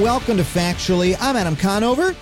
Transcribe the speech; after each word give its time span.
Welcome 0.00 0.36
to 0.38 0.42
Factually. 0.42 1.16
I'm 1.20 1.36
Adam 1.36 1.54
Conover. 1.54 2.14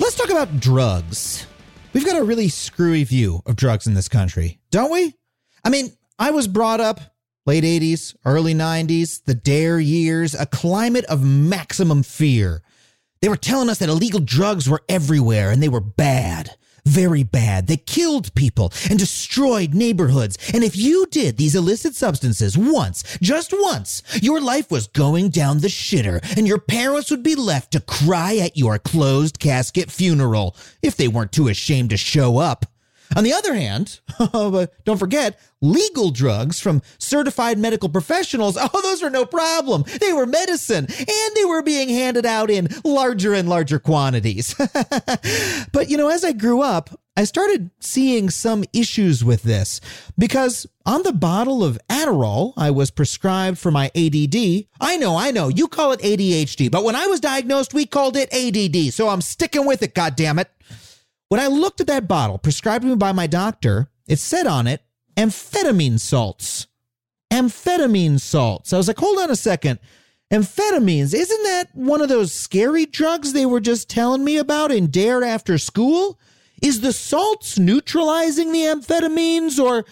Let's 0.00 0.16
talk 0.16 0.28
about 0.30 0.58
drugs. 0.58 1.46
We've 1.92 2.04
got 2.04 2.16
a 2.16 2.24
really 2.24 2.48
screwy 2.48 3.04
view 3.04 3.42
of 3.46 3.54
drugs 3.54 3.86
in 3.86 3.94
this 3.94 4.08
country, 4.08 4.57
don't 4.70 4.92
we? 4.92 5.14
I 5.64 5.70
mean, 5.70 5.92
I 6.18 6.30
was 6.30 6.48
brought 6.48 6.80
up 6.80 7.00
late 7.46 7.64
80s, 7.64 8.14
early 8.24 8.54
90s, 8.54 9.24
the 9.24 9.34
DARE 9.34 9.80
years, 9.80 10.34
a 10.34 10.46
climate 10.46 11.06
of 11.06 11.24
maximum 11.24 12.02
fear. 12.02 12.62
They 13.22 13.28
were 13.28 13.36
telling 13.36 13.70
us 13.70 13.78
that 13.78 13.88
illegal 13.88 14.20
drugs 14.20 14.68
were 14.68 14.82
everywhere 14.88 15.50
and 15.50 15.62
they 15.62 15.68
were 15.68 15.80
bad. 15.80 16.56
Very 16.84 17.22
bad. 17.22 17.66
They 17.66 17.76
killed 17.76 18.34
people 18.34 18.72
and 18.88 18.98
destroyed 18.98 19.74
neighborhoods. 19.74 20.38
And 20.54 20.62
if 20.62 20.76
you 20.76 21.06
did 21.06 21.36
these 21.36 21.54
illicit 21.54 21.94
substances 21.94 22.56
once, 22.56 23.02
just 23.20 23.52
once, 23.52 24.02
your 24.22 24.40
life 24.40 24.70
was 24.70 24.86
going 24.86 25.30
down 25.30 25.58
the 25.58 25.68
shitter 25.68 26.20
and 26.36 26.46
your 26.46 26.58
parents 26.58 27.10
would 27.10 27.22
be 27.22 27.34
left 27.34 27.72
to 27.72 27.80
cry 27.80 28.36
at 28.36 28.56
your 28.56 28.78
closed 28.78 29.38
casket 29.38 29.90
funeral 29.90 30.56
if 30.82 30.96
they 30.96 31.08
weren't 31.08 31.32
too 31.32 31.48
ashamed 31.48 31.90
to 31.90 31.96
show 31.96 32.38
up. 32.38 32.66
On 33.16 33.24
the 33.24 33.32
other 33.32 33.54
hand, 33.54 34.00
don't 34.84 34.98
forget, 34.98 35.38
legal 35.60 36.10
drugs 36.10 36.60
from 36.60 36.82
certified 36.98 37.58
medical 37.58 37.88
professionals, 37.88 38.56
oh, 38.60 38.80
those 38.82 39.02
were 39.02 39.10
no 39.10 39.24
problem. 39.24 39.84
They 40.00 40.12
were 40.12 40.26
medicine 40.26 40.86
and 40.86 41.36
they 41.36 41.44
were 41.44 41.62
being 41.62 41.88
handed 41.88 42.26
out 42.26 42.50
in 42.50 42.68
larger 42.84 43.34
and 43.34 43.48
larger 43.48 43.78
quantities. 43.78 44.54
but, 45.72 45.88
you 45.88 45.96
know, 45.96 46.08
as 46.08 46.24
I 46.24 46.32
grew 46.32 46.62
up, 46.62 46.90
I 47.16 47.24
started 47.24 47.70
seeing 47.80 48.30
some 48.30 48.64
issues 48.72 49.24
with 49.24 49.42
this 49.42 49.80
because 50.16 50.68
on 50.86 51.02
the 51.02 51.12
bottle 51.12 51.64
of 51.64 51.76
Adderall 51.88 52.52
I 52.56 52.70
was 52.70 52.92
prescribed 52.92 53.58
for 53.58 53.72
my 53.72 53.86
ADD, 53.86 54.66
I 54.80 54.96
know, 54.98 55.16
I 55.16 55.32
know, 55.32 55.48
you 55.48 55.66
call 55.66 55.90
it 55.90 56.00
ADHD, 56.00 56.70
but 56.70 56.84
when 56.84 56.94
I 56.94 57.06
was 57.06 57.18
diagnosed, 57.18 57.74
we 57.74 57.86
called 57.86 58.16
it 58.16 58.32
ADD. 58.32 58.94
So 58.94 59.08
I'm 59.08 59.20
sticking 59.20 59.66
with 59.66 59.82
it, 59.82 59.96
goddammit. 59.96 60.46
When 61.28 61.40
I 61.40 61.46
looked 61.46 61.80
at 61.80 61.86
that 61.88 62.08
bottle 62.08 62.38
prescribed 62.38 62.82
to 62.82 62.88
me 62.88 62.96
by 62.96 63.12
my 63.12 63.26
doctor, 63.26 63.88
it 64.06 64.18
said 64.18 64.46
on 64.46 64.66
it 64.66 64.82
amphetamine 65.16 66.00
salts. 66.00 66.68
Amphetamine 67.30 68.20
salts. 68.20 68.72
I 68.72 68.76
was 68.78 68.88
like, 68.88 68.98
hold 68.98 69.18
on 69.18 69.30
a 69.30 69.36
second. 69.36 69.78
Amphetamines, 70.32 71.14
isn't 71.14 71.42
that 71.42 71.68
one 71.74 72.00
of 72.00 72.08
those 72.08 72.32
scary 72.32 72.86
drugs 72.86 73.32
they 73.32 73.46
were 73.46 73.60
just 73.60 73.90
telling 73.90 74.24
me 74.24 74.36
about 74.36 74.70
in 74.70 74.88
Dare 74.88 75.24
after 75.24 75.58
school? 75.58 76.18
Is 76.62 76.80
the 76.80 76.92
salts 76.92 77.58
neutralizing 77.58 78.52
the 78.52 78.60
amphetamines 78.60 79.58
or 79.62 79.84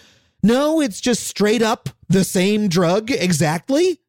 no, 0.43 0.79
it's 0.81 1.01
just 1.01 1.23
straight 1.23 1.61
up 1.61 1.89
the 2.07 2.23
same 2.23 2.67
drug 2.67 3.11
exactly? 3.11 3.99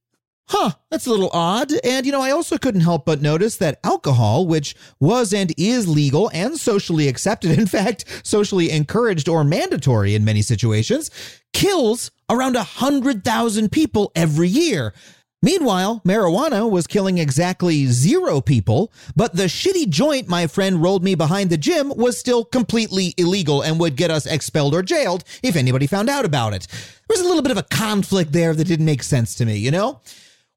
Huh, 0.50 0.70
that's 0.90 1.06
a 1.06 1.10
little 1.10 1.28
odd. 1.32 1.72
And, 1.84 2.06
you 2.06 2.12
know, 2.12 2.22
I 2.22 2.30
also 2.30 2.56
couldn't 2.56 2.80
help 2.80 3.04
but 3.04 3.20
notice 3.20 3.56
that 3.58 3.80
alcohol, 3.84 4.46
which 4.46 4.74
was 4.98 5.34
and 5.34 5.52
is 5.58 5.86
legal 5.86 6.30
and 6.32 6.58
socially 6.58 7.06
accepted, 7.06 7.50
in 7.58 7.66
fact, 7.66 8.04
socially 8.22 8.70
encouraged 8.70 9.28
or 9.28 9.44
mandatory 9.44 10.14
in 10.14 10.24
many 10.24 10.40
situations, 10.40 11.10
kills 11.52 12.10
around 12.30 12.54
100,000 12.54 13.70
people 13.70 14.10
every 14.14 14.48
year. 14.48 14.94
Meanwhile, 15.40 16.00
marijuana 16.04 16.68
was 16.68 16.88
killing 16.88 17.18
exactly 17.18 17.86
zero 17.86 18.40
people, 18.40 18.90
but 19.14 19.36
the 19.36 19.44
shitty 19.44 19.88
joint 19.88 20.28
my 20.28 20.48
friend 20.48 20.82
rolled 20.82 21.04
me 21.04 21.14
behind 21.14 21.50
the 21.50 21.56
gym 21.56 21.92
was 21.94 22.18
still 22.18 22.44
completely 22.44 23.14
illegal 23.16 23.62
and 23.62 23.78
would 23.78 23.94
get 23.94 24.10
us 24.10 24.26
expelled 24.26 24.74
or 24.74 24.82
jailed 24.82 25.22
if 25.42 25.54
anybody 25.54 25.86
found 25.86 26.08
out 26.08 26.24
about 26.24 26.54
it. 26.54 26.66
There 26.66 27.16
was 27.16 27.20
a 27.20 27.28
little 27.28 27.42
bit 27.42 27.52
of 27.52 27.58
a 27.58 27.62
conflict 27.62 28.32
there 28.32 28.52
that 28.52 28.66
didn't 28.66 28.86
make 28.86 29.04
sense 29.04 29.36
to 29.36 29.44
me, 29.44 29.58
you 29.58 29.70
know? 29.70 30.00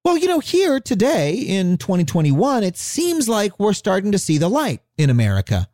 Well, 0.04 0.18
you 0.18 0.28
know, 0.28 0.40
here 0.40 0.80
today 0.80 1.36
in 1.36 1.78
2021, 1.78 2.64
it 2.64 2.76
seems 2.76 3.30
like 3.30 3.60
we're 3.60 3.74
starting 3.74 4.12
to 4.14 4.18
see 4.18 4.40
the 4.40 4.50
light 4.50 4.82
in 4.98 5.12
America. 5.12 5.68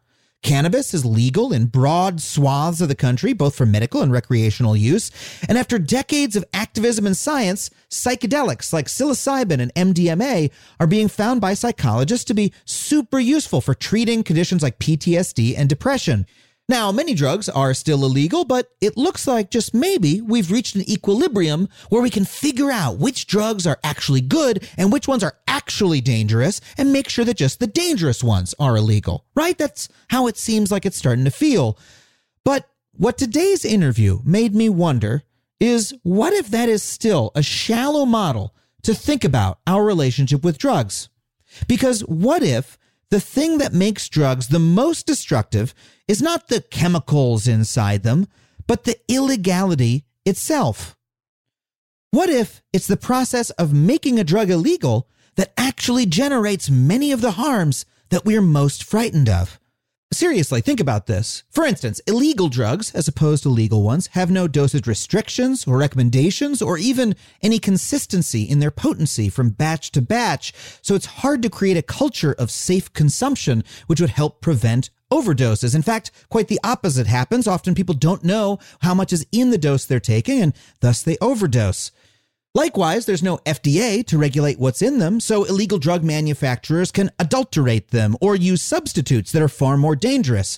Cannabis 0.43 0.93
is 0.93 1.05
legal 1.05 1.53
in 1.53 1.67
broad 1.67 2.19
swaths 2.19 2.81
of 2.81 2.89
the 2.89 2.95
country, 2.95 3.31
both 3.31 3.55
for 3.55 3.65
medical 3.65 4.01
and 4.01 4.11
recreational 4.11 4.75
use. 4.75 5.11
And 5.47 5.57
after 5.57 5.79
decades 5.79 6.35
of 6.35 6.43
activism 6.53 7.07
and 7.07 7.15
science, 7.15 7.69
psychedelics 7.89 8.73
like 8.73 8.87
psilocybin 8.87 9.61
and 9.61 9.95
MDMA 9.95 10.51
are 10.77 10.87
being 10.87 11.07
found 11.07 11.39
by 11.39 11.53
psychologists 11.53 12.25
to 12.25 12.33
be 12.33 12.51
super 12.65 13.19
useful 13.19 13.61
for 13.61 13.73
treating 13.73 14.23
conditions 14.23 14.61
like 14.61 14.77
PTSD 14.77 15.57
and 15.57 15.69
depression. 15.69 16.25
Now, 16.69 16.91
many 16.91 17.13
drugs 17.13 17.47
are 17.47 17.73
still 17.73 18.03
illegal, 18.03 18.43
but 18.43 18.71
it 18.81 18.97
looks 18.97 19.25
like 19.25 19.49
just 19.49 19.73
maybe 19.73 20.19
we've 20.19 20.51
reached 20.51 20.75
an 20.75 20.89
equilibrium 20.89 21.69
where 21.89 22.01
we 22.01 22.09
can 22.09 22.25
figure 22.25 22.69
out 22.69 22.97
which 22.97 23.25
drugs 23.25 23.65
are 23.65 23.79
actually 23.85 24.19
good 24.19 24.67
and 24.75 24.91
which 24.91 25.07
ones 25.07 25.23
are 25.23 25.37
actually 25.47 26.01
dangerous 26.01 26.59
and 26.77 26.91
make 26.91 27.07
sure 27.07 27.23
that 27.23 27.37
just 27.37 27.61
the 27.61 27.67
dangerous 27.67 28.21
ones 28.21 28.53
are 28.59 28.75
illegal, 28.75 29.25
right? 29.33 29.57
That's 29.57 29.87
how 30.09 30.27
it 30.27 30.37
seems 30.37 30.69
like 30.69 30.85
it's 30.85 30.97
starting 30.97 31.23
to 31.23 31.31
feel. 31.31 31.79
But 32.43 32.69
what 32.91 33.17
today's 33.17 33.63
interview 33.63 34.19
made 34.25 34.53
me 34.53 34.67
wonder 34.67 35.23
is 35.61 35.95
what 36.03 36.33
if 36.33 36.49
that 36.49 36.67
is 36.67 36.83
still 36.83 37.31
a 37.33 37.41
shallow 37.41 38.05
model 38.05 38.53
to 38.83 38.93
think 38.93 39.23
about 39.23 39.59
our 39.65 39.85
relationship 39.85 40.43
with 40.43 40.57
drugs? 40.57 41.07
Because 41.67 42.01
what 42.01 42.43
if 42.43 42.77
the 43.09 43.19
thing 43.19 43.57
that 43.59 43.73
makes 43.73 44.09
drugs 44.09 44.47
the 44.47 44.59
most 44.59 45.05
destructive 45.05 45.73
is 46.07 46.21
not 46.21 46.47
the 46.47 46.61
chemicals 46.61 47.47
inside 47.47 48.03
them, 48.03 48.27
but 48.67 48.83
the 48.83 48.97
illegality 49.07 50.05
itself. 50.25 50.97
What 52.11 52.29
if 52.29 52.61
it's 52.73 52.87
the 52.87 52.97
process 52.97 53.49
of 53.51 53.73
making 53.73 54.19
a 54.19 54.23
drug 54.23 54.49
illegal 54.49 55.09
that 55.35 55.53
actually 55.57 56.05
generates 56.05 56.69
many 56.69 57.11
of 57.11 57.21
the 57.21 57.31
harms 57.31 57.85
that 58.09 58.25
we're 58.25 58.41
most 58.41 58.83
frightened 58.83 59.29
of? 59.29 59.59
Seriously, 60.13 60.61
think 60.61 60.79
about 60.79 61.05
this. 61.07 61.43
For 61.51 61.65
instance, 61.65 61.99
illegal 62.07 62.47
drugs, 62.47 62.95
as 62.95 63.09
opposed 63.09 63.43
to 63.43 63.49
legal 63.49 63.83
ones, 63.83 64.07
have 64.13 64.31
no 64.31 64.47
dosage 64.47 64.87
restrictions 64.87 65.67
or 65.67 65.77
recommendations 65.77 66.61
or 66.61 66.77
even 66.77 67.13
any 67.41 67.59
consistency 67.59 68.43
in 68.43 68.59
their 68.59 68.71
potency 68.71 69.27
from 69.27 69.49
batch 69.49 69.91
to 69.91 70.01
batch, 70.01 70.53
so 70.81 70.95
it's 70.95 71.05
hard 71.07 71.41
to 71.41 71.49
create 71.49 71.75
a 71.75 71.81
culture 71.81 72.31
of 72.31 72.49
safe 72.49 72.93
consumption 72.93 73.65
which 73.87 73.99
would 73.99 74.11
help 74.11 74.39
prevent 74.39 74.91
overdoses. 75.11 75.75
In 75.75 75.81
fact, 75.81 76.11
quite 76.29 76.47
the 76.47 76.59
opposite 76.63 77.07
happens. 77.07 77.45
Often 77.45 77.75
people 77.75 77.95
don't 77.95 78.23
know 78.23 78.59
how 78.79 78.93
much 78.93 79.11
is 79.11 79.27
in 79.33 79.51
the 79.51 79.57
dose 79.57 79.85
they're 79.85 79.99
taking 79.99 80.41
and 80.41 80.53
thus 80.79 81.01
they 81.01 81.17
overdose. 81.19 81.91
Likewise, 82.57 83.05
there's 83.05 83.21
no 83.21 83.37
FDA 83.45 84.03
to 84.07 84.17
regulate 84.17 84.57
what's 84.57 84.81
in 84.81 84.97
them, 84.97 85.19
so 85.19 85.43
illegal 85.43 85.77
drug 85.77 86.03
manufacturers 86.03 86.91
can 86.91 87.11
adulterate 87.19 87.91
them 87.91 88.17
or 88.19 88.35
use 88.35 88.63
substitutes 88.63 89.31
that 89.31 89.43
are 89.43 89.47
far 89.47 89.77
more 89.77 89.95
dangerous. 89.95 90.57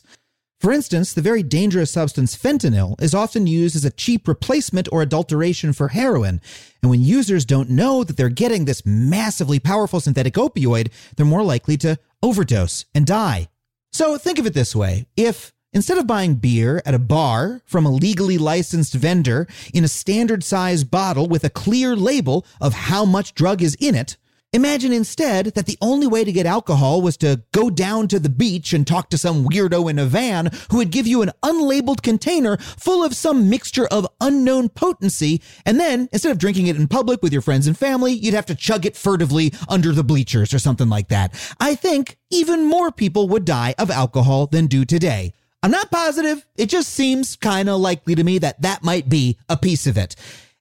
For 0.61 0.71
instance, 0.71 1.11
the 1.11 1.21
very 1.21 1.43
dangerous 1.43 1.91
substance 1.91 2.38
fentanyl 2.38 2.95
is 3.01 3.13
often 3.13 3.47
used 3.47 3.75
as 3.75 3.83
a 3.83 3.91
cheap 3.91 4.29
replacement 4.29 4.88
or 4.93 5.01
adulteration 5.01 5.73
for 5.73 5.89
heroin. 5.89 6.39
And 6.81 6.89
when 6.89 7.01
users 7.01 7.43
don't 7.43 7.69
know 7.69 8.05
that 8.05 8.15
they're 8.15 8.29
getting 8.29 8.63
this 8.63 8.85
massively 8.85 9.59
powerful 9.59 9.99
synthetic 9.99 10.35
opioid, 10.35 10.93
they're 11.17 11.25
more 11.25 11.43
likely 11.43 11.75
to 11.79 11.99
overdose 12.23 12.85
and 12.95 13.05
die. 13.05 13.49
So 13.91 14.17
think 14.17 14.39
of 14.39 14.45
it 14.45 14.53
this 14.53 14.73
way 14.73 15.05
if 15.17 15.51
Instead 15.72 16.00
of 16.00 16.07
buying 16.07 16.34
beer 16.34 16.81
at 16.84 16.96
a 16.96 17.00
bar 17.00 17.62
from 17.63 17.85
a 17.85 17.91
legally 17.91 18.40
licensed 18.40 18.95
vendor 18.95 19.48
in 19.71 19.83
a 19.83 19.88
standard 19.88 20.44
size 20.44 20.83
bottle 20.83 21.27
with 21.27 21.44
a 21.44 21.50
clear 21.50 21.95
label 21.95 22.44
of 22.60 22.74
how 22.74 23.06
much 23.06 23.36
drug 23.36 23.62
is 23.62 23.77
in 23.80 23.94
it, 23.94 24.18
imagine 24.51 24.92
instead 24.92 25.45
that 25.54 25.68
the 25.68 25.77
only 25.80 26.07
way 26.07 26.24
to 26.24 26.31
get 26.31 26.48
alcohol 26.48 27.04
was 27.04 27.16
to 27.16 27.44
go 27.51 27.69
down 27.69 28.07
to 28.07 28.19
the 28.19 28.30
beach 28.31 28.74
and 28.74 28.88
talk 28.88 29.12
to 29.12 29.18
some 29.18 29.45
weirdo 29.45 29.88
in 29.88 30.00
a 30.00 30.07
van 30.07 30.50
who 30.71 30.77
would 30.77 30.89
give 30.89 31.06
you 31.06 31.21
an 31.21 31.31
unlabeled 31.44 32.01
container 32.01 32.57
full 32.57 33.04
of 33.04 33.15
some 33.15 33.48
mixture 33.48 33.86
of 33.92 34.07
unknown 34.19 34.69
potency, 34.69 35.39
and 35.68 35.80
then 35.80 36.10
instead 36.12 36.31
of 36.31 36.39
drinking 36.39 36.65
it 36.65 36.77
in 36.77 36.88
public 36.88 37.22
with 37.22 37.31
your 37.31 37.44
friends 37.44 37.68
and 37.68 37.77
family, 37.77 38.12
you'd 38.12 38.33
have 38.33 38.48
to 38.48 38.56
chug 38.56 38.88
it 38.88 38.98
furtively 38.98 39.54
under 39.68 39.92
the 39.92 40.04
bleachers 40.04 40.51
or 40.51 40.57
something 40.57 40.89
like 40.89 41.10
that. 41.10 41.31
I 41.60 41.75
think 41.75 42.18
even 42.31 42.65
more 42.65 42.92
people 42.92 43.27
would 43.30 43.45
die 43.45 43.75
of 43.77 43.92
alcohol 43.92 44.48
than 44.48 44.65
do 44.65 44.83
today. 44.83 45.31
I'm 45.61 45.71
not 45.71 45.91
positive. 45.91 46.45
It 46.56 46.67
just 46.67 46.89
seems 46.89 47.35
kind 47.35 47.67
of 47.69 47.81
likely 47.81 48.15
to 48.15 48.23
me 48.23 48.38
that 48.38 48.61
that 48.61 48.83
might 48.83 49.09
be 49.09 49.38
a 49.50 49.57
piece 49.57 49.88
of 49.88 49.97
it. 49.97 50.15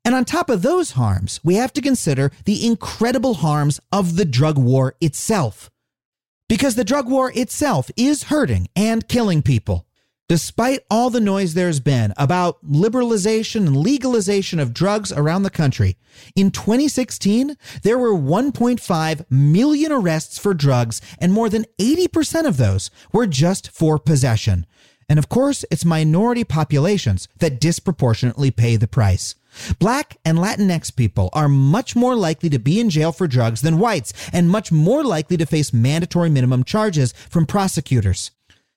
And 0.04 0.14
on 0.14 0.24
top 0.24 0.48
of 0.48 0.62
those 0.62 0.92
harms, 0.92 1.40
we 1.44 1.54
have 1.54 1.72
to 1.74 1.82
consider 1.82 2.32
the 2.46 2.66
incredible 2.66 3.34
harms 3.34 3.80
of 3.92 4.16
the 4.16 4.24
drug 4.24 4.58
war 4.58 4.96
itself. 5.00 5.70
Because 6.48 6.74
the 6.74 6.84
drug 6.84 7.08
war 7.08 7.30
itself 7.34 7.90
is 7.96 8.24
hurting 8.24 8.68
and 8.74 9.06
killing 9.06 9.42
people. 9.42 9.86
Despite 10.28 10.80
all 10.90 11.08
the 11.08 11.20
noise 11.20 11.54
there's 11.54 11.80
been 11.80 12.12
about 12.18 12.62
liberalization 12.62 13.66
and 13.66 13.76
legalization 13.76 14.58
of 14.58 14.74
drugs 14.74 15.10
around 15.10 15.42
the 15.42 15.50
country, 15.50 15.96
in 16.36 16.50
2016, 16.50 17.56
there 17.82 17.98
were 17.98 18.12
1.5 18.12 19.30
million 19.30 19.90
arrests 19.90 20.38
for 20.38 20.52
drugs, 20.52 21.00
and 21.18 21.32
more 21.32 21.48
than 21.48 21.64
80% 21.78 22.46
of 22.46 22.58
those 22.58 22.90
were 23.10 23.26
just 23.26 23.70
for 23.70 23.98
possession. 23.98 24.66
And 25.08 25.18
of 25.18 25.28
course, 25.28 25.64
it's 25.70 25.84
minority 25.84 26.44
populations 26.44 27.28
that 27.38 27.60
disproportionately 27.60 28.50
pay 28.50 28.76
the 28.76 28.86
price. 28.86 29.34
Black 29.78 30.18
and 30.24 30.38
Latinx 30.38 30.94
people 30.94 31.30
are 31.32 31.48
much 31.48 31.96
more 31.96 32.14
likely 32.14 32.50
to 32.50 32.58
be 32.58 32.78
in 32.78 32.90
jail 32.90 33.12
for 33.12 33.26
drugs 33.26 33.62
than 33.62 33.78
whites, 33.78 34.12
and 34.32 34.50
much 34.50 34.70
more 34.70 35.02
likely 35.02 35.36
to 35.38 35.46
face 35.46 35.72
mandatory 35.72 36.28
minimum 36.28 36.62
charges 36.62 37.12
from 37.30 37.46
prosecutors. 37.46 38.30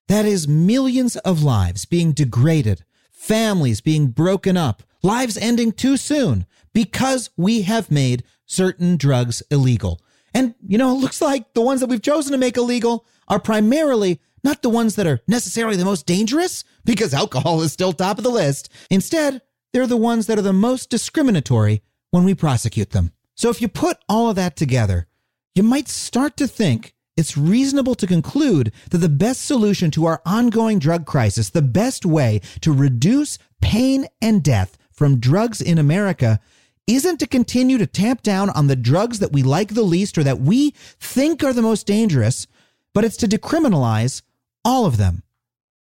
That 0.07 0.25
is 0.25 0.47
millions 0.47 1.17
of 1.17 1.43
lives 1.43 1.85
being 1.85 2.13
degraded, 2.13 2.83
families 3.11 3.81
being 3.81 4.07
broken 4.07 4.57
up, 4.57 4.83
lives 5.03 5.37
ending 5.37 5.71
too 5.71 5.97
soon 5.97 6.45
because 6.73 7.29
we 7.37 7.63
have 7.63 7.91
made 7.91 8.23
certain 8.45 8.97
drugs 8.97 9.43
illegal. 9.51 10.01
And, 10.33 10.55
you 10.65 10.77
know, 10.77 10.95
it 10.95 10.99
looks 10.99 11.21
like 11.21 11.53
the 11.53 11.61
ones 11.61 11.81
that 11.81 11.89
we've 11.89 12.01
chosen 12.01 12.31
to 12.31 12.37
make 12.37 12.57
illegal 12.57 13.05
are 13.27 13.39
primarily 13.39 14.21
not 14.43 14.61
the 14.61 14.69
ones 14.69 14.95
that 14.95 15.07
are 15.07 15.21
necessarily 15.27 15.77
the 15.77 15.85
most 15.85 16.05
dangerous, 16.05 16.63
because 16.83 17.13
alcohol 17.13 17.61
is 17.61 17.71
still 17.71 17.93
top 17.93 18.17
of 18.17 18.23
the 18.23 18.29
list. 18.29 18.69
Instead, 18.89 19.41
they're 19.73 19.87
the 19.87 19.97
ones 19.97 20.27
that 20.27 20.37
are 20.37 20.43
the 20.43 20.53
most 20.53 20.89
discriminatory 20.89 21.81
when 22.09 22.23
we 22.23 22.35
prosecute 22.35 22.91
them. 22.91 23.11
So 23.35 23.49
if 23.49 23.61
you 23.61 23.67
put 23.67 23.97
all 24.09 24.29
of 24.29 24.35
that 24.35 24.55
together, 24.55 25.07
you 25.55 25.63
might 25.63 25.87
start 25.87 26.37
to 26.37 26.47
think 26.47 26.93
it's 27.17 27.37
reasonable 27.37 27.95
to 27.95 28.07
conclude 28.07 28.71
that 28.89 28.99
the 28.99 29.09
best 29.09 29.45
solution 29.45 29.91
to 29.91 30.05
our 30.05 30.21
ongoing 30.25 30.79
drug 30.79 31.05
crisis, 31.05 31.49
the 31.49 31.61
best 31.61 32.05
way 32.05 32.41
to 32.61 32.71
reduce 32.71 33.37
pain 33.61 34.07
and 34.21 34.43
death 34.43 34.77
from 34.91 35.19
drugs 35.19 35.61
in 35.61 35.77
America, 35.77 36.39
isn't 36.87 37.19
to 37.19 37.27
continue 37.27 37.77
to 37.77 37.85
tamp 37.85 38.21
down 38.21 38.49
on 38.49 38.67
the 38.67 38.75
drugs 38.75 39.19
that 39.19 39.31
we 39.31 39.43
like 39.43 39.73
the 39.73 39.83
least 39.83 40.17
or 40.17 40.23
that 40.23 40.39
we 40.39 40.71
think 40.99 41.43
are 41.43 41.53
the 41.53 41.61
most 41.61 41.85
dangerous, 41.85 42.47
but 42.93 43.03
it's 43.03 43.17
to 43.17 43.27
decriminalize 43.27 44.21
all 44.63 44.85
of 44.85 44.97
them. 44.97 45.23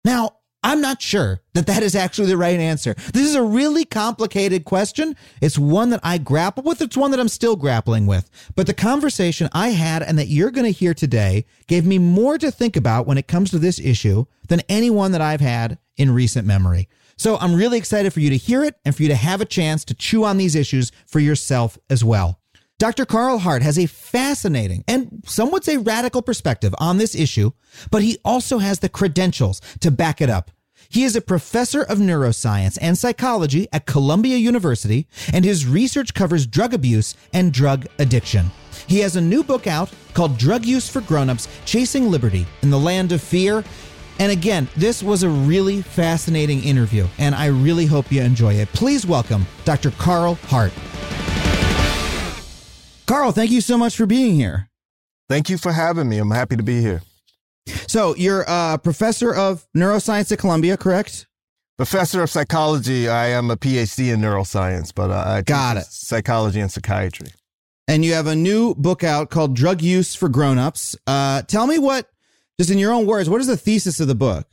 Now, 0.03 0.37
I'm 0.63 0.81
not 0.81 1.01
sure 1.01 1.41
that 1.53 1.67
that 1.67 1.83
is 1.83 1.95
actually 1.95 2.27
the 2.27 2.37
right 2.37 2.59
answer. 2.59 2.95
This 3.13 3.27
is 3.27 3.35
a 3.35 3.43
really 3.43 3.85
complicated 3.85 4.65
question. 4.65 5.15
It's 5.41 5.57
one 5.57 5.91
that 5.91 6.01
I 6.03 6.17
grapple 6.17 6.63
with. 6.63 6.81
It's 6.81 6.97
one 6.97 7.11
that 7.11 7.19
I'm 7.19 7.29
still 7.29 7.55
grappling 7.55 8.05
with. 8.05 8.29
But 8.55 8.67
the 8.67 8.73
conversation 8.73 9.49
I 9.53 9.69
had 9.69 10.03
and 10.03 10.17
that 10.17 10.27
you're 10.27 10.51
going 10.51 10.65
to 10.65 10.71
hear 10.71 10.93
today 10.93 11.45
gave 11.67 11.85
me 11.85 11.99
more 11.99 12.37
to 12.37 12.51
think 12.51 12.75
about 12.75 13.07
when 13.07 13.17
it 13.17 13.27
comes 13.27 13.51
to 13.51 13.59
this 13.59 13.79
issue 13.79 14.25
than 14.49 14.61
any 14.67 14.89
one 14.89 15.11
that 15.11 15.21
I've 15.21 15.41
had 15.41 15.77
in 15.95 16.11
recent 16.11 16.47
memory. 16.47 16.89
So 17.17 17.37
I'm 17.37 17.55
really 17.55 17.77
excited 17.77 18.11
for 18.11 18.19
you 18.19 18.29
to 18.29 18.37
hear 18.37 18.63
it 18.63 18.75
and 18.83 18.95
for 18.95 19.03
you 19.03 19.09
to 19.09 19.15
have 19.15 19.41
a 19.41 19.45
chance 19.45 19.85
to 19.85 19.93
chew 19.93 20.23
on 20.23 20.37
these 20.37 20.55
issues 20.55 20.91
for 21.05 21.19
yourself 21.19 21.77
as 21.89 22.03
well. 22.03 22.36
Dr. 22.79 23.07
Carl 23.07 23.39
Hart 23.39 23.63
has 23.63 23.79
a 23.79 23.87
fascinating 23.87 24.83
and 24.87 25.23
some 25.25 25.49
would 25.49 25.63
say 25.63 25.77
radical 25.77 26.21
perspective 26.21 26.75
on 26.77 26.99
this 26.99 27.15
issue, 27.15 27.49
but 27.89 28.03
he 28.03 28.19
also 28.23 28.59
has 28.59 28.79
the 28.79 28.89
credentials 28.89 29.59
to 29.79 29.89
back 29.89 30.21
it 30.21 30.29
up. 30.29 30.51
He 30.87 31.03
is 31.03 31.15
a 31.15 31.21
professor 31.21 31.81
of 31.81 31.97
neuroscience 31.97 32.77
and 32.79 32.95
psychology 32.95 33.67
at 33.73 33.87
Columbia 33.87 34.37
University, 34.37 35.07
and 35.33 35.43
his 35.43 35.65
research 35.65 36.13
covers 36.13 36.45
drug 36.45 36.71
abuse 36.71 37.15
and 37.33 37.51
drug 37.51 37.87
addiction. 37.97 38.51
He 38.85 38.99
has 38.99 39.15
a 39.15 39.21
new 39.21 39.43
book 39.43 39.65
out 39.65 39.91
called 40.13 40.37
Drug 40.37 40.63
Use 40.63 40.87
for 40.87 41.01
Grownups 41.01 41.47
Chasing 41.65 42.11
Liberty 42.11 42.45
in 42.61 42.69
the 42.69 42.77
Land 42.77 43.11
of 43.11 43.23
Fear. 43.23 43.63
And 44.19 44.31
again, 44.31 44.69
this 44.77 45.01
was 45.01 45.23
a 45.23 45.29
really 45.29 45.81
fascinating 45.81 46.63
interview, 46.63 47.07
and 47.17 47.33
I 47.33 47.47
really 47.47 47.87
hope 47.87 48.11
you 48.11 48.21
enjoy 48.21 48.53
it. 48.53 48.71
Please 48.73 49.03
welcome 49.03 49.47
Dr. 49.65 49.89
Carl 49.91 50.35
Hart. 50.43 50.73
Carl, 53.07 53.31
thank 53.31 53.51
you 53.51 53.61
so 53.61 53.77
much 53.77 53.95
for 53.95 54.05
being 54.05 54.35
here. 54.35 54.69
Thank 55.29 55.49
you 55.49 55.57
for 55.57 55.71
having 55.71 56.07
me. 56.09 56.17
I'm 56.17 56.31
happy 56.31 56.55
to 56.57 56.63
be 56.63 56.81
here. 56.81 57.01
So, 57.87 58.15
you're 58.15 58.45
a 58.47 58.79
professor 58.81 59.33
of 59.33 59.65
neuroscience 59.75 60.31
at 60.31 60.39
Columbia, 60.39 60.77
correct? 60.77 61.27
Professor 61.77 62.23
of 62.23 62.29
psychology. 62.29 63.09
I 63.09 63.27
am 63.27 63.51
a 63.51 63.57
PhD 63.57 64.13
in 64.13 64.21
neuroscience, 64.21 64.93
but 64.93 65.11
uh, 65.11 65.23
I 65.27 65.41
Got 65.41 65.73
teach 65.75 65.83
it. 65.83 65.87
psychology 65.87 66.59
and 66.59 66.71
psychiatry. 66.71 67.27
And 67.87 68.03
you 68.03 68.13
have 68.13 68.27
a 68.27 68.35
new 68.35 68.73
book 68.75 69.03
out 69.03 69.29
called 69.29 69.55
Drug 69.55 69.81
Use 69.81 70.15
for 70.15 70.27
Grownups. 70.29 70.95
Uh, 71.05 71.41
tell 71.43 71.67
me 71.67 71.77
what, 71.77 72.09
just 72.59 72.69
in 72.71 72.77
your 72.77 72.91
own 72.93 73.05
words, 73.05 73.29
what 73.29 73.41
is 73.41 73.47
the 73.47 73.57
thesis 73.57 73.99
of 73.99 74.07
the 74.07 74.15
book? 74.15 74.47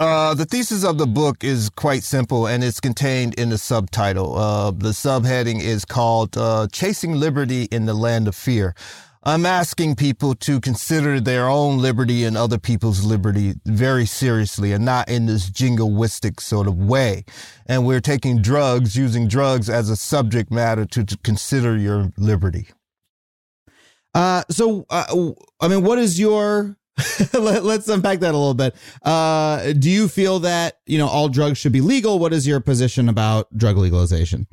Uh, 0.00 0.34
the 0.34 0.44
thesis 0.44 0.82
of 0.84 0.98
the 0.98 1.06
book 1.06 1.44
is 1.44 1.70
quite 1.70 2.02
simple 2.02 2.48
and 2.48 2.64
it's 2.64 2.80
contained 2.80 3.32
in 3.34 3.50
the 3.50 3.58
subtitle. 3.58 4.36
Uh, 4.36 4.72
the 4.72 4.88
subheading 4.88 5.62
is 5.62 5.84
called 5.84 6.36
uh, 6.36 6.66
Chasing 6.72 7.14
Liberty 7.14 7.68
in 7.70 7.86
the 7.86 7.94
Land 7.94 8.26
of 8.26 8.34
Fear. 8.34 8.74
I'm 9.22 9.46
asking 9.46 9.94
people 9.94 10.34
to 10.34 10.60
consider 10.60 11.20
their 11.20 11.48
own 11.48 11.78
liberty 11.78 12.24
and 12.24 12.36
other 12.36 12.58
people's 12.58 13.04
liberty 13.04 13.54
very 13.64 14.04
seriously 14.04 14.72
and 14.72 14.84
not 14.84 15.08
in 15.08 15.26
this 15.26 15.48
jingoistic 15.48 16.40
sort 16.40 16.66
of 16.66 16.76
way. 16.76 17.24
And 17.66 17.86
we're 17.86 18.00
taking 18.00 18.42
drugs, 18.42 18.96
using 18.96 19.28
drugs 19.28 19.70
as 19.70 19.88
a 19.90 19.96
subject 19.96 20.50
matter 20.50 20.84
to, 20.86 21.04
to 21.04 21.16
consider 21.18 21.76
your 21.76 22.12
liberty. 22.18 22.66
Uh, 24.12 24.42
so, 24.50 24.86
uh, 24.90 25.30
I 25.60 25.68
mean, 25.68 25.84
what 25.84 25.98
is 25.98 26.18
your, 26.18 26.76
let, 27.32 27.64
us 27.64 27.88
unpack 27.88 28.20
that 28.20 28.34
a 28.34 28.38
little 28.38 28.54
bit. 28.54 28.74
Uh, 29.02 29.72
do 29.72 29.90
you 29.90 30.08
feel 30.08 30.40
that, 30.40 30.78
you 30.86 30.98
know, 30.98 31.08
all 31.08 31.28
drugs 31.28 31.58
should 31.58 31.72
be 31.72 31.80
legal? 31.80 32.18
What 32.18 32.32
is 32.32 32.46
your 32.46 32.60
position 32.60 33.08
about 33.08 33.56
drug 33.56 33.76
legalization? 33.76 34.46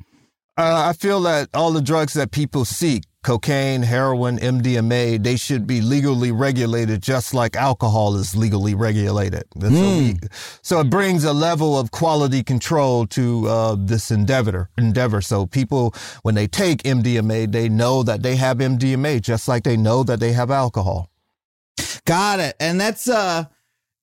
Uh, 0.58 0.90
I 0.90 0.94
feel 0.94 1.22
that 1.22 1.50
all 1.54 1.72
the 1.72 1.82
drugs 1.82 2.14
that 2.14 2.32
people 2.32 2.66
seek, 2.66 3.04
cocaine, 3.24 3.84
heroin, 3.84 4.38
MDMA, 4.40 5.24
they 5.24 5.36
should 5.36 5.66
be 5.66 5.82
legally 5.82 6.32
regulated 6.32 7.02
just 7.02 7.34
like 7.34 7.56
alcohol 7.56 8.16
is 8.16 8.36
legally 8.36 8.74
regulated. 8.74 9.44
And 9.56 9.76
So, 9.76 9.82
we, 9.82 10.16
so 10.62 10.80
it 10.80 10.90
brings 10.90 11.24
a 11.24 11.34
level 11.34 11.80
of 11.80 11.92
quality 11.92 12.44
control 12.44 13.06
to 13.08 13.48
uh, 13.48 13.76
this 13.80 14.12
endeavor. 14.12 14.70
Endeavor. 14.78 15.22
So 15.22 15.46
people, 15.46 15.94
when 16.24 16.36
they 16.36 16.48
take 16.48 16.84
MDMA, 16.84 17.52
they 17.52 17.70
know 17.70 18.04
that 18.04 18.24
they 18.24 18.36
have 18.36 18.58
MDMA 18.58 19.22
just 19.22 19.48
like 19.48 19.64
they 19.64 19.78
know 19.78 20.04
that 20.04 20.20
they 20.20 20.34
have 20.34 20.50
alcohol. 20.52 21.12
Got 22.06 22.40
it. 22.40 22.56
And 22.60 22.80
that's 22.80 23.08
uh 23.08 23.46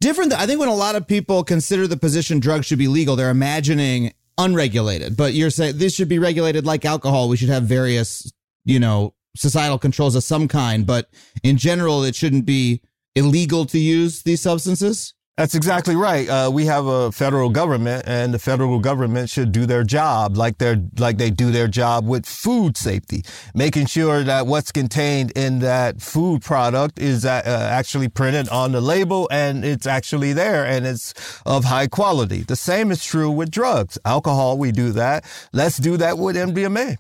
different. 0.01 0.33
I 0.33 0.47
think 0.47 0.61
when 0.61 0.69
a 0.69 0.75
lot 0.75 0.97
of 0.97 1.07
people 1.07 1.45
consider 1.45 1.87
the 1.87 1.97
position 1.97 2.41
drugs 2.41 2.67
should 2.67 2.79
be 2.79 2.89
legal, 2.89 3.17
they're 3.17 3.31
imagining 3.31 4.13
unregulated. 4.37 5.17
But 5.17 5.35
you're 5.35 5.51
saying 5.51 5.79
this 5.79 5.95
should 5.95 6.09
be 6.09 6.19
regulated 6.19 6.65
like 6.65 6.85
alcohol. 6.85 7.29
We 7.29 7.37
should 7.37 7.49
have 7.49 7.65
various, 7.65 8.33
you 8.65 8.79
know, 8.79 9.15
societal 9.37 9.79
controls 9.79 10.15
of 10.15 10.25
some 10.25 10.49
kind, 10.49 10.87
but 10.87 11.11
in 11.43 11.57
general 11.57 12.05
it 12.05 12.15
shouldn't 12.15 12.47
be 12.47 12.83
illegal 13.15 13.67
to 13.67 13.79
use 13.79 14.23
these 14.23 14.41
substances. 14.41 15.15
That's 15.39 15.55
exactly 15.55 15.95
right. 15.95 16.29
Uh, 16.29 16.51
we 16.53 16.67
have 16.67 16.87
a 16.87 17.13
federal 17.13 17.49
government, 17.49 18.03
and 18.09 18.35
the 18.35 18.41
federal 18.41 18.81
government 18.81 19.31
should 19.31 19.53
do 19.53 19.67
their 19.67 19.85
job 19.85 20.37
like 20.37 20.59
they're 20.59 20.83
like 20.99 21.19
they 21.19 21.31
do 21.31 21.53
their 21.53 21.69
job 21.69 22.09
with 22.09 22.27
food 22.27 22.77
safety, 22.77 23.23
making 23.55 23.87
sure 23.87 24.25
that 24.25 24.49
what's 24.49 24.73
contained 24.73 25.31
in 25.37 25.61
that 25.61 26.03
food 26.03 26.43
product 26.43 26.99
is 26.99 27.25
uh, 27.25 27.41
actually 27.71 28.09
printed 28.09 28.49
on 28.49 28.73
the 28.73 28.81
label 28.81 29.29
and 29.31 29.65
it's 29.65 29.87
actually 29.87 30.33
there 30.33 30.67
and 30.67 30.85
it's 30.85 31.15
of 31.47 31.67
high 31.67 31.87
quality. 31.87 32.43
The 32.43 32.57
same 32.57 32.91
is 32.91 33.05
true 33.05 33.31
with 33.31 33.49
drugs, 33.53 33.97
alcohol. 34.05 34.59
We 34.59 34.73
do 34.73 34.91
that. 34.91 35.25
Let's 35.53 35.77
do 35.77 35.97
that 35.99 36.19
with 36.19 36.35
MDMA. 36.35 36.97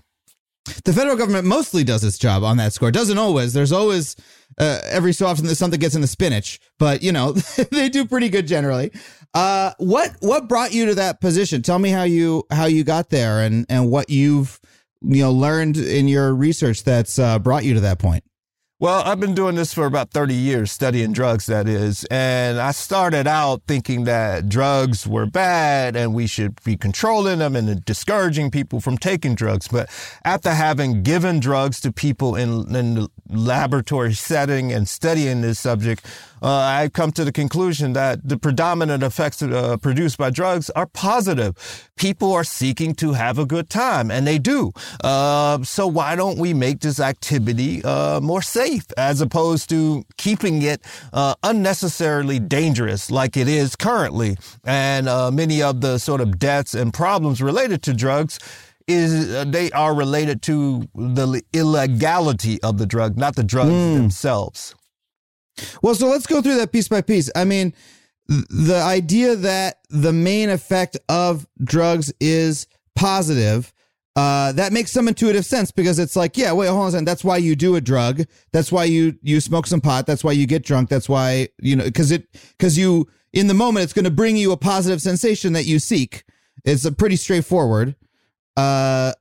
The 0.84 0.92
federal 0.92 1.16
government 1.16 1.46
mostly 1.46 1.84
does 1.84 2.04
its 2.04 2.18
job 2.18 2.42
on 2.42 2.56
that 2.58 2.72
score. 2.72 2.90
Doesn't 2.90 3.18
always. 3.18 3.52
There's 3.52 3.72
always 3.72 4.16
uh, 4.58 4.80
every 4.84 5.12
so 5.12 5.26
often 5.26 5.46
that 5.46 5.56
something 5.56 5.80
gets 5.80 5.94
in 5.94 6.00
the 6.00 6.06
spinach, 6.06 6.60
but 6.78 7.02
you 7.02 7.12
know 7.12 7.32
they 7.70 7.88
do 7.88 8.04
pretty 8.04 8.28
good 8.28 8.46
generally. 8.46 8.92
Uh, 9.34 9.72
what 9.78 10.16
what 10.20 10.48
brought 10.48 10.72
you 10.72 10.86
to 10.86 10.94
that 10.94 11.20
position? 11.20 11.62
Tell 11.62 11.78
me 11.78 11.90
how 11.90 12.04
you 12.04 12.44
how 12.50 12.66
you 12.66 12.84
got 12.84 13.10
there 13.10 13.40
and 13.40 13.66
and 13.68 13.90
what 13.90 14.10
you've 14.10 14.60
you 15.02 15.22
know 15.22 15.32
learned 15.32 15.76
in 15.76 16.08
your 16.08 16.34
research 16.34 16.84
that's 16.84 17.18
uh, 17.18 17.38
brought 17.38 17.64
you 17.64 17.74
to 17.74 17.80
that 17.80 17.98
point. 17.98 18.24
Well, 18.80 19.02
I've 19.04 19.18
been 19.18 19.34
doing 19.34 19.56
this 19.56 19.74
for 19.74 19.86
about 19.86 20.12
30 20.12 20.34
years, 20.34 20.70
studying 20.70 21.12
drugs, 21.12 21.46
that 21.46 21.66
is. 21.66 22.04
And 22.12 22.60
I 22.60 22.70
started 22.70 23.26
out 23.26 23.62
thinking 23.66 24.04
that 24.04 24.48
drugs 24.48 25.04
were 25.04 25.26
bad 25.26 25.96
and 25.96 26.14
we 26.14 26.28
should 26.28 26.62
be 26.62 26.76
controlling 26.76 27.40
them 27.40 27.56
and 27.56 27.84
discouraging 27.84 28.52
people 28.52 28.80
from 28.80 28.96
taking 28.96 29.34
drugs. 29.34 29.66
But 29.66 29.90
after 30.24 30.54
having 30.54 31.02
given 31.02 31.40
drugs 31.40 31.80
to 31.80 31.90
people 31.90 32.36
in, 32.36 32.72
in 32.72 32.94
the 32.94 33.08
laboratory 33.28 34.14
setting 34.14 34.72
and 34.72 34.88
studying 34.88 35.40
this 35.40 35.58
subject, 35.58 36.06
uh, 36.42 36.48
I've 36.48 36.92
come 36.92 37.12
to 37.12 37.24
the 37.24 37.32
conclusion 37.32 37.92
that 37.94 38.28
the 38.28 38.38
predominant 38.38 39.02
effects 39.02 39.42
uh, 39.42 39.76
produced 39.78 40.18
by 40.18 40.30
drugs 40.30 40.70
are 40.70 40.86
positive. 40.86 41.90
People 41.96 42.32
are 42.32 42.44
seeking 42.44 42.94
to 42.96 43.12
have 43.12 43.38
a 43.38 43.46
good 43.46 43.68
time, 43.70 44.10
and 44.10 44.26
they 44.26 44.38
do. 44.38 44.72
Uh, 45.02 45.62
so 45.62 45.86
why 45.86 46.14
don't 46.14 46.38
we 46.38 46.54
make 46.54 46.80
this 46.80 47.00
activity 47.00 47.82
uh, 47.84 48.20
more 48.20 48.42
safe? 48.42 48.84
as 48.96 49.20
opposed 49.20 49.68
to 49.70 50.04
keeping 50.16 50.62
it 50.62 50.82
uh, 51.12 51.34
unnecessarily 51.42 52.38
dangerous 52.38 53.10
like 53.10 53.36
it 53.36 53.48
is 53.48 53.76
currently. 53.76 54.36
And 54.64 55.08
uh, 55.08 55.30
many 55.30 55.62
of 55.62 55.80
the 55.80 55.98
sort 55.98 56.20
of 56.20 56.38
deaths 56.38 56.74
and 56.74 56.92
problems 56.92 57.40
related 57.40 57.82
to 57.84 57.94
drugs 57.94 58.38
is 58.86 59.34
uh, 59.34 59.44
they 59.44 59.70
are 59.72 59.94
related 59.94 60.42
to 60.42 60.82
the 60.94 61.42
illegality 61.52 62.60
of 62.62 62.78
the 62.78 62.86
drug, 62.86 63.16
not 63.16 63.36
the 63.36 63.44
drugs 63.44 63.70
themselves. 63.70 64.74
Well, 65.82 65.94
so 65.94 66.08
let's 66.08 66.26
go 66.26 66.42
through 66.42 66.56
that 66.56 66.72
piece 66.72 66.88
by 66.88 67.00
piece. 67.00 67.30
I 67.34 67.44
mean, 67.44 67.74
the 68.28 68.80
idea 68.82 69.36
that 69.36 69.78
the 69.88 70.12
main 70.12 70.50
effect 70.50 70.98
of 71.08 71.46
drugs 71.62 72.12
is 72.20 72.66
positive, 72.94 73.72
uh, 74.16 74.52
that 74.52 74.72
makes 74.72 74.90
some 74.90 75.08
intuitive 75.08 75.46
sense 75.46 75.70
because 75.70 75.98
it's 75.98 76.16
like, 76.16 76.36
yeah, 76.36 76.52
wait, 76.52 76.66
hold 76.68 76.80
on 76.80 76.88
a 76.88 76.90
second. 76.90 77.04
That's 77.04 77.24
why 77.24 77.36
you 77.36 77.54
do 77.54 77.76
a 77.76 77.80
drug. 77.80 78.24
That's 78.52 78.72
why 78.72 78.84
you 78.84 79.16
you 79.22 79.40
smoke 79.40 79.66
some 79.66 79.80
pot. 79.80 80.06
That's 80.06 80.24
why 80.24 80.32
you 80.32 80.46
get 80.46 80.64
drunk. 80.64 80.88
That's 80.88 81.08
why 81.08 81.48
you 81.60 81.76
know 81.76 81.84
because 81.84 82.10
it 82.10 82.26
because 82.58 82.76
you 82.76 83.06
in 83.32 83.46
the 83.46 83.54
moment 83.54 83.84
it's 83.84 83.92
going 83.92 84.04
to 84.06 84.10
bring 84.10 84.36
you 84.36 84.52
a 84.52 84.56
positive 84.56 85.00
sensation 85.00 85.52
that 85.52 85.66
you 85.66 85.78
seek. 85.78 86.24
It's 86.64 86.84
a 86.84 86.92
pretty 86.92 87.16
straightforward. 87.16 87.94
Uh, 88.56 89.12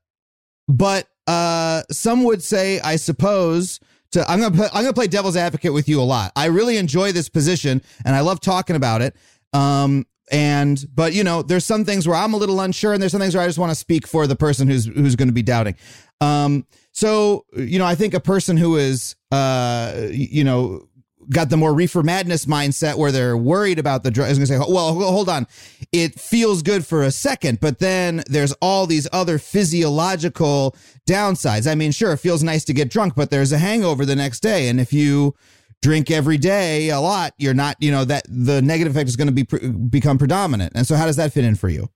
but 0.67 1.07
uh, 1.27 1.83
some 1.91 2.23
would 2.23 2.41
say, 2.41 2.79
I 2.79 2.95
suppose, 2.95 3.79
to 4.11 4.29
I'm 4.29 4.39
gonna 4.39 4.63
I'm 4.73 4.83
gonna 4.83 4.93
play 4.93 5.07
devil's 5.07 5.37
advocate 5.37 5.73
with 5.73 5.87
you 5.89 6.01
a 6.01 6.03
lot. 6.03 6.31
I 6.35 6.45
really 6.45 6.77
enjoy 6.77 7.11
this 7.11 7.29
position, 7.29 7.81
and 8.05 8.15
I 8.15 8.21
love 8.21 8.39
talking 8.39 8.75
about 8.75 9.01
it. 9.01 9.15
Um, 9.53 10.05
and 10.31 10.83
but 10.93 11.13
you 11.13 11.23
know, 11.23 11.41
there's 11.41 11.65
some 11.65 11.85
things 11.85 12.07
where 12.07 12.17
I'm 12.17 12.33
a 12.33 12.37
little 12.37 12.59
unsure, 12.59 12.93
and 12.93 13.01
there's 13.01 13.11
some 13.11 13.21
things 13.21 13.35
where 13.35 13.43
I 13.43 13.47
just 13.47 13.59
want 13.59 13.71
to 13.71 13.75
speak 13.75 14.07
for 14.07 14.27
the 14.27 14.35
person 14.35 14.67
who's 14.67 14.85
who's 14.85 15.15
going 15.15 15.29
to 15.29 15.33
be 15.33 15.43
doubting. 15.43 15.75
Um, 16.21 16.65
so 16.91 17.45
you 17.55 17.79
know, 17.79 17.85
I 17.85 17.95
think 17.95 18.13
a 18.13 18.19
person 18.19 18.57
who 18.57 18.75
is 18.77 19.15
uh, 19.31 20.07
you 20.11 20.43
know, 20.43 20.87
got 21.29 21.49
the 21.49 21.57
more 21.57 21.73
reefer 21.73 22.03
madness 22.03 22.45
mindset 22.45 22.95
where 22.95 23.11
they're 23.11 23.37
worried 23.37 23.79
about 23.79 24.03
the 24.03 24.11
drug 24.11 24.29
is 24.29 24.37
going 24.37 24.47
to 24.47 24.53
say, 24.53 24.71
well, 24.71 24.93
hold 24.93 25.29
on. 25.29 25.47
It 25.91 26.19
feels 26.19 26.61
good 26.61 26.85
for 26.85 27.03
a 27.03 27.11
second, 27.11 27.59
but 27.59 27.79
then 27.79 28.23
there's 28.27 28.53
all 28.61 28.85
these 28.85 29.07
other 29.11 29.37
physiological 29.37 30.75
downsides. 31.07 31.69
I 31.69 31.75
mean, 31.75 31.91
sure, 31.91 32.13
it 32.13 32.17
feels 32.17 32.43
nice 32.43 32.63
to 32.65 32.73
get 32.73 32.89
drunk, 32.89 33.15
but 33.15 33.29
there's 33.29 33.51
a 33.51 33.57
hangover 33.57 34.05
the 34.05 34.15
next 34.15 34.41
day. 34.41 34.69
And 34.69 34.79
if 34.79 34.93
you 34.93 35.35
drink 35.81 36.09
every 36.09 36.37
day 36.37 36.89
a 36.89 36.99
lot, 36.99 37.33
you're 37.37 37.53
not, 37.53 37.75
you 37.79 37.91
know, 37.91 38.05
that 38.05 38.23
the 38.27 38.61
negative 38.61 38.95
effect 38.95 39.09
is 39.09 39.15
going 39.15 39.33
to 39.33 39.43
be 39.43 39.43
become 39.89 40.17
predominant. 40.17 40.73
And 40.75 40.87
so 40.87 40.95
how 40.95 41.05
does 41.05 41.17
that 41.17 41.33
fit 41.33 41.43
in 41.43 41.55
for 41.55 41.69
you? 41.69 41.89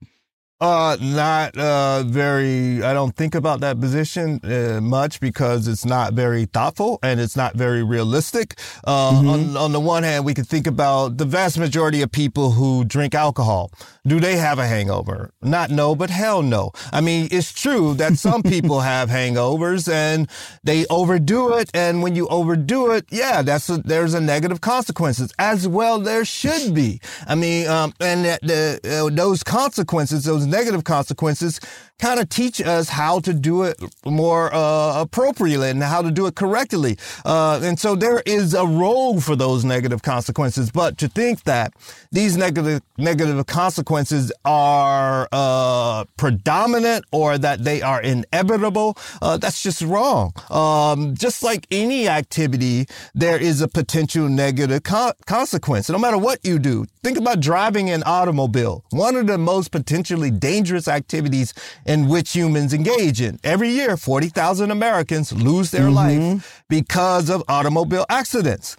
Uh, 0.62 0.96
not 1.02 1.58
uh, 1.58 2.04
very. 2.04 2.84
I 2.84 2.94
don't 2.94 3.16
think 3.16 3.34
about 3.34 3.62
that 3.62 3.80
position 3.80 4.40
uh, 4.44 4.80
much 4.80 5.20
because 5.20 5.68
it's 5.68 5.86
not 5.86 6.14
very 6.14 6.46
thoughtful 6.46 7.00
and 7.02 7.20
it's 7.20 7.36
not 7.36 7.56
very 7.56 7.82
realistic. 7.82 8.60
Uh, 8.86 9.24
on 9.26 9.58
on 9.58 9.72
the 9.72 9.80
one 9.80 10.04
hand, 10.04 10.24
we 10.24 10.36
can 10.36 10.46
think 10.46 10.68
about 10.68 11.18
the 11.18 11.26
vast 11.26 11.58
majority 11.58 12.04
of 12.04 12.12
people 12.12 12.52
who 12.52 12.86
drink 12.86 13.16
alcohol. 13.16 13.72
Do 14.06 14.20
they 14.20 14.38
have 14.38 14.60
a 14.60 14.68
hangover? 14.68 15.32
Not 15.42 15.72
no, 15.72 15.96
but 15.96 16.12
hell 16.12 16.44
no. 16.44 16.74
I 16.94 17.02
mean, 17.02 17.28
it's 17.32 17.52
true 17.54 17.96
that 17.96 18.20
some 18.20 18.44
people 18.54 18.82
have 18.82 19.10
hangovers 19.10 19.92
and 19.92 20.30
they 20.64 20.86
overdo 20.92 21.56
it, 21.56 21.72
and 21.74 22.04
when 22.04 22.16
you 22.16 22.28
overdo 22.28 22.92
it, 22.92 23.06
yeah, 23.10 23.42
that's 23.42 23.68
a, 23.68 23.78
there's 23.78 24.14
a 24.14 24.22
negative 24.22 24.62
consequences 24.62 25.34
as 25.40 25.68
well. 25.68 25.98
There 25.98 26.24
should 26.24 26.76
be. 26.76 27.02
I 27.28 27.34
mean, 27.34 27.68
um, 27.68 27.94
and 28.00 28.26
that 28.26 28.42
the 28.44 28.80
uh, 29.08 29.16
those 29.16 29.42
consequences, 29.42 30.26
those 30.26 30.51
negative 30.52 30.84
consequences 30.84 31.60
kind 32.02 32.20
of 32.20 32.28
teach 32.30 32.60
us 32.60 32.90
how 32.90 33.20
to 33.20 33.34
do 33.34 33.64
it 33.64 33.80
more 34.06 34.54
uh, 34.54 35.02
appropriately 35.02 35.70
and 35.70 35.82
how 35.84 36.02
to 36.02 36.12
do 36.12 36.26
it 36.26 36.36
correctly. 36.36 36.98
Uh, 37.24 37.60
and 37.64 37.80
so 37.80 37.96
there 37.96 38.22
is 38.26 38.54
a 38.54 38.66
role 38.66 39.22
for 39.22 39.36
those 39.36 39.64
negative 39.64 40.02
consequences. 40.02 40.72
But 40.72 40.98
to 40.98 41.08
think 41.08 41.44
that 41.44 41.74
these 42.12 42.36
negative 42.36 42.82
negative 42.98 43.46
consequences 43.46 44.32
are 44.44 45.30
uh, 45.32 46.06
predominant 46.18 47.06
or 47.12 47.38
that 47.38 47.64
they 47.64 47.82
are 47.82 48.02
inevitable, 48.02 48.98
uh, 49.22 49.38
that's 49.38 49.62
just 49.62 49.82
wrong. 49.84 50.34
Um, 50.50 51.16
just 51.16 51.44
like 51.44 51.68
any 51.72 52.08
activity, 52.08 52.88
there 53.14 53.38
is 53.38 53.62
a 53.62 53.68
potential 53.68 54.28
negative 54.28 54.84
co- 54.84 55.14
consequence. 55.28 55.90
No 55.90 56.00
matter 56.00 56.18
what 56.18 56.40
you 56.44 56.58
do, 56.58 56.86
think 57.04 57.18
about 57.18 57.40
driving 57.40 57.92
an 57.92 58.02
automobile. 58.06 58.84
One 58.90 59.16
of 59.16 59.28
the 59.28 59.38
most 59.38 59.72
potentially 59.72 60.32
dangerous 60.32 60.88
activities 60.88 61.54
in 61.92 62.08
which 62.08 62.32
humans 62.32 62.74
engage 62.74 63.20
in. 63.20 63.38
Every 63.44 63.70
year, 63.70 63.98
40,000 63.98 64.72
Americans 64.72 65.34
lose 65.34 65.72
their 65.72 65.92
life 65.92 66.64
because 66.70 67.30
of 67.30 67.44
automobile 67.48 68.06
accidents. 68.10 68.78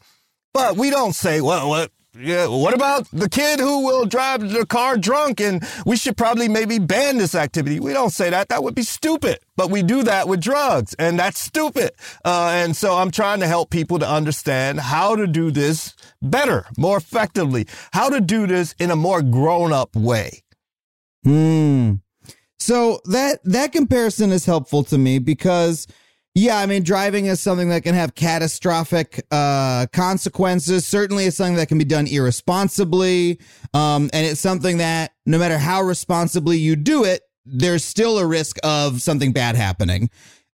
But 0.54 0.76
we 0.76 0.90
don't 0.90 1.14
say, 1.14 1.40
well, 1.40 1.68
what? 1.68 1.90
Yeah, 2.18 2.46
what 2.46 2.74
about 2.74 3.08
the 3.10 3.28
kid 3.28 3.58
who 3.58 3.86
will 3.86 4.04
drive 4.04 4.50
the 4.50 4.66
car 4.66 4.98
drunk 4.98 5.40
and 5.40 5.66
we 5.86 5.96
should 5.96 6.14
probably 6.14 6.46
maybe 6.46 6.78
ban 6.78 7.16
this 7.16 7.34
activity? 7.34 7.80
We 7.80 7.94
don't 7.94 8.10
say 8.10 8.28
that. 8.28 8.50
That 8.50 8.62
would 8.62 8.74
be 8.74 8.82
stupid. 8.82 9.38
But 9.56 9.70
we 9.70 9.82
do 9.82 10.02
that 10.02 10.28
with 10.28 10.42
drugs 10.42 10.94
and 10.98 11.18
that's 11.18 11.40
stupid. 11.40 11.92
Uh, 12.22 12.50
and 12.52 12.76
so 12.76 12.96
I'm 12.96 13.10
trying 13.10 13.40
to 13.40 13.46
help 13.46 13.70
people 13.70 13.98
to 13.98 14.06
understand 14.06 14.80
how 14.80 15.16
to 15.16 15.26
do 15.26 15.50
this 15.50 15.94
better, 16.20 16.66
more 16.76 16.98
effectively, 16.98 17.66
how 17.94 18.10
to 18.10 18.20
do 18.20 18.46
this 18.46 18.74
in 18.78 18.90
a 18.90 18.96
more 18.96 19.22
grown 19.22 19.72
up 19.72 19.96
way. 19.96 20.42
Hmm. 21.24 21.94
So 22.62 23.00
that 23.06 23.42
that 23.42 23.72
comparison 23.72 24.30
is 24.30 24.46
helpful 24.46 24.84
to 24.84 24.96
me 24.96 25.18
because 25.18 25.88
yeah, 26.34 26.58
I 26.58 26.66
mean 26.66 26.84
driving 26.84 27.26
is 27.26 27.40
something 27.40 27.70
that 27.70 27.82
can 27.82 27.96
have 27.96 28.14
catastrophic 28.14 29.26
uh 29.32 29.86
consequences. 29.92 30.86
Certainly 30.86 31.24
it's 31.26 31.36
something 31.36 31.56
that 31.56 31.66
can 31.66 31.78
be 31.78 31.84
done 31.84 32.06
irresponsibly. 32.06 33.40
Um 33.74 34.10
and 34.12 34.24
it's 34.24 34.40
something 34.40 34.78
that 34.78 35.12
no 35.26 35.38
matter 35.38 35.58
how 35.58 35.82
responsibly 35.82 36.56
you 36.56 36.76
do 36.76 37.02
it, 37.02 37.22
there's 37.44 37.84
still 37.84 38.18
a 38.18 38.26
risk 38.26 38.58
of 38.62 39.02
something 39.02 39.32
bad 39.32 39.56
happening. 39.56 40.08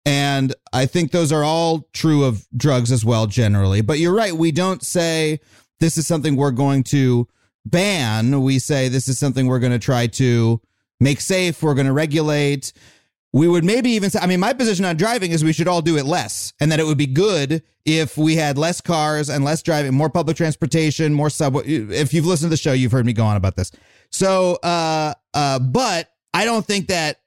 And 0.06 0.54
I 0.72 0.86
think 0.86 1.10
those 1.10 1.30
are 1.30 1.44
all 1.44 1.88
true 1.92 2.24
of 2.24 2.48
drugs 2.56 2.90
as 2.90 3.04
well 3.04 3.26
generally. 3.26 3.82
But 3.82 3.98
you're 3.98 4.14
right, 4.14 4.32
we 4.32 4.50
don't 4.50 4.82
say 4.82 5.40
this 5.78 5.98
is 5.98 6.06
something 6.06 6.36
we're 6.36 6.52
going 6.52 6.84
to 6.84 7.28
ban. 7.66 8.40
We 8.40 8.58
say 8.58 8.88
this 8.88 9.08
is 9.08 9.18
something 9.18 9.46
we're 9.46 9.58
going 9.58 9.72
to 9.72 9.78
try 9.78 10.06
to 10.06 10.62
make 11.00 11.20
safe. 11.20 11.62
We're 11.62 11.74
going 11.74 11.86
to 11.86 11.92
regulate. 11.92 12.72
We 13.32 13.46
would 13.46 13.64
maybe 13.64 13.90
even 13.90 14.10
say, 14.10 14.20
I 14.20 14.26
mean, 14.26 14.40
my 14.40 14.52
position 14.52 14.84
on 14.84 14.96
driving 14.96 15.32
is 15.32 15.44
we 15.44 15.52
should 15.52 15.68
all 15.68 15.82
do 15.82 15.98
it 15.98 16.06
less 16.06 16.54
and 16.60 16.72
that 16.72 16.80
it 16.80 16.86
would 16.86 16.98
be 16.98 17.06
good 17.06 17.62
if 17.84 18.16
we 18.16 18.36
had 18.36 18.56
less 18.56 18.80
cars 18.80 19.28
and 19.28 19.44
less 19.44 19.62
driving, 19.62 19.94
more 19.94 20.10
public 20.10 20.36
transportation, 20.36 21.12
more 21.12 21.30
subway. 21.30 21.64
If 21.66 22.14
you've 22.14 22.26
listened 22.26 22.48
to 22.48 22.50
the 22.50 22.56
show, 22.56 22.72
you've 22.72 22.92
heard 22.92 23.06
me 23.06 23.12
go 23.12 23.24
on 23.24 23.36
about 23.36 23.56
this. 23.56 23.70
So, 24.10 24.58
uh, 24.62 25.14
uh, 25.34 25.58
but 25.58 26.10
I 26.32 26.44
don't 26.44 26.64
think 26.64 26.88
that 26.88 27.20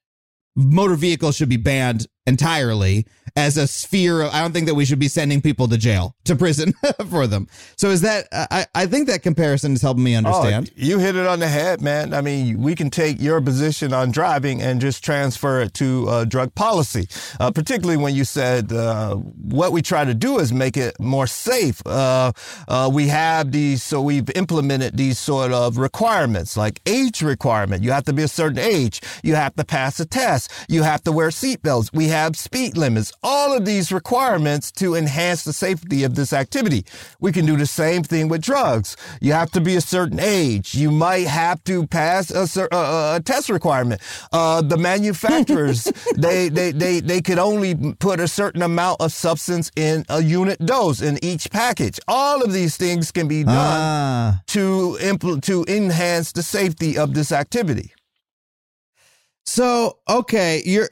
motor 0.56 0.96
vehicles 0.96 1.36
should 1.36 1.50
be 1.50 1.58
banned 1.58 2.08
entirely 2.26 3.06
as 3.36 3.58
a 3.58 3.68
sphere 3.68 4.22
of, 4.22 4.34
I 4.34 4.42
don't 4.42 4.52
think 4.52 4.68
that 4.68 4.76
we 4.76 4.86
should 4.86 5.00
be 5.00 5.08
sending 5.08 5.42
people 5.42 5.68
to 5.70 5.78
jail, 5.78 6.16
to 6.26 6.36
prison 6.36 6.74
for 7.10 7.28
them. 7.28 7.48
So 7.78 7.90
is 7.90 8.02
that, 8.02 8.28
I, 8.32 8.66
I 8.76 8.86
think 8.88 9.08
that 9.08 9.24
comparison 9.24 9.74
is 9.74 9.82
helping 9.82 10.04
me 10.04 10.16
understand. 10.16 10.70
Oh, 10.70 10.74
you 10.76 11.00
hit 11.00 11.16
it 11.16 11.26
on 11.26 11.40
the 11.40 11.48
head, 11.48 11.82
man. 11.82 12.14
I 12.14 12.22
mean, 12.22 12.62
we 12.62 12.76
can 12.76 12.90
take 12.90 13.22
your 13.22 13.40
position 13.42 13.94
on 13.94 14.12
driving 14.12 14.62
and 14.62 14.82
just 14.82 15.04
transfer 15.04 15.62
it 15.62 15.74
to 15.76 16.10
uh, 16.10 16.26
drug 16.26 16.54
policy, 16.56 17.08
uh, 17.40 17.52
particularly 17.52 18.02
when 18.02 18.16
you 18.16 18.26
said 18.26 18.72
uh, 18.72 19.16
what 19.16 19.72
we 19.72 19.82
try 19.82 20.04
to 20.04 20.14
do 20.14 20.40
is 20.40 20.52
make 20.52 20.76
it 20.76 21.00
more 21.00 21.28
safe. 21.28 21.82
Uh, 21.86 22.34
uh, 22.68 22.90
we 22.92 23.08
have 23.08 23.52
these, 23.52 23.82
so 23.82 24.02
we've 24.02 24.30
implemented 24.36 24.98
these 24.98 25.18
sort 25.18 25.52
of 25.52 25.78
requirements, 25.78 26.58
like 26.58 26.82
age 26.86 27.22
requirement. 27.22 27.84
You 27.84 27.92
have 27.92 28.06
to 28.06 28.14
be 28.14 28.24
a 28.24 28.28
certain 28.28 28.60
age. 28.60 29.02
You 29.24 29.36
have 29.36 29.56
to 29.56 29.64
pass 29.64 30.00
a 30.00 30.06
test. 30.06 30.52
You 30.68 30.84
have 30.84 31.02
to 31.04 31.12
wear 31.12 31.30
seatbelts. 31.30 31.94
We 31.94 32.08
have 32.12 32.38
speed 32.38 32.78
limits. 32.78 33.12
All 33.24 33.58
of 33.58 33.66
these 33.66 33.92
requirements 33.92 34.72
to 34.74 34.94
enhance 34.96 35.44
the 35.44 35.52
safety 35.54 36.04
of 36.04 36.14
this 36.16 36.32
activity. 36.34 36.86
We 37.20 37.32
can 37.32 37.46
do 37.48 37.58
the 37.58 37.66
same 37.66 38.04
thing 38.04 38.28
with 38.30 38.42
drugs. 38.42 38.96
You 39.20 39.34
have 39.34 39.50
to 39.52 39.62
be 39.62 39.76
a 39.76 39.82
certain 39.82 40.20
age. 40.20 40.76
You 40.76 40.92
might 40.92 41.26
have 41.28 41.64
to 41.66 41.88
pass 41.88 42.30
a, 42.32 42.46
a, 42.72 43.16
a 43.16 43.22
test 43.26 43.50
requirement. 43.50 44.02
Uh, 44.32 44.62
the 44.62 44.78
manufacturers, 44.78 45.84
they, 46.16 46.48
they, 46.50 46.72
they, 46.72 47.00
they 47.00 47.22
could 47.22 47.40
only 47.40 47.74
put 48.00 48.20
a 48.20 48.28
certain 48.28 48.62
amount 48.62 49.02
of 49.02 49.12
substance 49.12 49.72
in 49.76 50.06
a 50.10 50.22
unit 50.22 50.64
dose 50.66 51.02
in 51.02 51.18
each 51.24 51.50
package. 51.50 52.00
All 52.08 52.44
of 52.44 52.54
these 52.54 52.78
things 52.78 53.12
can 53.12 53.28
be 53.28 53.44
done 53.44 53.56
Ah. 53.58 54.42
to 54.48 54.98
impl- 55.02 55.42
to 55.44 55.66
enhance 55.68 56.32
the 56.32 56.44
safety 56.44 56.98
of 56.98 57.14
this 57.14 57.32
activity. 57.32 57.92
So 59.46 59.98
okay, 60.08 60.62
you're. 60.66 60.90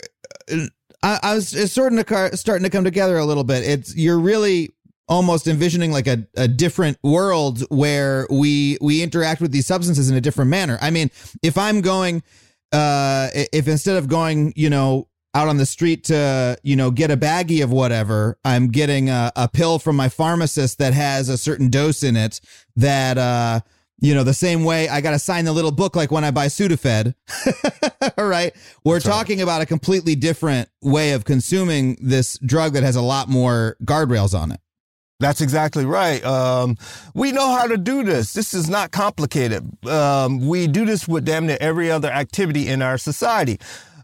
I, 1.02 1.20
I 1.24 1.36
was 1.36 1.54
it's 1.54 1.72
starting 1.72 1.98
to 1.98 2.04
car, 2.04 2.36
starting 2.36 2.64
to 2.64 2.70
come 2.70 2.84
together 2.84 3.18
a 3.18 3.26
little 3.26 3.44
bit. 3.44 3.64
It's 3.64 3.96
you're 3.96 4.20
really 4.20 4.72
almost 5.08 5.48
envisioning 5.48 5.92
like 5.92 6.08
a, 6.08 6.28
a 6.38 6.48
different 6.48 6.98
world 7.04 7.62
where 7.70 8.28
we 8.30 8.78
we 8.82 9.02
interact 9.02 9.42
with 9.42 9.52
these 9.52 9.66
substances 9.66 10.10
in 10.10 10.16
a 10.16 10.22
different 10.22 10.50
manner. 10.52 10.78
I 10.82 10.92
mean, 10.92 11.10
if 11.42 11.58
I'm 11.58 11.82
going, 11.82 12.24
uh, 12.72 13.30
if 13.34 13.68
instead 13.68 13.98
of 13.98 14.08
going, 14.08 14.54
you 14.56 14.70
know, 14.70 15.08
out 15.34 15.48
on 15.48 15.58
the 15.58 15.66
street 15.66 16.06
to, 16.06 16.58
you 16.64 16.76
know, 16.76 16.92
get 16.92 17.12
a 17.12 17.18
baggie 17.18 17.64
of 17.64 17.72
whatever, 17.72 18.38
I'm 18.44 18.70
getting 18.70 19.10
a, 19.10 19.32
a 19.36 19.48
pill 19.48 19.80
from 19.80 19.96
my 19.96 20.10
pharmacist 20.10 20.80
that 20.80 20.94
has 20.94 21.30
a 21.30 21.38
certain 21.38 21.70
dose 21.70 22.04
in 22.04 22.16
it 22.16 22.42
that, 22.76 23.18
uh, 23.18 23.60
you 24.02 24.16
know, 24.16 24.24
the 24.24 24.34
same 24.34 24.64
way 24.64 24.90
I 24.90 25.02
got 25.02 25.12
to 25.12 25.20
sign 25.20 25.46
the 25.46 25.52
little 25.52 25.72
book 25.72 25.96
like 25.96 26.10
when 26.10 26.24
I 26.24 26.32
buy 26.32 26.48
Sudafed. 26.48 27.14
All 28.18 28.28
right. 28.28 28.54
We're 28.84 28.96
That's 28.96 29.06
right. 29.06 29.14
talking 29.14 29.42
about 29.42 29.62
a 29.62 29.66
completely 29.66 30.16
different 30.16 30.70
way 30.82 31.12
of 31.12 31.26
consuming 31.26 31.98
this 32.02 32.38
drug 32.40 32.74
that 32.74 32.84
has 32.84 32.96
a 32.96 33.02
lot 33.02 33.30
more 33.30 33.78
guardrails 33.84 34.38
on 34.38 34.52
it. 34.52 34.60
That's 35.20 35.42
exactly 35.42 35.84
right. 35.84 36.24
Um, 36.24 36.78
we 37.14 37.34
know 37.34 37.52
how 37.52 37.68
to 37.68 37.78
do 37.78 38.04
this. 38.04 38.32
This 38.32 38.54
is 38.54 38.70
not 38.70 38.92
complicated. 38.92 39.86
Um, 39.86 40.48
we 40.48 40.66
do 40.68 40.86
this 40.86 41.10
with 41.10 41.26
damn 41.26 41.46
near 41.46 41.58
every 41.60 41.92
other 41.92 42.10
activity 42.10 42.70
in 42.70 42.82
our 42.82 42.98
society. 42.98 43.60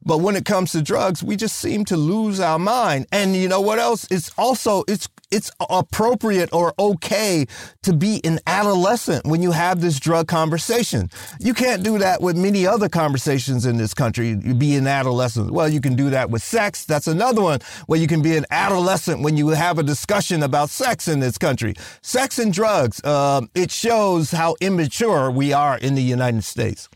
But 0.06 0.20
when 0.20 0.36
it 0.36 0.46
comes 0.46 0.72
to 0.74 0.82
drugs, 0.82 1.24
we 1.24 1.36
just 1.36 1.58
seem 1.58 1.84
to 1.86 1.98
lose 1.98 2.40
our 2.40 2.60
mind. 2.60 3.08
And 3.12 3.36
you 3.36 3.48
know 3.48 3.62
what 3.62 3.80
else? 3.80 4.08
It's 4.12 4.32
also, 4.38 4.84
it's, 4.88 5.10
it's 5.32 5.50
appropriate 5.70 6.54
or 6.54 6.74
okay 6.78 7.48
to 7.82 7.94
be 7.94 8.22
an 8.24 8.40
adolescent 8.46 9.26
when 9.26 9.42
you 9.42 9.52
have 9.52 9.82
this 9.82 10.00
drug 10.00 10.28
conversation. 10.28 11.10
You 11.40 11.56
can't 11.56 11.84
do 11.84 11.98
that 11.98 12.22
with 12.22 12.38
many 12.38 12.68
other 12.68 12.88
conversations 12.88 13.66
in 13.66 13.78
this 13.78 13.96
country. 13.96 14.30
You 14.30 14.54
be 14.54 14.76
an 14.76 14.86
adolescent. 14.86 15.52
Well, 15.52 15.68
you 15.68 15.82
can 15.82 15.96
do 15.96 16.12
that 16.12 16.30
with 16.30 16.44
sex. 16.44 16.86
That's 16.86 17.08
another 17.08 17.42
one 17.42 17.60
where 17.88 18.00
you 18.00 18.08
can 18.08 18.22
be 18.22 18.38
an 18.38 18.46
adolescent 18.52 19.22
when 19.22 19.36
you 19.38 19.50
have 19.50 19.80
a 19.80 19.84
discussion 19.84 20.44
about 20.44 20.70
sex 20.70 21.08
in 21.08 21.20
this 21.20 21.38
country. 21.38 21.74
Sex 22.04 22.38
and 22.38 22.54
drugs. 22.54 23.04
Um, 23.04 23.50
it 23.56 23.72
shows 23.72 24.32
how 24.32 24.56
immature 24.62 25.32
we 25.32 25.52
are 25.52 25.78
in 25.80 25.96
the 25.96 26.04
United 26.04 26.44
States. 26.44 26.90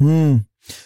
Hmm. 0.00 0.38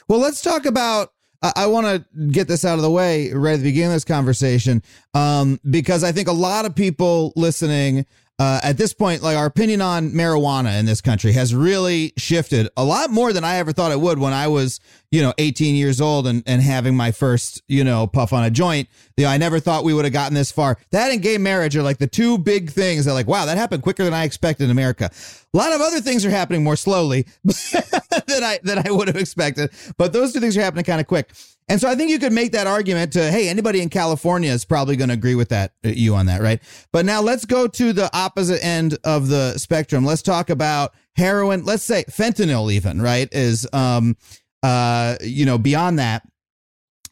Well, 0.07 0.21
let's 0.21 0.43
talk 0.43 0.67
about. 0.67 1.13
I, 1.43 1.67
want 1.67 1.87
to 1.87 2.27
get 2.29 2.47
this 2.47 2.65
out 2.65 2.77
of 2.77 2.83
the 2.83 2.91
way 2.91 3.33
right 3.33 3.55
at 3.55 3.59
the 3.59 3.65
beginning 3.65 3.89
of 3.89 3.95
this 3.95 4.05
conversation, 4.05 4.83
um, 5.13 5.59
because 5.69 6.05
I 6.05 6.13
think 6.13 6.29
a 6.29 6.33
lot 6.33 6.67
of 6.67 6.75
people 6.75 7.33
listening 7.35 8.07
uh, 8.43 8.59
at 8.65 8.77
this 8.77 8.93
point, 8.93 9.23
like 9.23 9.37
our 9.37 9.47
opinion 9.47 9.81
on 9.81 10.11
marijuana 10.11 10.77
in 10.81 10.85
this 10.85 11.01
country 11.01 11.31
has 11.31 11.55
really 11.55 12.13
shifted 12.17 12.69
a 12.77 12.85
lot 12.85 13.09
more 13.09 13.33
than 13.33 13.45
I 13.45 13.59
ever 13.59 13.73
thought 13.73 13.93
it 13.93 14.01
would 14.01 14.19
when 14.19 14.33
I 14.33 14.49
was, 14.49 14.81
you 15.13 15.23
know, 15.23 15.33
18 15.39 15.77
years 15.77 16.01
old 16.01 16.27
and, 16.27 16.43
and 16.45 16.61
having 16.61 16.97
my 16.97 17.13
first, 17.13 17.63
you 17.69 17.85
know, 17.85 18.09
puff 18.09 18.33
on 18.33 18.43
a 18.43 18.51
joint. 18.51 18.89
You 19.17 19.27
know, 19.27 19.31
I 19.31 19.37
never 19.37 19.61
thought 19.61 19.85
we 19.85 19.95
would 19.95 20.05
have 20.05 20.13
gotten 20.13 20.35
this 20.35 20.51
far. 20.51 20.77
That 20.91 21.13
and 21.13 21.23
gay 21.23 21.39
marriage 21.39 21.77
are 21.77 21.85
like 21.85 21.99
the 21.99 22.09
two 22.09 22.37
big 22.37 22.71
things 22.71 23.05
that, 23.05 23.13
like, 23.13 23.29
wow, 23.29 23.45
that 23.45 23.59
happened 23.59 23.85
quicker 23.85 24.03
than 24.03 24.13
I 24.13 24.25
expected 24.25 24.65
in 24.65 24.71
America. 24.71 25.09
A 25.55 25.57
lot 25.57 25.73
of 25.73 25.81
other 25.81 26.01
things 26.01 26.27
are 26.27 26.31
happening 26.31 26.65
more 26.65 26.75
slowly 26.75 27.29
than 27.45 28.43
I 28.43 28.59
than 28.65 28.83
I 28.85 28.91
would 28.91 29.07
have 29.07 29.19
expected, 29.19 29.71
but 29.99 30.13
those 30.13 30.33
two 30.33 30.41
things 30.41 30.57
are 30.57 30.63
happening 30.63 30.85
kind 30.85 31.01
of 31.01 31.07
quick. 31.07 31.31
And 31.69 31.81
so 31.81 31.89
I 31.89 31.95
think 31.95 32.11
you 32.11 32.19
could 32.19 32.33
make 32.33 32.53
that 32.53 32.67
argument 32.67 33.13
to, 33.15 33.31
hey, 33.31 33.49
anybody 33.49 33.81
in 33.81 33.89
California 33.89 34.51
is 34.51 34.65
probably 34.65 34.97
going 34.97 35.09
to 35.09 35.15
agree 35.15 35.37
with 35.37 35.49
that, 35.51 35.73
uh, 35.85 35.89
you 35.89 36.15
on 36.15 36.27
that, 36.27 36.43
right? 36.43 36.61
But 36.93 37.07
now 37.07 37.23
let's 37.23 37.45
go 37.45 37.67
to 37.69 37.93
the 37.93 38.11
opposite 38.15 38.63
end 38.65 38.99
of 39.05 39.29
the 39.29 39.57
spectrum. 39.59 40.05
Let's 40.05 40.23
talk 40.23 40.51
about 40.51 40.93
heroin. 41.17 41.65
Let's 41.65 41.85
say 41.85 42.05
fentanyl, 42.11 42.71
even, 42.73 43.01
right? 43.01 43.29
Is, 43.33 43.67
um, 43.73 44.17
uh, 44.63 45.17
you 45.23 45.47
know, 45.47 45.57
beyond 45.57 45.99
that. 45.99 46.23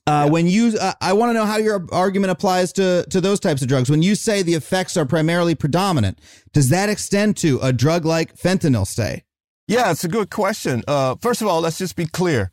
Uh, 0.06 0.28
When 0.28 0.46
you, 0.46 0.76
uh, 0.80 0.94
I 1.00 1.12
want 1.12 1.30
to 1.30 1.34
know 1.34 1.46
how 1.46 1.58
your 1.58 1.86
argument 1.92 2.32
applies 2.32 2.72
to 2.72 3.06
to 3.10 3.20
those 3.20 3.38
types 3.38 3.62
of 3.62 3.68
drugs. 3.68 3.90
When 3.90 4.02
you 4.02 4.14
say 4.16 4.42
the 4.42 4.54
effects 4.54 4.96
are 4.96 5.06
primarily 5.06 5.54
predominant, 5.54 6.18
does 6.52 6.70
that 6.70 6.88
extend 6.88 7.36
to 7.38 7.60
a 7.60 7.72
drug 7.72 8.04
like 8.04 8.34
fentanyl? 8.36 8.86
Stay. 8.86 9.24
Yeah, 9.68 9.92
it's 9.92 10.02
a 10.02 10.08
good 10.08 10.30
question. 10.30 10.82
Uh, 10.88 11.14
first 11.20 11.42
of 11.42 11.46
all, 11.46 11.60
let's 11.60 11.78
just 11.78 11.94
be 11.94 12.06
clear. 12.06 12.50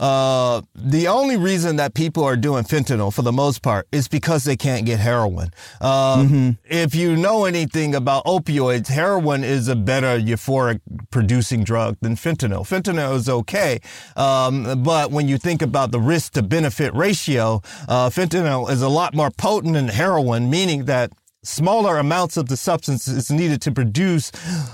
Uh, 0.00 0.62
the 0.74 1.06
only 1.08 1.36
reason 1.36 1.76
that 1.76 1.92
people 1.92 2.24
are 2.24 2.36
doing 2.36 2.64
fentanyl 2.64 3.12
for 3.12 3.20
the 3.20 3.32
most 3.32 3.60
part 3.62 3.86
is 3.92 4.08
because 4.08 4.44
they 4.44 4.56
can't 4.56 4.86
get 4.86 4.98
heroin. 4.98 5.50
Um, 5.80 6.56
If 6.64 6.94
you 6.94 7.16
know 7.16 7.44
anything 7.44 7.94
about 7.94 8.24
opioids, 8.24 8.88
heroin 8.88 9.44
is 9.44 9.68
a 9.68 9.76
better 9.76 10.18
euphoric 10.18 10.80
producing 11.10 11.64
drug 11.64 11.98
than 12.00 12.16
fentanyl. 12.16 12.62
Fentanyl 12.66 13.14
is 13.14 13.28
okay. 13.28 13.80
Um, 14.16 14.82
but 14.82 15.10
when 15.10 15.28
you 15.28 15.36
think 15.36 15.60
about 15.60 15.92
the 15.92 16.00
risk 16.00 16.32
to 16.32 16.42
benefit 16.42 16.94
ratio, 16.94 17.60
uh, 17.86 18.08
fentanyl 18.08 18.70
is 18.70 18.80
a 18.80 18.88
lot 18.88 19.14
more 19.14 19.30
potent 19.30 19.74
than 19.74 19.88
heroin, 19.88 20.48
meaning 20.48 20.86
that 20.86 21.12
smaller 21.42 21.96
amounts 21.98 22.36
of 22.36 22.48
the 22.48 22.56
substance 22.56 23.08
is 23.08 23.30
needed 23.30 23.62
to 23.62 23.72
produce 23.72 24.30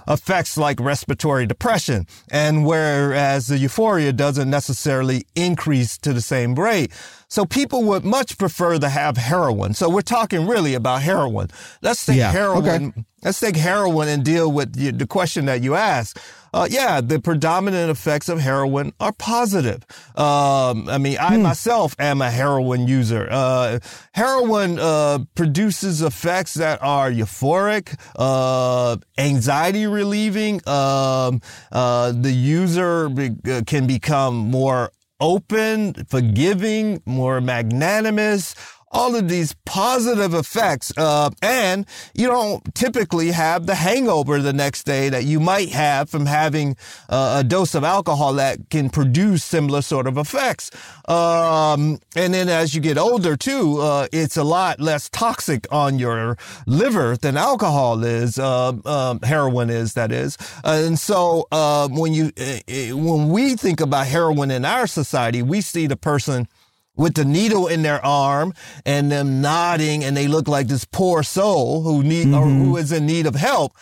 effects 0.09 0.57
like 0.57 0.81
respiratory 0.81 1.47
depression. 1.47 2.07
And 2.31 2.67
whereas 2.67 3.47
the 3.47 3.59
euphoria 3.59 4.13
doesn't 4.13 4.51
necessarily 4.51 5.25
increase 5.35 5.97
to 5.99 6.13
the 6.13 6.21
same 6.21 6.55
rate. 6.55 6.93
So 7.29 7.45
people 7.45 7.85
would 7.85 8.05
much 8.05 8.39
prefer 8.39 8.79
to 8.79 8.89
have 8.89 9.17
heroin. 9.17 9.75
So 9.75 9.89
we're 9.89 10.03
talking 10.03 10.47
really 10.47 10.75
about 10.75 11.03
heroin. 11.03 11.49
Let's 11.83 12.05
take 12.07 12.17
Yeah, 12.19 12.33
heroin. 12.33 12.67
okay. 12.93 13.05
Let's 13.27 13.41
take 13.41 13.57
heroin 13.57 14.07
and 14.07 14.25
deal 14.25 14.53
with 14.53 14.75
the 14.75 15.05
question 15.05 15.47
that 15.47 15.61
you 15.61 15.75
asked. 15.75 16.21
Uh, 16.55 16.69
yeah, 16.71 17.01
the 17.01 17.19
predominant 17.19 17.91
effects 17.91 18.29
of 18.29 18.39
heroin 18.39 18.93
are 19.01 19.11
positive. 19.11 19.85
Um, 20.15 20.89
I 20.89 20.99
mean, 20.99 21.17
I 21.21 21.37
myself 21.37 21.97
am 21.99 22.23
a 22.23 22.31
heroin 22.31 22.87
user. 22.87 23.27
Uh, 23.29 23.81
heroin 24.13 24.79
uh, 24.79 25.25
produces 25.35 26.03
effects 26.03 26.55
that 26.55 26.81
are 26.85 27.11
euphoric, 27.11 27.99
uh, 28.15 28.97
anxiety 29.19 29.89
relieving. 29.89 30.61
Um, 30.69 31.41
uh, 31.73 32.13
the 32.13 32.31
user 32.31 33.09
be- 33.09 33.35
uh, 33.51 33.63
can 33.67 33.89
become 33.89 34.37
more 34.37 34.93
open, 35.21 35.95
forgiving, 36.09 37.03
more 37.07 37.41
magnanimous. 37.41 38.55
All 38.97 39.15
of 39.15 39.29
these 39.29 39.55
positive 39.67 40.33
effects, 40.33 40.91
uh, 40.97 41.29
and 41.43 41.85
you 42.15 42.29
don't 42.29 42.75
typically 42.75 43.31
have 43.31 43.67
the 43.67 43.75
hangover 43.75 44.41
the 44.41 44.55
next 44.55 44.85
day 44.85 45.11
that 45.11 45.25
you 45.25 45.39
might 45.39 45.69
have 45.69 46.09
from 46.09 46.25
having 46.25 46.77
uh, 47.11 47.41
a 47.41 47.45
dose 47.45 47.75
of 47.75 47.85
alcohol 47.85 48.33
that 48.35 48.71
can 48.71 48.89
produce 48.89 49.45
similar 49.45 49.83
sort 49.83 50.07
of 50.07 50.17
effects. 50.17 50.71
Um, 51.09 51.99
and 52.17 52.33
then 52.33 52.49
as 52.49 52.75
you 52.75 52.81
get 52.81 52.97
older 52.97 53.37
too, 53.37 53.81
uh, 53.81 54.07
it's 54.13 54.39
a 54.39 54.45
lot 54.45 54.81
less 54.81 55.11
toxic 55.11 55.67
on 55.71 55.99
your 55.99 56.39
liver 56.67 57.19
than 57.19 57.37
alcohol 57.37 58.03
is, 58.03 58.39
uh, 58.39 58.73
um, 58.87 59.21
heroin 59.21 59.69
is, 59.69 59.93
that 59.93 60.11
is. 60.11 60.39
And 60.65 60.99
so 60.99 61.49
uh, 61.53 61.87
when 61.89 62.15
you 62.15 62.33
uh, 62.41 62.61
uh, 62.67 62.97
when 62.97 63.29
we 63.29 63.57
think 63.57 63.81
about 63.81 64.07
heroin 64.07 64.51
in 64.51 64.65
our 64.65 64.87
society, 64.87 65.43
we 65.43 65.61
see 65.61 65.87
the 65.87 65.97
person 65.97 66.49
with 66.97 67.15
the 67.15 67.25
needle 67.25 67.67
in 67.67 67.83
their 67.83 68.05
arm 68.05 68.53
and 68.85 69.11
them 69.11 69.41
nodding 69.41 70.05
and 70.05 70.17
they 70.17 70.29
look 70.29 70.49
like 70.49 70.69
this 70.69 70.85
poor 70.85 71.23
soul 71.23 71.83
who 71.83 72.03
need 72.03 72.33
or 72.33 72.47
who 72.47 72.77
is 72.77 72.93
in 72.93 73.07
need 73.07 73.27
of 73.27 73.35
help. 73.35 73.73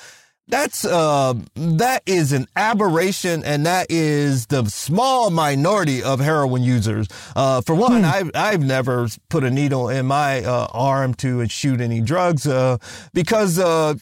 That's 0.46 0.84
uh 0.84 1.34
that 1.54 2.02
is 2.04 2.32
an 2.32 2.46
aberration 2.54 3.42
and 3.44 3.64
that 3.64 3.86
is 3.88 4.46
the 4.48 4.66
small 4.66 5.30
minority 5.30 6.02
of 6.02 6.20
heroin 6.20 6.62
users. 6.62 7.08
Uh 7.34 7.62
for 7.62 7.74
one, 7.74 8.04
I've 8.04 8.30
I've 8.34 8.62
never 8.62 9.08
put 9.30 9.42
a 9.42 9.50
needle 9.50 9.88
in 9.88 10.04
my 10.04 10.44
uh, 10.44 10.66
arm 10.72 11.14
to 11.14 11.48
shoot 11.48 11.80
any 11.80 12.02
drugs 12.02 12.46
uh 12.46 12.76
because 13.14 13.58
uh 13.58 13.94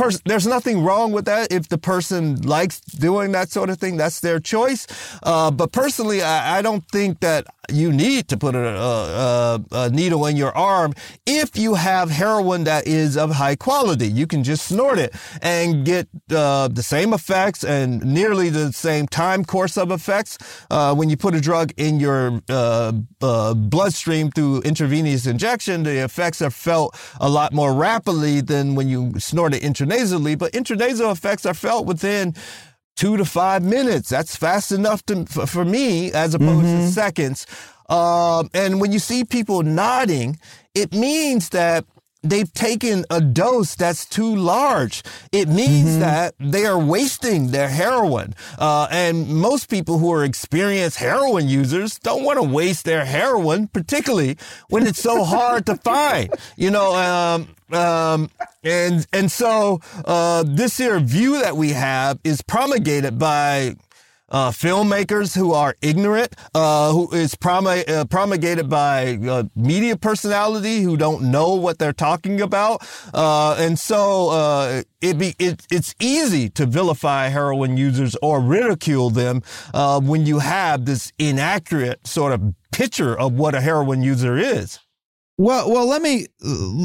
pers- 0.00 0.20
there's 0.24 0.46
nothing 0.46 0.82
wrong 0.82 1.12
with 1.12 1.26
that. 1.26 1.52
If 1.52 1.68
the 1.68 1.78
person 1.78 2.40
likes 2.42 2.80
doing 2.80 3.32
that 3.32 3.50
sort 3.50 3.70
of 3.70 3.78
thing, 3.78 3.96
that's 3.96 4.20
their 4.20 4.40
choice. 4.40 4.86
Uh, 5.22 5.50
but 5.50 5.72
personally, 5.72 6.22
I, 6.22 6.58
I 6.58 6.62
don't 6.62 6.84
think 6.90 7.20
that 7.20 7.46
you 7.72 7.92
need 7.92 8.28
to 8.28 8.36
put 8.36 8.54
a, 8.54 8.78
a, 8.78 9.64
a 9.72 9.90
needle 9.90 10.26
in 10.26 10.36
your 10.36 10.56
arm 10.56 10.92
if 11.26 11.56
you 11.56 11.74
have 11.74 12.10
heroin 12.10 12.64
that 12.64 12.86
is 12.86 13.16
of 13.16 13.32
high 13.32 13.56
quality. 13.56 14.08
You 14.08 14.26
can 14.26 14.44
just 14.44 14.66
snort 14.66 14.98
it 14.98 15.14
and 15.42 15.84
get 15.84 16.08
uh, 16.30 16.68
the 16.68 16.82
same 16.82 17.12
effects 17.12 17.64
and 17.64 18.02
nearly 18.04 18.48
the 18.50 18.72
same 18.72 19.06
time 19.06 19.44
course 19.44 19.76
of 19.76 19.90
effects 19.90 20.38
uh, 20.70 20.94
when 20.94 21.10
you 21.10 21.16
put 21.16 21.34
a 21.34 21.40
drug 21.40 21.72
in 21.76 22.00
your 22.00 22.40
uh, 22.48 22.92
uh, 23.20 23.54
bloodstream 23.54 24.30
through 24.30 24.60
intravenous 24.62 25.26
injection. 25.26 25.82
The 25.82 26.04
effects 26.04 26.42
are 26.42 26.50
felt 26.50 26.98
a 27.20 27.28
lot 27.28 27.52
more 27.52 27.72
rapidly 27.74 28.40
than 28.40 28.74
when 28.74 28.88
you 28.88 29.12
snort 29.18 29.54
it 29.54 29.62
intranasally. 29.62 30.38
But 30.38 30.52
intranasal 30.52 31.12
effects 31.12 31.46
are 31.46 31.54
felt 31.54 31.86
within 31.86 32.34
two 32.96 33.16
to 33.16 33.24
five 33.24 33.62
minutes. 33.62 34.08
That's 34.08 34.36
fast 34.36 34.72
enough 34.72 35.04
to, 35.06 35.24
for, 35.26 35.46
for 35.46 35.64
me 35.64 36.12
as 36.12 36.34
opposed 36.34 36.66
to 36.66 36.88
seconds. 36.88 37.46
Um, 37.88 38.50
and 38.54 38.80
when 38.80 38.92
you 38.92 38.98
see 38.98 39.24
people 39.24 39.62
nodding, 39.62 40.38
it 40.74 40.92
means 40.92 41.48
that 41.50 41.84
they've 42.22 42.52
taken 42.52 43.04
a 43.10 43.20
dose 43.20 43.74
that's 43.74 44.04
too 44.04 44.34
large. 44.34 45.02
It 45.32 45.48
means 45.48 45.98
that 45.98 46.34
they 46.38 46.66
are 46.66 46.78
wasting 46.78 47.50
their 47.50 47.68
heroin. 47.68 48.34
Uh, 48.58 48.88
and 48.90 49.28
most 49.28 49.70
people 49.70 49.98
who 49.98 50.12
are 50.12 50.24
experienced 50.24 50.98
heroin 50.98 51.48
users 51.48 51.98
don't 51.98 52.24
want 52.24 52.38
to 52.38 52.42
waste 52.42 52.84
their 52.84 53.04
heroin, 53.04 53.68
particularly 53.68 54.36
when 54.68 54.86
it's 54.86 55.00
so 55.00 55.24
hard 55.24 55.66
to 55.66 55.76
find. 55.76 56.30
You 56.56 56.70
know, 56.70 56.94
um, 56.94 57.48
um, 57.76 58.30
and 58.62 59.06
and 59.12 59.30
so 59.30 59.80
uh, 60.04 60.44
this 60.46 60.78
here 60.78 60.98
view 61.00 61.40
that 61.40 61.56
we 61.56 61.70
have 61.70 62.18
is 62.24 62.42
promulgated 62.42 63.18
by 63.18 63.76
uh, 64.30 64.50
filmmakers 64.50 65.36
who 65.36 65.52
are 65.52 65.76
ignorant, 65.82 66.34
uh, 66.54 66.92
who 66.92 67.10
is 67.12 67.34
promul- 67.34 67.88
uh, 67.88 68.04
promulgated 68.04 68.68
by 68.68 69.18
uh, 69.28 69.44
media 69.56 69.96
personality 69.96 70.82
who 70.82 70.96
don't 70.96 71.22
know 71.22 71.54
what 71.54 71.78
they're 71.78 71.92
talking 71.92 72.40
about, 72.40 72.86
uh, 73.14 73.56
and 73.58 73.78
so 73.78 74.30
uh, 74.30 74.82
it 75.00 75.18
be 75.18 75.34
it, 75.38 75.66
it's 75.70 75.94
easy 76.00 76.48
to 76.50 76.66
vilify 76.66 77.28
heroin 77.28 77.76
users 77.76 78.16
or 78.22 78.40
ridicule 78.40 79.10
them 79.10 79.42
uh, 79.74 80.00
when 80.00 80.26
you 80.26 80.38
have 80.38 80.84
this 80.84 81.12
inaccurate 81.18 82.06
sort 82.06 82.32
of 82.32 82.54
picture 82.72 83.18
of 83.18 83.32
what 83.32 83.54
a 83.54 83.60
heroin 83.60 84.02
user 84.02 84.36
is. 84.36 84.78
Well, 85.38 85.70
well, 85.70 85.86
let 85.86 86.02
me 86.02 86.26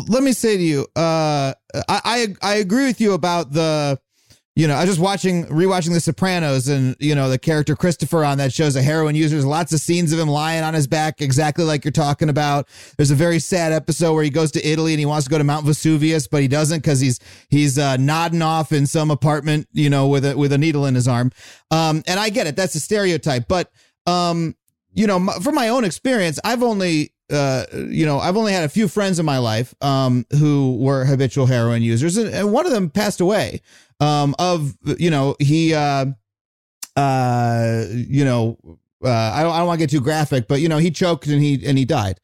let 0.08 0.24
me 0.24 0.32
say 0.32 0.56
to 0.56 0.64
you, 0.64 0.88
uh, 0.96 1.54
I, 1.90 2.00
I 2.06 2.28
I 2.42 2.56
agree 2.56 2.86
with 2.86 3.02
you 3.02 3.12
about 3.12 3.52
the, 3.52 4.00
you 4.56 4.70
know, 4.70 4.76
I 4.76 4.82
was 4.82 4.92
just 4.92 5.02
watching 5.02 5.46
rewatching 5.48 5.92
The 5.92 6.00
Sopranos, 6.00 6.70
and 6.70 6.96
you 7.00 7.14
know 7.14 7.30
the 7.30 7.38
character 7.38 7.76
Christopher 7.76 8.24
on 8.24 8.38
that 8.38 8.54
shows 8.54 8.78
a 8.78 8.82
heroin 8.82 9.14
user. 9.14 9.36
There's 9.36 9.46
lots 9.46 9.74
of 9.74 9.82
scenes 9.82 10.14
of 10.14 10.20
him 10.20 10.30
lying 10.30 10.64
on 10.64 10.74
his 10.74 10.88
back, 10.88 11.20
exactly 11.20 11.66
like 11.66 11.84
you're 11.84 11.92
talking 11.92 12.30
about. 12.30 12.70
There's 12.96 13.12
a 13.12 13.16
very 13.16 13.40
sad 13.40 13.74
episode 13.74 14.14
where 14.14 14.24
he 14.24 14.30
goes 14.30 14.52
to 14.54 14.66
Italy 14.66 14.94
and 14.94 15.00
he 15.00 15.06
wants 15.06 15.26
to 15.26 15.30
go 15.30 15.38
to 15.38 15.44
Mount 15.44 15.66
Vesuvius, 15.66 16.28
but 16.28 16.42
he 16.42 16.48
doesn't 16.48 16.80
because 16.80 17.02
he's 17.02 17.20
he's 17.50 17.78
uh, 17.78 17.98
nodding 17.98 18.42
off 18.42 18.72
in 18.72 18.88
some 18.88 19.12
apartment, 19.12 19.68
you 19.74 19.90
know, 19.90 20.08
with 20.08 20.24
a 20.24 20.38
with 20.38 20.54
a 20.54 20.58
needle 20.58 20.86
in 20.86 20.96
his 20.96 21.08
arm. 21.08 21.32
Um, 21.70 22.02
and 22.08 22.18
I 22.18 22.30
get 22.30 22.48
it, 22.48 22.56
that's 22.56 22.76
a 22.76 22.80
stereotype, 22.80 23.50
but 23.50 23.70
um, 24.06 24.56
you 24.94 25.06
know, 25.06 25.20
from 25.42 25.56
my 25.56 25.68
own 25.68 25.84
experience, 25.84 26.40
I've 26.46 26.64
only 26.64 27.12
uh, 27.32 27.66
you 27.74 28.06
know, 28.06 28.20
I've 28.20 28.38
only 28.38 28.54
had 28.54 28.64
a 28.64 28.70
few 28.70 28.88
friends 28.88 29.20
in 29.20 29.26
my 29.26 29.38
life 29.38 29.74
um, 29.82 30.26
who 30.32 30.78
were 30.78 31.06
habitual 31.06 31.46
heroin 31.46 31.82
users, 31.82 32.18
and, 32.18 32.34
and 32.34 32.52
one 32.52 32.66
of 32.66 32.72
them 32.72 32.90
passed 32.90 33.20
away. 33.20 33.62
Um, 34.00 34.36
of 34.38 34.78
you 34.98 35.10
know, 35.10 35.36
he, 35.40 35.74
uh, 35.74 36.08
uh, 36.96 37.86
you 37.90 38.26
know, 38.26 38.58
uh, 39.04 39.10
I 39.10 39.42
don't, 39.44 39.54
I 39.54 39.58
don't 39.60 39.68
want 39.68 39.80
to 39.80 39.84
get 39.84 39.90
too 39.90 40.02
graphic, 40.02 40.48
but 40.48 40.62
you 40.62 40.70
know, 40.70 40.78
he 40.78 40.92
choked 40.92 41.28
and 41.28 41.42
he 41.42 41.66
and 41.66 41.78
he 41.78 41.86
died. 41.86 42.20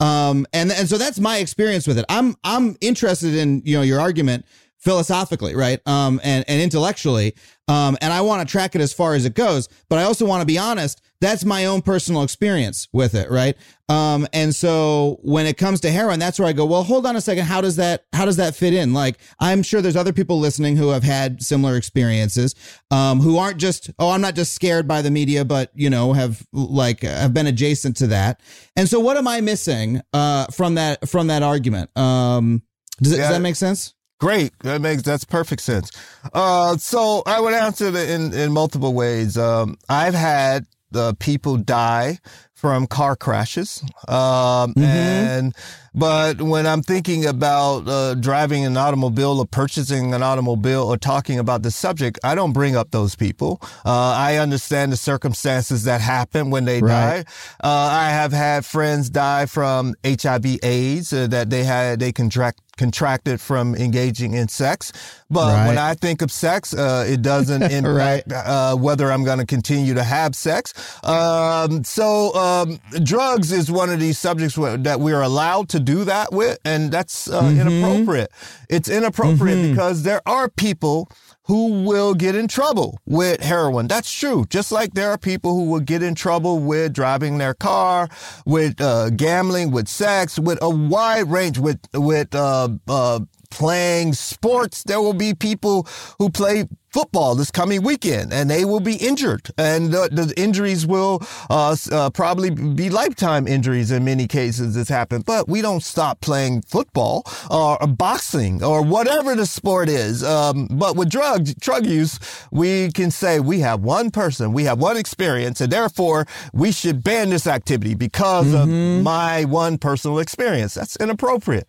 Um, 0.00 0.46
and 0.52 0.70
and 0.70 0.88
so 0.88 0.96
that's 0.96 1.18
my 1.18 1.38
experience 1.38 1.86
with 1.86 1.98
it. 1.98 2.04
I'm 2.08 2.36
I'm 2.44 2.76
interested 2.80 3.34
in 3.34 3.62
you 3.64 3.76
know 3.76 3.82
your 3.82 4.00
argument 4.00 4.46
philosophically, 4.78 5.54
right? 5.54 5.80
Um, 5.86 6.20
and 6.22 6.44
and 6.48 6.62
intellectually. 6.62 7.34
Um, 7.66 7.98
and 8.00 8.12
I 8.12 8.20
want 8.22 8.46
to 8.46 8.50
track 8.50 8.74
it 8.74 8.80
as 8.80 8.92
far 8.92 9.14
as 9.14 9.26
it 9.26 9.34
goes, 9.34 9.68
but 9.88 9.98
I 9.98 10.04
also 10.04 10.24
want 10.24 10.40
to 10.40 10.46
be 10.46 10.58
honest. 10.58 11.02
That's 11.20 11.44
my 11.44 11.66
own 11.66 11.82
personal 11.82 12.22
experience 12.22 12.86
with 12.92 13.14
it, 13.14 13.28
right? 13.30 13.56
Um, 13.88 14.28
and 14.32 14.54
so 14.54 15.18
when 15.22 15.46
it 15.46 15.56
comes 15.56 15.80
to 15.80 15.90
heroin, 15.90 16.20
that's 16.20 16.38
where 16.38 16.46
I 16.46 16.52
go. 16.52 16.64
Well, 16.64 16.84
hold 16.84 17.06
on 17.06 17.16
a 17.16 17.20
second. 17.20 17.46
How 17.46 17.60
does 17.60 17.76
that 17.76 18.04
how 18.12 18.24
does 18.24 18.36
that 18.36 18.54
fit 18.54 18.72
in? 18.72 18.92
Like, 18.92 19.18
I'm 19.40 19.62
sure 19.62 19.80
there's 19.80 19.96
other 19.96 20.12
people 20.12 20.38
listening 20.38 20.76
who 20.76 20.90
have 20.90 21.02
had 21.02 21.42
similar 21.42 21.76
experiences, 21.76 22.54
um, 22.90 23.20
who 23.20 23.36
aren't 23.38 23.56
just 23.58 23.90
oh, 23.98 24.10
I'm 24.10 24.20
not 24.20 24.34
just 24.36 24.52
scared 24.52 24.86
by 24.86 25.02
the 25.02 25.10
media, 25.10 25.44
but 25.44 25.72
you 25.74 25.90
know 25.90 26.12
have 26.12 26.46
like 26.52 27.00
have 27.02 27.34
been 27.34 27.46
adjacent 27.46 27.96
to 27.96 28.06
that. 28.08 28.40
And 28.76 28.88
so, 28.88 29.00
what 29.00 29.16
am 29.16 29.26
I 29.26 29.40
missing 29.40 30.00
uh, 30.12 30.46
from 30.46 30.76
that 30.76 31.08
from 31.08 31.26
that 31.28 31.42
argument? 31.42 31.96
Um, 31.98 32.62
does, 33.00 33.12
it, 33.12 33.16
does 33.16 33.30
that 33.30 33.40
make 33.40 33.56
sense? 33.56 33.94
Great. 34.20 34.52
That 34.64 34.80
makes 34.80 35.02
that's 35.02 35.24
perfect 35.24 35.62
sense. 35.62 35.92
Uh, 36.32 36.76
so 36.76 37.22
I 37.24 37.40
would 37.40 37.54
answer 37.54 37.88
it 37.88 38.10
in 38.10 38.32
in 38.32 38.52
multiple 38.52 38.92
ways. 38.92 39.38
Um, 39.38 39.78
I've 39.88 40.14
had 40.14 40.66
uh, 40.94 41.12
people 41.18 41.56
die 41.56 42.18
from 42.52 42.86
car 42.86 43.16
crashes, 43.16 43.82
um, 44.08 44.74
and 44.76 45.54
but 45.94 46.40
when 46.42 46.66
I'm 46.66 46.82
thinking 46.82 47.26
about 47.26 47.88
uh, 47.88 48.14
driving 48.14 48.64
an 48.64 48.76
automobile 48.76 49.38
or 49.40 49.46
purchasing 49.46 50.14
an 50.14 50.22
automobile 50.22 50.82
or 50.82 50.96
talking 50.96 51.38
about 51.38 51.62
the 51.62 51.70
subject, 51.70 52.18
I 52.22 52.34
don't 52.34 52.52
bring 52.52 52.76
up 52.76 52.90
those 52.90 53.14
people. 53.16 53.60
Uh, 53.84 54.14
I 54.16 54.36
understand 54.36 54.92
the 54.92 54.96
circumstances 54.96 55.84
that 55.84 56.00
happen 56.00 56.50
when 56.50 56.64
they 56.64 56.80
Right. 56.80 57.24
die. 57.24 57.32
Uh, 57.62 57.68
I 58.06 58.10
have 58.10 58.32
had 58.32 58.64
friends 58.64 59.10
die 59.10 59.46
from 59.46 59.94
HIV/AIDS 60.04 61.12
uh, 61.12 61.26
that 61.28 61.50
they 61.50 61.64
had 61.64 62.00
they 62.00 62.12
contract 62.12 62.60
contracted 62.76 63.40
from 63.40 63.74
engaging 63.74 64.34
in 64.34 64.46
sex. 64.46 64.92
But 65.28 65.52
Right. 65.52 65.66
when 65.66 65.78
I 65.78 65.94
think 65.94 66.22
of 66.22 66.30
sex, 66.30 66.72
uh, 66.72 67.04
it 67.08 67.22
doesn't 67.22 67.62
impact 67.72 68.32
uh, 68.32 68.76
whether 68.76 69.10
I'm 69.10 69.24
going 69.24 69.40
to 69.40 69.46
continue 69.46 69.94
to 69.94 70.04
have 70.04 70.36
sex. 70.36 70.72
Um, 71.02 71.82
so 71.82 72.32
um, 72.36 72.78
drugs 73.02 73.50
is 73.50 73.68
one 73.68 73.90
of 73.90 73.98
these 73.98 74.16
subjects 74.16 74.56
where, 74.56 74.76
that 74.76 75.00
we're 75.00 75.20
allowed 75.22 75.68
to 75.70 75.77
do 75.78 76.04
that 76.04 76.32
with, 76.32 76.58
and 76.64 76.90
that's 76.90 77.28
uh, 77.30 77.54
inappropriate. 77.58 78.30
It's 78.68 78.88
inappropriate 78.88 79.70
because 79.70 80.02
there 80.02 80.22
are 80.26 80.48
people 80.48 81.10
who 81.44 81.82
will 81.82 82.14
get 82.14 82.34
in 82.34 82.46
trouble 82.46 83.00
with 83.06 83.40
heroin. 83.40 83.88
That's 83.88 84.12
true. 84.12 84.44
Just 84.50 84.70
like 84.70 84.92
there 84.92 85.10
are 85.10 85.18
people 85.18 85.54
who 85.54 85.70
will 85.70 85.80
get 85.80 86.02
in 86.02 86.14
trouble 86.14 86.58
with 86.58 86.92
driving 86.92 87.38
their 87.38 87.54
car, 87.54 88.08
with 88.44 88.80
uh, 88.80 89.10
gambling, 89.10 89.70
with 89.70 89.88
sex, 89.88 90.38
with 90.38 90.58
a 90.60 90.68
wide 90.68 91.30
range, 91.30 91.58
with 91.58 91.80
with 91.94 92.34
uh, 92.34 92.68
uh, 92.86 93.20
playing 93.50 94.12
sports. 94.12 94.82
There 94.84 95.00
will 95.00 95.14
be 95.14 95.34
people 95.34 95.86
who 96.18 96.28
play 96.30 96.66
football 96.98 97.36
this 97.36 97.52
coming 97.52 97.80
weekend 97.84 98.32
and 98.32 98.50
they 98.50 98.64
will 98.64 98.80
be 98.80 98.96
injured. 98.96 99.48
And 99.56 99.92
the, 99.92 100.08
the 100.10 100.34
injuries 100.36 100.84
will 100.84 101.22
uh, 101.48 101.76
uh, 101.92 102.10
probably 102.10 102.50
be 102.50 102.90
lifetime 102.90 103.46
injuries 103.46 103.92
in 103.92 104.04
many 104.04 104.26
cases 104.26 104.76
it's 104.76 104.90
happened. 104.90 105.24
But 105.24 105.48
we 105.48 105.62
don't 105.62 105.84
stop 105.84 106.20
playing 106.20 106.62
football 106.62 107.24
or 107.52 107.78
boxing 107.86 108.64
or 108.64 108.82
whatever 108.82 109.36
the 109.36 109.46
sport 109.46 109.88
is. 109.88 110.24
Um, 110.24 110.66
but 110.72 110.96
with 110.96 111.08
drug 111.08 111.44
drug 111.60 111.86
use 111.86 112.18
we 112.50 112.90
can 112.90 113.12
say 113.12 113.38
we 113.38 113.60
have 113.60 113.78
one 113.84 114.10
person 114.10 114.52
we 114.52 114.64
have 114.64 114.80
one 114.80 114.96
experience 114.96 115.60
and 115.60 115.70
therefore 115.70 116.26
we 116.52 116.72
should 116.72 117.04
ban 117.04 117.30
this 117.30 117.46
activity 117.46 117.94
because 117.94 118.52
of 118.52 118.68
my 118.68 119.44
one 119.44 119.78
personal 119.78 120.18
experience. 120.18 120.74
That's 120.74 120.96
inappropriate. 120.96 121.68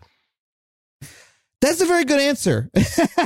That's 1.61 1.81
a 1.81 1.85
very 1.85 2.05
good 2.05 2.21
answer. 2.21 2.71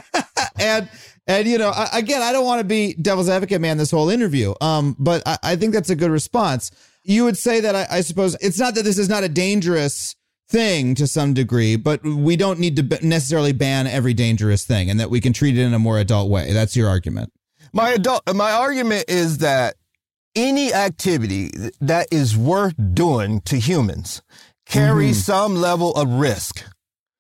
and 0.59 0.89
and 1.27 1.47
you 1.47 1.57
know, 1.57 1.69
I, 1.69 1.89
again, 1.93 2.21
I 2.21 2.31
don't 2.31 2.45
want 2.45 2.59
to 2.59 2.65
be 2.65 2.93
devil's 2.95 3.29
advocate, 3.29 3.61
man, 3.61 3.77
this 3.77 3.91
whole 3.91 4.09
interview. 4.09 4.53
Um, 4.61 4.95
but 4.99 5.23
I, 5.25 5.37
I 5.43 5.55
think 5.55 5.73
that's 5.73 5.89
a 5.89 5.95
good 5.95 6.11
response. 6.11 6.71
You 7.03 7.23
would 7.25 7.37
say 7.37 7.59
that 7.61 7.75
I, 7.75 7.87
I 7.89 8.01
suppose 8.01 8.35
it's 8.41 8.59
not 8.59 8.75
that 8.75 8.83
this 8.83 8.97
is 8.97 9.09
not 9.09 9.23
a 9.23 9.29
dangerous 9.29 10.15
thing 10.49 10.95
to 10.95 11.07
some 11.07 11.33
degree, 11.33 11.75
but 11.75 12.03
we 12.03 12.35
don't 12.35 12.59
need 12.59 12.75
to 12.75 12.83
b- 12.83 12.97
necessarily 13.01 13.53
ban 13.53 13.87
every 13.87 14.13
dangerous 14.13 14.65
thing, 14.65 14.89
and 14.89 14.99
that 14.99 15.09
we 15.09 15.21
can 15.21 15.33
treat 15.33 15.57
it 15.57 15.61
in 15.61 15.73
a 15.73 15.79
more 15.79 15.99
adult 15.99 16.29
way. 16.29 16.53
That's 16.53 16.75
your 16.75 16.87
argument. 16.89 17.31
My 17.73 17.89
adult, 17.91 18.21
my 18.33 18.51
argument 18.51 19.05
is 19.07 19.39
that 19.39 19.75
any 20.35 20.73
activity 20.73 21.51
that 21.81 22.07
is 22.11 22.37
worth 22.37 22.75
doing 22.93 23.41
to 23.41 23.57
humans 23.57 24.21
carries 24.65 25.25
some 25.25 25.55
level 25.55 25.93
of 25.93 26.07
risk. 26.09 26.63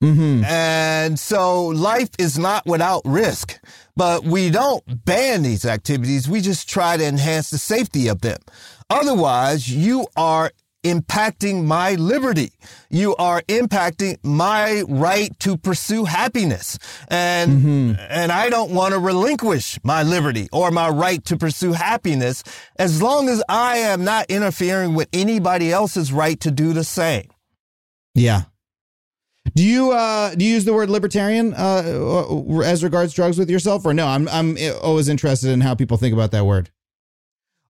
Mm-hmm. 0.03 0.43
And 0.43 1.17
so 1.17 1.67
life 1.67 2.09
is 2.19 2.37
not 2.37 2.65
without 2.65 3.01
risk, 3.05 3.59
but 3.95 4.23
we 4.25 4.49
don't 4.49 4.83
ban 5.05 5.43
these 5.43 5.65
activities. 5.65 6.27
We 6.27 6.41
just 6.41 6.67
try 6.67 6.97
to 6.97 7.05
enhance 7.05 7.49
the 7.49 7.57
safety 7.57 8.09
of 8.09 8.21
them. 8.21 8.39
Otherwise, 8.89 9.69
you 9.69 10.07
are 10.17 10.51
impacting 10.83 11.63
my 11.63 11.95
liberty. 11.95 12.51
You 12.89 13.15
are 13.15 13.41
impacting 13.43 14.17
my 14.23 14.83
right 14.89 15.31
to 15.39 15.57
pursue 15.57 16.03
happiness. 16.03 16.77
And, 17.07 17.97
and 17.97 18.31
I 18.31 18.49
don't 18.49 18.71
want 18.71 18.93
to 18.93 18.99
relinquish 18.99 19.79
my 19.83 20.03
liberty 20.03 20.49
or 20.51 20.71
my 20.71 20.89
right 20.89 21.23
to 21.25 21.37
pursue 21.37 21.71
happiness 21.71 22.43
as 22.77 23.01
long 23.01 23.29
as 23.29 23.41
I 23.47 23.77
am 23.77 24.03
not 24.03 24.25
interfering 24.29 24.93
with 24.93 25.07
anybody 25.13 25.71
else's 25.71 26.11
right 26.11 26.39
to 26.41 26.51
do 26.51 26.73
the 26.73 26.83
same. 26.83 27.29
Yeah. 28.13 28.43
Do 29.55 29.63
you 29.63 29.91
uh 29.91 30.33
do 30.35 30.43
you 30.43 30.53
use 30.53 30.65
the 30.65 30.73
word 30.73 30.89
libertarian 30.89 31.53
uh 31.53 32.61
as 32.65 32.83
regards 32.83 33.13
drugs 33.13 33.37
with 33.37 33.49
yourself 33.49 33.85
or 33.85 33.93
no? 33.93 34.07
I'm 34.07 34.27
I'm 34.29 34.57
always 34.81 35.09
interested 35.09 35.49
in 35.51 35.61
how 35.61 35.75
people 35.75 35.97
think 35.97 36.13
about 36.13 36.31
that 36.31 36.45
word. 36.45 36.71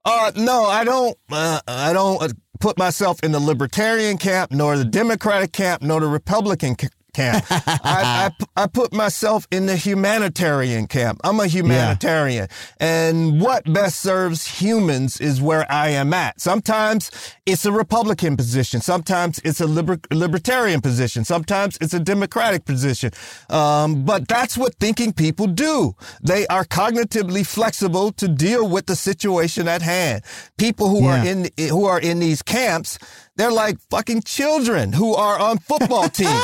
Uh, 0.06 0.32
no, 0.36 0.66
I 0.66 0.84
don't. 0.84 1.18
Uh, 1.32 1.62
I 1.66 1.94
don't 1.94 2.22
uh, 2.22 2.28
put 2.60 2.78
myself 2.78 3.20
in 3.24 3.32
the 3.32 3.40
libertarian 3.40 4.18
camp, 4.18 4.52
nor 4.52 4.78
the 4.78 4.84
Democratic 4.84 5.54
camp, 5.54 5.82
nor 5.82 6.02
the 6.02 6.08
Republican 6.08 6.76
ca- 6.76 6.90
camp. 7.14 7.46
I, 7.50 8.32
I 8.56 8.64
I 8.64 8.68
put 8.68 8.94
myself 8.94 9.48
in 9.52 9.66
the 9.68 9.76
humanitarian 9.76 10.88
camp. 10.88 11.22
I'm 11.24 11.40
a 11.40 11.48
humanitarian, 11.48 12.48
and 12.80 13.40
what 13.42 13.72
best 13.72 14.00
serves 14.00 14.60
humans 14.60 15.22
is 15.22 15.42
where 15.42 15.72
I 15.72 15.90
am 15.90 16.14
at. 16.14 16.42
Sometimes 16.42 17.12
it's 17.46 17.66
a 17.66 17.72
Republican 17.72 18.36
position. 18.38 18.82
Sometimes 18.82 19.40
it's 19.44 19.62
a 19.62 19.68
liber- 19.68 20.00
libertarian 20.12 20.82
position. 20.82 21.24
Sometimes 21.24 21.78
it's 21.82 21.94
a 21.94 22.00
Democratic 22.00 22.66
position. 22.66 23.12
Um, 23.50 24.04
but 24.06 24.28
that's 24.28 24.58
what 24.58 24.76
thinking 24.80 25.14
people 25.14 25.48
do. 25.48 25.96
They 26.22 26.48
are 26.48 26.66
cognitively 26.66 27.46
flexible 27.46 28.12
to 28.14 28.28
deal 28.28 28.68
with 28.68 28.88
the 28.88 28.96
situation 28.96 29.68
at 29.68 29.82
hand. 29.82 30.24
People 30.58 30.90
who 30.90 31.06
are 31.06 31.26
in 31.26 31.50
who 31.70 31.86
are 31.86 32.00
in 32.00 32.20
these 32.20 32.42
camps, 32.42 32.98
they're 33.36 33.52
like 33.52 33.78
fucking 33.90 34.22
children 34.24 34.94
who 34.94 35.14
are 35.14 35.40
on 35.40 35.58
football 35.60 36.10
teams. 36.22 36.44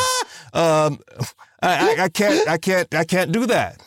Um, 0.54 1.00
I, 1.62 1.98
I, 2.00 2.04
I 2.04 2.10
can't, 2.10 2.48
I 2.48 2.58
can't, 2.58 2.94
I 2.96 3.04
can't 3.04 3.32
do 3.32 3.46
that. 3.48 3.82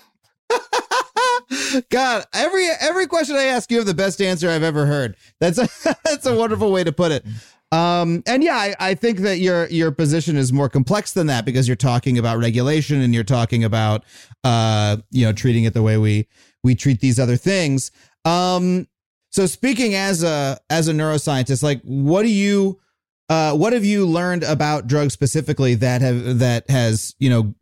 God, 1.90 2.24
every 2.32 2.66
every 2.80 3.06
question 3.06 3.36
I 3.36 3.44
ask, 3.44 3.70
you 3.70 3.78
have 3.78 3.86
the 3.86 3.94
best 3.94 4.20
answer 4.20 4.50
I've 4.50 4.62
ever 4.62 4.86
heard. 4.86 5.16
That's 5.40 5.58
a, 5.58 5.68
that's 6.04 6.26
a 6.26 6.36
wonderful 6.36 6.72
way 6.72 6.84
to 6.84 6.92
put 6.92 7.12
it. 7.12 7.24
Um, 7.72 8.22
and 8.26 8.44
yeah, 8.44 8.56
I, 8.56 8.74
I 8.78 8.94
think 8.94 9.20
that 9.20 9.38
your 9.38 9.66
your 9.68 9.90
position 9.92 10.36
is 10.36 10.52
more 10.52 10.68
complex 10.68 11.12
than 11.12 11.26
that 11.28 11.44
because 11.44 11.66
you're 11.66 11.76
talking 11.76 12.18
about 12.18 12.38
regulation 12.38 13.00
and 13.00 13.14
you're 13.14 13.24
talking 13.24 13.64
about 13.64 14.04
uh, 14.44 14.98
you 15.10 15.24
know, 15.24 15.32
treating 15.32 15.64
it 15.64 15.72
the 15.72 15.82
way 15.82 15.96
we 15.96 16.28
we 16.62 16.74
treat 16.74 17.00
these 17.00 17.18
other 17.18 17.36
things. 17.36 17.90
Um, 18.24 18.88
so 19.30 19.46
speaking 19.46 19.94
as 19.94 20.22
a 20.22 20.58
as 20.68 20.88
a 20.88 20.92
neuroscientist, 20.92 21.62
like 21.62 21.80
what 21.82 22.22
do 22.22 22.28
you 22.28 22.78
uh, 23.32 23.54
what 23.54 23.72
have 23.72 23.84
you 23.84 24.04
learned 24.04 24.42
about 24.42 24.86
drugs 24.86 25.14
specifically 25.14 25.74
that 25.76 26.02
have 26.02 26.40
that 26.40 26.68
has 26.68 27.14
you 27.18 27.30
know 27.30 27.54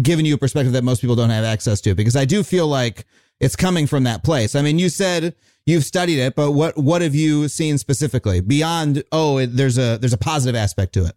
given 0.00 0.24
you 0.24 0.34
a 0.34 0.38
perspective 0.38 0.72
that 0.72 0.82
most 0.82 1.02
people 1.02 1.14
don't 1.14 1.28
have 1.28 1.44
access 1.44 1.82
to? 1.82 1.94
Because 1.94 2.16
I 2.16 2.24
do 2.24 2.42
feel 2.42 2.66
like 2.66 3.04
it's 3.38 3.54
coming 3.54 3.86
from 3.86 4.04
that 4.04 4.24
place. 4.24 4.54
I 4.54 4.62
mean, 4.62 4.78
you 4.78 4.88
said 4.88 5.34
you've 5.66 5.84
studied 5.84 6.18
it, 6.18 6.34
but 6.34 6.52
what 6.52 6.78
what 6.78 7.02
have 7.02 7.14
you 7.14 7.48
seen 7.48 7.76
specifically 7.76 8.40
beyond? 8.40 9.04
Oh, 9.12 9.36
it, 9.36 9.48
there's 9.48 9.76
a 9.76 9.98
there's 9.98 10.14
a 10.14 10.18
positive 10.18 10.56
aspect 10.56 10.94
to 10.94 11.04
it. 11.04 11.12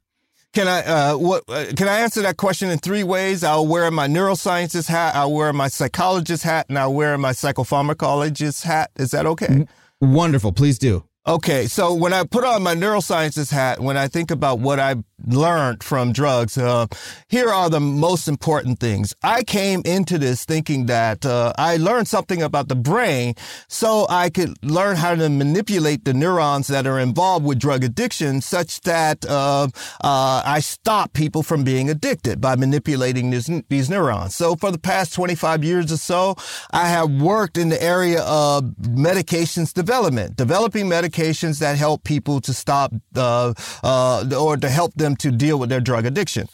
Can 0.51 0.67
I 0.67 0.83
uh, 0.83 1.17
what 1.17 1.43
uh, 1.47 1.67
can 1.77 1.87
I 1.87 1.99
answer 1.99 2.21
that 2.23 2.35
question 2.35 2.69
in 2.69 2.79
three 2.79 3.03
ways? 3.03 3.41
I'll 3.41 3.65
wear 3.65 3.89
my 3.89 4.07
neuroscientist 4.09 4.89
hat, 4.89 5.15
I'll 5.15 5.31
wear 5.31 5.53
my 5.53 5.69
psychologist 5.69 6.43
hat, 6.43 6.65
and 6.67 6.77
I'll 6.77 6.93
wear 6.93 7.17
my 7.17 7.31
psychopharmacologist 7.31 8.63
hat. 8.63 8.91
Is 8.97 9.11
that 9.11 9.25
okay? 9.25 9.65
Wonderful. 10.01 10.51
Please 10.51 10.77
do. 10.77 11.05
Okay, 11.25 11.67
so 11.67 11.93
when 11.93 12.11
I 12.11 12.25
put 12.25 12.43
on 12.43 12.63
my 12.63 12.75
neuroscientist 12.75 13.49
hat, 13.49 13.79
when 13.79 13.95
I 13.95 14.09
think 14.09 14.29
about 14.29 14.59
what 14.59 14.77
I've 14.77 15.01
learned 15.25 15.83
from 15.83 16.11
drugs, 16.13 16.57
uh, 16.57 16.87
here 17.27 17.49
are 17.49 17.69
the 17.69 17.79
most 17.79 18.27
important 18.27 18.79
things. 18.79 19.13
I 19.23 19.43
came 19.43 19.81
into 19.85 20.17
this 20.17 20.45
thinking 20.45 20.87
that 20.87 21.25
uh, 21.25 21.53
I 21.57 21.77
learned 21.77 22.07
something 22.07 22.41
about 22.41 22.67
the 22.67 22.75
brain 22.75 23.35
so 23.67 24.05
I 24.09 24.29
could 24.29 24.53
learn 24.63 24.95
how 24.97 25.15
to 25.15 25.29
manipulate 25.29 26.05
the 26.05 26.13
neurons 26.13 26.67
that 26.67 26.85
are 26.87 26.99
involved 26.99 27.45
with 27.45 27.59
drug 27.59 27.83
addiction 27.83 28.41
such 28.41 28.81
that 28.81 29.25
uh, 29.25 29.67
uh 30.03 30.41
I 30.45 30.59
stop 30.59 31.13
people 31.13 31.43
from 31.43 31.63
being 31.63 31.89
addicted 31.89 32.41
by 32.41 32.55
manipulating 32.55 33.29
this, 33.29 33.49
these 33.69 33.89
neurons. 33.89 34.35
So 34.35 34.55
for 34.55 34.71
the 34.71 34.77
past 34.79 35.13
25 35.13 35.63
years 35.63 35.91
or 35.91 35.97
so, 35.97 36.35
I 36.71 36.87
have 36.87 37.09
worked 37.11 37.57
in 37.57 37.69
the 37.69 37.81
area 37.81 38.21
of 38.23 38.63
medications 38.81 39.73
development, 39.73 40.35
developing 40.35 40.85
medications 40.87 41.59
that 41.59 41.77
help 41.77 42.03
people 42.03 42.41
to 42.41 42.53
stop 42.53 42.93
uh, 43.15 43.53
uh, 43.83 44.25
or 44.37 44.57
to 44.57 44.69
help 44.69 44.93
them 44.95 45.12
to 45.17 45.31
deal 45.31 45.59
with 45.59 45.69
their 45.69 45.81
drug 45.81 46.05
addiction. 46.05 46.47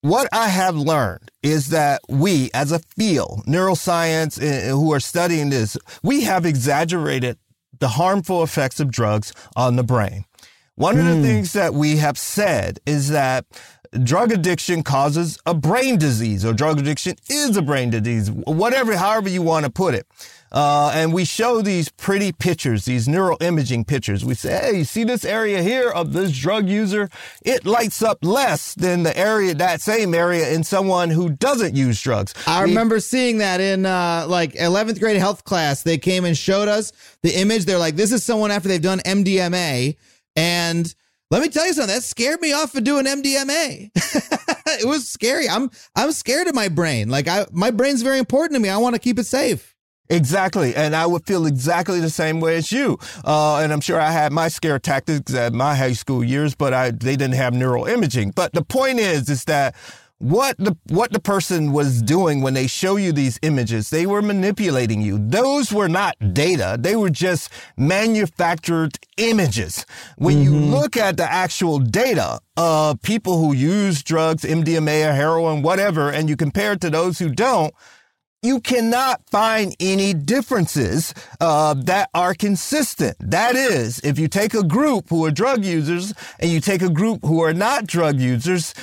What 0.00 0.28
I 0.32 0.48
have 0.48 0.76
learned 0.76 1.30
is 1.42 1.70
that 1.70 2.02
we, 2.08 2.50
as 2.52 2.72
a 2.72 2.78
field, 2.78 3.44
neuroscience, 3.46 4.38
uh, 4.38 4.68
who 4.68 4.92
are 4.92 5.00
studying 5.00 5.48
this, 5.48 5.78
we 6.02 6.24
have 6.24 6.44
exaggerated 6.44 7.38
the 7.78 7.88
harmful 7.88 8.42
effects 8.42 8.80
of 8.80 8.90
drugs 8.90 9.32
on 9.56 9.76
the 9.76 9.82
brain. 9.82 10.26
One 10.76 10.98
of 10.98 11.06
the 11.06 11.22
things 11.22 11.52
that 11.52 11.72
we 11.72 11.96
have 11.96 12.18
said 12.18 12.80
is 12.84 13.10
that 13.10 13.46
drug 14.02 14.32
addiction 14.32 14.82
causes 14.82 15.38
a 15.46 15.54
brain 15.54 15.98
disease 15.98 16.44
or 16.44 16.52
drug 16.52 16.80
addiction 16.80 17.16
is 17.30 17.56
a 17.56 17.62
brain 17.62 17.90
disease, 17.90 18.30
whatever, 18.30 18.96
however 18.96 19.28
you 19.28 19.40
want 19.40 19.64
to 19.64 19.70
put 19.70 19.94
it. 19.94 20.06
Uh, 20.54 20.92
and 20.94 21.12
we 21.12 21.24
show 21.24 21.60
these 21.60 21.88
pretty 21.88 22.30
pictures, 22.30 22.84
these 22.84 23.08
neural 23.08 23.36
imaging 23.40 23.84
pictures. 23.84 24.24
We 24.24 24.34
say, 24.34 24.56
hey, 24.56 24.78
you 24.78 24.84
see 24.84 25.02
this 25.02 25.24
area 25.24 25.60
here 25.64 25.90
of 25.90 26.12
this 26.12 26.30
drug 26.38 26.68
user? 26.68 27.08
It 27.44 27.66
lights 27.66 28.02
up 28.02 28.18
less 28.22 28.72
than 28.74 29.02
the 29.02 29.18
area, 29.18 29.52
that 29.54 29.80
same 29.80 30.14
area 30.14 30.48
in 30.52 30.62
someone 30.62 31.10
who 31.10 31.30
doesn't 31.30 31.74
use 31.74 32.00
drugs. 32.00 32.34
I 32.46 32.62
We- 32.62 32.70
remember 32.70 33.00
seeing 33.00 33.38
that 33.38 33.60
in 33.60 33.84
uh, 33.84 34.26
like 34.28 34.52
11th 34.54 35.00
grade 35.00 35.16
health 35.16 35.42
class. 35.42 35.82
They 35.82 35.98
came 35.98 36.24
and 36.24 36.38
showed 36.38 36.68
us 36.68 36.92
the 37.22 37.36
image. 37.36 37.64
They're 37.64 37.76
like, 37.78 37.96
this 37.96 38.12
is 38.12 38.22
someone 38.22 38.52
after 38.52 38.68
they've 38.68 38.80
done 38.80 39.00
MDMA. 39.00 39.96
And 40.36 40.94
let 41.32 41.42
me 41.42 41.48
tell 41.48 41.66
you 41.66 41.72
something, 41.72 41.92
that 41.96 42.04
scared 42.04 42.40
me 42.40 42.52
off 42.52 42.76
of 42.76 42.84
doing 42.84 43.06
MDMA. 43.06 43.90
it 44.66 44.86
was 44.86 45.08
scary. 45.08 45.48
I'm 45.48 45.70
I'm 45.96 46.12
scared 46.12 46.46
of 46.46 46.54
my 46.54 46.68
brain. 46.68 47.08
Like 47.08 47.26
I 47.26 47.46
my 47.50 47.72
brain's 47.72 48.02
very 48.02 48.18
important 48.18 48.54
to 48.54 48.60
me. 48.60 48.68
I 48.68 48.76
want 48.76 48.94
to 48.94 49.00
keep 49.00 49.18
it 49.18 49.26
safe. 49.26 49.73
Exactly. 50.10 50.74
And 50.74 50.94
I 50.94 51.06
would 51.06 51.26
feel 51.26 51.46
exactly 51.46 51.98
the 52.00 52.10
same 52.10 52.40
way 52.40 52.56
as 52.56 52.70
you. 52.70 52.98
Uh, 53.24 53.58
and 53.58 53.72
I'm 53.72 53.80
sure 53.80 54.00
I 54.00 54.10
had 54.10 54.32
my 54.32 54.48
scare 54.48 54.78
tactics 54.78 55.32
at 55.34 55.52
my 55.52 55.74
high 55.74 55.94
school 55.94 56.22
years, 56.22 56.54
but 56.54 56.74
I, 56.74 56.90
they 56.90 57.16
didn't 57.16 57.34
have 57.34 57.54
neural 57.54 57.86
imaging. 57.86 58.32
But 58.32 58.52
the 58.52 58.62
point 58.62 58.98
is, 58.98 59.30
is 59.30 59.44
that 59.44 59.74
what 60.18 60.56
the, 60.58 60.76
what 60.88 61.12
the 61.12 61.20
person 61.20 61.72
was 61.72 62.00
doing 62.00 62.40
when 62.40 62.54
they 62.54 62.66
show 62.66 62.96
you 62.96 63.12
these 63.12 63.38
images, 63.42 63.90
they 63.90 64.06
were 64.06 64.22
manipulating 64.22 65.02
you. 65.02 65.18
Those 65.18 65.72
were 65.72 65.88
not 65.88 66.16
data. 66.32 66.76
They 66.78 66.96
were 66.96 67.10
just 67.10 67.50
manufactured 67.76 68.98
images. 69.16 69.84
When 70.16 70.42
you 70.42 70.54
look 70.54 70.96
at 70.96 71.16
the 71.16 71.30
actual 71.30 71.78
data 71.78 72.40
of 72.56 73.02
people 73.02 73.38
who 73.38 73.54
use 73.54 74.02
drugs, 74.02 74.44
MDMA 74.44 75.10
or 75.10 75.12
heroin, 75.12 75.62
whatever, 75.62 76.10
and 76.10 76.28
you 76.28 76.36
compare 76.36 76.72
it 76.72 76.80
to 76.82 76.90
those 76.90 77.18
who 77.18 77.30
don't, 77.30 77.74
you 78.44 78.60
cannot 78.60 79.26
find 79.30 79.74
any 79.80 80.12
differences 80.12 81.14
uh, 81.40 81.74
that 81.74 82.10
are 82.14 82.34
consistent. 82.34 83.16
That 83.18 83.56
is, 83.56 84.00
if 84.04 84.18
you 84.18 84.28
take 84.28 84.52
a 84.52 84.62
group 84.62 85.08
who 85.08 85.24
are 85.24 85.30
drug 85.30 85.64
users 85.64 86.12
and 86.38 86.50
you 86.50 86.60
take 86.60 86.82
a 86.82 86.90
group 86.90 87.24
who 87.24 87.40
are 87.42 87.54
not 87.54 87.86
drug 87.86 88.20
users, 88.20 88.74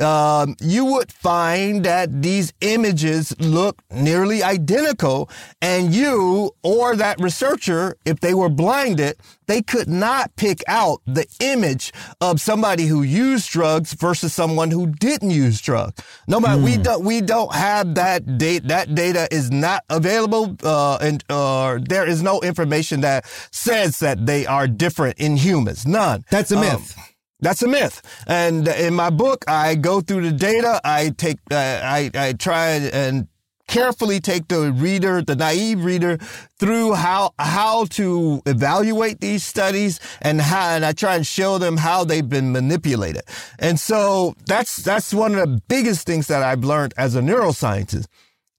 um, 0.00 0.56
you 0.60 0.84
would 0.84 1.12
find 1.12 1.84
that 1.84 2.22
these 2.22 2.52
images 2.60 3.34
look 3.40 3.82
nearly 3.90 4.42
identical, 4.42 5.28
and 5.60 5.94
you 5.94 6.52
or 6.62 6.96
that 6.96 7.20
researcher, 7.20 7.96
if 8.04 8.20
they 8.20 8.34
were 8.34 8.48
blinded, 8.48 9.16
they 9.46 9.62
could 9.62 9.88
not 9.88 10.34
pick 10.36 10.62
out 10.68 11.00
the 11.06 11.26
image 11.40 11.92
of 12.20 12.40
somebody 12.40 12.86
who 12.86 13.02
used 13.02 13.50
drugs 13.50 13.92
versus 13.94 14.32
someone 14.32 14.70
who 14.70 14.86
didn't 14.86 15.30
use 15.30 15.60
drugs. 15.60 16.02
No 16.28 16.38
matter 16.40 16.62
we 16.62 16.76
don't 16.76 17.04
we 17.04 17.20
don't 17.20 17.52
have 17.54 17.94
that 17.96 18.38
data. 18.38 18.66
That 18.68 18.94
data 18.94 19.26
is 19.30 19.50
not 19.50 19.84
available, 19.90 20.56
uh, 20.62 20.98
and 21.00 21.24
uh, 21.28 21.78
there 21.82 22.06
is 22.06 22.22
no 22.22 22.40
information 22.40 23.00
that 23.00 23.26
says 23.50 23.98
that 23.98 24.26
they 24.26 24.46
are 24.46 24.68
different 24.68 25.18
in 25.18 25.36
humans. 25.36 25.86
None. 25.86 26.24
That's 26.30 26.52
a 26.52 26.56
Um, 26.56 26.60
myth. 26.60 26.96
That's 27.40 27.62
a 27.62 27.68
myth. 27.68 28.02
And 28.26 28.68
in 28.68 28.94
my 28.94 29.10
book, 29.10 29.44
I 29.48 29.74
go 29.74 30.00
through 30.00 30.22
the 30.22 30.32
data. 30.32 30.80
I 30.84 31.10
take, 31.10 31.38
uh, 31.50 31.80
I, 31.82 32.10
I 32.14 32.32
try 32.34 32.70
and 32.70 33.28
carefully 33.66 34.18
take 34.18 34.48
the 34.48 34.72
reader, 34.72 35.22
the 35.22 35.36
naive 35.36 35.84
reader 35.84 36.18
through 36.58 36.94
how, 36.94 37.32
how 37.38 37.84
to 37.84 38.42
evaluate 38.44 39.20
these 39.20 39.44
studies 39.44 40.00
and 40.20 40.40
how, 40.40 40.70
and 40.70 40.84
I 40.84 40.92
try 40.92 41.14
and 41.14 41.24
show 41.24 41.56
them 41.56 41.76
how 41.76 42.02
they've 42.04 42.28
been 42.28 42.50
manipulated. 42.50 43.22
And 43.60 43.78
so 43.78 44.34
that's, 44.46 44.76
that's 44.76 45.14
one 45.14 45.36
of 45.36 45.48
the 45.48 45.62
biggest 45.68 46.04
things 46.04 46.26
that 46.26 46.42
I've 46.42 46.64
learned 46.64 46.94
as 46.96 47.14
a 47.14 47.20
neuroscientist. 47.20 48.06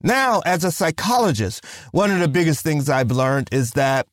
Now, 0.02 0.40
as 0.46 0.64
a 0.64 0.72
psychologist, 0.72 1.64
one 1.92 2.10
of 2.10 2.18
the 2.18 2.28
biggest 2.28 2.64
things 2.64 2.88
I've 2.88 3.12
learned 3.12 3.50
is 3.52 3.72
that 3.72 4.08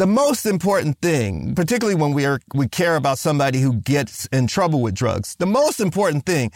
the 0.00 0.06
most 0.06 0.46
important 0.46 0.98
thing, 1.02 1.54
particularly 1.54 1.94
when 1.94 2.12
we 2.14 2.24
are 2.24 2.40
we 2.54 2.66
care 2.66 2.96
about 2.96 3.18
somebody 3.18 3.60
who 3.60 3.74
gets 3.74 4.24
in 4.32 4.46
trouble 4.46 4.80
with 4.80 4.94
drugs, 4.94 5.36
the 5.38 5.44
most 5.44 5.78
important 5.78 6.24
thing 6.24 6.50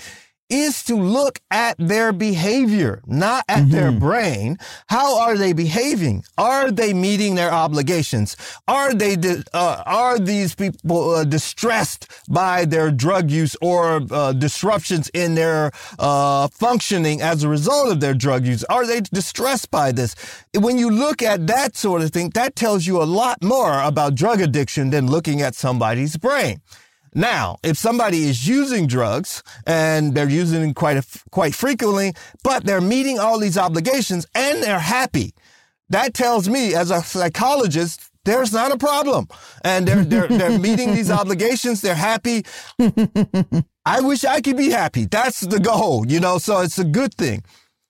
is 0.51 0.83
to 0.85 0.95
look 0.95 1.41
at 1.51 1.77
their 1.79 2.13
behavior, 2.13 3.03
not 3.07 3.45
at 3.49 3.71
their 3.71 3.91
brain. 3.91 4.59
How 4.89 5.19
are 5.19 5.37
they 5.37 5.53
behaving? 5.53 6.25
Are 6.37 6.71
they 6.71 6.93
meeting 6.93 7.35
their 7.35 7.51
obligations? 7.51 8.37
Are 8.69 8.93
they 8.93 9.17
uh, 9.53 9.83
are 9.87 10.19
these 10.19 10.55
people 10.55 11.11
uh, 11.11 11.25
distressed 11.25 12.07
by 12.29 12.65
their 12.65 12.91
drug 12.91 13.31
use 13.31 13.57
or 13.63 14.03
uh, 14.11 14.33
disruptions 14.33 15.09
in 15.15 15.35
their 15.35 15.73
uh, 15.99 16.49
functioning 16.49 17.23
as 17.23 17.43
a 17.43 17.49
result 17.49 17.91
of 17.91 18.01
their 18.01 18.15
drug 18.15 18.45
use? 18.45 18.65
Are 18.65 18.87
they 18.87 19.01
distressed 19.01 19.71
by 19.71 19.93
this? 19.93 20.15
When 20.55 20.79
you 20.79 20.91
look 20.91 21.23
at 21.23 21.47
that 21.47 21.77
sort 21.77 22.03
of 22.03 22.11
thing, 22.11 22.31
that 22.31 22.55
tells 22.55 22.87
you 22.87 23.03
a 23.03 23.05
lot 23.05 23.43
more 23.43 23.81
about 23.83 24.15
drug 24.15 24.41
addiction 24.41 24.91
than 24.91 25.07
looking 25.07 25.41
at 25.41 25.55
somebody's 25.55 26.17
brain. 26.17 26.61
Now, 27.15 27.59
if 27.63 27.79
somebody 27.79 28.25
is 28.25 28.47
using 28.47 28.87
drugs 28.87 29.43
and 29.67 30.15
they're 30.15 30.29
using 30.29 30.63
them 30.63 30.75
quite 30.75 30.97
a, 30.97 31.05
quite 31.31 31.55
frequently, 31.55 32.13
but 32.43 32.65
they're 32.65 32.81
meeting 32.81 33.19
all 33.19 33.39
these 33.39 33.57
obligations 33.57 34.27
and 34.35 34.63
they're 34.63 34.81
happy, 34.81 35.35
that 35.91 36.15
tells 36.15 36.49
me 36.49 36.75
as 36.75 36.91
a 36.91 37.03
psychologist 37.03 38.11
there's 38.25 38.53
not 38.53 38.73
a 38.73 38.79
problem, 38.79 39.29
and 39.65 39.87
they're 39.87 40.05
they're 40.05 40.29
they're 40.29 40.59
meeting 40.69 40.95
these 40.95 41.11
obligations. 41.11 41.83
They're 41.83 41.95
happy. 41.95 42.45
I 43.87 44.01
wish 44.01 44.25
I 44.25 44.41
could 44.41 44.57
be 44.57 44.71
happy. 44.71 45.05
That's 45.05 45.41
the 45.41 45.61
goal, 45.61 46.07
you 46.07 46.21
know. 46.21 46.39
So 46.39 46.61
it's 46.61 46.79
a 46.79 46.85
good 46.85 47.15
thing. 47.15 47.45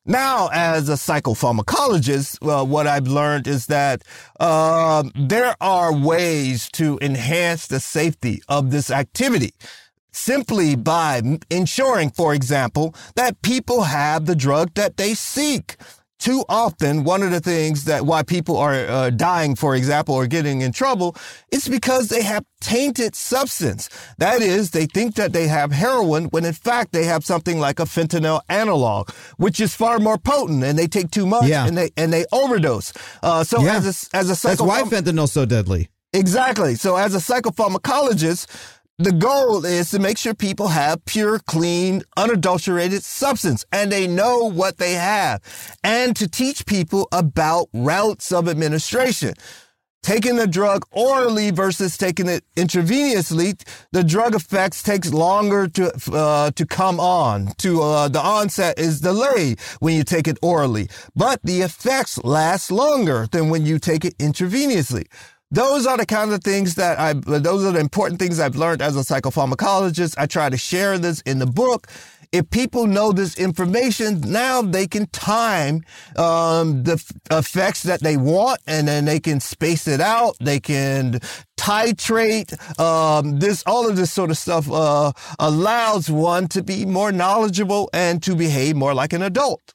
Now, 0.07 0.51
as 0.53 0.91
a 0.91 0.95
psychopharmacologist, 0.95 2.47
uh, 2.47 2.63
what 2.63 2.87
I've 2.87 3.07
learned 3.09 3.47
is 3.47 3.67
that 3.67 4.03
uh, 4.39 5.05
there 5.15 5.57
are 5.63 5.95
ways 5.95 6.69
to 6.73 6.99
enhance 7.01 7.69
the 7.69 7.81
safety 7.81 8.43
of 8.47 8.71
this 8.71 8.91
activity 8.91 9.55
simply 10.13 10.77
by 10.77 11.23
ensuring, 11.51 12.11
for 12.11 12.35
example, 12.35 12.95
that 13.17 13.41
people 13.41 13.85
have 13.85 14.27
the 14.27 14.37
drug 14.37 14.75
that 14.75 14.99
they 14.99 15.15
seek. 15.15 15.77
Too 16.25 16.43
often, 16.49 17.05
one 17.05 17.23
of 17.23 17.31
the 17.31 17.41
things 17.41 17.85
that 17.85 18.07
why 18.07 18.23
people 18.23 18.57
are 18.57 18.73
uh, 18.75 19.11
dying, 19.11 19.55
for 19.55 19.77
example, 19.77 20.15
or 20.15 20.27
getting 20.27 20.63
in 20.63 20.73
trouble, 20.73 21.15
is 21.53 21.69
because 21.69 22.09
they 22.09 22.23
have 22.23 22.45
tainted 22.63 23.15
substance. 23.15 23.91
That 24.17 24.41
is, 24.41 24.71
they 24.71 24.87
think 24.87 25.17
that 25.17 25.35
they 25.35 25.47
have 25.49 25.71
heroin 25.73 26.25
when 26.33 26.47
in 26.47 26.55
fact 26.55 26.93
they 26.93 27.05
have 27.05 27.25
something 27.27 27.59
like 27.61 27.79
a 27.79 27.85
fentanyl 27.85 28.41
analog, 28.49 29.11
which 29.37 29.61
is 29.61 29.75
far 29.75 29.99
more 29.99 30.17
potent, 30.17 30.65
and 30.65 30.79
they 30.79 30.87
take 30.87 31.11
too 31.11 31.27
much 31.27 31.45
Yeah. 31.45 31.67
and 31.67 31.77
they 31.77 31.91
and 31.99 32.11
they 32.11 32.25
overdose. 32.33 32.95
Uh, 33.23 33.45
so 33.45 33.61
Yeah. 33.63 33.77
as 33.77 33.85
a 33.85 34.17
as 34.17 34.27
a 34.31 34.47
That's 34.49 34.63
why 34.63 34.83
fentanyl's 34.85 35.33
so 35.33 35.45
deadly. 35.45 35.89
Exactly. 36.15 36.75
So 36.77 36.97
as 36.97 37.15
a 37.15 37.19
psychopharmacologist, 37.19 38.47
the 38.99 39.13
goal 39.13 39.65
is 39.65 39.91
to 39.91 39.99
make 39.99 40.19
sure 40.19 40.35
people 40.35 40.69
have 40.69 41.05
pure, 41.05 41.41
clean, 41.41 42.03
unadulterated 42.17 43.03
substance 43.03 43.65
and 43.73 43.91
they 43.91 44.07
know 44.07 44.45
what 44.45 44.79
they 44.79 44.93
have 44.93 45.43
and 45.83 46.15
to 46.15 46.29
teach 46.29 46.65
people 46.65 47.09
about 47.11 47.69
routes 47.75 48.31
of 48.31 48.49
administration. 48.49 49.35
Taking 50.05 50.37
the 50.37 50.47
drug 50.47 50.85
orally 50.93 51.51
versus 51.51 51.97
taking 51.97 52.29
it 52.29 52.45
intravenously, 52.57 53.59
the 53.91 54.05
drug 54.05 54.35
effects 54.35 54.83
takes 54.83 55.15
longer 55.15 55.67
to 55.67 55.91
uh, 56.13 56.51
to 56.51 56.67
come 56.67 57.01
on. 57.01 57.47
To 57.59 57.81
uh, 57.81 58.09
the 58.09 58.21
onset 58.21 58.79
is 58.79 59.01
delayed 59.01 59.61
when 59.81 59.97
you 59.97 60.05
take 60.05 60.29
it 60.29 60.37
orally, 60.43 60.91
but 61.17 61.41
the 61.43 61.63
effects 61.63 62.23
last 62.23 62.71
longer 62.71 63.29
than 63.33 63.49
when 63.49 63.65
you 63.65 63.79
take 63.79 64.05
it 64.05 64.19
intravenously. 64.19 65.07
Those 65.55 65.87
are 65.87 65.97
the 65.97 66.05
kind 66.05 66.33
of 66.33 66.43
things 66.43 66.75
that 66.75 66.99
I, 66.99 67.13
those 67.13 67.65
are 67.65 67.71
the 67.71 67.79
important 67.79 68.19
things 68.19 68.41
I've 68.41 68.57
learned 68.57 68.83
as 68.83 68.97
a 68.97 69.01
psychopharmacologist. 69.01 70.17
I 70.19 70.27
try 70.27 70.51
to 70.51 70.57
share 70.57 70.99
this 70.99 71.21
in 71.21 71.39
the 71.39 71.47
book. 71.47 71.87
If 72.33 72.51
people 72.51 72.89
know 72.89 73.13
this 73.13 73.39
information, 73.39 74.21
now 74.23 74.63
they 74.63 74.89
can 74.89 75.07
time 75.07 75.85
um, 76.17 76.83
the 76.83 76.95
effects 77.31 77.85
that 77.85 78.01
they 78.01 78.17
want, 78.17 78.59
and 78.67 78.89
then 78.89 79.05
they 79.05 79.21
can 79.21 79.39
space 79.39 79.87
it 79.87 80.01
out. 80.01 80.35
They 80.41 80.59
can 80.59 81.21
titrate. 81.57 82.51
Um, 82.81 83.39
this, 83.39 83.63
all 83.65 83.89
of 83.89 83.95
this 83.95 84.11
sort 84.11 84.31
of 84.33 84.39
stuff 84.39 84.69
uh, 84.69 85.13
allows 85.39 86.11
one 86.11 86.49
to 86.49 86.65
be 86.65 86.85
more 86.85 87.13
knowledgeable 87.13 87.91
and 87.93 88.21
to 88.25 88.35
behave 88.35 88.75
more 88.75 88.93
like 88.93 89.13
an 89.13 89.23
adult. 89.23 89.73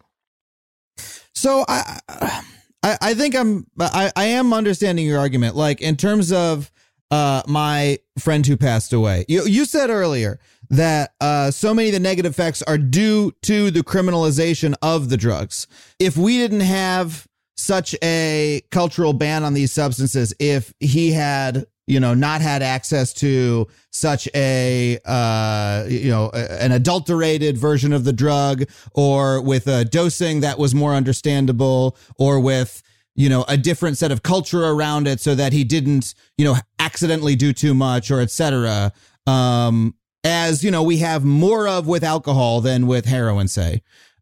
So 1.34 1.64
I, 1.70 2.02
I, 2.10 2.44
I 2.84 2.98
I 3.02 3.14
think 3.14 3.36
I'm, 3.36 3.68
I, 3.80 4.12
I 4.16 4.26
am 4.26 4.54
understanding 4.54 5.06
your 5.06 5.20
argument. 5.20 5.56
Like 5.56 5.82
in 5.82 5.96
terms 5.96 6.32
of 6.32 6.72
uh, 7.12 7.42
my 7.48 8.00
friend 8.18 8.46
who 8.46 8.58
passed 8.58 8.94
away, 8.94 9.26
you, 9.28 9.46
you 9.46 9.66
said 9.66 9.90
earlier 9.90 10.40
that 10.70 11.14
uh, 11.20 11.52
so 11.52 11.74
many 11.74 11.90
of 11.90 11.94
the 11.94 12.00
negative 12.00 12.32
effects 12.32 12.62
are 12.64 12.78
due 12.78 13.32
to 13.42 13.72
the 13.72 13.82
criminalization 13.82 14.76
of 14.82 15.10
the 15.10 15.18
drugs. 15.18 15.68
If 15.98 16.16
we 16.18 16.38
didn't 16.38 16.60
have 16.62 17.28
such 17.58 17.96
a 18.04 18.62
cultural 18.72 19.14
ban 19.14 19.44
on 19.44 19.54
these 19.54 19.72
substances, 19.72 20.34
if 20.40 20.74
he 20.80 21.12
had 21.12 21.66
you 21.90 22.00
know 22.00 22.14
not 22.14 22.40
had 22.40 22.62
access 22.62 23.12
to 23.12 23.68
such 23.92 24.30
a 24.36 25.00
uh 25.06 25.86
you 25.90 26.10
know 26.10 26.30
an 26.30 26.72
adulterated 26.72 27.58
version 27.58 27.92
of 27.92 28.04
the 28.04 28.14
drug 28.14 28.64
or 28.94 29.42
with 29.42 29.68
a 29.68 29.84
dosing 29.86 30.42
that 30.42 30.60
was 30.60 30.76
more 30.76 30.94
understandable 30.94 31.98
or 32.18 32.40
with 32.40 32.84
you 33.16 33.28
know 33.28 33.44
a 33.48 33.58
different 33.58 33.98
set 33.98 34.12
of 34.12 34.22
culture 34.22 34.64
around 34.66 35.08
it 35.08 35.20
so 35.20 35.34
that 35.34 35.52
he 35.52 35.64
didn't 35.64 36.14
you 36.38 36.46
know 36.46 36.56
accidentally 36.78 37.36
do 37.36 37.52
too 37.52 37.74
much 37.74 38.12
or 38.12 38.22
etc 38.22 38.94
um 39.26 39.96
as 40.24 40.64
you 40.64 40.70
know 40.70 40.84
we 40.84 40.98
have 40.98 41.26
more 41.26 41.68
of 41.68 41.88
with 41.88 42.04
alcohol 42.04 42.62
than 42.62 42.86
with 42.86 43.06
heroin 43.06 43.48
say 43.48 43.82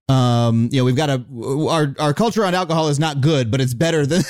um 0.10 0.70
you 0.72 0.80
know 0.80 0.86
we've 0.86 0.96
got 0.96 1.10
a 1.10 1.22
our 1.70 1.94
our 2.00 2.14
culture 2.14 2.42
around 2.42 2.56
alcohol 2.56 2.88
is 2.88 2.98
not 2.98 3.20
good 3.20 3.52
but 3.52 3.60
it's 3.60 3.74
better 3.74 4.06
than 4.06 4.24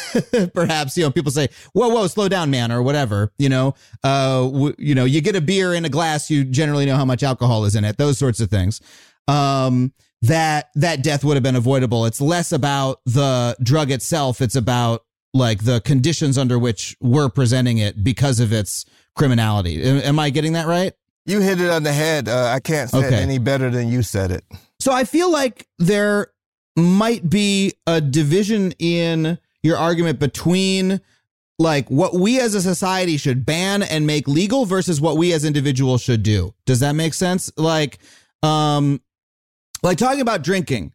perhaps 0.53 0.97
you 0.97 1.03
know 1.03 1.11
people 1.11 1.31
say 1.31 1.47
whoa 1.73 1.87
whoa 1.89 2.07
slow 2.07 2.27
down 2.27 2.49
man 2.49 2.71
or 2.71 2.81
whatever 2.81 3.31
you 3.37 3.47
know? 3.47 3.75
Uh 4.03 4.45
w- 4.45 4.75
you 4.79 4.95
know 4.95 5.05
you 5.05 5.21
get 5.21 5.35
a 5.35 5.41
beer 5.41 5.73
in 5.73 5.85
a 5.85 5.89
glass 5.89 6.31
you 6.31 6.43
generally 6.43 6.85
know 6.85 6.95
how 6.95 7.05
much 7.05 7.21
alcohol 7.21 7.63
is 7.65 7.75
in 7.75 7.85
it 7.85 7.97
those 7.97 8.17
sorts 8.17 8.39
of 8.39 8.49
things. 8.49 8.81
Um 9.27 9.93
that 10.23 10.69
that 10.73 11.03
death 11.03 11.23
would 11.23 11.35
have 11.35 11.43
been 11.43 11.55
avoidable. 11.55 12.07
It's 12.07 12.19
less 12.19 12.51
about 12.51 13.01
the 13.05 13.55
drug 13.61 13.91
itself 13.91 14.41
it's 14.41 14.55
about 14.55 15.05
like 15.33 15.63
the 15.63 15.79
conditions 15.81 16.39
under 16.39 16.57
which 16.57 16.97
we're 17.01 17.29
presenting 17.29 17.77
it 17.77 18.03
because 18.03 18.39
of 18.39 18.51
its 18.51 18.85
criminality. 19.15 19.83
Am, 19.83 19.97
am 19.97 20.19
i 20.19 20.31
getting 20.31 20.53
that 20.53 20.65
right? 20.65 20.93
You 21.27 21.41
hit 21.41 21.59
it 21.59 21.69
on 21.69 21.83
the 21.83 21.91
head. 21.91 22.29
Uh, 22.29 22.45
I 22.45 22.59
can't 22.61 22.89
say 22.89 22.99
it 22.99 23.13
any 23.13 23.37
better 23.37 23.69
than 23.69 23.89
you 23.89 24.01
said 24.01 24.31
it. 24.31 24.45
So 24.87 24.93
I 24.93 25.03
feel 25.03 25.29
like 25.29 25.67
there 25.79 26.31
might 26.77 27.29
be 27.29 27.73
a 27.85 27.99
division 27.99 28.71
in 28.79 29.37
your 29.61 29.75
argument 29.75 30.17
between 30.17 31.01
like 31.59 31.91
what 31.91 32.13
we 32.13 32.39
as 32.39 32.55
a 32.55 32.61
society 32.61 33.17
should 33.17 33.45
ban 33.45 33.83
and 33.83 34.07
make 34.07 34.29
legal 34.29 34.65
versus 34.65 35.01
what 35.01 35.17
we 35.17 35.33
as 35.33 35.43
individuals 35.43 36.01
should 36.01 36.23
do. 36.23 36.53
Does 36.65 36.79
that 36.79 36.93
make 36.93 37.13
sense? 37.13 37.51
Like 37.57 37.99
um 38.43 39.01
like 39.83 39.97
talking 39.97 40.21
about 40.21 40.41
drinking. 40.41 40.93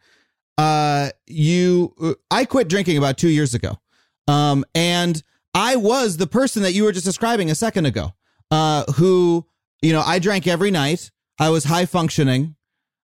Uh 0.56 1.10
you 1.26 2.16
I 2.30 2.46
quit 2.46 2.70
drinking 2.70 2.96
about 2.96 3.18
2 3.18 3.28
years 3.28 3.52
ago. 3.52 3.78
Um 4.26 4.64
and 4.74 5.22
I 5.52 5.76
was 5.76 6.16
the 6.16 6.26
person 6.26 6.62
that 6.62 6.72
you 6.72 6.84
were 6.84 6.92
just 6.92 7.04
describing 7.04 7.50
a 7.50 7.54
second 7.54 7.84
ago. 7.84 8.14
Uh 8.50 8.90
who 8.94 9.44
you 9.82 9.92
know, 9.92 10.00
I 10.00 10.18
drank 10.18 10.46
every 10.46 10.70
night. 10.70 11.10
I 11.38 11.50
was 11.50 11.64
high 11.64 11.84
functioning 11.84 12.56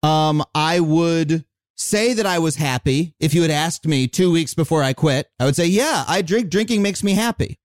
um, 0.03 0.45
I 0.55 0.81
would 0.81 1.45
say 1.77 2.15
that 2.15 2.27
I 2.27 2.39
was 2.39 2.57
happy. 2.57 3.15
If 3.21 3.35
you 3.35 3.43
had 3.43 3.51
asked 3.51 3.87
me 3.87 4.09
two 4.09 4.33
weeks 4.33 4.55
before 4.55 4.83
I 4.83 4.93
quit, 4.93 5.29
I 5.39 5.45
would 5.45 5.57
say, 5.57 5.67
yeah, 5.67 6.05
I 6.09 6.23
drink, 6.23 6.51
drinking 6.51 6.83
makes 6.83 7.03
me 7.03 7.13
happy. 7.13 7.59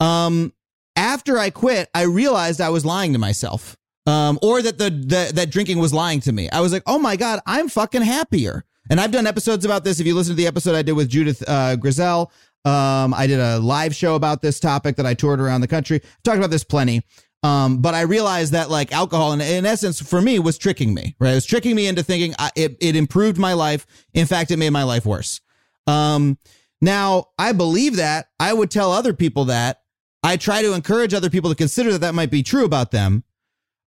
Um, 0.00 0.52
after 0.96 1.38
I 1.38 1.50
quit, 1.50 1.88
I 1.94 2.02
realized 2.02 2.60
I 2.60 2.70
was 2.70 2.84
lying 2.84 3.12
to 3.14 3.18
myself. 3.18 3.76
Um, 4.06 4.38
or 4.42 4.60
that 4.60 4.76
the, 4.76 4.90
the, 4.90 5.32
that 5.34 5.50
drinking 5.50 5.78
was 5.78 5.94
lying 5.94 6.20
to 6.20 6.32
me. 6.32 6.50
I 6.50 6.60
was 6.60 6.72
like, 6.72 6.82
oh 6.86 6.98
my 6.98 7.16
God, 7.16 7.40
I'm 7.46 7.68
fucking 7.70 8.02
happier. 8.02 8.64
And 8.90 9.00
I've 9.00 9.10
done 9.10 9.26
episodes 9.26 9.64
about 9.64 9.82
this. 9.82 9.98
If 9.98 10.06
you 10.06 10.14
listen 10.14 10.32
to 10.32 10.36
the 10.36 10.46
episode 10.46 10.74
I 10.74 10.82
did 10.82 10.92
with 10.92 11.08
Judith, 11.08 11.42
uh, 11.48 11.76
Grisel, 11.76 12.30
um, 12.66 13.14
I 13.14 13.26
did 13.26 13.40
a 13.40 13.58
live 13.58 13.94
show 13.94 14.14
about 14.14 14.42
this 14.42 14.60
topic 14.60 14.96
that 14.96 15.06
I 15.06 15.14
toured 15.14 15.40
around 15.40 15.62
the 15.62 15.68
country. 15.68 16.00
I've 16.04 16.22
talked 16.22 16.36
about 16.36 16.50
this 16.50 16.64
plenty. 16.64 17.02
Um, 17.44 17.82
but 17.82 17.92
I 17.92 18.00
realized 18.00 18.52
that 18.52 18.70
like 18.70 18.90
alcohol, 18.90 19.32
in, 19.32 19.40
in 19.42 19.66
essence, 19.66 20.00
for 20.00 20.22
me, 20.22 20.38
was 20.38 20.56
tricking 20.56 20.94
me. 20.94 21.14
Right, 21.20 21.32
it 21.32 21.34
was 21.34 21.44
tricking 21.44 21.76
me 21.76 21.86
into 21.86 22.02
thinking 22.02 22.34
I, 22.38 22.50
it 22.56 22.76
it 22.80 22.96
improved 22.96 23.36
my 23.36 23.52
life. 23.52 23.86
In 24.14 24.26
fact, 24.26 24.50
it 24.50 24.56
made 24.56 24.70
my 24.70 24.82
life 24.82 25.04
worse. 25.04 25.42
Um, 25.86 26.38
now 26.80 27.26
I 27.38 27.52
believe 27.52 27.96
that. 27.96 28.28
I 28.40 28.54
would 28.54 28.70
tell 28.70 28.90
other 28.90 29.12
people 29.12 29.44
that. 29.46 29.82
I 30.22 30.38
try 30.38 30.62
to 30.62 30.72
encourage 30.72 31.12
other 31.12 31.28
people 31.28 31.50
to 31.50 31.56
consider 31.56 31.92
that 31.92 32.00
that 32.00 32.14
might 32.14 32.30
be 32.30 32.42
true 32.42 32.64
about 32.64 32.92
them. 32.92 33.24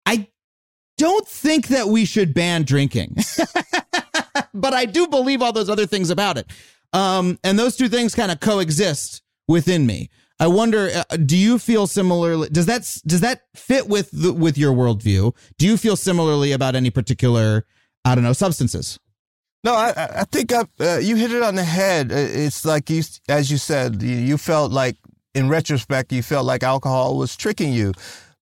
I 0.07 0.29
don't 0.97 1.27
think 1.27 1.67
that 1.67 1.89
we 1.89 2.05
should 2.05 2.33
ban 2.33 2.63
drinking, 2.63 3.17
but 4.55 4.73
I 4.73 4.85
do 4.85 5.07
believe 5.07 5.43
all 5.43 5.53
those 5.53 5.69
other 5.69 5.85
things 5.85 6.09
about 6.09 6.39
it. 6.39 6.47
Um, 6.91 7.37
and 7.43 7.57
those 7.57 7.75
two 7.75 7.87
things 7.87 8.15
kind 8.15 8.31
of 8.31 8.39
coexist 8.39 9.21
within 9.47 9.85
me. 9.85 10.09
I 10.39 10.47
wonder, 10.47 10.89
uh, 10.93 11.15
do 11.17 11.37
you 11.37 11.59
feel 11.59 11.87
similarly? 11.87 12.49
Does 12.49 12.65
that 12.65 12.81
does 13.05 13.21
that 13.21 13.43
fit 13.55 13.87
with 13.87 14.09
the, 14.11 14.33
with 14.33 14.57
your 14.57 14.73
worldview? 14.73 15.35
Do 15.57 15.65
you 15.65 15.77
feel 15.77 15.95
similarly 15.95 16.51
about 16.51 16.75
any 16.75 16.89
particular, 16.89 17.65
I 18.03 18.15
don't 18.15 18.23
know, 18.23 18.33
substances? 18.33 18.99
No, 19.63 19.73
I, 19.75 19.93
I 19.95 20.23
think 20.25 20.51
I, 20.51 20.65
uh, 20.79 20.97
you 20.97 21.15
hit 21.15 21.31
it 21.31 21.41
on 21.41 21.55
the 21.55 21.63
head. 21.63 22.11
It's 22.11 22.65
like 22.65 22.89
you, 22.89 23.03
as 23.29 23.49
you 23.49 23.57
said, 23.57 24.01
you 24.01 24.37
felt 24.37 24.71
like, 24.71 24.97
in 25.33 25.49
retrospect, 25.49 26.11
you 26.11 26.21
felt 26.21 26.45
like 26.45 26.63
alcohol 26.63 27.17
was 27.17 27.35
tricking 27.37 27.71
you. 27.71 27.93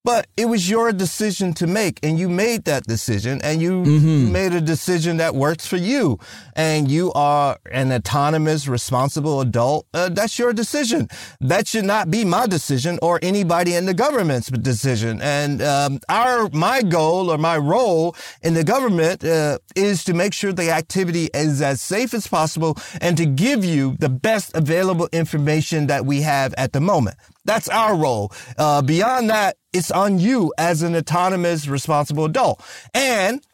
But 0.04 0.26
it 0.36 0.46
was 0.46 0.68
your 0.68 0.92
decision 0.92 1.54
to 1.56 1.68
make, 1.68 2.00
and 2.02 2.18
you 2.18 2.28
made 2.28 2.66
that 2.66 2.86
decision, 2.86 3.40
and 3.44 3.62
you 3.62 3.84
made 3.84 4.52
a 4.52 4.62
decision 4.62 5.18
that 5.18 5.36
works 5.36 5.68
for 5.68 5.78
you. 5.78 6.18
And 6.56 6.90
you 6.90 7.12
are 7.14 7.60
an 7.72 7.92
autonomous, 7.92 8.68
responsible 8.68 9.42
adult. 9.42 9.86
Uh, 9.94 10.10
that's 10.10 10.40
your 10.40 10.54
decision. 10.54 11.08
That 11.40 11.68
should 11.68 11.86
not 11.86 12.10
be 12.10 12.26
my 12.26 12.48
decision 12.48 12.98
or 13.04 13.20
anybody 13.22 13.76
in 13.76 13.86
the 13.86 13.94
government's 13.94 14.50
decision. 14.50 15.22
And 15.22 15.62
um, 15.62 16.00
our 16.10 16.50
my 16.50 16.82
goal 16.82 17.30
or 17.30 17.38
my 17.38 17.58
role 17.58 18.16
in 18.42 18.56
the 18.56 18.64
government 18.64 19.24
uh, 19.24 19.60
is 19.76 20.04
to 20.06 20.14
make 20.14 20.34
sure 20.34 20.52
the 20.52 20.72
activity 20.72 21.30
is 21.34 21.62
as 21.62 21.80
safe 21.80 22.16
as 22.16 22.26
possible 22.28 22.76
and 23.02 23.18
to 23.18 23.28
give 23.28 23.64
you 23.64 23.96
the 24.00 24.10
best 24.10 24.56
available 24.56 25.10
information 25.12 25.88
that 25.88 26.06
we 26.06 26.22
have 26.22 26.56
at 26.58 26.74
the 26.74 26.82
moment. 26.82 27.18
That's 27.46 27.68
our 27.70 27.96
role. 27.96 28.32
Uh, 28.58 28.82
beyond 28.82 29.30
that, 29.30 29.58
it's 29.74 29.92
on 29.92 30.20
you 30.20 30.54
as 30.58 30.82
an 30.84 30.96
autonomous, 30.96 31.68
responsible 31.68 32.26
adult. 32.26 32.64
And 32.94 33.46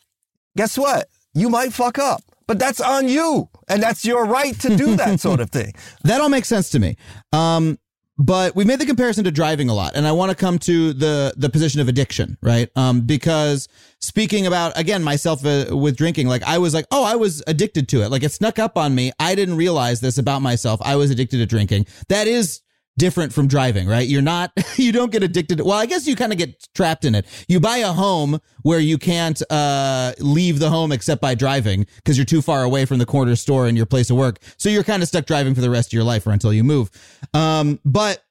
guess 0.56 0.78
what? 0.78 1.08
You 1.34 1.50
might 1.50 1.74
fuck 1.74 2.00
up, 2.00 2.22
but 2.48 2.60
that's 2.60 2.82
on 2.82 3.08
you. 3.08 3.50
And 3.68 3.82
that's 3.82 4.04
your 4.04 4.26
right 4.26 4.60
to 4.62 4.76
do 4.76 4.96
that 4.96 5.20
sort 5.28 5.40
of 5.40 5.52
thing. 5.52 5.74
That 6.04 6.22
all 6.22 6.30
makes 6.30 6.48
sense 6.48 6.70
to 6.72 6.80
me. 6.80 6.98
Um, 7.32 7.78
but 8.20 8.56
we 8.56 8.66
made 8.66 8.80
the 8.80 8.86
comparison 8.86 9.24
to 9.26 9.32
driving 9.32 9.70
a 9.70 9.76
lot, 9.76 9.96
and 9.96 10.08
I 10.08 10.12
want 10.12 10.32
to 10.32 10.36
come 10.36 10.58
to 10.60 10.92
the 10.92 11.34
the 11.38 11.50
position 11.50 11.82
of 11.82 11.88
addiction, 11.88 12.36
right? 12.42 12.68
Um, 12.76 13.02
because 13.02 13.68
speaking 14.00 14.48
about 14.48 14.76
again 14.76 15.04
myself 15.04 15.46
uh, 15.46 15.78
with 15.78 15.96
drinking, 15.96 16.28
like 16.28 16.42
I 16.42 16.58
was 16.58 16.74
like, 16.74 16.86
oh, 16.90 17.04
I 17.04 17.16
was 17.16 17.44
addicted 17.46 17.88
to 17.90 18.02
it. 18.02 18.10
Like 18.10 18.24
it 18.24 18.32
snuck 18.32 18.58
up 18.58 18.76
on 18.76 18.96
me. 18.96 19.12
I 19.20 19.36
didn't 19.36 19.56
realize 19.56 20.02
this 20.02 20.18
about 20.18 20.42
myself. 20.42 20.82
I 20.84 20.96
was 20.96 21.12
addicted 21.12 21.38
to 21.38 21.46
drinking. 21.46 21.86
That 22.10 22.26
is 22.26 22.62
different 22.98 23.34
from 23.34 23.48
driving, 23.48 23.88
right? 23.88 24.08
You're 24.08 24.22
not, 24.22 24.52
you 24.76 24.92
don't 24.92 25.12
get 25.12 25.24
addicted. 25.24 25.62
Well, 25.62 25.78
I 25.78 25.86
guess 25.86 26.08
you 26.08 26.16
kind 26.16 26.32
of 26.32 26.38
get 26.38 26.68
trapped 26.74 27.06
in 27.06 27.16
it. 27.16 27.26
You 27.48 27.60
buy 27.60 27.78
a 27.78 27.92
home 27.92 28.40
where 28.64 28.80
you 28.80 28.98
can't 28.98 29.42
uh, 29.52 30.14
leave 30.20 30.60
the 30.60 30.70
home 30.70 30.92
except 30.92 31.22
by 31.22 31.36
driving 31.36 31.86
because 31.98 32.18
you're 32.18 32.26
too 32.26 32.42
far 32.42 32.64
away 32.64 32.86
from 32.86 32.98
the 32.98 33.06
corner 33.06 33.36
store 33.36 33.68
and 33.68 33.78
your 33.78 33.86
place 33.86 34.10
of 34.10 34.18
work. 34.18 34.40
So 34.58 34.70
you're 34.70 34.84
kind 34.84 35.02
of 35.02 35.10
stuck 35.10 35.26
driving 35.26 35.56
for 35.56 35.62
the 35.62 35.70
rest 35.70 35.90
of 35.90 35.94
your 35.94 36.04
life 36.04 36.26
or 36.28 36.32
until 36.32 36.54
you 36.54 36.64
move. 36.64 36.90
Um, 37.34 37.80
but 37.86 38.24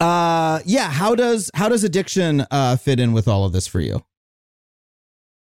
uh, 0.00 0.60
yeah, 0.64 0.90
how 0.90 1.14
does 1.14 1.50
how 1.54 1.68
does 1.68 1.84
addiction 1.84 2.46
uh, 2.50 2.76
fit 2.76 2.98
in 3.00 3.12
with 3.12 3.28
all 3.28 3.44
of 3.44 3.52
this 3.52 3.66
for 3.66 3.80
you? 3.80 4.04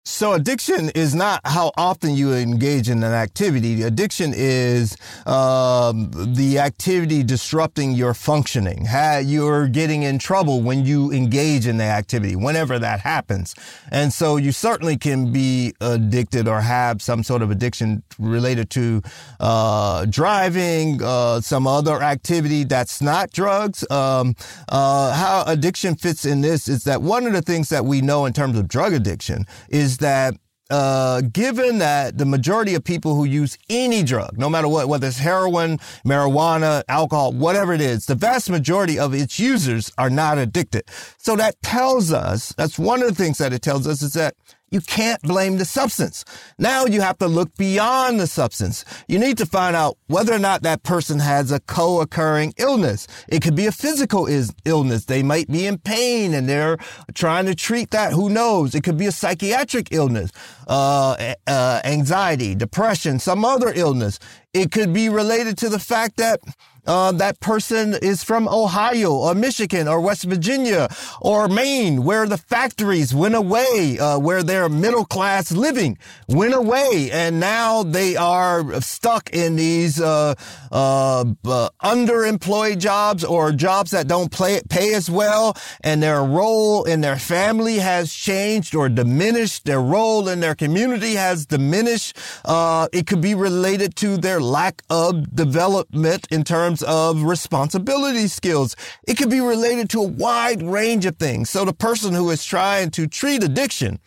So 0.10 0.32
addiction 0.32 0.89
is 0.91 1.14
not 1.14 1.41
how 1.43 1.74
often 1.76 2.16
you 2.16 2.34
engage 2.34 2.89
in 2.89 3.03
an 3.03 3.12
activity. 3.12 3.84
Addiction 3.84 4.34
is 4.34 4.95
um, 5.26 6.10
the 6.34 6.60
activity 6.60 7.24
disrupting 7.24 7.91
your 7.91 8.14
functioning. 8.14 8.86
How 8.86 9.18
you're 9.18 9.68
getting 9.68 10.03
in 10.03 10.18
trouble 10.18 10.62
when 10.62 10.86
you 10.86 11.12
engage 11.12 11.68
in 11.68 11.76
the 11.76 11.84
activity, 11.84 12.38
whenever 12.38 12.80
that 12.80 13.01
happens. 13.01 13.53
And 13.91 14.14
so 14.14 14.38
you 14.38 14.53
certainly 14.53 14.97
can 14.97 15.34
be 15.34 15.74
addicted 15.82 16.47
or 16.47 16.62
have 16.62 17.01
some 17.01 17.22
sort 17.22 17.41
of 17.41 17.51
addiction 17.51 18.01
related 18.18 18.70
to 18.72 19.01
uh, 19.41 20.05
driving, 20.05 21.03
uh, 21.03 21.41
some 21.41 21.68
other 21.68 22.01
activity 22.01 22.64
that's 22.64 23.01
not 23.01 23.32
drugs. 23.32 23.84
Um, 23.91 24.36
uh, 24.70 25.14
how 25.14 25.43
addiction 25.47 25.95
fits 25.95 26.24
in 26.26 26.39
this 26.39 26.70
is 26.70 26.86
that 26.86 27.01
one 27.01 27.28
of 27.28 27.34
the 27.34 27.41
things 27.41 27.68
that 27.70 27.84
we 27.84 27.99
know 27.99 28.26
in 28.26 28.32
terms 28.32 28.58
of 28.58 28.70
drug 28.70 28.93
addiction 28.93 29.45
is 29.68 29.97
that 29.98 30.36
uh, 30.70 31.22
given 31.22 31.78
that 31.78 32.18
the 32.18 32.26
majority 32.26 32.76
of 32.76 32.84
people 32.84 33.16
who 33.16 33.24
use 33.24 33.58
any 33.70 34.04
drug, 34.04 34.38
no 34.38 34.50
matter 34.50 34.68
what, 34.68 34.88
whether 34.88 35.08
it's 35.08 35.18
heroin, 35.18 35.78
marijuana, 36.06 36.84
alcohol, 36.89 37.32
whatever 37.32 37.74
it 37.74 37.82
is, 37.82 38.06
the 38.06 38.16
vast 38.16 38.50
majority 38.50 39.00
of 39.00 39.14
its 39.14 39.39
users 39.39 39.91
are 39.98 40.10
not 40.10 40.38
addicted. 40.38 40.84
So 41.18 41.36
that 41.38 41.62
tells 41.62 42.12
us, 42.12 42.54
that's 42.58 42.78
one 42.78 43.02
of 43.02 43.08
the 43.08 43.16
things 43.16 43.38
that 43.38 43.54
it 43.54 43.62
tells 43.62 43.88
us 43.88 44.02
is 44.02 44.14
that 44.14 44.36
you 44.70 44.82
can't 44.82 45.22
blame 45.22 45.57
the 45.57 45.65
substance. 45.65 46.26
Now 46.59 46.86
you 46.86 47.01
have 47.01 47.18
to 47.20 47.28
look 47.28 47.55
beyond 47.55 48.20
the 48.20 48.28
substance. 48.28 48.84
You 49.07 49.18
need 49.20 49.38
to 49.38 49.45
find 49.45 49.76
out 49.76 49.97
whether 50.07 50.34
or 50.34 50.39
not 50.39 50.63
that 50.63 50.84
person 50.84 51.20
has 51.20 51.51
a 51.51 51.59
co-occurring 51.61 52.53
illness. 52.57 53.07
It 53.30 53.41
could 53.41 53.55
be 53.55 53.65
a 53.65 53.72
physical 53.72 54.28
is- 54.28 54.53
illness. 54.65 55.05
They 55.05 55.24
might 55.24 55.47
be 55.47 55.65
in 55.65 55.78
pain 55.78 56.34
and 56.34 56.49
they're 56.49 56.78
trying 57.13 57.45
to 57.45 57.55
treat 57.55 57.91
that. 57.91 58.11
Who 58.13 58.30
knows? 58.30 58.76
It 58.76 58.84
could 58.84 58.97
be 58.97 59.05
a 59.05 59.11
psychiatric 59.11 59.88
illness, 59.91 60.32
uh, 60.68 61.34
uh, 61.47 61.82
anxiety, 61.86 62.53
depression, 62.55 63.20
some 63.20 63.45
other 63.45 63.72
illness. 63.74 64.20
It 64.53 64.72
could 64.72 64.91
be 64.93 65.07
related 65.07 65.57
to 65.59 65.70
the 65.70 65.80
fact 65.80 66.18
that 66.18 66.41
uh, 66.88 67.12
that 67.12 67.40
person 67.40 67.96
is 68.02 68.24
from 68.24 68.48
Ohio 68.48 69.12
or 69.12 69.36
Michigan 69.36 69.88
or 69.88 70.00
West 70.00 70.24
Virginia 70.24 70.88
or 71.22 71.48
Maine, 71.48 72.04
where 72.04 72.26
the 72.26 72.38
factories 72.38 73.14
went 73.14 73.36
away, 73.36 73.98
uh, 74.00 74.18
where 74.18 74.42
their 74.42 74.70
middle 74.70 75.06
class 75.06 75.52
living 75.52 75.98
went 76.28 76.54
away, 76.54 77.10
and 77.12 77.40
now 77.40 77.84
they 77.84 78.16
are 78.16 78.80
stuck 78.82 79.30
in 79.32 79.58
these 79.58 80.00
uh, 80.00 80.34
uh, 80.72 81.26
uh 81.46 81.70
underemployed 81.84 82.80
jobs 82.80 83.24
or 83.24 83.52
jobs 83.52 83.92
that 83.92 84.08
don't 84.08 84.32
play, 84.32 84.62
pay 84.70 84.94
as 84.94 85.10
well, 85.10 85.56
and 85.82 86.02
their 86.02 86.24
role 86.24 86.84
in 86.86 87.02
their 87.02 87.18
family 87.18 87.80
has 87.80 88.14
changed 88.14 88.74
or 88.74 88.88
diminished. 88.88 89.66
Their 89.66 89.82
role 89.82 90.30
in 90.30 90.40
their 90.40 90.56
community 90.56 91.16
has 91.16 91.46
diminished. 91.46 92.18
Uh, 92.46 92.88
it 92.94 93.08
could 93.08 93.22
be 93.22 93.36
related 93.36 93.96
to 93.98 94.18
their 94.18 94.40
lack 94.40 94.84
of 94.90 95.36
development 95.36 96.28
in 96.32 96.44
terms 96.44 96.76
of 96.84 97.23
responsibility 97.23 98.28
skills. 98.28 98.75
It 99.07 99.17
could 99.17 99.30
be 99.30 99.41
related 99.41 99.89
to 99.91 100.01
a 100.01 100.07
wide 100.07 100.61
range 100.61 101.05
of 101.05 101.17
things. 101.17 101.49
So 101.49 101.65
the 101.65 101.73
person 101.73 102.13
who 102.13 102.30
is 102.30 102.43
trying 102.43 102.91
to 102.91 103.07
treat 103.07 103.43
addiction 103.43 103.99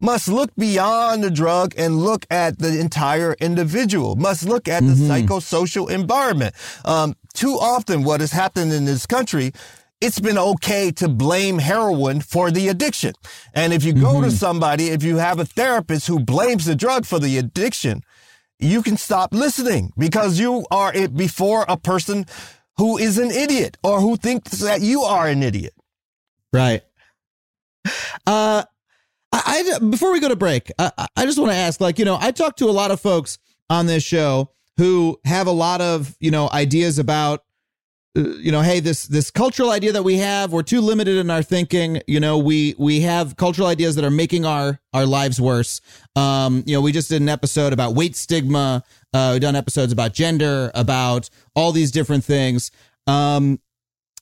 must 0.00 0.28
look 0.28 0.54
beyond 0.56 1.24
the 1.24 1.30
drug 1.30 1.74
and 1.76 1.98
look 1.98 2.24
at 2.30 2.58
the 2.58 2.78
entire 2.78 3.34
individual, 3.40 4.14
must 4.16 4.44
look 4.44 4.68
at 4.68 4.82
the 4.84 4.92
mm-hmm. 4.92 5.10
psychosocial 5.10 5.90
environment. 5.90 6.54
Um, 6.84 7.14
too 7.34 7.54
often 7.54 8.04
what 8.04 8.20
has 8.20 8.32
happened 8.32 8.72
in 8.72 8.84
this 8.84 9.06
country 9.06 9.52
it's 10.00 10.20
been 10.20 10.38
okay 10.38 10.92
to 10.92 11.08
blame 11.08 11.58
heroin 11.58 12.20
for 12.20 12.50
the 12.50 12.68
addiction. 12.68 13.12
And 13.52 13.72
if 13.72 13.82
you 13.82 13.92
go 13.92 14.14
mm-hmm. 14.14 14.24
to 14.24 14.30
somebody, 14.30 14.88
if 14.90 15.02
you 15.02 15.16
have 15.16 15.40
a 15.40 15.44
therapist 15.44 16.06
who 16.06 16.20
blames 16.20 16.66
the 16.66 16.76
drug 16.76 17.04
for 17.04 17.18
the 17.18 17.36
addiction, 17.36 18.02
you 18.58 18.82
can 18.82 18.96
stop 18.96 19.32
listening 19.32 19.92
because 19.96 20.38
you 20.38 20.66
are 20.70 20.92
it 20.92 21.16
before 21.16 21.64
a 21.68 21.76
person 21.76 22.26
who 22.76 22.98
is 22.98 23.18
an 23.18 23.30
idiot 23.30 23.76
or 23.82 24.00
who 24.00 24.16
thinks 24.16 24.60
that 24.60 24.80
you 24.80 25.02
are 25.02 25.28
an 25.28 25.42
idiot. 25.42 25.74
Right. 26.52 26.82
Uh, 28.26 28.64
I, 29.32 29.74
I 29.76 29.78
before 29.78 30.12
we 30.12 30.20
go 30.20 30.28
to 30.28 30.36
break, 30.36 30.70
I, 30.78 30.90
I 31.16 31.24
just 31.24 31.38
want 31.38 31.52
to 31.52 31.56
ask, 31.56 31.80
like, 31.80 31.98
you 31.98 32.04
know, 32.04 32.18
I 32.20 32.30
talk 32.30 32.56
to 32.56 32.66
a 32.66 32.72
lot 32.72 32.90
of 32.90 33.00
folks 33.00 33.38
on 33.70 33.86
this 33.86 34.02
show 34.02 34.50
who 34.76 35.18
have 35.24 35.46
a 35.46 35.52
lot 35.52 35.80
of, 35.80 36.16
you 36.20 36.30
know, 36.30 36.48
ideas 36.52 36.98
about 36.98 37.44
you 38.18 38.50
know 38.50 38.62
hey 38.62 38.80
this 38.80 39.04
this 39.04 39.30
cultural 39.30 39.70
idea 39.70 39.92
that 39.92 40.02
we 40.02 40.16
have 40.18 40.52
we're 40.52 40.62
too 40.62 40.80
limited 40.80 41.16
in 41.16 41.30
our 41.30 41.42
thinking. 41.42 42.00
You 42.06 42.20
know 42.20 42.38
we 42.38 42.74
we 42.78 43.00
have 43.00 43.36
cultural 43.36 43.68
ideas 43.68 43.94
that 43.94 44.04
are 44.04 44.10
making 44.10 44.44
our 44.44 44.80
our 44.92 45.06
lives 45.06 45.40
worse. 45.40 45.80
Um 46.16 46.64
you 46.66 46.74
know 46.74 46.80
we 46.80 46.92
just 46.92 47.08
did 47.08 47.22
an 47.22 47.28
episode 47.28 47.72
about 47.72 47.94
weight 47.94 48.16
stigma. 48.16 48.82
Uh 49.14 49.30
we've 49.34 49.40
done 49.40 49.54
episodes 49.56 49.92
about 49.92 50.14
gender 50.14 50.70
about 50.74 51.30
all 51.54 51.70
these 51.72 51.90
different 51.90 52.24
things. 52.24 52.70
Um 53.06 53.60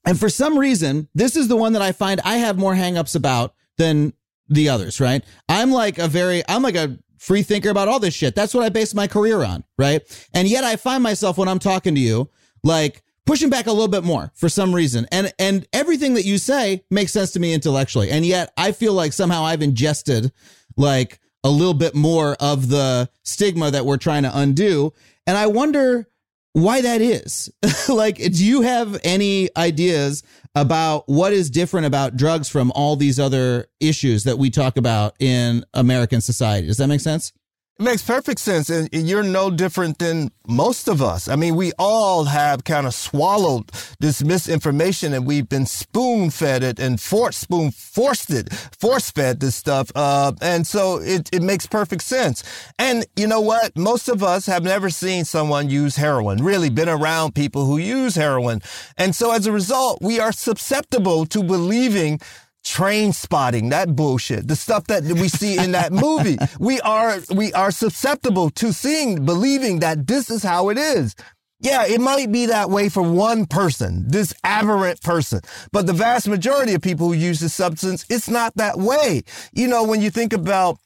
and 0.04 0.18
for 0.18 0.28
some 0.28 0.58
reason 0.58 1.08
this 1.14 1.34
is 1.34 1.48
the 1.48 1.56
one 1.56 1.72
that 1.72 1.82
i 1.82 1.90
find 1.90 2.20
i 2.20 2.36
have 2.36 2.56
more 2.56 2.74
hangups 2.74 3.16
about 3.16 3.54
than 3.78 4.12
the 4.48 4.68
others 4.68 5.00
right? 5.00 5.24
I'm 5.48 5.70
like 5.72 5.98
a 5.98 6.06
very 6.06 6.42
i'm 6.48 6.62
like 6.62 6.76
a 6.76 6.98
free 7.18 7.42
thinker 7.42 7.70
about 7.70 7.88
all 7.88 7.98
this 7.98 8.14
shit. 8.14 8.34
That's 8.34 8.52
what 8.52 8.62
i 8.62 8.68
base 8.68 8.94
my 8.94 9.06
career 9.06 9.42
on 9.42 9.64
right? 9.78 10.02
And 10.34 10.46
yet 10.46 10.64
i 10.64 10.76
find 10.76 11.02
myself 11.02 11.38
when 11.38 11.48
i'm 11.48 11.58
talking 11.58 11.94
to 11.94 12.00
you 12.00 12.28
like 12.62 13.02
pushing 13.26 13.50
back 13.50 13.66
a 13.66 13.72
little 13.72 13.88
bit 13.88 14.04
more 14.04 14.30
for 14.34 14.48
some 14.48 14.74
reason. 14.74 15.06
And 15.12 15.32
and 15.38 15.66
everything 15.72 16.14
that 16.14 16.24
you 16.24 16.38
say 16.38 16.84
makes 16.90 17.12
sense 17.12 17.32
to 17.32 17.40
me 17.40 17.52
intellectually. 17.52 18.10
And 18.10 18.24
yet 18.24 18.52
I 18.56 18.72
feel 18.72 18.94
like 18.94 19.12
somehow 19.12 19.44
I've 19.44 19.62
ingested 19.62 20.32
like 20.76 21.20
a 21.44 21.50
little 21.50 21.74
bit 21.74 21.94
more 21.94 22.36
of 22.40 22.68
the 22.68 23.10
stigma 23.24 23.70
that 23.70 23.84
we're 23.84 23.98
trying 23.98 24.22
to 24.22 24.36
undo. 24.36 24.92
And 25.26 25.36
I 25.36 25.48
wonder 25.48 26.08
why 26.52 26.80
that 26.80 27.02
is. 27.02 27.52
like 27.88 28.16
do 28.16 28.46
you 28.46 28.62
have 28.62 28.98
any 29.04 29.50
ideas 29.56 30.22
about 30.54 31.06
what 31.06 31.34
is 31.34 31.50
different 31.50 31.86
about 31.86 32.16
drugs 32.16 32.48
from 32.48 32.72
all 32.74 32.96
these 32.96 33.20
other 33.20 33.66
issues 33.78 34.24
that 34.24 34.38
we 34.38 34.48
talk 34.48 34.76
about 34.76 35.14
in 35.18 35.64
American 35.74 36.20
society? 36.20 36.66
Does 36.68 36.78
that 36.78 36.86
make 36.86 37.00
sense? 37.00 37.32
It 37.78 37.82
makes 37.82 38.02
perfect 38.02 38.40
sense. 38.40 38.70
And 38.70 38.88
you're 38.90 39.22
no 39.22 39.50
different 39.50 39.98
than 39.98 40.30
most 40.48 40.88
of 40.88 41.02
us. 41.02 41.28
I 41.28 41.36
mean, 41.36 41.56
we 41.56 41.72
all 41.78 42.24
have 42.24 42.64
kind 42.64 42.86
of 42.86 42.94
swallowed 42.94 43.70
this 44.00 44.24
misinformation 44.24 45.12
and 45.12 45.26
we've 45.26 45.48
been 45.48 45.66
spoon 45.66 46.30
fed 46.30 46.62
it 46.62 46.78
and 46.78 46.98
force 46.98 47.36
spoon 47.36 47.72
forced 47.72 48.30
it, 48.30 48.50
force 48.54 49.10
fed 49.10 49.40
this 49.40 49.56
stuff. 49.56 49.92
Uh, 49.94 50.32
and 50.40 50.66
so 50.66 51.02
it, 51.02 51.28
it 51.34 51.42
makes 51.42 51.66
perfect 51.66 52.02
sense. 52.02 52.42
And 52.78 53.04
you 53.14 53.26
know 53.26 53.42
what? 53.42 53.76
Most 53.76 54.08
of 54.08 54.22
us 54.22 54.46
have 54.46 54.62
never 54.62 54.88
seen 54.88 55.26
someone 55.26 55.68
use 55.68 55.96
heroin, 55.96 56.42
really 56.42 56.70
been 56.70 56.88
around 56.88 57.34
people 57.34 57.66
who 57.66 57.76
use 57.76 58.14
heroin. 58.14 58.62
And 58.96 59.14
so 59.14 59.32
as 59.32 59.46
a 59.46 59.52
result, 59.52 60.00
we 60.00 60.18
are 60.18 60.32
susceptible 60.32 61.26
to 61.26 61.42
believing 61.42 62.20
Trainspotting, 62.66 63.70
that 63.70 63.94
bullshit, 63.94 64.48
the 64.48 64.56
stuff 64.56 64.88
that 64.88 65.04
we 65.04 65.28
see 65.28 65.56
in 65.56 65.72
that 65.72 65.92
movie. 65.92 66.36
we 66.58 66.80
are, 66.80 67.20
we 67.34 67.52
are 67.52 67.70
susceptible 67.70 68.50
to 68.50 68.72
seeing, 68.72 69.24
believing 69.24 69.78
that 69.80 70.06
this 70.06 70.30
is 70.30 70.42
how 70.42 70.68
it 70.70 70.76
is. 70.76 71.14
Yeah, 71.60 71.86
it 71.86 72.00
might 72.00 72.30
be 72.32 72.46
that 72.46 72.68
way 72.68 72.88
for 72.88 73.02
one 73.02 73.46
person, 73.46 74.08
this 74.08 74.34
aberrant 74.44 75.00
person, 75.00 75.40
but 75.72 75.86
the 75.86 75.94
vast 75.94 76.28
majority 76.28 76.74
of 76.74 76.82
people 76.82 77.06
who 77.06 77.14
use 77.14 77.40
the 77.40 77.48
substance, 77.48 78.04
it's 78.10 78.28
not 78.28 78.54
that 78.56 78.78
way. 78.78 79.22
You 79.52 79.68
know, 79.68 79.84
when 79.84 80.02
you 80.02 80.10
think 80.10 80.32
about 80.32 80.78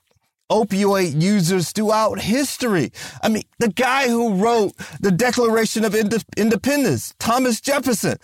opioid 0.51 1.20
users 1.22 1.70
throughout 1.72 2.20
history. 2.20 2.91
I 3.22 3.28
mean, 3.28 3.45
the 3.59 3.68
guy 3.68 4.09
who 4.09 4.35
wrote 4.35 4.72
the 5.01 5.12
Declaration 5.12 5.85
of 5.85 5.95
Independence, 5.95 7.14
Thomas 7.18 7.61
Jefferson, 7.61 8.18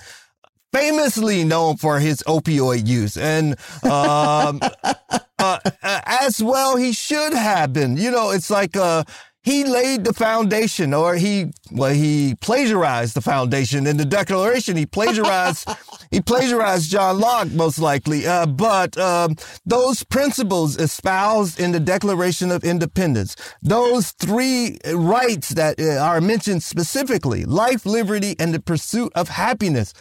famously 0.72 1.44
known 1.44 1.76
for 1.76 1.98
his 1.98 2.22
opioid 2.26 2.86
use, 2.86 3.16
and 3.16 3.56
um, 3.84 4.60
uh, 5.38 5.58
as 5.82 6.42
well 6.42 6.76
he 6.76 6.92
should 6.92 7.32
have 7.32 7.72
been. 7.72 7.96
You 7.96 8.10
know, 8.10 8.30
it's 8.30 8.50
like 8.50 8.76
uh, 8.76 9.04
he 9.46 9.62
laid 9.62 10.04
the 10.04 10.12
foundation 10.12 10.92
or 10.92 11.14
he 11.14 11.52
well 11.70 11.94
he 11.94 12.34
plagiarized 12.40 13.14
the 13.14 13.20
foundation. 13.20 13.86
In 13.86 13.96
the 13.96 14.04
declaration 14.04 14.76
he 14.76 14.86
plagiarized 14.86 15.68
he 16.10 16.20
plagiarized 16.20 16.90
john 16.90 17.20
locke 17.20 17.50
most 17.52 17.78
likely. 17.78 18.26
Uh, 18.26 18.46
but 18.46 18.98
um, 18.98 19.36
those 19.64 20.02
principles 20.02 20.76
espoused 20.76 21.60
in 21.60 21.70
the 21.70 21.78
declaration 21.78 22.50
of 22.50 22.64
independence 22.64 23.36
those 23.62 24.10
three 24.12 24.78
rights 24.92 25.50
that 25.50 25.80
uh, 25.80 25.96
are 26.10 26.20
mentioned 26.20 26.62
specifically 26.64 27.44
life 27.44 27.86
liberty 27.86 28.34
and 28.40 28.52
the 28.52 28.60
pursuit 28.60 29.12
of 29.14 29.28
happiness 29.28 29.94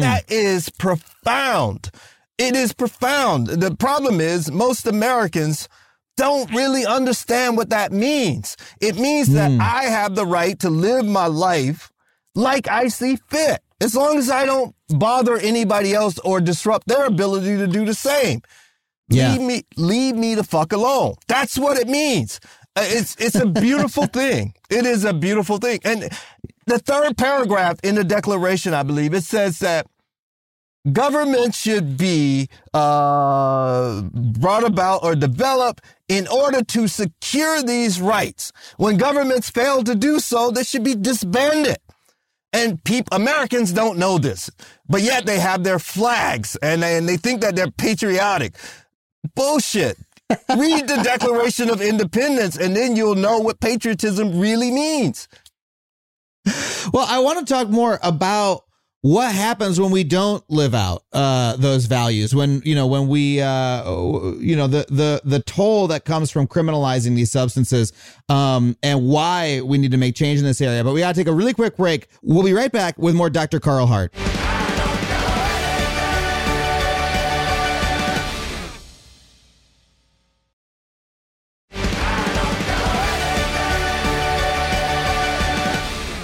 that 0.00 0.24
is 0.30 0.70
profound. 0.70 1.90
It 2.36 2.56
is 2.56 2.72
profound. 2.72 3.46
The 3.46 3.76
problem 3.76 4.20
is 4.20 4.50
most 4.50 4.88
americans 4.88 5.68
don't 6.18 6.52
really 6.54 6.84
understand 6.84 7.56
what 7.56 7.70
that 7.70 7.92
means. 7.92 8.56
It 8.80 8.96
means 8.96 9.28
that 9.32 9.50
I 9.60 9.84
have 9.84 10.14
the 10.14 10.26
right 10.26 10.58
to 10.60 10.70
live 10.70 11.06
my 11.06 11.26
life 11.26 11.90
like 12.34 12.68
I 12.68 12.88
see 12.88 13.16
fit, 13.28 13.60
as 13.80 13.94
long 13.94 14.18
as 14.18 14.28
I 14.30 14.44
don't 14.44 14.74
bother 14.88 15.36
anybody 15.38 15.94
else 15.94 16.18
or 16.20 16.40
disrupt 16.40 16.86
their 16.88 17.06
ability 17.06 17.56
to 17.56 17.66
do 17.66 17.84
the 17.84 17.94
same. 17.94 18.42
Yeah. 19.08 19.32
Leave 19.32 19.40
me, 19.42 19.62
leave 19.76 20.16
me 20.16 20.34
the 20.34 20.44
fuck 20.44 20.72
alone. 20.72 21.14
That's 21.28 21.56
what 21.58 21.78
it 21.78 21.88
means. 21.88 22.40
Uh, 22.76 22.82
It's 22.84 23.16
it's 23.18 23.34
a 23.34 23.46
beautiful 23.46 24.06
thing. 24.20 24.54
It 24.70 24.84
is 24.86 25.04
a 25.04 25.14
beautiful 25.14 25.56
thing. 25.58 25.80
And 25.84 26.10
the 26.66 26.78
third 26.78 27.16
paragraph 27.16 27.78
in 27.82 27.94
the 27.94 28.04
Declaration, 28.04 28.74
I 28.74 28.82
believe, 28.82 29.14
it 29.14 29.24
says 29.24 29.60
that 29.60 29.86
government 30.92 31.54
should 31.54 31.96
be 31.96 32.48
uh, 32.74 34.02
brought 34.02 34.64
about 34.64 35.02
or 35.04 35.14
developed 35.14 35.84
in 36.08 36.26
order 36.28 36.62
to 36.64 36.88
secure 36.88 37.62
these 37.62 38.00
rights. 38.00 38.52
When 38.76 38.96
governments 38.96 39.50
fail 39.50 39.84
to 39.84 39.94
do 39.94 40.20
so, 40.20 40.50
they 40.50 40.64
should 40.64 40.84
be 40.84 40.94
disbanded. 40.94 41.78
And 42.52 42.80
Americans 43.12 43.72
don't 43.72 43.98
know 43.98 44.18
this, 44.18 44.50
but 44.88 45.02
yet 45.02 45.26
they 45.26 45.38
have 45.38 45.64
their 45.64 45.78
flags 45.78 46.56
and 46.62 46.82
and 46.82 47.06
they 47.06 47.18
think 47.18 47.42
that 47.42 47.54
they're 47.54 47.70
patriotic. 47.70 48.54
Bullshit. 49.34 49.98
Read 50.30 50.88
the 50.88 51.00
Declaration 51.02 51.70
of 51.70 51.80
Independence 51.80 52.56
and 52.56 52.76
then 52.76 52.96
you'll 52.96 53.14
know 53.14 53.38
what 53.38 53.60
patriotism 53.60 54.38
really 54.38 54.70
means. 54.70 55.28
Well, 56.92 57.06
I 57.06 57.18
want 57.18 57.46
to 57.46 57.52
talk 57.52 57.68
more 57.68 57.98
about 58.02 58.64
what 59.02 59.32
happens 59.32 59.80
when 59.80 59.90
we 59.90 60.02
don't 60.02 60.42
live 60.50 60.74
out 60.74 61.04
uh, 61.12 61.56
those 61.56 61.86
values. 61.86 62.34
When 62.34 62.62
you 62.64 62.74
know, 62.74 62.86
when 62.86 63.08
we, 63.08 63.40
uh, 63.40 63.84
you 64.38 64.56
know, 64.56 64.66
the 64.66 64.86
the 64.88 65.20
the 65.24 65.40
toll 65.40 65.86
that 65.88 66.04
comes 66.04 66.30
from 66.30 66.46
criminalizing 66.48 67.14
these 67.14 67.30
substances, 67.30 67.92
um, 68.28 68.76
and 68.82 69.08
why 69.08 69.60
we 69.60 69.78
need 69.78 69.92
to 69.92 69.96
make 69.98 70.14
change 70.14 70.40
in 70.40 70.44
this 70.44 70.60
area. 70.60 70.82
But 70.82 70.94
we 70.94 71.00
got 71.00 71.14
to 71.14 71.20
take 71.20 71.28
a 71.28 71.32
really 71.32 71.54
quick 71.54 71.76
break. 71.76 72.08
We'll 72.22 72.44
be 72.44 72.52
right 72.52 72.72
back 72.72 72.98
with 72.98 73.14
more 73.14 73.30
Dr. 73.30 73.60
Carl 73.60 73.86
Hart. 73.86 74.12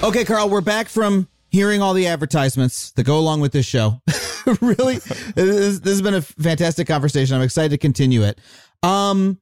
Okay, 0.03 0.23
Carl, 0.23 0.49
we're 0.49 0.61
back 0.61 0.87
from 0.87 1.27
hearing 1.55 1.81
all 1.81 1.93
the 1.93 2.05
advertisements 2.05 2.91
that 2.91 3.05
go 3.05 3.17
along 3.17 3.39
with 3.39 3.53
this 3.53 3.65
show. 3.65 4.01
really, 4.61 4.97
this, 5.35 5.79
this 5.79 5.93
has 5.93 6.01
been 6.01 6.13
a 6.13 6.21
fantastic 6.21 6.85
conversation. 6.85 7.35
I'm 7.35 7.41
excited 7.41 7.69
to 7.69 7.77
continue 7.77 8.23
it. 8.23 8.39
Um, 8.83 9.39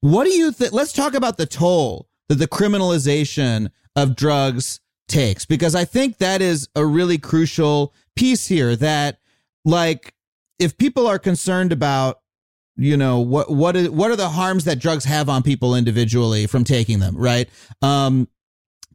what 0.00 0.24
do 0.24 0.30
you 0.30 0.50
think? 0.52 0.72
Let's 0.72 0.92
talk 0.92 1.14
about 1.14 1.36
the 1.36 1.46
toll 1.46 2.08
that 2.28 2.36
the 2.36 2.48
criminalization 2.48 3.70
of 3.94 4.16
drugs 4.16 4.80
takes, 5.06 5.44
because 5.44 5.74
I 5.74 5.84
think 5.84 6.16
that 6.18 6.40
is 6.40 6.68
a 6.74 6.86
really 6.86 7.18
crucial 7.18 7.92
piece 8.16 8.46
here. 8.46 8.74
That, 8.74 9.18
like, 9.66 10.14
if 10.58 10.78
people 10.78 11.06
are 11.06 11.18
concerned 11.18 11.72
about 11.72 12.20
you 12.76 12.96
know 12.96 13.18
what 13.18 13.50
what 13.50 13.76
is, 13.76 13.90
what 13.90 14.10
are 14.10 14.16
the 14.16 14.30
harms 14.30 14.64
that 14.64 14.78
drugs 14.78 15.04
have 15.04 15.28
on 15.28 15.42
people 15.42 15.74
individually 15.74 16.46
from 16.46 16.64
taking 16.64 16.98
them 17.00 17.14
right 17.16 17.50
um 17.82 18.26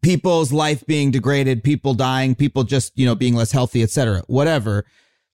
people's 0.06 0.54
life 0.54 0.86
being 0.86 1.10
degraded 1.10 1.64
people 1.64 1.96
dying 1.96 2.36
people 2.36 2.64
just 2.64 2.98
you 2.98 3.06
know 3.06 3.16
being 3.16 3.34
less 3.34 3.52
healthy 3.52 3.82
etc 3.82 4.22
whatever 4.28 4.86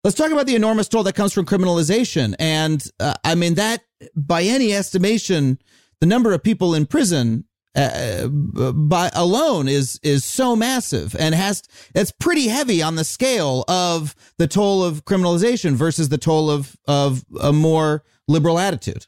let's 0.06 0.16
talk 0.16 0.32
about 0.32 0.46
the 0.46 0.56
enormous 0.56 0.88
toll 0.88 1.04
that 1.04 1.14
comes 1.14 1.34
from 1.34 1.46
criminalization 1.46 2.34
and 2.40 2.88
uh, 3.02 3.14
i 3.26 3.36
mean 3.36 3.56
that 3.56 3.82
by 4.16 4.44
any 4.44 4.74
estimation 4.74 5.60
the 6.00 6.08
number 6.08 6.32
of 6.32 6.42
people 6.42 6.74
in 6.74 6.86
prison 6.86 7.44
uh, 7.76 8.28
by 8.28 9.10
alone 9.14 9.68
is 9.68 10.00
is 10.04 10.26
so 10.26 10.56
massive 10.56 11.16
and 11.18 11.36
has 11.36 11.64
it's 11.96 12.12
pretty 12.12 12.48
heavy 12.48 12.82
on 12.82 12.96
the 12.96 13.04
scale 13.04 13.64
of 13.68 14.16
the 14.38 14.48
toll 14.48 14.84
of 14.84 15.06
criminalization 15.06 15.74
versus 15.74 16.10
the 16.10 16.18
toll 16.18 16.50
of 16.50 16.76
of 16.88 17.24
a 17.42 17.54
more 17.54 18.04
liberal 18.28 18.60
attitude. 18.60 19.06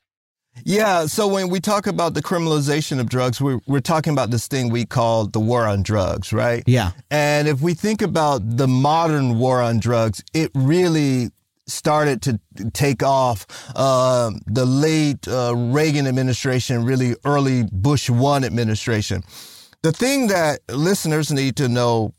Yeah, 0.63 1.07
so 1.07 1.27
when 1.27 1.49
we 1.49 1.59
talk 1.59 1.87
about 1.87 2.13
the 2.13 2.21
criminalization 2.21 2.99
of 2.99 3.09
drugs, 3.09 3.41
we're, 3.41 3.59
we're 3.67 3.79
talking 3.79 4.13
about 4.13 4.31
this 4.31 4.47
thing 4.47 4.69
we 4.69 4.85
call 4.85 5.27
the 5.27 5.39
war 5.39 5.65
on 5.65 5.83
drugs, 5.83 6.31
right? 6.31 6.63
Yeah. 6.67 6.91
And 7.11 7.47
if 7.47 7.61
we 7.61 7.73
think 7.73 8.01
about 8.01 8.41
the 8.57 8.67
modern 8.67 9.39
war 9.39 9.61
on 9.61 9.79
drugs, 9.79 10.23
it 10.33 10.51
really 10.53 11.31
started 11.65 12.21
to 12.21 12.39
take 12.73 13.03
off 13.03 13.45
uh, 13.75 14.31
the 14.45 14.65
late 14.65 15.27
uh, 15.27 15.53
Reagan 15.55 16.07
administration, 16.07 16.85
really 16.85 17.15
early 17.25 17.63
Bush 17.71 18.09
one 18.09 18.43
administration. 18.43 19.23
The 19.81 19.91
thing 19.91 20.27
that 20.27 20.59
listeners 20.69 21.31
need 21.31 21.55
to 21.57 21.67
know 21.67 22.13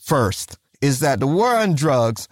first 0.00 0.58
is 0.80 1.00
that 1.00 1.20
the 1.20 1.26
war 1.26 1.54
on 1.56 1.74
drugs 1.74 2.28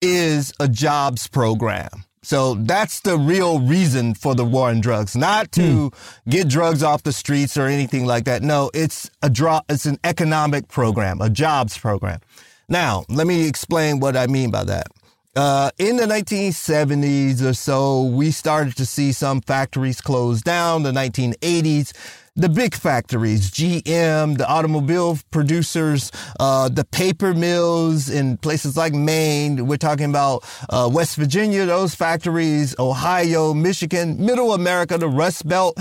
is 0.00 0.52
a 0.58 0.68
jobs 0.68 1.28
program. 1.28 2.04
So 2.22 2.54
that's 2.54 3.00
the 3.00 3.16
real 3.16 3.60
reason 3.60 4.14
for 4.14 4.34
the 4.34 4.44
war 4.44 4.68
on 4.68 4.80
drugs, 4.80 5.16
not 5.16 5.52
to 5.52 5.90
get 6.28 6.48
drugs 6.48 6.82
off 6.82 7.02
the 7.02 7.12
streets 7.12 7.56
or 7.56 7.66
anything 7.66 8.04
like 8.04 8.24
that. 8.24 8.42
No, 8.42 8.70
it's 8.74 9.10
a 9.22 9.30
draw, 9.30 9.62
it's 9.70 9.86
an 9.86 9.98
economic 10.04 10.68
program, 10.68 11.22
a 11.22 11.30
jobs 11.30 11.78
program. 11.78 12.20
Now, 12.68 13.04
let 13.08 13.26
me 13.26 13.48
explain 13.48 14.00
what 14.00 14.16
I 14.16 14.26
mean 14.26 14.50
by 14.50 14.64
that. 14.64 14.88
Uh, 15.34 15.70
in 15.78 15.96
the 15.96 16.06
1970s 16.06 17.42
or 17.42 17.54
so, 17.54 18.04
we 18.04 18.30
started 18.30 18.76
to 18.76 18.84
see 18.84 19.12
some 19.12 19.40
factories 19.40 20.00
close 20.00 20.42
down. 20.42 20.82
The 20.82 20.90
1980s, 20.90 21.92
the 22.36 22.48
big 22.48 22.74
factories, 22.74 23.50
GM, 23.50 24.38
the 24.38 24.48
automobile 24.48 25.18
producers, 25.30 26.12
uh, 26.38 26.68
the 26.68 26.84
paper 26.84 27.34
mills 27.34 28.08
in 28.08 28.36
places 28.38 28.76
like 28.76 28.92
Maine. 28.92 29.66
We're 29.66 29.76
talking 29.76 30.08
about 30.08 30.44
uh, 30.68 30.88
West 30.92 31.16
Virginia, 31.16 31.66
those 31.66 31.94
factories, 31.94 32.74
Ohio, 32.78 33.52
Michigan, 33.52 34.24
Middle 34.24 34.54
America, 34.54 34.96
the 34.96 35.08
Rust 35.08 35.48
Belt. 35.48 35.78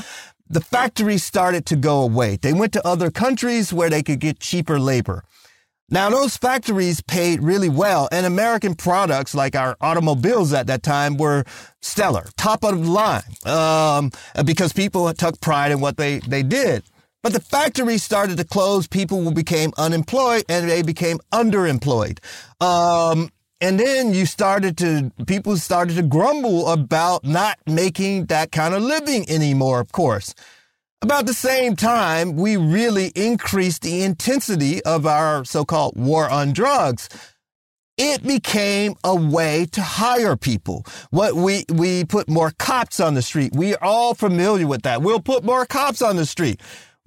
The 0.50 0.62
factories 0.62 1.24
started 1.24 1.68
to 1.68 1.76
go 1.76 2.02
away. 2.02 2.38
They 2.38 2.54
went 2.54 2.74
to 2.74 2.86
other 2.86 3.12
countries 3.12 3.72
where 3.72 3.90
they 3.90 4.02
could 4.02 4.20
get 4.20 4.40
cheaper 4.40 4.80
labor. 4.80 5.24
Now, 5.92 6.10
those 6.10 6.38
factories 6.38 7.02
paid 7.02 7.42
really 7.42 7.70
well, 7.70 8.08
and 8.12 8.26
American 8.26 8.76
products 8.76 9.34
like 9.34 9.56
our 9.56 9.76
automobiles 9.82 10.54
at 10.54 10.68
that 10.68 10.84
time 10.84 11.18
were 11.18 11.46
stellar, 11.82 12.28
top 12.38 12.64
of 12.64 12.80
the 12.80 12.92
line, 12.92 13.24
um, 13.46 14.12
because 14.46 14.72
people 14.72 15.12
took 15.14 15.42
pride 15.42 15.72
in 15.72 15.82
what 15.82 15.98
they, 15.98 16.20
they 16.20 16.44
did. 16.44 16.84
But 17.24 17.34
the 17.34 17.40
factories 17.40 18.04
started 18.04 18.38
to 18.38 18.46
close, 18.46 18.88
people 18.88 19.32
became 19.32 19.74
unemployed, 19.78 20.46
and 20.48 20.70
they 20.70 20.84
became 20.84 21.20
underemployed. 21.34 22.20
Um, 22.62 23.30
and 23.60 23.80
then 23.80 24.14
you 24.14 24.26
started 24.26 24.78
to, 24.78 25.12
people 25.26 25.58
started 25.58 25.96
to 25.96 26.04
grumble 26.04 26.70
about 26.70 27.26
not 27.26 27.58
making 27.66 28.28
that 28.28 28.52
kind 28.52 28.74
of 28.74 28.84
living 28.84 29.30
anymore, 29.30 29.82
of 29.82 29.92
course. 29.92 30.34
About 31.02 31.28
the 31.28 31.34
same 31.34 31.78
time, 31.78 32.36
we 32.36 32.58
really 32.58 33.14
increased 33.16 33.84
the 33.84 34.04
intensity 34.04 34.84
of 34.84 35.06
our 35.06 35.46
so-called 35.46 35.96
war 35.96 36.30
on 36.30 36.52
drugs. 36.52 37.08
It 37.98 38.22
became 38.22 38.96
a 39.06 39.16
way 39.16 39.66
to 39.72 39.82
hire 39.82 40.36
people. 40.36 40.86
What 41.12 41.36
we, 41.36 41.64
we 41.72 42.04
put 42.04 42.30
more 42.30 42.52
cops 42.60 43.00
on 43.00 43.14
the 43.14 43.22
street. 43.22 43.54
We 43.56 43.76
are 43.76 43.84
all 43.84 44.14
familiar 44.14 44.68
with 44.68 44.82
that. 44.82 45.02
We'll 45.02 45.22
put 45.22 45.46
more 45.46 45.66
cops 45.66 46.02
on 46.02 46.18
the 46.18 46.26
street. 46.26 46.60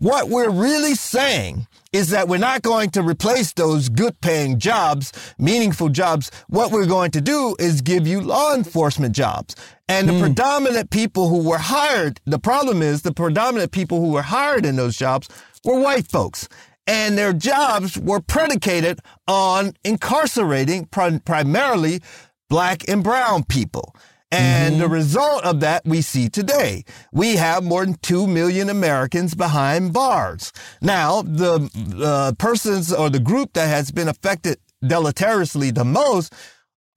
What 0.03 0.31
we're 0.31 0.51
really 0.51 0.97
saying 0.97 1.69
is 1.93 2.11
that 2.11 2.27
we're 2.27 2.37
not 2.37 2.63
going 2.63 2.91
to 2.91 3.03
replace 3.03 3.53
those 3.53 3.89
good 3.89 4.21
paying 4.21 4.59
jobs, 4.59 5.13
meaningful 5.39 5.91
jobs. 5.91 6.29
What 6.49 6.73
we're 6.73 6.87
going 6.87 7.13
to 7.13 7.21
do 7.21 7.55
is 7.61 7.83
give 7.83 8.05
you 8.05 8.21
law 8.21 8.53
enforcement 8.53 9.15
jobs. 9.15 9.55
And 9.89 10.09
the 10.09 10.15
hmm. 10.15 10.21
predominant 10.23 10.91
people 10.91 11.29
who 11.29 11.49
were 11.49 11.59
hired, 11.59 12.21
the 12.25 12.41
problem 12.41 12.83
is 12.83 13.03
the 13.03 13.13
predominant 13.13 13.71
people 13.71 14.01
who 14.01 14.11
were 14.11 14.23
hired 14.23 14.67
in 14.67 14.75
those 14.75 14.97
jobs 14.97 15.29
were 15.65 15.79
white 15.79 16.09
folks. 16.09 16.49
And 16.89 17.17
their 17.17 17.33
jobs 17.33 17.97
were 17.97 18.21
predicated 18.21 18.99
on 19.29 19.75
incarcerating 19.85 20.87
prim- 20.87 21.21
primarily 21.21 22.03
black 22.49 22.89
and 22.89 23.05
brown 23.05 23.45
people. 23.45 23.95
And 24.33 24.81
the 24.81 24.89
result 24.89 25.45
of 25.45 25.61
that 25.61 25.85
we 25.85 26.01
see 26.01 26.29
today. 26.29 26.85
We 27.13 27.37
have 27.37 27.63
more 27.65 27.85
than 27.85 27.95
2 28.03 28.27
million 28.27 28.71
Americans 28.71 29.35
behind 29.35 29.93
bars. 29.93 30.53
Now, 30.81 31.23
the 31.23 31.71
uh, 32.03 32.33
persons 32.39 32.93
or 32.93 33.11
the 33.11 33.21
group 33.21 33.53
that 33.53 33.69
has 33.69 33.91
been 33.91 34.09
affected 34.09 34.59
deleteriously 34.85 35.71
the 35.71 35.85
most 35.85 36.33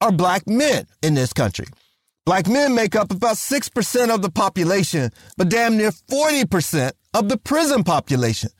are 0.00 0.12
black 0.12 0.46
men 0.46 0.86
in 1.02 1.14
this 1.14 1.32
country. 1.32 1.66
Black 2.24 2.48
men 2.48 2.74
make 2.74 2.96
up 2.96 3.12
about 3.12 3.36
6% 3.36 4.14
of 4.14 4.20
the 4.20 4.30
population, 4.30 5.10
but 5.36 5.48
damn 5.48 5.76
near 5.76 5.92
40% 5.92 6.92
of 7.14 7.28
the 7.28 7.36
prison 7.36 7.84
population. 7.84 8.50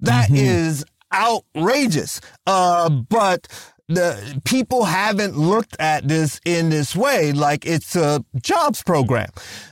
That 0.00 0.30
is 0.30 0.84
outrageous. 1.12 2.20
Uh, 2.46 2.88
but 2.90 3.48
the 3.88 4.40
people 4.44 4.84
haven't 4.84 5.36
looked 5.36 5.76
at 5.78 6.08
this 6.08 6.40
in 6.44 6.70
this 6.70 6.96
way, 6.96 7.32
like 7.32 7.64
it's 7.66 7.94
a 7.94 8.24
jobs 8.42 8.82
program. 8.82 9.30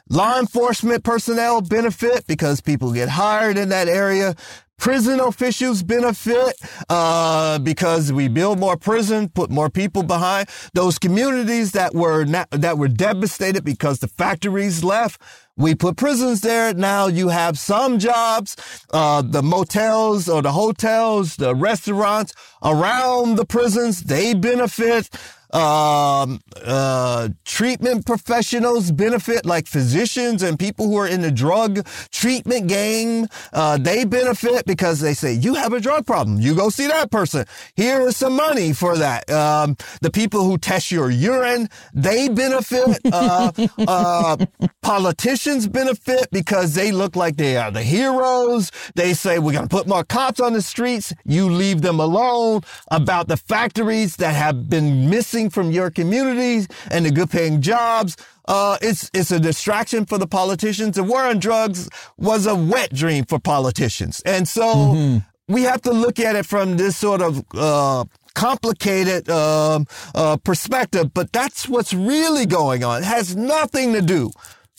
Law 0.09 0.39
enforcement 0.39 1.03
personnel 1.03 1.61
benefit 1.61 2.27
because 2.27 2.61
people 2.61 2.93
get 2.93 3.09
hired 3.09 3.59
in 3.59 3.71
that 3.71 3.89
area. 3.89 4.35
Prison 4.77 5.21
officials 5.21 5.83
benefit 5.83 6.55
uh, 6.89 7.59
because 7.61 8.13
we 8.13 8.29
build 8.29 8.59
more 8.59 8.77
prison, 8.77 9.29
put 9.29 9.49
more 9.49 9.71
people 9.71 10.03
behind 10.03 10.49
those 10.75 10.99
communities 10.99 11.73
that 11.73 11.95
were 11.95 12.25
that 12.25 12.77
were 12.77 12.89
devastated 12.89 13.65
because 13.65 14.01
the 14.01 14.09
factories 14.09 14.83
left. 14.85 15.21
We 15.57 15.77
put 15.77 15.97
prisons 15.97 16.41
there. 16.41 16.75
Now 16.75 17.07
you 17.07 17.29
have 17.29 17.59
some 17.59 18.01
jobs, 18.01 18.57
uh, 18.93 19.23
the 19.23 19.43
motels 19.43 20.29
or 20.29 20.43
the 20.43 20.51
hotels, 20.51 21.37
the 21.37 21.55
restaurants 21.55 22.35
around 22.63 23.37
the 23.37 23.45
prisons. 23.45 24.03
They 24.03 24.35
benefit. 24.35 25.11
Um, 25.55 26.41
uh, 26.65 27.29
treatment 27.45 28.05
professionals 28.07 28.91
benefit, 28.91 29.47
like 29.47 29.69
physicians 29.69 30.43
and 30.43 30.59
people 30.59 30.87
who 30.87 30.97
are 30.99 31.07
in 31.07 31.21
the 31.21 31.31
drug 31.31 31.87
treatment 32.11 32.67
game. 32.67 33.29
Uh, 33.53 33.79
they 33.79 34.05
benefit 34.05 34.67
because 34.67 34.99
they 35.01 35.15
say, 35.15 35.33
you 35.33 35.55
have 35.55 35.73
a 35.73 35.79
drug 35.79 36.07
problem. 36.07 36.41
You 36.41 36.57
go 36.57 36.71
see 36.71 36.89
that 36.89 37.13
person. 37.13 37.45
Here 37.77 38.01
is 38.01 38.17
some 38.17 38.35
money 38.35 38.73
for 38.73 38.97
that. 38.97 39.31
Um, 39.31 39.77
the 40.01 40.11
people 40.11 40.43
who 40.43 40.59
test 40.59 40.91
your 40.91 41.09
urine, 41.11 41.69
they 41.95 42.29
benefit. 42.29 43.01
Uh, 43.15 43.53
uh, 43.87 44.37
politicians 44.83 45.69
benefit 45.69 46.29
because 46.33 46.75
they 46.75 46.91
look 46.91 47.15
like 47.15 47.37
they 47.37 47.57
are 47.57 47.71
the 47.71 47.83
heroes. 47.83 48.73
They 48.97 49.15
say, 49.15 49.39
we're 49.39 49.53
going 49.53 49.69
to 49.69 49.75
put 49.77 49.87
more 49.87 50.05
cops 50.05 50.41
on 50.41 50.53
the 50.53 50.63
streets. 50.63 51.13
You 51.25 51.49
leave 51.49 51.83
them 51.83 52.01
alone 52.01 52.63
about 52.91 53.29
the 53.29 53.37
factories 53.37 54.17
that 54.17 54.35
have 54.35 54.69
been 54.69 55.09
missing 55.09 55.44
from 55.51 55.71
your 55.71 55.91
communities 55.91 56.69
and 56.91 57.07
the 57.07 57.11
good 57.11 57.31
paying 57.31 57.61
jobs. 57.61 58.17
Uh, 58.47 58.77
it's, 58.83 59.11
it's 59.15 59.31
a 59.31 59.41
distraction 59.41 60.05
for 60.05 60.19
the 60.19 60.27
politicians. 60.27 60.97
The 60.97 61.05
war 61.05 61.25
on 61.25 61.39
drugs 61.39 61.89
was 62.19 62.47
a 62.47 62.55
wet 62.55 62.93
dream 62.93 63.25
for 63.25 63.39
politicians. 63.39 64.21
And 64.27 64.47
so 64.47 65.21
we 65.49 65.63
have 65.63 65.83
to 65.83 65.93
look 65.93 66.19
at 66.21 66.37
it 66.37 66.47
from 66.47 66.77
this 66.77 66.97
sort 66.97 67.23
of, 67.23 67.43
uh, 67.55 68.05
complicated 68.35 69.31
um, 69.31 69.87
uh, 70.15 70.37
perspective, 70.39 71.15
but 71.15 71.33
that's 71.33 71.69
what's 71.69 71.95
really 71.95 72.47
going 72.47 72.83
on. 72.83 73.03
It 73.03 73.07
has 73.07 73.37
nothing 73.37 73.93
to 73.93 74.03
do 74.03 74.31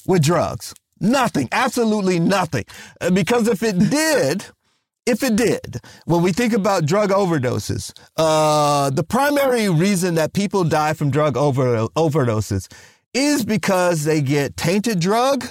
with 0.05 0.22
drugs. 0.24 0.74
Nothing, 0.99 1.47
absolutely 1.51 2.20
nothing. 2.20 2.66
Uh, 2.99 3.11
Because 3.11 3.47
if 3.47 3.63
it 3.63 3.78
did, 3.89 4.45
if 5.06 5.22
it 5.24 5.36
did, 5.36 5.80
when 6.06 6.24
we 6.24 6.32
think 6.32 6.53
about 6.53 6.86
drug 6.86 7.12
overdoses, 7.12 7.93
uh, 8.18 8.89
the 8.89 9.03
primary 9.03 9.70
reason 9.70 10.16
that 10.16 10.34
people 10.34 10.64
die 10.64 10.93
from 10.93 11.12
drug 11.12 11.38
over, 11.38 11.88
overdoses 11.89 12.72
is 13.14 13.45
because 13.45 14.03
they 14.03 14.22
get 14.22 14.58
tainted 14.58 14.99
drug 14.99 15.45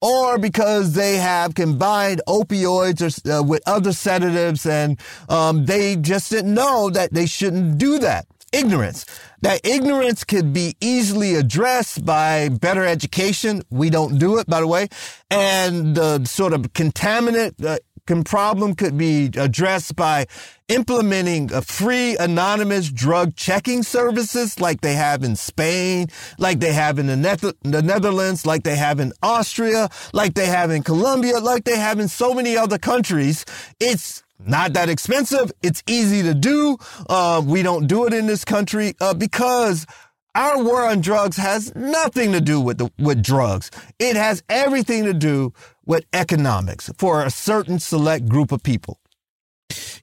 or 0.00 0.38
because 0.38 0.94
they 0.94 1.16
have 1.16 1.54
combined 1.54 2.20
opioids 2.28 3.00
or, 3.00 3.32
uh, 3.32 3.42
with 3.42 3.62
other 3.66 3.92
sedatives 3.92 4.66
and 4.66 4.98
um, 5.28 5.66
they 5.66 5.96
just 5.96 6.30
didn't 6.30 6.54
know 6.54 6.90
that 6.90 7.12
they 7.12 7.26
shouldn't 7.26 7.78
do 7.78 7.98
that. 7.98 8.26
Ignorance. 8.52 9.04
That 9.42 9.60
ignorance 9.64 10.24
could 10.24 10.52
be 10.54 10.74
easily 10.80 11.34
addressed 11.34 12.04
by 12.04 12.48
better 12.48 12.84
education. 12.84 13.62
We 13.70 13.90
don't 13.90 14.18
do 14.18 14.38
it, 14.38 14.46
by 14.46 14.60
the 14.60 14.66
way. 14.66 14.88
And 15.30 15.94
the 15.94 16.24
sort 16.24 16.54
of 16.54 16.62
contaminant 16.72 17.62
uh, 17.64 17.78
can 18.08 18.24
problem 18.24 18.74
could 18.74 18.96
be 18.96 19.26
addressed 19.36 19.94
by 19.94 20.26
implementing 20.68 21.52
a 21.52 21.60
free 21.60 22.16
anonymous 22.16 22.90
drug 22.90 23.36
checking 23.36 23.82
services 23.82 24.58
like 24.58 24.80
they 24.80 24.94
have 24.94 25.22
in 25.22 25.36
Spain, 25.36 26.06
like 26.38 26.58
they 26.58 26.72
have 26.72 26.98
in 26.98 27.06
the, 27.06 27.54
the 27.62 27.82
Netherlands, 27.82 28.46
like 28.46 28.62
they 28.62 28.76
have 28.76 28.98
in 28.98 29.12
Austria, 29.22 29.90
like 30.14 30.32
they 30.32 30.46
have 30.46 30.70
in 30.70 30.82
Colombia, 30.82 31.38
like 31.38 31.64
they 31.64 31.76
have 31.76 32.00
in 32.00 32.08
so 32.08 32.32
many 32.32 32.56
other 32.56 32.78
countries. 32.78 33.44
It's 33.78 34.22
not 34.38 34.72
that 34.72 34.88
expensive. 34.88 35.52
It's 35.62 35.82
easy 35.86 36.22
to 36.22 36.32
do. 36.32 36.78
Uh, 37.10 37.42
we 37.44 37.62
don't 37.62 37.86
do 37.86 38.06
it 38.06 38.14
in 38.14 38.26
this 38.26 38.42
country 38.42 38.94
uh, 39.02 39.12
because 39.12 39.86
our 40.34 40.62
war 40.62 40.86
on 40.86 41.00
drugs 41.02 41.36
has 41.36 41.74
nothing 41.74 42.32
to 42.32 42.40
do 42.40 42.58
with 42.60 42.78
the, 42.78 42.90
with 42.98 43.22
drugs. 43.22 43.70
It 43.98 44.16
has 44.16 44.42
everything 44.48 45.04
to 45.04 45.12
do 45.12 45.52
with 45.88 46.04
economics 46.12 46.88
for 46.98 47.24
a 47.24 47.30
certain 47.30 47.80
select 47.80 48.28
group 48.28 48.52
of 48.52 48.62
people. 48.62 49.00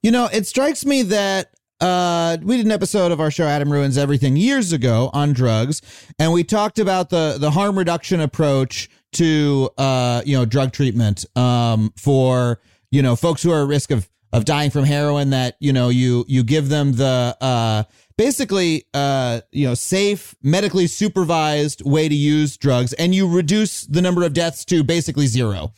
You 0.03 0.11
know, 0.11 0.27
it 0.33 0.45
strikes 0.45 0.85
me 0.85 1.03
that 1.03 1.51
uh, 1.79 2.37
we 2.41 2.57
did 2.57 2.65
an 2.65 2.71
episode 2.71 3.11
of 3.11 3.21
our 3.21 3.31
show 3.31 3.45
Adam 3.45 3.71
Ruins 3.71 3.97
Everything 3.97 4.35
years 4.35 4.73
ago 4.73 5.09
on 5.13 5.31
drugs, 5.33 5.81
and 6.19 6.33
we 6.33 6.43
talked 6.43 6.79
about 6.79 7.09
the 7.09 7.37
the 7.39 7.51
harm 7.51 7.77
reduction 7.77 8.19
approach 8.19 8.89
to 9.13 9.69
uh, 9.77 10.21
you 10.25 10.37
know 10.37 10.45
drug 10.45 10.71
treatment 10.71 11.25
um, 11.37 11.93
for 11.97 12.61
you 12.91 13.01
know 13.01 13.15
folks 13.15 13.43
who 13.43 13.51
are 13.51 13.61
at 13.63 13.67
risk 13.67 13.91
of 13.91 14.09
of 14.31 14.45
dying 14.45 14.71
from 14.71 14.85
heroin. 14.85 15.31
That 15.31 15.55
you 15.59 15.73
know 15.73 15.89
you 15.89 16.23
you 16.27 16.43
give 16.43 16.69
them 16.69 16.93
the 16.93 17.35
uh, 17.41 17.83
basically 18.17 18.85
uh, 18.93 19.41
you 19.51 19.67
know 19.67 19.73
safe 19.73 20.35
medically 20.41 20.87
supervised 20.87 21.83
way 21.85 22.09
to 22.09 22.15
use 22.15 22.57
drugs, 22.57 22.93
and 22.93 23.13
you 23.13 23.27
reduce 23.27 23.81
the 23.81 24.01
number 24.01 24.23
of 24.23 24.33
deaths 24.33 24.65
to 24.65 24.83
basically 24.83 25.27
zero. 25.27 25.73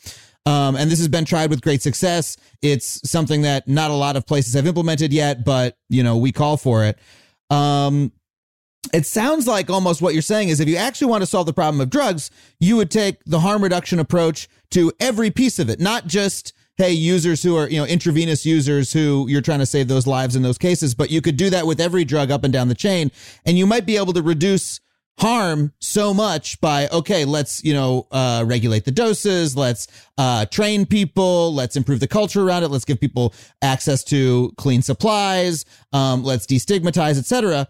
Um, 0.46 0.76
and 0.76 0.90
this 0.90 0.98
has 0.98 1.08
been 1.08 1.26
tried 1.26 1.50
with 1.50 1.60
great 1.60 1.82
success. 1.82 2.36
It's 2.62 3.08
something 3.08 3.42
that 3.42 3.68
not 3.68 3.90
a 3.90 3.94
lot 3.94 4.16
of 4.16 4.26
places 4.26 4.54
have 4.54 4.66
implemented 4.66 5.12
yet, 5.12 5.44
but 5.44 5.76
you 5.88 6.02
know 6.02 6.16
we 6.16 6.32
call 6.32 6.56
for 6.56 6.84
it. 6.84 6.98
Um, 7.50 8.12
it 8.92 9.06
sounds 9.06 9.46
like 9.46 9.68
almost 9.68 10.00
what 10.00 10.14
you're 10.14 10.22
saying 10.22 10.48
is 10.48 10.60
if 10.60 10.68
you 10.68 10.76
actually 10.76 11.08
want 11.08 11.22
to 11.22 11.26
solve 11.26 11.46
the 11.46 11.52
problem 11.52 11.80
of 11.80 11.90
drugs, 11.90 12.30
you 12.60 12.76
would 12.76 12.90
take 12.90 13.22
the 13.24 13.40
harm 13.40 13.62
reduction 13.62 13.98
approach 13.98 14.48
to 14.70 14.92
every 15.00 15.30
piece 15.30 15.58
of 15.58 15.68
it, 15.68 15.80
not 15.80 16.06
just 16.06 16.52
hey 16.78 16.92
users 16.92 17.42
who 17.42 17.56
are 17.56 17.68
you 17.68 17.78
know 17.78 17.84
intravenous 17.84 18.46
users 18.46 18.92
who 18.92 19.26
you're 19.28 19.42
trying 19.42 19.58
to 19.58 19.66
save 19.66 19.88
those 19.88 20.06
lives 20.06 20.34
in 20.36 20.42
those 20.42 20.58
cases, 20.58 20.94
but 20.94 21.10
you 21.10 21.20
could 21.20 21.36
do 21.36 21.50
that 21.50 21.66
with 21.66 21.80
every 21.80 22.04
drug 22.04 22.30
up 22.30 22.44
and 22.44 22.52
down 22.52 22.68
the 22.68 22.74
chain, 22.74 23.10
and 23.44 23.58
you 23.58 23.66
might 23.66 23.84
be 23.84 23.96
able 23.96 24.12
to 24.12 24.22
reduce 24.22 24.80
harm 25.18 25.72
so 25.80 26.14
much 26.14 26.60
by 26.60 26.86
okay 26.88 27.24
let's 27.24 27.64
you 27.64 27.74
know 27.74 28.06
uh, 28.12 28.44
regulate 28.46 28.84
the 28.84 28.90
doses 28.92 29.56
let's 29.56 29.88
uh, 30.16 30.46
train 30.46 30.86
people 30.86 31.52
let's 31.52 31.74
improve 31.74 31.98
the 31.98 32.06
culture 32.06 32.46
around 32.46 32.62
it 32.62 32.68
let's 32.68 32.84
give 32.84 33.00
people 33.00 33.34
access 33.60 34.04
to 34.04 34.52
clean 34.56 34.80
supplies 34.80 35.64
um, 35.92 36.22
let's 36.22 36.46
destigmatize 36.46 37.18
etc 37.18 37.66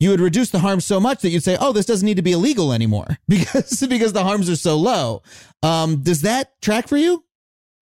you 0.00 0.10
would 0.10 0.20
reduce 0.20 0.50
the 0.50 0.60
harm 0.60 0.80
so 0.80 1.00
much 1.00 1.20
that 1.22 1.30
you'd 1.30 1.42
say 1.42 1.56
oh 1.60 1.72
this 1.72 1.86
doesn't 1.86 2.06
need 2.06 2.16
to 2.16 2.22
be 2.22 2.32
illegal 2.32 2.72
anymore 2.72 3.18
because 3.28 3.86
because 3.88 4.12
the 4.12 4.24
harms 4.24 4.48
are 4.50 4.56
so 4.56 4.76
low. 4.76 5.22
Um, 5.62 6.02
does 6.02 6.22
that 6.22 6.60
track 6.62 6.88
for 6.88 6.96
you 6.96 7.24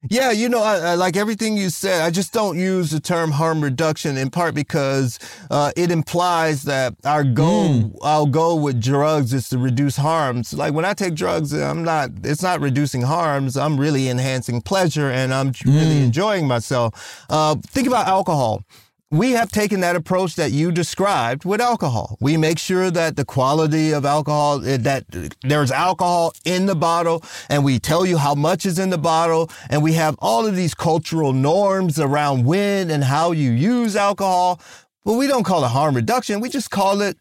Yeah, 0.08 0.30
you 0.30 0.48
know, 0.48 0.62
I, 0.62 0.78
I 0.78 0.94
like 0.94 1.16
everything 1.16 1.56
you 1.56 1.70
said. 1.70 2.02
I 2.02 2.10
just 2.10 2.32
don't 2.32 2.58
use 2.58 2.90
the 2.90 3.00
term 3.00 3.32
harm 3.32 3.60
reduction 3.62 4.16
in 4.16 4.30
part 4.30 4.54
because 4.54 5.18
uh, 5.50 5.72
it 5.74 5.90
implies 5.90 6.62
that 6.64 6.94
our 7.04 7.24
goal, 7.24 7.98
our 8.02 8.26
goal 8.26 8.60
with 8.60 8.80
drugs 8.80 9.32
is 9.32 9.48
to 9.48 9.58
reduce 9.58 9.96
harms. 9.96 10.52
Like 10.54 10.74
when 10.74 10.84
I 10.84 10.92
take 10.94 11.14
drugs, 11.14 11.52
I'm 11.52 11.82
not. 11.82 12.10
It's 12.22 12.42
not 12.42 12.60
reducing 12.60 13.02
harms. 13.02 13.56
I'm 13.56 13.80
really 13.80 14.08
enhancing 14.08 14.60
pleasure, 14.60 15.10
and 15.10 15.34
I'm 15.34 15.52
really 15.64 16.02
enjoying 16.02 16.46
myself. 16.46 17.24
Uh, 17.28 17.56
think 17.66 17.88
about 17.88 18.06
alcohol 18.06 18.62
we 19.10 19.32
have 19.32 19.52
taken 19.52 19.80
that 19.80 19.94
approach 19.94 20.34
that 20.34 20.50
you 20.50 20.72
described 20.72 21.44
with 21.44 21.60
alcohol. 21.60 22.16
We 22.20 22.36
make 22.36 22.58
sure 22.58 22.90
that 22.90 23.14
the 23.14 23.24
quality 23.24 23.92
of 23.92 24.04
alcohol, 24.04 24.64
eh, 24.66 24.78
that 24.78 25.04
there's 25.42 25.70
alcohol 25.70 26.32
in 26.44 26.66
the 26.66 26.74
bottle 26.74 27.22
and 27.48 27.64
we 27.64 27.78
tell 27.78 28.04
you 28.04 28.18
how 28.18 28.34
much 28.34 28.66
is 28.66 28.80
in 28.80 28.90
the 28.90 28.98
bottle. 28.98 29.48
And 29.70 29.82
we 29.82 29.92
have 29.92 30.16
all 30.18 30.44
of 30.44 30.56
these 30.56 30.74
cultural 30.74 31.32
norms 31.32 32.00
around 32.00 32.46
when 32.46 32.90
and 32.90 33.04
how 33.04 33.30
you 33.30 33.52
use 33.52 33.94
alcohol. 33.94 34.60
But 35.04 35.14
we 35.14 35.28
don't 35.28 35.44
call 35.44 35.64
it 35.64 35.68
harm 35.68 35.94
reduction. 35.94 36.40
We 36.40 36.48
just 36.48 36.72
call 36.72 37.00
it 37.00 37.16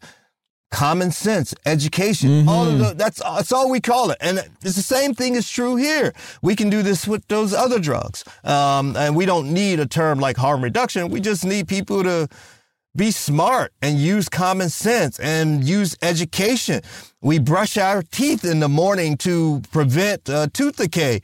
common 0.70 1.10
sense, 1.10 1.54
education. 1.64 2.48
All 2.48 2.66
of 2.66 2.78
the, 2.78 2.94
that's 2.94 3.22
that's 3.22 3.52
all 3.52 3.70
we 3.70 3.80
call 3.80 4.10
it, 4.10 4.18
and 4.20 4.38
it's 4.38 4.76
the 4.76 4.82
same 4.82 5.14
thing 5.14 5.34
is 5.34 5.48
true 5.48 5.76
here. 5.76 6.12
We 6.42 6.56
can 6.56 6.70
do 6.70 6.82
this 6.82 7.06
with 7.06 7.26
those 7.28 7.54
other 7.54 7.78
drugs, 7.78 8.24
um, 8.44 8.96
and 8.96 9.16
we 9.16 9.26
don't 9.26 9.52
need 9.52 9.80
a 9.80 9.86
term 9.86 10.18
like 10.18 10.36
harm 10.36 10.62
reduction. 10.62 11.08
We 11.08 11.20
just 11.20 11.44
need 11.44 11.68
people 11.68 12.02
to 12.02 12.28
be 12.94 13.10
smart 13.10 13.72
and 13.82 13.98
use 13.98 14.28
common 14.28 14.70
sense 14.70 15.20
and 15.20 15.62
use 15.62 15.96
education. 16.02 16.80
We 17.20 17.38
brush 17.38 17.76
our 17.76 18.02
teeth 18.02 18.44
in 18.44 18.60
the 18.60 18.68
morning 18.68 19.18
to 19.18 19.62
prevent 19.70 20.28
uh, 20.30 20.48
tooth 20.52 20.76
decay. 20.76 21.20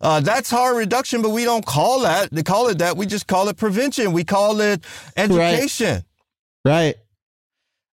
Uh, 0.00 0.18
that's 0.18 0.50
harm 0.50 0.76
reduction, 0.76 1.22
but 1.22 1.30
we 1.30 1.44
don't 1.44 1.64
call 1.64 2.00
that. 2.00 2.30
They 2.32 2.42
call 2.42 2.66
it 2.68 2.78
that. 2.78 2.96
We 2.96 3.06
just 3.06 3.28
call 3.28 3.48
it 3.48 3.56
prevention. 3.56 4.12
We 4.12 4.24
call 4.24 4.60
it 4.60 4.84
education. 5.16 6.02
Right. 6.64 6.96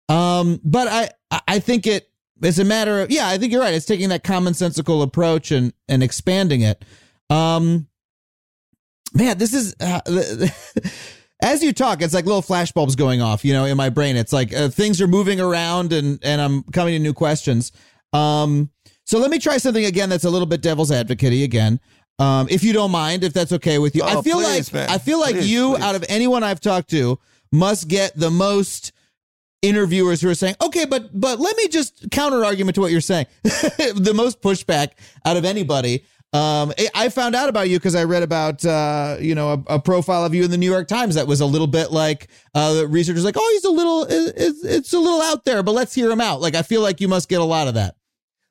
Um, 0.09 0.59
but 0.63 0.87
I 0.87 1.09
I 1.47 1.59
think 1.59 1.85
it 1.87 2.09
it's 2.41 2.57
a 2.57 2.63
matter 2.65 3.01
of 3.01 3.11
yeah, 3.11 3.27
I 3.27 3.37
think 3.37 3.51
you're 3.53 3.61
right. 3.61 3.73
It's 3.73 3.85
taking 3.85 4.09
that 4.09 4.23
commonsensical 4.23 5.03
approach 5.03 5.51
and 5.51 5.71
and 5.87 6.01
expanding 6.03 6.61
it. 6.61 6.83
Um, 7.29 7.87
man, 9.13 9.37
this 9.37 9.53
is 9.53 9.75
uh, 9.79 10.01
as 11.41 11.63
you 11.63 11.71
talk, 11.73 12.01
it's 12.01 12.13
like 12.13 12.25
little 12.25 12.41
flashbulbs 12.41 12.97
going 12.97 13.21
off, 13.21 13.45
you 13.45 13.53
know, 13.53 13.65
in 13.65 13.77
my 13.77 13.89
brain. 13.89 14.15
It's 14.17 14.33
like 14.33 14.53
uh, 14.53 14.69
things 14.69 14.99
are 15.01 15.07
moving 15.07 15.39
around 15.39 15.93
and 15.93 16.19
and 16.23 16.41
I'm 16.41 16.63
coming 16.63 16.93
to 16.93 16.99
new 16.99 17.13
questions. 17.13 17.71
Um, 18.11 18.71
so 19.05 19.19
let 19.19 19.29
me 19.31 19.39
try 19.39 19.57
something 19.57 19.85
again 19.85 20.09
that's 20.09 20.23
a 20.23 20.29
little 20.29 20.45
bit 20.47 20.61
devil's 20.61 20.91
advocate 20.91 21.33
again. 21.43 21.79
Um, 22.19 22.47
if 22.49 22.63
you 22.63 22.73
don't 22.73 22.91
mind, 22.91 23.23
if 23.23 23.31
that's 23.33 23.51
okay 23.53 23.79
with 23.79 23.95
you. 23.95 24.03
I 24.03 24.15
Oh, 24.15 24.21
feel 24.21 24.37
please, 24.41 24.73
like 24.73 24.73
man. 24.73 24.89
I 24.89 24.97
feel 24.97 25.19
like 25.19 25.35
Please, 25.35 25.49
you 25.51 25.75
please. 25.75 25.83
out 25.83 25.95
of 25.95 26.03
anyone 26.09 26.43
I've 26.43 26.59
talked 26.59 26.89
to 26.89 27.17
must 27.51 27.87
get 27.87 28.13
the 28.17 28.29
most 28.29 28.91
interviewers 29.61 30.21
who 30.21 30.29
are 30.29 30.35
saying, 30.35 30.55
okay, 30.61 30.85
but 30.85 31.09
but 31.19 31.39
let 31.39 31.55
me 31.57 31.67
just 31.67 32.09
counter 32.11 32.43
argument 32.45 32.75
to 32.75 32.81
what 32.81 32.91
you're 32.91 33.01
saying. 33.01 33.25
the 33.43 34.13
most 34.15 34.41
pushback 34.41 34.89
out 35.25 35.37
of 35.37 35.45
anybody. 35.45 36.03
Um, 36.31 36.71
I- 36.93 37.09
found 37.09 37.33
out 37.35 37.49
about 37.49 37.69
you 37.69 37.79
because 37.79 37.95
I 37.95 38.03
read 38.03 38.21
about 38.21 38.63
uh, 38.63 39.17
you 39.19 39.33
know 39.33 39.63
a, 39.67 39.75
a 39.75 39.79
profile 39.79 40.23
of 40.23 40.35
you 40.35 40.43
in 40.43 40.51
the 40.51 40.57
New 40.57 40.69
York 40.71 40.87
Times 40.87 41.15
that 41.15 41.25
was 41.27 41.41
a 41.41 41.45
little 41.45 41.65
bit 41.67 41.91
like 41.91 42.27
uh, 42.53 42.73
the 42.75 42.87
researchers 42.87 43.25
like, 43.25 43.35
oh, 43.37 43.49
he's 43.53 43.63
a 43.65 43.71
little, 43.71 44.03
it- 44.03 44.33
it's, 44.37 44.63
it's 44.63 44.93
a 44.93 44.99
little 44.99 45.21
out 45.23 45.43
there, 45.45 45.63
but 45.63 45.71
let's 45.71 45.93
hear 45.95 46.11
him 46.11 46.21
out. 46.21 46.39
Like 46.39 46.53
I 46.55 46.61
feel 46.61 46.81
like 46.81 47.01
you 47.01 47.07
must 47.07 47.29
get 47.29 47.41
a 47.41 47.45
lot 47.45 47.67
of 47.67 47.73
that. 47.73 47.95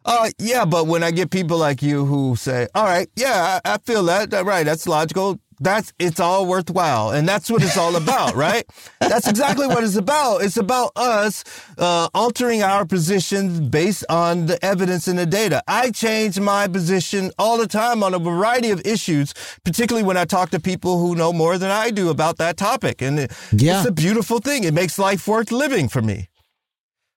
Uh, 0.05 0.31
yeah, 0.39 0.65
but 0.65 0.87
when 0.87 1.03
I 1.05 1.11
get 1.13 1.31
people 1.31 1.59
like 1.59 1.83
you 1.83 2.05
who 2.05 2.35
say, 2.35 2.67
"All 2.75 2.85
right, 2.85 3.09
yeah, 3.15 3.61
I, 3.65 3.75
I 3.75 3.79
feel 3.79 4.03
that, 4.05 4.31
that 4.31 4.45
right, 4.45 4.65
that's 4.65 4.89
logical," 4.89 5.39
that's 5.61 5.93
it's 5.99 6.21
all 6.21 6.47
worthwhile, 6.47 7.11
and 7.11 7.29
that's 7.29 7.51
what 7.51 7.63
it's 7.63 7.77
all 7.77 7.97
about, 7.97 8.35
right? 8.47 8.65
That's 9.01 9.29
exactly 9.29 9.67
what 9.67 9.83
it's 9.85 9.97
about. 9.97 10.43
It's 10.43 10.57
about 10.57 10.93
us 10.97 11.45
uh, 11.79 12.09
altering 12.15 12.63
our 12.63 12.85
positions 12.87 13.61
based 13.61 14.05
on 14.09 14.47
the 14.47 14.63
evidence 14.65 15.09
and 15.09 15.19
the 15.19 15.27
data. 15.27 15.63
I 15.67 15.91
change 15.91 16.39
my 16.39 16.69
position 16.69 17.31
all 17.39 17.59
the 17.59 17.67
time 17.67 18.03
on 18.03 18.15
a 18.15 18.19
variety 18.19 18.71
of 18.71 18.81
issues, 18.87 19.35
particularly 19.65 20.07
when 20.07 20.17
I 20.17 20.25
talk 20.25 20.51
to 20.51 20.61
people 20.61 20.99
who 21.01 21.15
know 21.15 21.33
more 21.33 21.59
than 21.59 21.71
I 21.71 21.91
do 21.91 22.11
about 22.11 22.39
that 22.39 22.57
topic, 22.57 23.03
and 23.03 23.19
it, 23.19 23.33
Yeah. 23.53 23.81
it's 23.81 23.89
a 23.89 23.93
beautiful 23.93 24.39
thing. 24.39 24.65
It 24.65 24.75
makes 24.75 24.99
life 24.99 25.27
worth 25.27 25.51
living 25.51 25.89
for 25.89 26.03
me. 26.03 26.29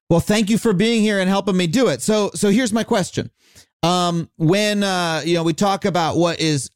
Well, 0.09 0.19
thank 0.19 0.49
you 0.49 0.57
for 0.57 0.73
being 0.73 1.01
here 1.01 1.19
and 1.19 1.29
helping 1.29 1.55
me 1.55 1.67
do 1.67 1.87
it. 1.87 2.01
So, 2.01 2.31
so 2.35 2.49
here's 2.49 2.73
my 2.73 2.83
question. 2.83 3.31
Um, 3.83 4.29
when 4.37 4.83
uh, 4.83 5.21
you 5.25 5.33
know 5.35 5.43
we 5.43 5.53
talk 5.53 5.85
about 5.85 6.15
what 6.17 6.39
is 6.39 6.69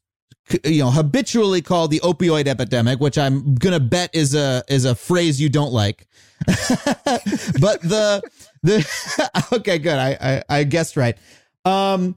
you 0.64 0.82
know 0.82 0.90
habitually 0.90 1.62
called 1.62 1.90
the 1.90 2.00
opioid 2.00 2.46
epidemic, 2.46 3.00
which 3.00 3.18
I'm 3.18 3.54
gonna 3.54 3.80
bet 3.80 4.14
is 4.14 4.34
a 4.34 4.62
is 4.68 4.84
a 4.84 4.94
phrase 4.94 5.40
you 5.40 5.48
don't 5.48 5.72
like, 5.72 6.06
but 6.46 7.80
the 7.82 8.22
the 8.62 9.40
okay, 9.52 9.78
good. 9.78 9.98
I 9.98 10.42
I, 10.48 10.58
I 10.58 10.64
guessed 10.64 10.96
right. 10.96 11.16
Um, 11.64 12.16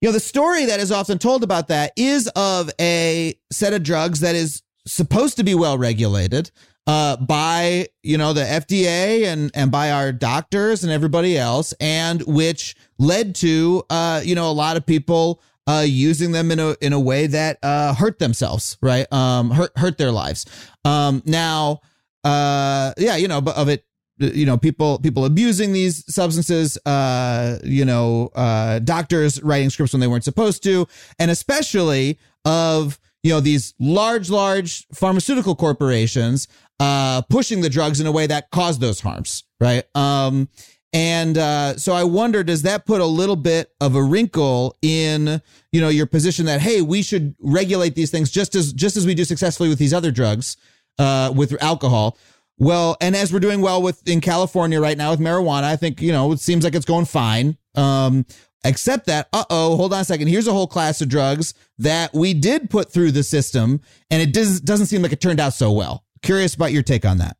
you 0.00 0.08
know 0.08 0.12
the 0.12 0.20
story 0.20 0.66
that 0.66 0.80
is 0.80 0.92
often 0.92 1.18
told 1.18 1.42
about 1.42 1.68
that 1.68 1.92
is 1.96 2.28
of 2.36 2.70
a 2.80 3.34
set 3.50 3.72
of 3.72 3.82
drugs 3.82 4.20
that 4.20 4.34
is 4.34 4.62
supposed 4.86 5.36
to 5.36 5.44
be 5.44 5.54
well 5.54 5.76
regulated 5.76 6.50
uh, 6.86 7.16
by 7.16 7.88
you 8.02 8.16
know 8.16 8.32
the 8.32 8.42
FDA 8.42 9.24
and 9.24 9.50
and 9.54 9.70
by 9.70 9.90
our 9.90 10.12
doctors 10.12 10.84
and 10.84 10.92
everybody 10.92 11.36
else, 11.36 11.74
and 11.80 12.22
which 12.22 12.76
led 12.98 13.34
to 13.36 13.82
uh, 13.90 14.22
you 14.24 14.34
know 14.34 14.50
a 14.50 14.52
lot 14.52 14.76
of 14.76 14.86
people 14.86 15.42
uh, 15.66 15.84
using 15.86 16.32
them 16.32 16.50
in 16.50 16.58
a 16.58 16.76
in 16.80 16.92
a 16.92 17.00
way 17.00 17.26
that 17.26 17.58
uh, 17.62 17.94
hurt 17.94 18.18
themselves, 18.18 18.78
right? 18.80 19.10
Um, 19.12 19.50
hurt 19.50 19.76
hurt 19.76 19.98
their 19.98 20.12
lives. 20.12 20.46
Um, 20.84 21.22
now, 21.26 21.80
uh, 22.24 22.92
yeah, 22.98 23.16
you 23.16 23.28
know, 23.28 23.40
but 23.40 23.56
of 23.56 23.68
it. 23.68 23.84
You 24.18 24.46
know, 24.46 24.56
people 24.56 24.98
people 24.98 25.26
abusing 25.26 25.74
these 25.74 26.02
substances. 26.12 26.78
Uh, 26.86 27.58
you 27.62 27.84
know, 27.84 28.30
uh, 28.34 28.78
doctors 28.78 29.42
writing 29.42 29.68
scripts 29.68 29.92
when 29.92 30.00
they 30.00 30.06
weren't 30.06 30.24
supposed 30.24 30.62
to, 30.62 30.86
and 31.18 31.30
especially 31.30 32.18
of 32.46 32.98
you 33.26 33.32
know 33.32 33.40
these 33.40 33.74
large 33.80 34.30
large 34.30 34.86
pharmaceutical 34.94 35.56
corporations 35.56 36.46
uh 36.78 37.22
pushing 37.22 37.60
the 37.60 37.68
drugs 37.68 37.98
in 38.00 38.06
a 38.06 38.12
way 38.12 38.26
that 38.26 38.50
caused 38.50 38.80
those 38.80 39.00
harms 39.00 39.42
right 39.60 39.84
um 39.96 40.48
and 40.96 41.36
uh 41.36 41.76
so 41.76 41.92
i 41.92 42.02
wonder 42.02 42.42
does 42.42 42.62
that 42.62 42.86
put 42.86 43.02
a 43.02 43.06
little 43.06 43.36
bit 43.36 43.70
of 43.82 43.94
a 43.94 44.02
wrinkle 44.02 44.74
in 44.80 45.42
you 45.70 45.80
know 45.80 45.90
your 45.90 46.06
position 46.06 46.46
that 46.46 46.60
hey 46.60 46.80
we 46.80 47.02
should 47.02 47.34
regulate 47.38 47.94
these 47.94 48.10
things 48.10 48.30
just 48.30 48.54
as 48.54 48.72
just 48.72 48.96
as 48.96 49.06
we 49.06 49.14
do 49.14 49.22
successfully 49.24 49.68
with 49.68 49.78
these 49.78 49.92
other 49.92 50.10
drugs 50.10 50.56
uh 50.98 51.30
with 51.36 51.54
alcohol 51.62 52.16
well 52.58 52.96
and 53.02 53.14
as 53.14 53.30
we're 53.30 53.38
doing 53.38 53.60
well 53.60 53.82
with 53.82 54.08
in 54.08 54.22
california 54.22 54.80
right 54.80 54.96
now 54.96 55.10
with 55.10 55.20
marijuana 55.20 55.64
i 55.64 55.76
think 55.76 56.00
you 56.00 56.12
know 56.12 56.32
it 56.32 56.40
seems 56.40 56.64
like 56.64 56.74
it's 56.74 56.86
going 56.86 57.04
fine 57.04 57.58
um 57.74 58.24
Except 58.64 59.06
that, 59.06 59.28
uh 59.32 59.44
oh, 59.48 59.76
hold 59.76 59.92
on 59.92 60.00
a 60.00 60.04
second. 60.04 60.26
Here's 60.26 60.48
a 60.48 60.52
whole 60.52 60.66
class 60.66 61.00
of 61.00 61.08
drugs 61.08 61.54
that 61.78 62.12
we 62.12 62.34
did 62.34 62.68
put 62.68 62.92
through 62.92 63.12
the 63.12 63.22
system, 63.22 63.80
and 64.10 64.20
it 64.20 64.32
does, 64.32 64.60
doesn't 64.60 64.86
seem 64.86 65.02
like 65.02 65.12
it 65.12 65.20
turned 65.20 65.38
out 65.38 65.52
so 65.52 65.70
well. 65.70 66.02
Curious 66.22 66.54
about 66.56 66.72
your 66.72 66.82
take 66.82 67.04
on 67.04 67.18
that. 67.18 67.36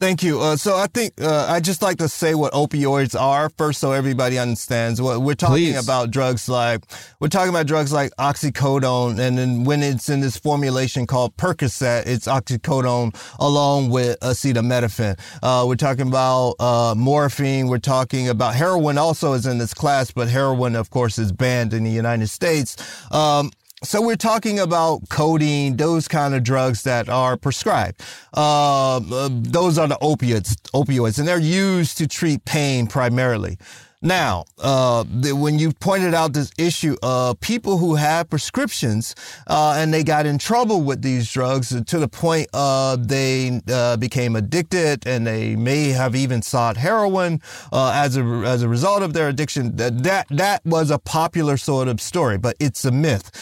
Thank 0.00 0.22
you. 0.22 0.40
Uh, 0.40 0.54
so 0.54 0.76
I 0.76 0.86
think 0.86 1.20
uh, 1.20 1.46
I 1.48 1.58
just 1.58 1.82
like 1.82 1.98
to 1.98 2.08
say 2.08 2.36
what 2.36 2.52
opioids 2.52 3.20
are 3.20 3.50
first, 3.50 3.80
so 3.80 3.90
everybody 3.90 4.38
understands. 4.38 5.02
What 5.02 5.22
we're 5.22 5.34
talking 5.34 5.54
Please. 5.54 5.82
about 5.82 6.12
drugs 6.12 6.48
like 6.48 6.84
we're 7.18 7.26
talking 7.26 7.48
about 7.48 7.66
drugs 7.66 7.92
like 7.92 8.12
oxycodone, 8.16 9.18
and 9.18 9.36
then 9.36 9.64
when 9.64 9.82
it's 9.82 10.08
in 10.08 10.20
this 10.20 10.36
formulation 10.38 11.04
called 11.04 11.36
Percocet, 11.36 12.06
it's 12.06 12.28
oxycodone 12.28 13.12
along 13.40 13.90
with 13.90 14.20
acetaminophen. 14.20 15.18
Uh, 15.42 15.64
we're 15.66 15.74
talking 15.74 16.06
about 16.06 16.54
uh, 16.60 16.94
morphine. 16.96 17.66
We're 17.66 17.78
talking 17.78 18.28
about 18.28 18.54
heroin. 18.54 18.98
Also 18.98 19.32
is 19.32 19.46
in 19.46 19.58
this 19.58 19.74
class, 19.74 20.12
but 20.12 20.28
heroin, 20.28 20.76
of 20.76 20.90
course, 20.90 21.18
is 21.18 21.32
banned 21.32 21.74
in 21.74 21.82
the 21.82 21.90
United 21.90 22.28
States. 22.28 22.76
Um, 23.12 23.50
so 23.82 24.02
we're 24.02 24.16
talking 24.16 24.58
about 24.58 25.08
codeine, 25.08 25.76
those 25.76 26.08
kind 26.08 26.34
of 26.34 26.42
drugs 26.42 26.82
that 26.82 27.08
are 27.08 27.36
prescribed. 27.36 28.02
Uh, 28.36 28.96
uh, 28.96 29.28
those 29.30 29.78
are 29.78 29.86
the 29.86 29.98
opiates, 30.00 30.56
opioids, 30.74 31.18
and 31.18 31.28
they're 31.28 31.38
used 31.38 31.98
to 31.98 32.08
treat 32.08 32.44
pain 32.44 32.86
primarily. 32.86 33.56
Now, 34.00 34.44
uh, 34.58 35.02
the, 35.10 35.32
when 35.34 35.58
you 35.58 35.72
pointed 35.72 36.14
out 36.14 36.32
this 36.32 36.52
issue 36.56 36.96
of 37.02 37.40
people 37.40 37.78
who 37.78 37.96
have 37.96 38.30
prescriptions 38.30 39.16
uh, 39.48 39.74
and 39.76 39.92
they 39.92 40.04
got 40.04 40.24
in 40.24 40.38
trouble 40.38 40.82
with 40.82 41.02
these 41.02 41.32
drugs 41.32 41.70
to 41.70 41.98
the 41.98 42.06
point 42.06 42.46
of 42.54 43.08
they 43.08 43.60
uh, 43.68 43.96
became 43.96 44.36
addicted 44.36 45.04
and 45.04 45.26
they 45.26 45.56
may 45.56 45.88
have 45.88 46.14
even 46.14 46.42
sought 46.42 46.76
heroin 46.76 47.40
uh, 47.72 47.90
as 47.92 48.16
a 48.16 48.22
as 48.46 48.62
a 48.62 48.68
result 48.68 49.02
of 49.02 49.14
their 49.14 49.28
addiction. 49.28 49.74
That 49.74 50.04
that 50.04 50.28
that 50.30 50.64
was 50.64 50.92
a 50.92 50.98
popular 51.00 51.56
sort 51.56 51.88
of 51.88 52.00
story, 52.00 52.38
but 52.38 52.54
it's 52.60 52.84
a 52.84 52.92
myth. 52.92 53.32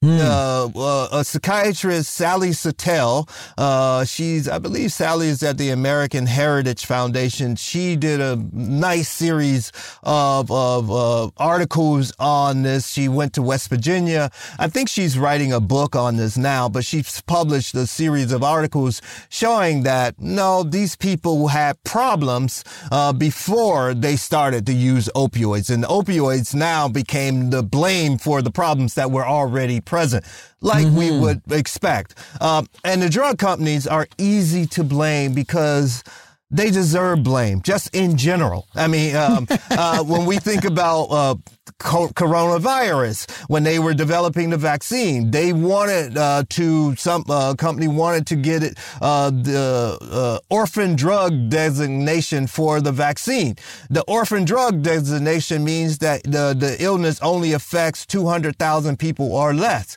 Uh, 0.00 0.68
uh, 0.76 1.08
a 1.10 1.24
psychiatrist, 1.24 2.12
Sally 2.12 2.52
Satel, 2.52 3.28
uh, 3.56 4.04
she's, 4.04 4.48
I 4.48 4.60
believe 4.60 4.92
Sally 4.92 5.26
is 5.26 5.42
at 5.42 5.58
the 5.58 5.70
American 5.70 6.24
Heritage 6.24 6.86
Foundation. 6.86 7.56
She 7.56 7.96
did 7.96 8.20
a 8.20 8.36
nice 8.52 9.08
series 9.08 9.72
of, 10.04 10.52
of 10.52 10.88
uh, 10.92 11.30
articles 11.36 12.12
on 12.20 12.62
this. 12.62 12.86
She 12.92 13.08
went 13.08 13.32
to 13.32 13.42
West 13.42 13.70
Virginia. 13.70 14.30
I 14.60 14.68
think 14.68 14.88
she's 14.88 15.18
writing 15.18 15.52
a 15.52 15.58
book 15.58 15.96
on 15.96 16.16
this 16.16 16.38
now, 16.38 16.68
but 16.68 16.84
she's 16.84 17.20
published 17.22 17.74
a 17.74 17.88
series 17.88 18.30
of 18.30 18.44
articles 18.44 19.02
showing 19.30 19.82
that 19.82 20.14
no, 20.20 20.62
these 20.62 20.94
people 20.94 21.48
had 21.48 21.82
problems 21.82 22.62
uh, 22.92 23.12
before 23.12 23.94
they 23.94 24.14
started 24.14 24.64
to 24.66 24.72
use 24.72 25.08
opioids, 25.16 25.74
and 25.74 25.82
opioids 25.82 26.54
now 26.54 26.86
became 26.86 27.50
the 27.50 27.64
blame 27.64 28.16
for 28.16 28.42
the 28.42 28.52
problems 28.52 28.94
that 28.94 29.10
were 29.10 29.26
already 29.26 29.80
present, 29.88 30.24
like 30.60 30.86
we 30.92 31.10
would 31.10 31.42
expect. 31.50 32.14
Um, 32.40 32.68
and 32.84 33.02
the 33.02 33.08
drug 33.08 33.38
companies 33.38 33.86
are 33.86 34.06
easy 34.18 34.66
to 34.66 34.84
blame 34.84 35.32
because 35.32 36.04
they 36.50 36.70
deserve 36.70 37.22
blame, 37.22 37.60
just 37.62 37.94
in 37.94 38.16
general. 38.16 38.68
I 38.74 38.86
mean, 38.86 39.16
um, 39.16 39.46
uh, 39.70 40.02
when 40.04 40.26
we 40.26 40.38
think 40.38 40.64
about 40.64 41.04
uh, 41.04 41.34
coronavirus, 41.78 43.30
when 43.48 43.62
they 43.62 43.78
were 43.78 43.94
developing 43.94 44.50
the 44.50 44.56
vaccine, 44.56 45.30
they 45.30 45.52
wanted 45.52 46.16
uh, 46.16 46.44
to 46.50 46.94
some 46.96 47.24
uh, 47.28 47.54
company 47.54 47.88
wanted 47.88 48.26
to 48.26 48.36
get 48.36 48.62
it 48.62 48.78
uh, 49.00 49.30
the 49.30 49.98
uh, 50.00 50.38
orphan 50.50 50.96
drug 50.96 51.48
designation 51.48 52.46
for 52.46 52.80
the 52.80 52.92
vaccine. 52.92 53.56
The 53.90 54.02
orphan 54.02 54.44
drug 54.44 54.82
designation 54.82 55.64
means 55.64 55.98
that 55.98 56.22
the 56.24 56.54
the 56.58 56.76
illness 56.80 57.20
only 57.22 57.52
affects 57.52 58.06
two 58.06 58.26
hundred 58.26 58.58
thousand 58.58 58.98
people 58.98 59.32
or 59.32 59.54
less. 59.54 59.96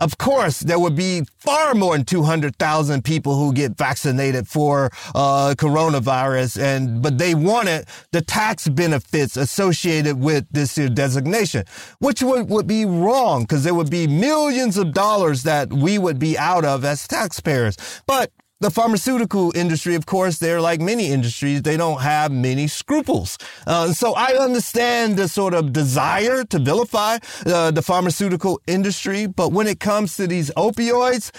Of 0.00 0.18
course, 0.18 0.60
there 0.60 0.78
would 0.78 0.96
be 0.96 1.22
far 1.38 1.72
more 1.74 1.96
than 1.96 2.04
200,000 2.04 3.04
people 3.04 3.36
who 3.36 3.52
get 3.52 3.78
vaccinated 3.78 4.48
for 4.48 4.90
uh, 5.14 5.54
coronavirus, 5.56 6.60
and 6.60 7.00
but 7.00 7.18
they 7.18 7.34
wanted 7.34 7.86
the 8.10 8.20
tax 8.20 8.68
benefits 8.68 9.36
associated 9.36 10.18
with 10.18 10.46
this 10.50 10.74
designation, 10.74 11.64
which 12.00 12.22
would, 12.22 12.50
would 12.50 12.66
be 12.66 12.84
wrong 12.84 13.42
because 13.42 13.62
there 13.62 13.74
would 13.74 13.90
be 13.90 14.06
millions 14.06 14.76
of 14.76 14.92
dollars 14.92 15.44
that 15.44 15.72
we 15.72 15.96
would 15.96 16.18
be 16.18 16.36
out 16.36 16.64
of 16.64 16.84
as 16.84 17.06
taxpayers. 17.06 17.76
But 18.06 18.32
the 18.64 18.70
pharmaceutical 18.70 19.52
industry, 19.54 19.94
of 19.94 20.06
course, 20.06 20.38
they're 20.38 20.58
like 20.58 20.80
many 20.80 21.10
industries, 21.10 21.60
they 21.60 21.76
don't 21.76 22.00
have 22.00 22.32
many 22.32 22.66
scruples. 22.66 23.36
Uh, 23.66 23.92
so 23.92 24.14
I 24.14 24.38
understand 24.40 25.18
the 25.18 25.28
sort 25.28 25.52
of 25.52 25.70
desire 25.70 26.44
to 26.44 26.58
vilify 26.58 27.18
uh, 27.44 27.72
the 27.72 27.82
pharmaceutical 27.82 28.62
industry, 28.66 29.26
but 29.26 29.52
when 29.52 29.66
it 29.66 29.80
comes 29.80 30.16
to 30.16 30.26
these 30.26 30.50
opioids, 30.56 31.30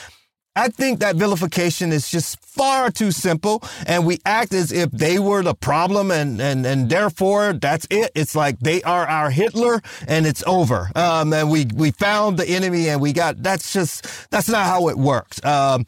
I 0.55 0.69
think 0.69 0.99
that 0.99 1.15
vilification 1.15 1.91
is 1.91 2.09
just 2.09 2.39
far 2.39 2.89
too 2.91 3.11
simple 3.11 3.61
and 3.87 4.05
we 4.05 4.19
act 4.25 4.53
as 4.53 4.71
if 4.71 4.89
they 4.91 5.19
were 5.19 5.43
the 5.43 5.55
problem 5.55 6.11
and, 6.11 6.39
and, 6.39 6.65
and 6.65 6.89
therefore 6.89 7.53
that's 7.53 7.85
it. 7.89 8.11
It's 8.15 8.35
like 8.35 8.59
they 8.59 8.81
are 8.83 9.05
our 9.05 9.31
Hitler 9.31 9.81
and 10.07 10.25
it's 10.25 10.43
over. 10.47 10.91
Um, 10.95 11.33
and 11.33 11.49
we, 11.49 11.65
we 11.75 11.91
found 11.91 12.37
the 12.37 12.47
enemy 12.47 12.87
and 12.87 13.01
we 13.01 13.11
got, 13.11 13.43
that's 13.43 13.73
just, 13.73 14.29
that's 14.29 14.47
not 14.47 14.65
how 14.65 14.87
it 14.87 14.97
works. 14.97 15.43
Um, 15.43 15.85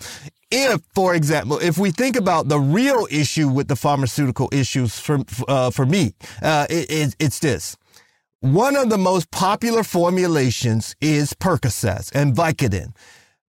if, 0.51 0.81
for 0.93 1.15
example, 1.15 1.59
if 1.59 1.77
we 1.77 1.91
think 1.91 2.15
about 2.15 2.47
the 2.47 2.59
real 2.59 3.07
issue 3.11 3.47
with 3.49 3.67
the 3.67 3.75
pharmaceutical 3.75 4.49
issues 4.51 4.99
for 4.99 5.19
uh, 5.47 5.71
for 5.71 5.85
me, 5.85 6.13
uh, 6.41 6.67
it, 6.69 6.89
it, 6.89 7.15
it's 7.19 7.39
this. 7.39 7.75
One 8.39 8.75
of 8.75 8.89
the 8.89 8.97
most 8.97 9.31
popular 9.31 9.83
formulations 9.83 10.95
is 11.01 11.33
Percocet 11.33 12.11
and 12.13 12.35
Vicodin. 12.35 12.93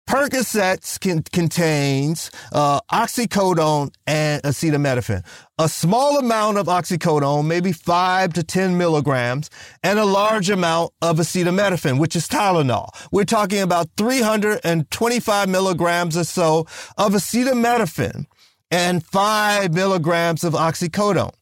Percocet 0.09 0.99
can, 1.01 1.23
contains 1.23 2.31
uh, 2.55 2.81
oxycodone 2.91 3.95
and 4.07 4.43
acetaminophen. 4.43 5.23
A 5.59 5.69
small 5.69 6.17
amount 6.17 6.57
of 6.57 6.67
oxycodone, 6.67 7.45
maybe 7.45 7.73
five 7.73 8.33
to 8.33 8.43
10 8.43 8.79
milligrams, 8.79 9.51
and 9.83 9.99
a 9.99 10.07
large 10.07 10.49
amount 10.49 10.95
of 11.03 11.19
acetaminophen, 11.19 11.99
which 11.99 12.17
is 12.17 12.27
Tylenol. 12.27 12.89
We're 13.13 13.25
talking 13.25 13.61
about 13.61 13.91
325 13.99 15.49
milligrams 15.51 16.17
or 16.17 16.25
so 16.25 16.61
of 16.97 17.13
acetaminophen 17.13 18.25
and 18.71 19.05
five 19.05 19.75
milligrams 19.75 20.43
of 20.43 20.55
oxycodone. 20.55 21.35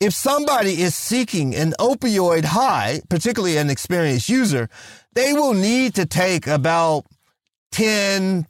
If 0.00 0.14
somebody 0.14 0.80
is 0.80 0.94
seeking 0.94 1.54
an 1.54 1.74
opioid 1.78 2.44
high, 2.44 3.02
particularly 3.10 3.58
an 3.58 3.68
experienced 3.68 4.30
user, 4.30 4.70
they 5.12 5.34
will 5.34 5.52
need 5.52 5.94
to 5.96 6.06
take 6.06 6.46
about 6.46 7.04
10 7.76 8.46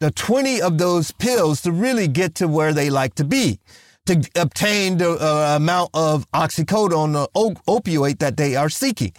to 0.00 0.10
20 0.10 0.62
of 0.62 0.78
those 0.78 1.10
pills 1.12 1.60
to 1.60 1.70
really 1.70 2.08
get 2.08 2.34
to 2.36 2.48
where 2.48 2.72
they 2.72 2.88
like 2.88 3.14
to 3.14 3.22
be 3.22 3.60
to 4.06 4.26
obtain 4.34 4.96
the 4.96 5.10
uh, 5.10 5.56
amount 5.56 5.90
of 5.92 6.26
oxycodone 6.30 7.14
or 7.14 7.28
op- 7.34 7.62
opioid 7.66 8.18
that 8.20 8.38
they 8.38 8.56
are 8.56 8.70
seeking. 8.70 9.12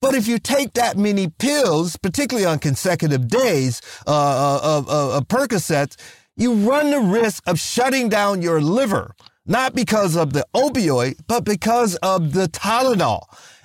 But 0.00 0.14
if 0.14 0.28
you 0.28 0.38
take 0.38 0.74
that 0.74 0.96
many 0.96 1.28
pills, 1.28 1.96
particularly 1.96 2.46
on 2.46 2.60
consecutive 2.60 3.26
days 3.26 3.82
uh, 4.06 4.12
uh 4.12 4.60
of, 4.62 4.88
of, 4.88 5.10
of 5.10 5.26
Percocets, 5.26 5.96
you 6.36 6.54
run 6.54 6.92
the 6.92 7.00
risk 7.00 7.42
of 7.48 7.58
shutting 7.58 8.08
down 8.08 8.42
your 8.42 8.60
liver, 8.60 9.16
not 9.44 9.74
because 9.74 10.14
of 10.14 10.34
the 10.34 10.46
opioid, 10.54 11.18
but 11.26 11.44
because 11.44 11.96
of 11.96 12.32
the 12.32 12.46
Tylenol. 12.46 13.22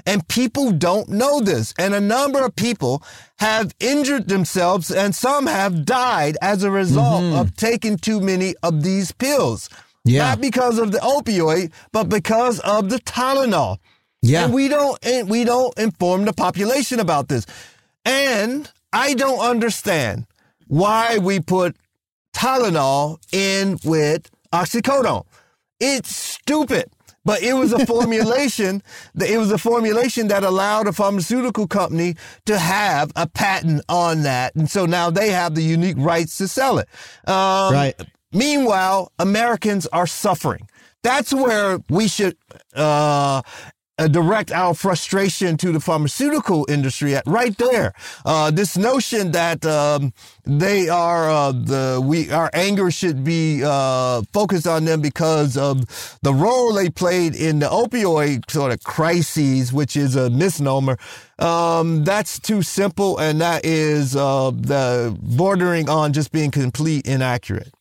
And 0.09 0.27
people 0.27 0.71
don't 0.71 1.07
know 1.07 1.39
this. 1.39 1.71
And 1.77 1.93
a 1.93 2.01
number 2.01 2.43
of 2.43 2.55
people 2.55 3.03
have 3.37 3.75
injured 3.79 4.27
themselves 4.27 4.89
and 4.89 5.13
some 5.13 5.45
have 5.45 5.85
died 5.85 6.35
as 6.41 6.63
a 6.63 6.71
result 6.71 7.21
mm-hmm. 7.21 7.37
of 7.37 7.55
taking 7.55 7.95
too 7.95 8.19
many 8.19 8.55
of 8.63 8.81
these 8.81 9.11
pills. 9.11 9.69
Yeah. 10.03 10.29
Not 10.29 10.41
because 10.41 10.79
of 10.79 10.91
the 10.91 10.97
opioid, 10.97 11.71
but 11.91 12.09
because 12.09 12.59
of 12.61 12.89
the 12.89 12.97
Tylenol. 12.97 13.77
Yeah. 14.23 14.45
And 14.45 14.53
we 14.53 14.67
don't, 14.67 14.97
and 15.05 15.29
we 15.29 15.43
don't 15.43 15.77
inform 15.77 16.25
the 16.25 16.33
population 16.33 16.99
about 16.99 17.27
this. 17.27 17.45
And 18.03 18.67
I 18.91 19.13
don't 19.13 19.39
understand 19.39 20.25
why 20.65 21.19
we 21.19 21.39
put 21.39 21.75
Tylenol 22.35 23.19
in 23.31 23.77
with 23.83 24.27
oxycodone. 24.51 25.27
It's 25.79 26.15
stupid. 26.15 26.89
But 27.29 27.43
it 27.43 27.53
was 27.53 27.73
a 27.73 27.85
formulation. 27.85 28.81
it 29.15 29.37
was 29.37 29.51
a 29.51 29.59
formulation 29.59 30.29
that 30.29 30.43
allowed 30.43 30.87
a 30.87 30.91
pharmaceutical 30.91 31.67
company 31.67 32.15
to 32.47 32.57
have 32.57 33.11
a 33.15 33.27
patent 33.27 33.83
on 33.87 34.23
that, 34.23 34.55
and 34.55 34.67
so 34.67 34.87
now 34.87 35.11
they 35.11 35.29
have 35.29 35.53
the 35.53 35.61
unique 35.61 35.97
rights 35.99 36.39
to 36.39 36.47
sell 36.47 36.79
it. 36.79 36.89
Um, 37.27 37.71
right. 37.71 37.93
Meanwhile, 38.33 39.11
Americans 39.19 39.85
are 39.93 40.07
suffering. 40.07 40.67
That's 41.03 41.31
where 41.31 41.77
we 41.87 42.07
should 42.07 42.35
uh, 42.73 43.43
uh, 43.99 44.07
direct 44.07 44.51
our 44.51 44.73
frustration 44.73 45.57
to 45.57 45.71
the 45.71 45.79
pharmaceutical 45.79 46.65
industry 46.69 47.15
at 47.15 47.23
right 47.27 47.57
there. 47.57 47.93
Uh, 48.25 48.49
this 48.49 48.77
notion 48.77 49.31
that 49.31 49.65
um, 49.65 50.13
they 50.45 50.87
are 50.87 51.29
uh, 51.29 51.51
the 51.51 52.01
we 52.03 52.31
our 52.31 52.49
anger 52.53 52.89
should 52.89 53.23
be 53.23 53.61
uh, 53.63 54.21
focused 54.33 54.65
on 54.65 54.85
them 54.85 55.01
because 55.01 55.57
of 55.57 55.85
the 56.23 56.33
role 56.33 56.73
they 56.73 56.89
played 56.89 57.35
in 57.35 57.59
the 57.59 57.67
opioid 57.67 58.49
sort 58.49 58.71
of 58.71 58.81
crises, 58.83 59.73
which 59.73 59.97
is 59.97 60.15
a 60.15 60.29
misnomer. 60.29 60.97
Um, 61.37 62.03
that's 62.03 62.39
too 62.39 62.61
simple, 62.61 63.17
and 63.17 63.41
that 63.41 63.65
is 63.65 64.15
uh, 64.15 64.51
the 64.51 65.17
bordering 65.21 65.89
on 65.89 66.13
just 66.13 66.31
being 66.31 66.51
complete 66.51 67.05
inaccurate. 67.05 67.73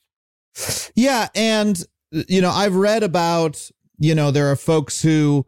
Yeah, 0.96 1.28
and 1.34 1.80
you 2.10 2.40
know 2.40 2.50
I've 2.50 2.74
read 2.74 3.04
about 3.04 3.70
you 3.98 4.14
know 4.14 4.32
there 4.32 4.50
are 4.50 4.56
folks 4.56 5.00
who 5.00 5.46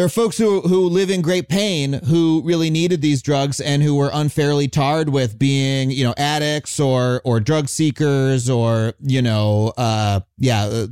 there 0.00 0.06
are 0.06 0.08
folks 0.08 0.38
who 0.38 0.62
who 0.62 0.88
live 0.88 1.10
in 1.10 1.20
great 1.20 1.50
pain 1.50 1.92
who 1.92 2.40
really 2.42 2.70
needed 2.70 3.02
these 3.02 3.20
drugs 3.20 3.60
and 3.60 3.82
who 3.82 3.94
were 3.94 4.08
unfairly 4.14 4.66
tarred 4.66 5.10
with 5.10 5.38
being 5.38 5.90
you 5.90 6.02
know 6.02 6.14
addicts 6.16 6.80
or 6.80 7.20
or 7.22 7.38
drug 7.38 7.68
seekers 7.68 8.48
or 8.48 8.94
you 9.02 9.20
know 9.20 9.74
uh 9.76 10.20
yeah 10.40 10.64
uh, 10.64 10.86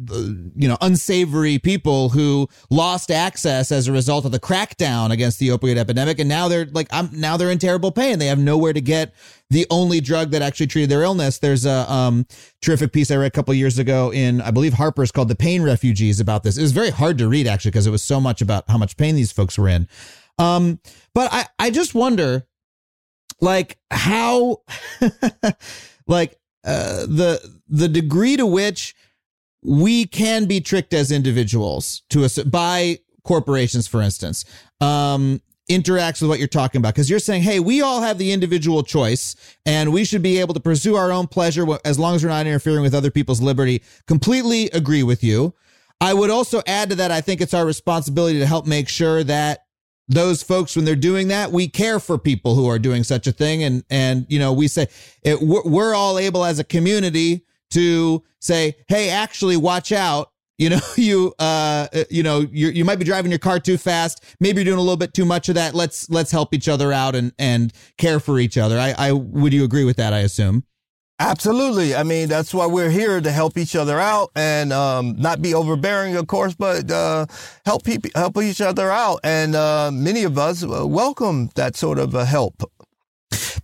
you 0.55 0.68
know 0.68 0.78
unsavory 0.80 1.59
people 1.59 2.11
who 2.11 2.49
lost 2.70 3.11
access 3.11 3.72
as 3.72 3.88
a 3.88 3.92
result 3.92 4.24
of 4.24 4.30
the 4.30 4.38
crackdown 4.38 5.11
against 5.11 5.40
the 5.40 5.49
opioid 5.49 5.76
epidemic 5.76 6.20
and 6.20 6.28
now 6.28 6.46
they're 6.46 6.66
like 6.66 6.86
I'm 6.92 7.11
now 7.12 7.36
they're 7.36 7.51
in 7.51 7.59
terrible 7.59 7.90
pain 7.90 8.20
they 8.20 8.26
have 8.26 8.38
nowhere 8.38 8.72
to 8.72 8.80
get 8.80 9.12
the 9.51 9.66
only 9.70 10.01
drug 10.01 10.30
that 10.30 10.42
actually 10.42 10.66
treated 10.66 10.90
their 10.90 11.03
illness. 11.03 11.38
There's 11.38 11.64
a 11.64 11.90
um, 11.90 12.26
terrific 12.61 12.92
piece 12.92 13.11
I 13.11 13.16
read 13.16 13.26
a 13.26 13.30
couple 13.30 13.55
years 13.55 13.78
ago 13.78 14.12
in, 14.12 14.40
I 14.42 14.51
believe, 14.51 14.74
Harper's 14.74 15.11
called 15.11 15.28
The 15.28 15.36
Pain 15.36 15.62
Refugees 15.62 16.20
about 16.20 16.42
this. 16.42 16.59
It 16.59 16.62
was 16.62 16.72
very 16.72 16.90
hard 16.90 17.18
to 17.18 17.28
read, 17.28 17.46
actually, 17.46 17.70
because 17.70 17.86
it 17.86 17.90
was 17.90 18.03
so 18.03 18.20
much 18.20 18.42
about 18.42 18.64
how 18.68 18.76
much 18.76 18.96
pain 18.96 19.14
these 19.14 19.32
folks 19.32 19.57
were 19.57 19.68
in. 19.68 19.88
Um, 20.38 20.80
but 21.14 21.32
I, 21.32 21.46
I 21.59 21.70
just 21.70 21.94
wonder, 21.94 22.46
like, 23.40 23.78
how, 23.90 24.62
like, 26.07 26.38
uh, 26.64 27.07
the 27.07 27.59
the 27.68 27.88
degree 27.88 28.36
to 28.36 28.44
which 28.44 28.94
we 29.69 30.07
can 30.07 30.47
be 30.47 30.61
tricked 30.61 30.95
as 30.95 31.12
individuals 31.12 32.03
to 32.09 32.25
us 32.25 32.43
by 32.43 32.99
corporations, 33.23 33.87
for 33.87 34.01
instance. 34.01 34.47
Um, 34.81 35.43
interacts 35.71 36.23
with 36.23 36.31
what 36.31 36.39
you're 36.39 36.49
talking 36.49 36.79
about 36.79 36.95
because 36.95 37.11
you're 37.11 37.19
saying, 37.19 37.43
hey, 37.43 37.61
we 37.61 37.83
all 37.83 38.01
have 38.01 38.16
the 38.16 38.33
individual 38.33 38.83
choice 38.83 39.37
and 39.66 39.93
we 39.93 40.03
should 40.03 40.23
be 40.23 40.39
able 40.41 40.55
to 40.55 40.61
pursue 40.61 40.97
our 40.97 41.12
own 41.12 41.27
pleasure 41.27 41.66
as 41.85 41.99
long 41.99 42.14
as 42.14 42.25
we're 42.25 42.31
not 42.31 42.47
interfering 42.47 42.81
with 42.81 42.95
other 42.95 43.11
people's 43.11 43.43
liberty. 43.43 43.83
Completely 44.07 44.71
agree 44.71 45.03
with 45.03 45.23
you. 45.23 45.53
I 46.01 46.14
would 46.14 46.31
also 46.31 46.62
add 46.66 46.89
to 46.89 46.97
that, 46.97 47.11
I 47.11 47.21
think 47.21 47.43
it's 47.43 47.53
our 47.53 47.66
responsibility 47.66 48.39
to 48.39 48.47
help 48.47 48.66
make 48.66 48.89
sure 48.89 49.23
that 49.25 49.66
those 50.07 50.43
folks, 50.43 50.75
when 50.75 50.87
they're 50.87 50.97
doing 50.97 51.29
that, 51.29 51.53
we 51.53 51.69
care 51.69 52.01
for 52.01 52.16
people 52.16 52.55
who 52.55 52.66
are 52.66 52.79
doing 52.79 53.05
such 53.05 53.27
a 53.27 53.33
thing. 53.33 53.62
And, 53.62 53.85
and, 53.91 54.25
you 54.31 54.39
know, 54.39 54.55
we 54.55 54.69
say 54.69 54.87
it, 55.23 55.41
we're 55.43 55.95
all 55.95 56.19
able 56.19 56.47
as 56.47 56.59
a 56.59 56.64
community 56.64 57.45
to 57.71 58.23
say, 58.41 58.77
hey, 58.89 59.11
actually 59.11 59.57
watch 59.57 59.93
out 59.93 60.31
you 60.59 60.69
know, 60.71 60.81
you 60.97 61.35
uh, 61.39 61.87
you 62.11 62.23
know, 62.23 62.41
you 62.41 62.69
you 62.69 62.85
might 62.85 62.99
be 62.99 63.05
driving 63.05 63.31
your 63.31 63.39
car 63.39 63.59
too 63.59 63.79
fast. 63.79 64.23
Maybe 64.41 64.59
you're 64.59 64.66
doing 64.66 64.79
a 64.79 64.83
little 64.83 64.97
bit 64.97 65.14
too 65.14 65.25
much 65.25 65.49
of 65.49 65.55
that. 65.55 65.75
Let's 65.75 66.11
let's 66.11 66.31
help 66.31 66.53
each 66.53 66.69
other 66.69 66.93
out 66.93 67.14
and 67.14 67.33
and 67.39 67.73
care 67.97 68.21
for 68.21 68.39
each 68.39 68.59
other. 68.59 68.79
I, 68.79 68.95
I 68.99 69.12
would 69.12 69.53
you 69.53 69.64
agree 69.64 69.85
with 69.85 69.97
that? 69.97 70.12
I 70.12 70.21
assume. 70.21 70.64
Absolutely. 71.21 71.97
I 71.97 72.05
mean, 72.05 72.29
that's 72.29 72.55
why 72.55 72.66
we're 72.66 72.91
here 72.91 73.21
to 73.21 73.33
help 73.33 73.59
each 73.59 73.75
other 73.75 73.99
out 73.99 74.31
and 74.37 74.73
um, 74.73 75.16
not 75.19 75.43
be 75.43 75.53
overbearing, 75.53 76.14
of 76.14 76.29
course, 76.29 76.55
but 76.55 76.89
uh, 76.93 77.27
help 77.66 77.83
people 77.83 78.09
help 78.14 78.41
each 78.41 78.61
other 78.61 78.89
out. 78.89 79.19
And 79.25 79.57
uh, 79.57 79.91
many 79.93 80.23
of 80.23 80.39
us 80.39 80.62
uh, 80.62 80.87
welcome 80.87 81.51
that 81.57 81.75
sort 81.75 81.99
of 81.99 82.12
help. 82.12 82.71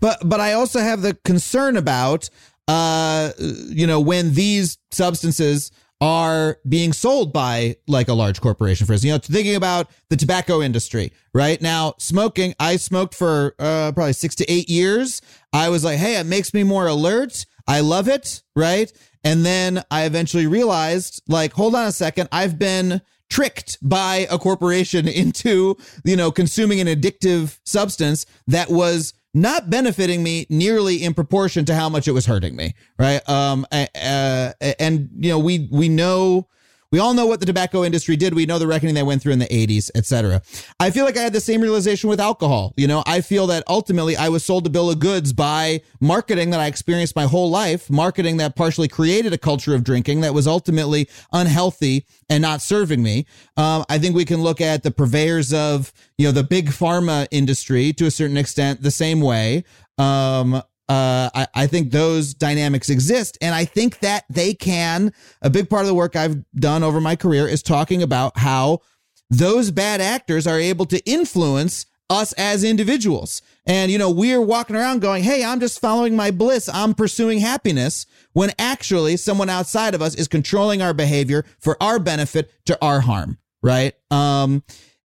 But 0.01 0.19
but 0.25 0.41
I 0.41 0.53
also 0.53 0.81
have 0.81 1.03
the 1.03 1.15
concern 1.25 1.77
about 1.77 2.29
uh, 2.69 3.33
you 3.39 3.87
know 3.87 4.01
when 4.01 4.35
these 4.35 4.79
substances 4.91 5.71
are 6.01 6.59
being 6.69 6.93
sold 6.93 7.33
by 7.33 7.77
like 7.87 8.09
a 8.09 8.12
large 8.12 8.41
corporation. 8.41 8.87
For 8.87 8.93
instance, 8.93 9.09
you 9.09 9.12
know, 9.12 9.19
thinking 9.19 9.55
about 9.55 9.91
the 10.11 10.17
tobacco 10.17 10.61
industry 10.61 11.12
right 11.33 11.61
now, 11.62 11.95
smoking. 11.99 12.55
I 12.61 12.77
smoked 12.77 13.15
for 13.15 13.55
uh, 13.59 13.93
probably 13.93 14.12
six 14.12 14.35
to 14.37 14.53
eight 14.53 14.69
years. 14.69 15.23
I 15.53 15.69
was 15.69 15.85
like, 15.85 15.99
hey, 15.99 16.19
it 16.19 16.27
makes 16.27 16.53
me 16.53 16.62
more 16.62 16.87
alert. 16.89 17.47
I 17.67 17.81
love 17.81 18.09
it, 18.09 18.43
right? 18.55 18.93
And 19.23 19.47
then 19.47 19.83
I 19.91 20.05
eventually 20.05 20.47
realized, 20.47 21.23
like, 21.27 21.55
hold 21.55 21.75
on 21.75 21.87
a 21.87 21.93
second, 21.93 22.29
I've 22.31 22.59
been 22.59 23.01
tricked 23.31 23.79
by 23.81 24.27
a 24.31 24.39
corporation 24.39 25.09
into, 25.23 25.77
you 26.05 26.17
know, 26.17 26.31
consuming 26.31 26.81
an 26.81 26.87
addictive 26.87 27.59
substance 27.65 28.27
that 28.47 28.69
was 28.69 29.15
not 29.35 29.68
benefiting 29.68 30.22
me 30.22 30.47
nearly 30.49 31.03
in 31.03 31.12
proportion 31.12 31.64
to 31.64 31.74
how 31.74 31.89
much 31.89 32.07
it 32.07 32.12
was 32.12 32.26
hurting 32.26 32.55
me, 32.55 32.74
right? 32.99 33.28
Um, 33.28 33.66
uh, 33.72 34.53
and 34.78 35.11
you 35.18 35.30
know, 35.30 35.39
we 35.39 35.68
we 35.70 35.89
know 35.89 36.49
we 36.95 37.01
all 37.01 37.12
know 37.12 37.26
what 37.26 37.40
the 37.40 37.47
tobacco 37.47 37.82
industry 37.82 38.14
did. 38.14 38.34
We 38.34 38.47
know 38.47 38.61
the 38.61 38.68
reckoning 38.68 38.95
they 38.95 39.03
went 39.03 39.20
through 39.20 39.32
in 39.32 39.40
the 39.40 39.49
80s, 39.49 39.90
etc. 39.97 40.42
I 40.78 40.92
feel 40.92 41.05
like 41.05 41.16
I 41.16 41.22
had 41.22 41.32
the 41.32 41.40
same 41.40 41.61
realization 41.61 42.09
with 42.09 42.20
alcohol. 42.20 42.72
You 42.76 42.86
know, 42.86 43.03
I 43.05 43.20
feel 43.20 43.49
that 43.49 43.64
ultimately 43.66 44.16
I 44.16 44.28
was 44.28 44.45
sold 44.45 44.64
a 44.64 44.70
bill 44.70 44.88
of 44.92 45.01
goods 45.01 45.32
by 45.32 45.80
marketing 46.01 46.51
that 46.51 46.61
I 46.61 46.68
experienced 46.68 47.16
my 47.16 47.24
whole 47.24 47.51
life, 47.51 47.90
marketing 47.90 48.36
that 48.36 48.55
partially 48.55 48.86
created 48.86 49.32
a 49.32 49.38
culture 49.38 49.74
of 49.74 49.82
drinking 49.82 50.20
that 50.20 50.34
was 50.34 50.47
ultimately 50.47 51.09
unhealthy 51.32 52.07
and 52.30 52.40
not 52.40 52.62
serving 52.62 53.03
me. 53.03 53.26
Um, 53.57 53.84
I 53.88 53.99
think 53.99 54.14
we 54.14 54.24
can 54.24 54.40
look 54.45 54.61
at 54.61 54.84
the 54.84 54.92
purveyors 54.92 55.53
of, 55.53 55.92
you 56.16 56.28
know, 56.28 56.32
the 56.32 56.45
big 56.45 56.68
pharma 56.68 57.26
industry 57.32 57.92
to 57.95 58.07
a 58.07 58.11
certain 58.12 58.36
extent 58.36 58.82
the 58.82 58.92
same 58.92 59.20
way. 59.20 59.64
Um, 59.99 60.62
uh, 60.89 61.30
I, 61.35 61.47
I 61.55 61.66
think 61.66 61.91
those 61.93 62.35
dynamics 62.35 62.91
exist. 62.91 63.39
And 63.41 63.55
I 63.55 63.64
think 63.64 64.01
that 64.01 64.24
they 64.28 64.55
can, 64.55 65.12
a 65.41 65.49
big 65.49 65.70
part 65.70 65.82
of 65.82 65.89
the 65.89 65.95
work 65.95 66.14
I've 66.14 66.45
done 66.55 66.82
over 66.82 67.01
my 67.01 67.16
career 67.16 67.49
is 67.49 67.62
talking 67.62 68.03
about 68.03 68.39
how 68.39 68.80
those 69.30 69.70
bad 69.70 70.01
actors 70.01 70.47
are 70.47 70.59
able 70.59 70.87
to 70.87 70.99
influence 71.09 71.87
us 72.11 72.35
as 72.35 72.64
individuals. 72.64 73.41
And, 73.66 73.91
you 73.91 73.97
know, 73.97 74.11
we're 74.11 74.43
walking 74.43 74.76
around 74.76 75.01
going, 75.01 75.24
Hey, 75.24 75.43
I'm 75.43 75.59
just 75.59 75.80
following 75.80 76.14
my 76.14 76.30
bliss. 76.30 76.68
I'm 76.68 76.95
pursuing 76.95 77.39
happiness 77.39 78.05
when 78.35 78.53
actually 78.59 79.16
someone 79.16 79.49
outside 79.49 79.95
of 79.95 80.03
us 80.03 80.14
is 80.14 80.28
controlling 80.28 80.82
our 80.82 80.93
behavior 80.93 81.47
for 81.61 81.82
our 81.82 81.99
benefit 81.99 82.53
to 82.66 82.78
our 82.85 83.01
harm. 83.01 83.39
Right. 83.62 83.95
Um, 84.11 84.62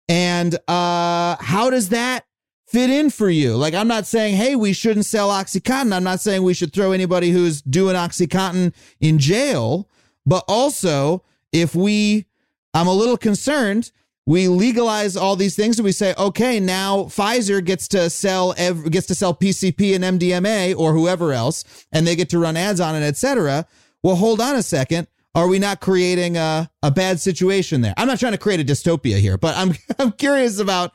and, 0.09 0.55
uh, 0.67 1.37
how 1.39 1.69
does 1.69 1.89
that 1.89 2.25
fit 2.71 2.89
in 2.89 3.09
for 3.09 3.29
you. 3.29 3.55
Like, 3.55 3.73
I'm 3.73 3.87
not 3.87 4.05
saying, 4.05 4.35
hey, 4.35 4.55
we 4.55 4.73
shouldn't 4.73 5.05
sell 5.05 5.29
Oxycontin. 5.29 5.93
I'm 5.93 6.03
not 6.03 6.19
saying 6.19 6.43
we 6.43 6.53
should 6.53 6.73
throw 6.73 6.91
anybody 6.91 7.31
who's 7.31 7.61
doing 7.61 7.95
Oxycontin 7.95 8.73
in 8.99 9.17
jail. 9.17 9.89
But 10.25 10.43
also, 10.47 11.23
if 11.51 11.73
we, 11.73 12.25
I'm 12.73 12.87
a 12.87 12.93
little 12.93 13.17
concerned, 13.17 13.91
we 14.27 14.47
legalize 14.47 15.17
all 15.17 15.35
these 15.35 15.55
things 15.55 15.79
and 15.79 15.83
we 15.85 15.91
say, 15.91 16.13
okay, 16.15 16.59
now 16.59 17.05
Pfizer 17.05 17.65
gets 17.65 17.87
to 17.87 18.11
sell, 18.11 18.53
gets 18.53 19.07
to 19.07 19.15
sell 19.15 19.33
PCP 19.33 19.95
and 19.95 20.19
MDMA 20.19 20.77
or 20.77 20.93
whoever 20.93 21.33
else, 21.33 21.63
and 21.91 22.05
they 22.05 22.15
get 22.15 22.29
to 22.29 22.37
run 22.37 22.55
ads 22.55 22.79
on 22.79 22.95
it, 22.95 23.01
etc. 23.01 23.65
Well, 24.03 24.15
hold 24.15 24.39
on 24.39 24.55
a 24.55 24.61
second. 24.61 25.07
Are 25.33 25.47
we 25.47 25.57
not 25.57 25.79
creating 25.79 26.37
a, 26.37 26.69
a 26.83 26.91
bad 26.91 27.19
situation 27.19 27.81
there? 27.81 27.95
I'm 27.97 28.07
not 28.07 28.19
trying 28.19 28.33
to 28.33 28.37
create 28.37 28.59
a 28.59 28.63
dystopia 28.63 29.19
here, 29.19 29.39
but 29.39 29.57
I'm, 29.57 29.73
I'm 29.99 30.11
curious 30.11 30.59
about 30.59 30.93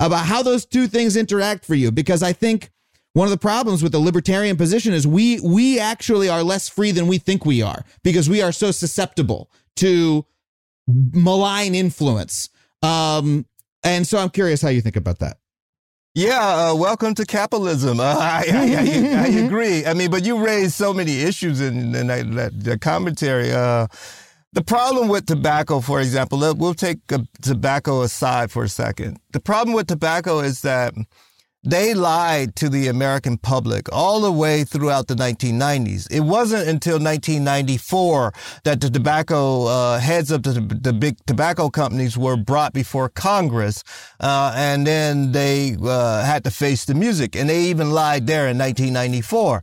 about 0.00 0.26
how 0.26 0.42
those 0.42 0.64
two 0.64 0.86
things 0.86 1.16
interact 1.16 1.64
for 1.64 1.74
you 1.74 1.90
because 1.90 2.22
I 2.22 2.32
think 2.32 2.70
one 3.14 3.26
of 3.26 3.30
the 3.30 3.38
problems 3.38 3.82
with 3.82 3.92
the 3.92 3.98
libertarian 3.98 4.56
position 4.56 4.92
is 4.92 5.06
we 5.06 5.40
we 5.40 5.80
actually 5.80 6.28
are 6.28 6.42
less 6.42 6.68
free 6.68 6.92
than 6.92 7.06
we 7.06 7.18
think 7.18 7.44
we 7.44 7.62
are 7.62 7.84
because 8.02 8.28
we 8.28 8.42
are 8.42 8.52
so 8.52 8.70
susceptible 8.70 9.50
to 9.76 10.24
malign 10.86 11.74
influence. 11.74 12.48
Um, 12.82 13.46
and 13.82 14.06
so 14.06 14.18
I'm 14.18 14.30
curious 14.30 14.62
how 14.62 14.68
you 14.68 14.80
think 14.80 14.96
about 14.96 15.18
that. 15.18 15.38
Yeah, 16.14 16.70
uh, 16.70 16.74
welcome 16.74 17.14
to 17.14 17.24
capitalism. 17.24 18.00
Uh, 18.00 18.02
I, 18.18 18.44
I, 18.50 18.58
I, 18.58 19.22
I, 19.22 19.26
agree. 19.46 19.86
I 19.86 19.94
mean, 19.94 20.10
but 20.10 20.24
you 20.24 20.44
raised 20.44 20.74
so 20.74 20.92
many 20.92 21.20
issues 21.20 21.60
in, 21.60 21.94
in 21.94 22.06
that, 22.08 22.50
that, 22.64 22.80
commentary. 22.80 23.52
Uh, 23.52 23.86
the 24.52 24.62
problem 24.62 25.08
with 25.08 25.26
tobacco, 25.26 25.80
for 25.80 26.00
example, 26.00 26.38
we'll 26.56 26.74
take 26.74 26.98
tobacco 27.42 28.02
aside 28.02 28.50
for 28.50 28.64
a 28.64 28.68
second. 28.68 29.18
The 29.32 29.40
problem 29.40 29.74
with 29.74 29.86
tobacco 29.86 30.40
is 30.40 30.62
that 30.62 30.94
they 31.64 31.92
lied 31.92 32.54
to 32.56 32.68
the 32.68 32.86
American 32.86 33.36
public 33.36 33.92
all 33.92 34.20
the 34.20 34.32
way 34.32 34.64
throughout 34.64 35.08
the 35.08 35.14
1990s. 35.14 36.10
It 36.10 36.20
wasn't 36.20 36.68
until 36.68 36.94
1994 36.94 38.32
that 38.64 38.80
the 38.80 38.88
tobacco 38.88 39.66
uh, 39.66 39.98
heads 39.98 40.30
of 40.30 40.44
the, 40.44 40.52
the, 40.52 40.92
big 40.92 41.16
tobacco 41.26 41.68
companies 41.68 42.16
were 42.16 42.36
brought 42.36 42.72
before 42.72 43.08
Congress, 43.08 43.82
uh, 44.20 44.52
and 44.56 44.86
then 44.86 45.32
they 45.32 45.76
uh, 45.82 46.24
had 46.24 46.44
to 46.44 46.50
face 46.50 46.84
the 46.84 46.94
music, 46.94 47.36
and 47.36 47.50
they 47.50 47.64
even 47.64 47.90
lied 47.90 48.26
there 48.26 48.48
in 48.48 48.56
1994. 48.56 49.62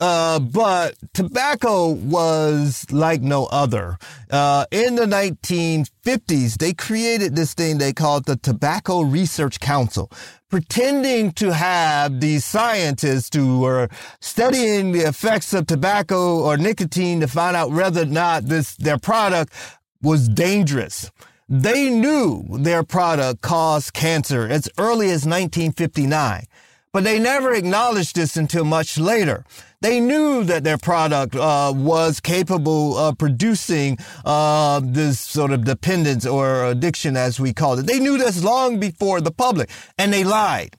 Uh, 0.00 0.38
but 0.38 0.94
tobacco 1.12 1.88
was 1.88 2.86
like 2.92 3.20
no 3.20 3.46
other. 3.46 3.98
Uh, 4.30 4.64
in 4.70 4.94
the 4.94 5.06
1950s, 5.06 6.56
they 6.58 6.72
created 6.72 7.34
this 7.34 7.54
thing 7.54 7.78
they 7.78 7.92
called 7.92 8.24
the 8.26 8.36
Tobacco 8.36 9.00
Research 9.00 9.58
Council, 9.58 10.10
pretending 10.48 11.32
to 11.32 11.52
have 11.52 12.20
these 12.20 12.44
scientists 12.44 13.34
who 13.34 13.58
were 13.60 13.88
studying 14.20 14.92
the 14.92 15.00
effects 15.00 15.52
of 15.52 15.66
tobacco 15.66 16.42
or 16.42 16.56
nicotine 16.56 17.18
to 17.20 17.26
find 17.26 17.56
out 17.56 17.72
whether 17.72 18.02
or 18.02 18.06
not 18.06 18.44
this, 18.44 18.76
their 18.76 18.98
product 18.98 19.52
was 20.00 20.28
dangerous. 20.28 21.10
They 21.48 21.88
knew 21.88 22.44
their 22.58 22.82
product 22.84 23.40
caused 23.40 23.94
cancer 23.94 24.46
as 24.46 24.68
early 24.78 25.06
as 25.06 25.24
1959, 25.24 26.44
but 26.92 27.04
they 27.04 27.18
never 27.18 27.52
acknowledged 27.54 28.16
this 28.16 28.36
until 28.36 28.64
much 28.64 28.98
later. 28.98 29.44
They 29.80 30.00
knew 30.00 30.42
that 30.44 30.64
their 30.64 30.78
product 30.78 31.36
uh, 31.36 31.72
was 31.76 32.18
capable 32.18 32.96
of 32.98 33.16
producing 33.18 33.98
uh, 34.24 34.80
this 34.82 35.20
sort 35.20 35.52
of 35.52 35.64
dependence 35.64 36.26
or 36.26 36.64
addiction, 36.64 37.16
as 37.16 37.38
we 37.38 37.52
call 37.52 37.78
it. 37.78 37.86
They 37.86 38.00
knew 38.00 38.18
this 38.18 38.42
long 38.42 38.80
before 38.80 39.20
the 39.20 39.30
public, 39.30 39.70
and 39.96 40.12
they 40.12 40.24
lied. 40.24 40.76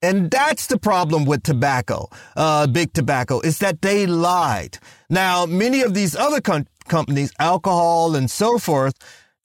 And 0.00 0.30
that's 0.30 0.68
the 0.68 0.78
problem 0.78 1.24
with 1.24 1.42
tobacco, 1.42 2.08
uh, 2.36 2.68
big 2.68 2.92
tobacco, 2.92 3.40
is 3.40 3.58
that 3.58 3.82
they 3.82 4.06
lied. 4.06 4.78
Now, 5.10 5.44
many 5.44 5.82
of 5.82 5.92
these 5.92 6.14
other 6.14 6.40
com- 6.40 6.68
companies, 6.86 7.32
alcohol 7.38 8.14
and 8.14 8.30
so 8.30 8.58
forth, 8.58 8.94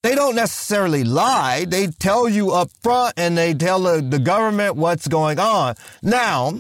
they 0.04 0.16
don't 0.16 0.36
necessarily 0.36 1.04
lie. 1.06 1.66
They 1.66 1.88
tell 1.88 2.28
you 2.28 2.52
up 2.52 2.70
front 2.82 3.14
and 3.18 3.38
they 3.38 3.54
tell 3.54 3.80
the, 3.80 4.02
the 4.02 4.20
government 4.20 4.76
what's 4.76 5.08
going 5.08 5.40
on. 5.40 5.76
Now, 6.04 6.54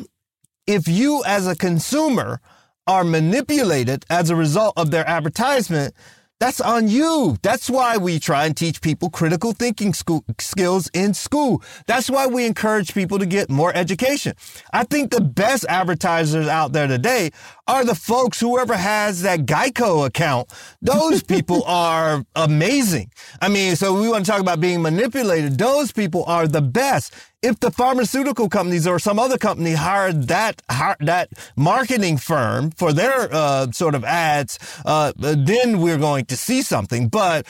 if 0.65 0.87
you 0.87 1.23
as 1.25 1.45
a 1.45 1.55
consumer 1.55 2.39
are 2.87 3.03
manipulated 3.03 4.05
as 4.09 4.29
a 4.29 4.35
result 4.35 4.73
of 4.77 4.91
their 4.91 5.07
advertisement, 5.07 5.93
that's 6.39 6.59
on 6.59 6.89
you. 6.89 7.37
That's 7.41 7.69
why 7.69 7.95
we 7.95 8.19
try 8.19 8.45
and 8.45 8.55
teach 8.55 8.81
people 8.81 9.09
critical 9.09 9.53
thinking 9.53 9.93
school, 9.93 10.25
skills 10.39 10.89
in 10.93 11.13
school. 11.13 11.61
That's 11.85 12.09
why 12.09 12.27
we 12.27 12.45
encourage 12.45 12.93
people 12.93 13.19
to 13.19 13.25
get 13.25 13.49
more 13.49 13.73
education. 13.73 14.33
I 14.73 14.83
think 14.83 15.11
the 15.11 15.21
best 15.21 15.65
advertisers 15.69 16.47
out 16.47 16.73
there 16.73 16.87
today 16.87 17.31
are 17.67 17.85
the 17.85 17.95
folks, 17.95 18.39
whoever 18.39 18.75
has 18.75 19.21
that 19.21 19.41
Geico 19.45 20.05
account. 20.05 20.51
Those 20.81 21.23
people 21.33 21.63
are 21.63 22.25
amazing. 22.35 23.11
I 23.41 23.49
mean, 23.49 23.75
so 23.75 23.99
we 23.99 24.09
want 24.09 24.25
to 24.25 24.31
talk 24.31 24.41
about 24.41 24.59
being 24.59 24.81
manipulated. 24.81 25.57
Those 25.57 25.91
people 25.91 26.23
are 26.25 26.47
the 26.47 26.61
best 26.61 27.13
if 27.43 27.59
the 27.59 27.69
pharmaceutical 27.69 28.47
companies 28.47 28.87
or 28.87 28.97
some 28.97 29.19
other 29.19 29.37
company 29.37 29.73
hired 29.73 30.29
that 30.29 30.61
that 31.01 31.29
marketing 31.57 32.17
firm 32.17 32.71
for 32.71 32.93
their 32.93 33.27
uh, 33.31 33.69
sort 33.71 33.95
of 33.95 34.05
ads, 34.05 34.57
uh, 34.85 35.11
then 35.17 35.81
we're 35.81 35.97
going 35.97 36.25
to 36.25 36.37
see 36.37 36.61
something. 36.61 37.09
But 37.09 37.45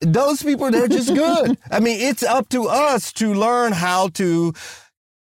those 0.00 0.42
people, 0.42 0.70
they're 0.70 0.88
just 0.88 1.14
good. 1.14 1.58
I 1.70 1.80
mean, 1.80 2.00
it's 2.00 2.22
up 2.22 2.50
to 2.50 2.68
us 2.68 3.12
to 3.14 3.32
learn 3.32 3.72
how 3.72 4.08
to 4.08 4.52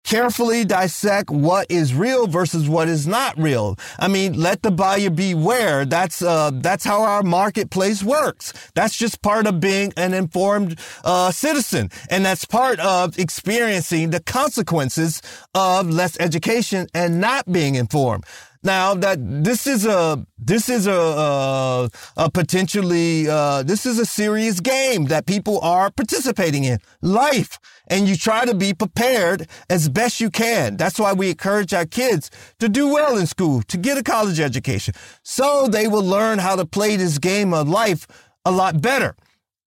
carefully 0.06 0.64
dissect 0.64 1.30
what 1.30 1.66
is 1.68 1.92
real 1.92 2.26
versus 2.28 2.68
what 2.68 2.88
is 2.88 3.06
not 3.06 3.36
real. 3.36 3.76
I 3.98 4.08
mean, 4.08 4.40
let 4.40 4.62
the 4.62 4.70
buyer 4.70 5.10
beware. 5.10 5.84
That's 5.84 6.22
uh, 6.22 6.52
that's 6.54 6.84
how 6.84 7.02
our 7.02 7.22
marketplace 7.22 8.02
works. 8.02 8.52
That's 8.74 8.96
just 8.96 9.20
part 9.20 9.46
of 9.46 9.60
being 9.60 9.92
an 9.96 10.14
informed 10.14 10.78
uh, 11.04 11.32
citizen, 11.32 11.90
and 12.08 12.24
that's 12.24 12.44
part 12.44 12.78
of 12.80 13.18
experiencing 13.18 14.10
the 14.10 14.20
consequences 14.20 15.20
of 15.54 15.90
less 15.90 16.18
education 16.20 16.86
and 16.94 17.20
not 17.20 17.50
being 17.50 17.74
informed. 17.74 18.24
Now 18.66 18.94
that 18.94 19.18
this 19.44 19.68
is 19.68 19.86
a 19.86 20.26
this 20.36 20.68
is 20.68 20.88
a, 20.88 20.92
a, 20.92 21.88
a 22.16 22.30
potentially 22.32 23.28
uh, 23.28 23.62
this 23.62 23.86
is 23.86 24.00
a 24.00 24.04
serious 24.04 24.58
game 24.58 25.04
that 25.04 25.24
people 25.26 25.60
are 25.60 25.88
participating 25.88 26.64
in 26.64 26.80
life 27.00 27.60
and 27.86 28.08
you 28.08 28.16
try 28.16 28.44
to 28.44 28.54
be 28.54 28.74
prepared 28.74 29.48
as 29.70 29.88
best 29.88 30.20
you 30.20 30.30
can. 30.30 30.76
That's 30.76 30.98
why 30.98 31.12
we 31.12 31.30
encourage 31.30 31.72
our 31.74 31.86
kids 31.86 32.28
to 32.58 32.68
do 32.68 32.88
well 32.88 33.16
in 33.16 33.28
school, 33.28 33.62
to 33.68 33.76
get 33.76 33.98
a 33.98 34.02
college 34.02 34.40
education, 34.40 34.94
so 35.22 35.68
they 35.68 35.86
will 35.86 36.04
learn 36.04 36.40
how 36.40 36.56
to 36.56 36.66
play 36.66 36.96
this 36.96 37.18
game 37.18 37.54
of 37.54 37.68
life 37.68 38.08
a 38.44 38.50
lot 38.50 38.82
better. 38.82 39.14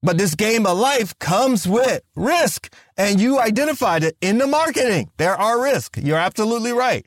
But 0.03 0.17
this 0.17 0.35
game 0.35 0.65
of 0.65 0.77
life 0.77 1.17
comes 1.19 1.65
with 1.65 2.01
risk, 2.17 2.69
and 2.97 3.21
you 3.21 3.39
identified 3.39 4.03
it 4.03 4.17
in 4.19 4.39
the 4.39 4.47
marketing. 4.47 5.09
There 5.15 5.35
are 5.35 5.63
risks. 5.63 6.01
You're 6.03 6.17
absolutely 6.17 6.73
right. 6.73 7.05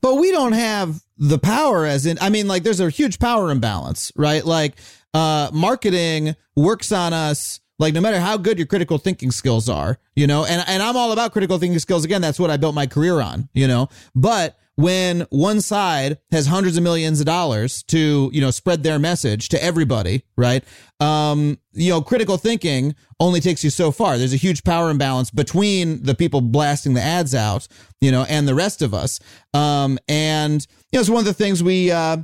But 0.00 0.16
we 0.16 0.30
don't 0.30 0.52
have 0.52 1.02
the 1.16 1.38
power 1.38 1.86
as 1.86 2.06
in 2.06 2.18
I 2.20 2.30
mean 2.30 2.48
like 2.48 2.62
there's 2.62 2.80
a 2.80 2.90
huge 2.90 3.18
power 3.18 3.50
imbalance, 3.50 4.12
right? 4.16 4.44
Like 4.44 4.74
uh 5.14 5.50
marketing 5.52 6.36
works 6.56 6.92
on 6.92 7.12
us 7.12 7.60
like 7.78 7.94
no 7.94 8.00
matter 8.00 8.20
how 8.20 8.36
good 8.36 8.58
your 8.58 8.66
critical 8.66 8.98
thinking 8.98 9.30
skills 9.30 9.68
are, 9.68 9.98
you 10.14 10.26
know, 10.26 10.44
and 10.44 10.64
and 10.66 10.82
I'm 10.82 10.96
all 10.96 11.12
about 11.12 11.32
critical 11.32 11.58
thinking 11.58 11.78
skills 11.78 12.04
again, 12.04 12.22
that's 12.22 12.38
what 12.38 12.50
I 12.50 12.56
built 12.56 12.74
my 12.74 12.86
career 12.86 13.20
on, 13.20 13.48
you 13.54 13.66
know. 13.66 13.88
But 14.14 14.56
when 14.76 15.26
one 15.30 15.60
side 15.60 16.18
has 16.30 16.46
hundreds 16.46 16.76
of 16.76 16.82
millions 16.82 17.20
of 17.20 17.26
dollars 17.26 17.82
to 17.84 18.30
you 18.32 18.40
know 18.40 18.50
spread 18.50 18.82
their 18.82 18.98
message 18.98 19.48
to 19.50 19.62
everybody 19.62 20.24
right? 20.36 20.64
Um 21.00 21.58
you 21.72 21.90
know 21.90 22.00
critical 22.00 22.36
thinking 22.36 22.94
only 23.20 23.40
takes 23.40 23.62
you 23.62 23.70
so 23.70 23.90
far. 23.90 24.18
There's 24.18 24.32
a 24.32 24.36
huge 24.38 24.64
power 24.64 24.90
imbalance 24.90 25.30
between 25.30 26.02
the 26.02 26.14
people 26.14 26.40
blasting 26.40 26.94
the 26.94 27.02
ads 27.02 27.34
out 27.34 27.68
you 28.00 28.10
know 28.10 28.24
and 28.28 28.48
the 28.48 28.54
rest 28.54 28.82
of 28.82 28.94
us. 28.94 29.20
Um 29.52 29.98
and 30.08 30.66
you 30.90 30.96
know 30.96 31.00
it's 31.00 31.10
one 31.10 31.20
of 31.20 31.26
the 31.26 31.34
things 31.34 31.62
we 31.62 31.90
uh 31.90 32.18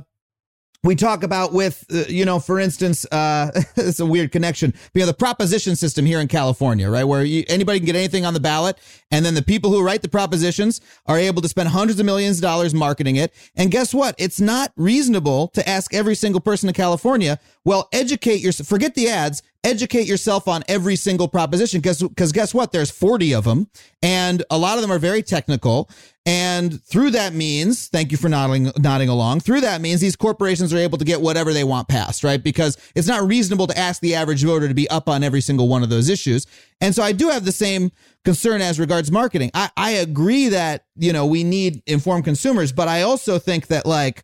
we 0.83 0.95
talk 0.95 1.23
about 1.23 1.51
with 1.51 1.85
uh, 1.93 2.03
you 2.07 2.25
know 2.25 2.39
for 2.39 2.59
instance 2.59 3.05
uh 3.11 3.51
it's 3.75 3.99
a 3.99 4.05
weird 4.05 4.31
connection. 4.31 4.73
You 4.93 5.01
know 5.01 5.07
the 5.07 5.13
proposition 5.13 5.75
system 5.75 6.05
here 6.05 6.19
in 6.19 6.27
california 6.27 6.89
right? 6.89 7.03
Where 7.03 7.23
you, 7.23 7.43
anybody 7.47 7.79
can 7.79 7.85
get 7.85 7.95
anything 7.95 8.25
on 8.25 8.33
the 8.33 8.39
ballot 8.39 8.77
and 9.11 9.25
then 9.25 9.33
the 9.33 9.41
people 9.41 9.71
who 9.71 9.83
write 9.83 10.01
the 10.01 10.09
propositions 10.09 10.81
are 11.05 11.17
able 11.17 11.41
to 11.41 11.47
spend 11.47 11.69
hundreds 11.69 11.99
of 11.99 12.05
millions 12.05 12.37
of 12.37 12.43
dollars 12.43 12.73
marketing 12.73 13.15
it. 13.17 13.33
And 13.55 13.71
guess 13.71 13.93
what? 13.93 14.15
It's 14.17 14.39
not 14.39 14.71
reasonable 14.75 15.49
to 15.49 15.67
ask 15.67 15.93
every 15.93 16.15
single 16.15 16.41
person 16.41 16.69
in 16.69 16.75
california 16.75 17.39
well 17.65 17.89
educate 17.91 18.41
yourself 18.41 18.67
forget 18.67 18.95
the 18.95 19.09
ads 19.09 19.41
educate 19.63 20.07
yourself 20.07 20.47
on 20.47 20.63
every 20.67 20.95
single 20.95 21.27
proposition 21.27 21.81
because 21.81 22.01
because 22.01 22.31
guess 22.31 22.53
what? 22.53 22.71
There's 22.71 22.91
40 22.91 23.33
of 23.33 23.43
them 23.43 23.67
and 24.01 24.43
a 24.49 24.57
lot 24.57 24.77
of 24.77 24.81
them 24.81 24.91
are 24.91 24.99
very 24.99 25.21
technical. 25.21 25.89
And 26.25 26.81
through 26.83 27.11
that 27.11 27.33
means 27.33 27.87
thank 27.87 28.11
you 28.11 28.17
for 28.17 28.29
nodding 28.29 28.71
nodding 28.77 29.09
along 29.09 29.41
through 29.41 29.61
that 29.61 29.81
means 29.81 29.99
these 29.99 30.15
corporations 30.15 30.73
are 30.73 30.77
able 30.77 30.97
to 30.97 31.05
get 31.05 31.21
whatever 31.21 31.53
they 31.53 31.63
want 31.63 31.87
passed 31.87 32.23
right? 32.23 32.41
Because 32.41 32.77
it's 32.95 33.07
not 33.07 33.27
reasonable 33.27 33.67
to 33.67 33.77
ask 33.77 34.01
the 34.01 34.15
average 34.15 34.43
voter 34.43 34.67
to 34.67 34.73
be 34.73 34.89
up 34.89 35.09
on 35.09 35.23
every 35.23 35.41
single 35.41 35.67
one 35.67 35.83
of 35.83 35.89
those 35.89 36.07
issues. 36.07 36.47
And 36.81 36.95
so 36.95 37.03
i 37.03 37.11
do 37.11 37.29
have 37.29 37.45
the 37.45 37.51
same 37.51 37.91
concern 38.23 38.61
as 38.61 38.79
regards 38.79 39.11
marketing. 39.11 39.51
I 39.53 39.69
i 39.75 39.91
agree 39.91 40.49
that 40.49 40.85
you 40.95 41.11
know 41.11 41.25
we 41.25 41.43
need 41.43 41.81
informed 41.85 42.23
consumers 42.23 42.71
but 42.71 42.87
i 42.87 43.01
also 43.01 43.39
think 43.39 43.67
that 43.67 43.85
like 43.85 44.23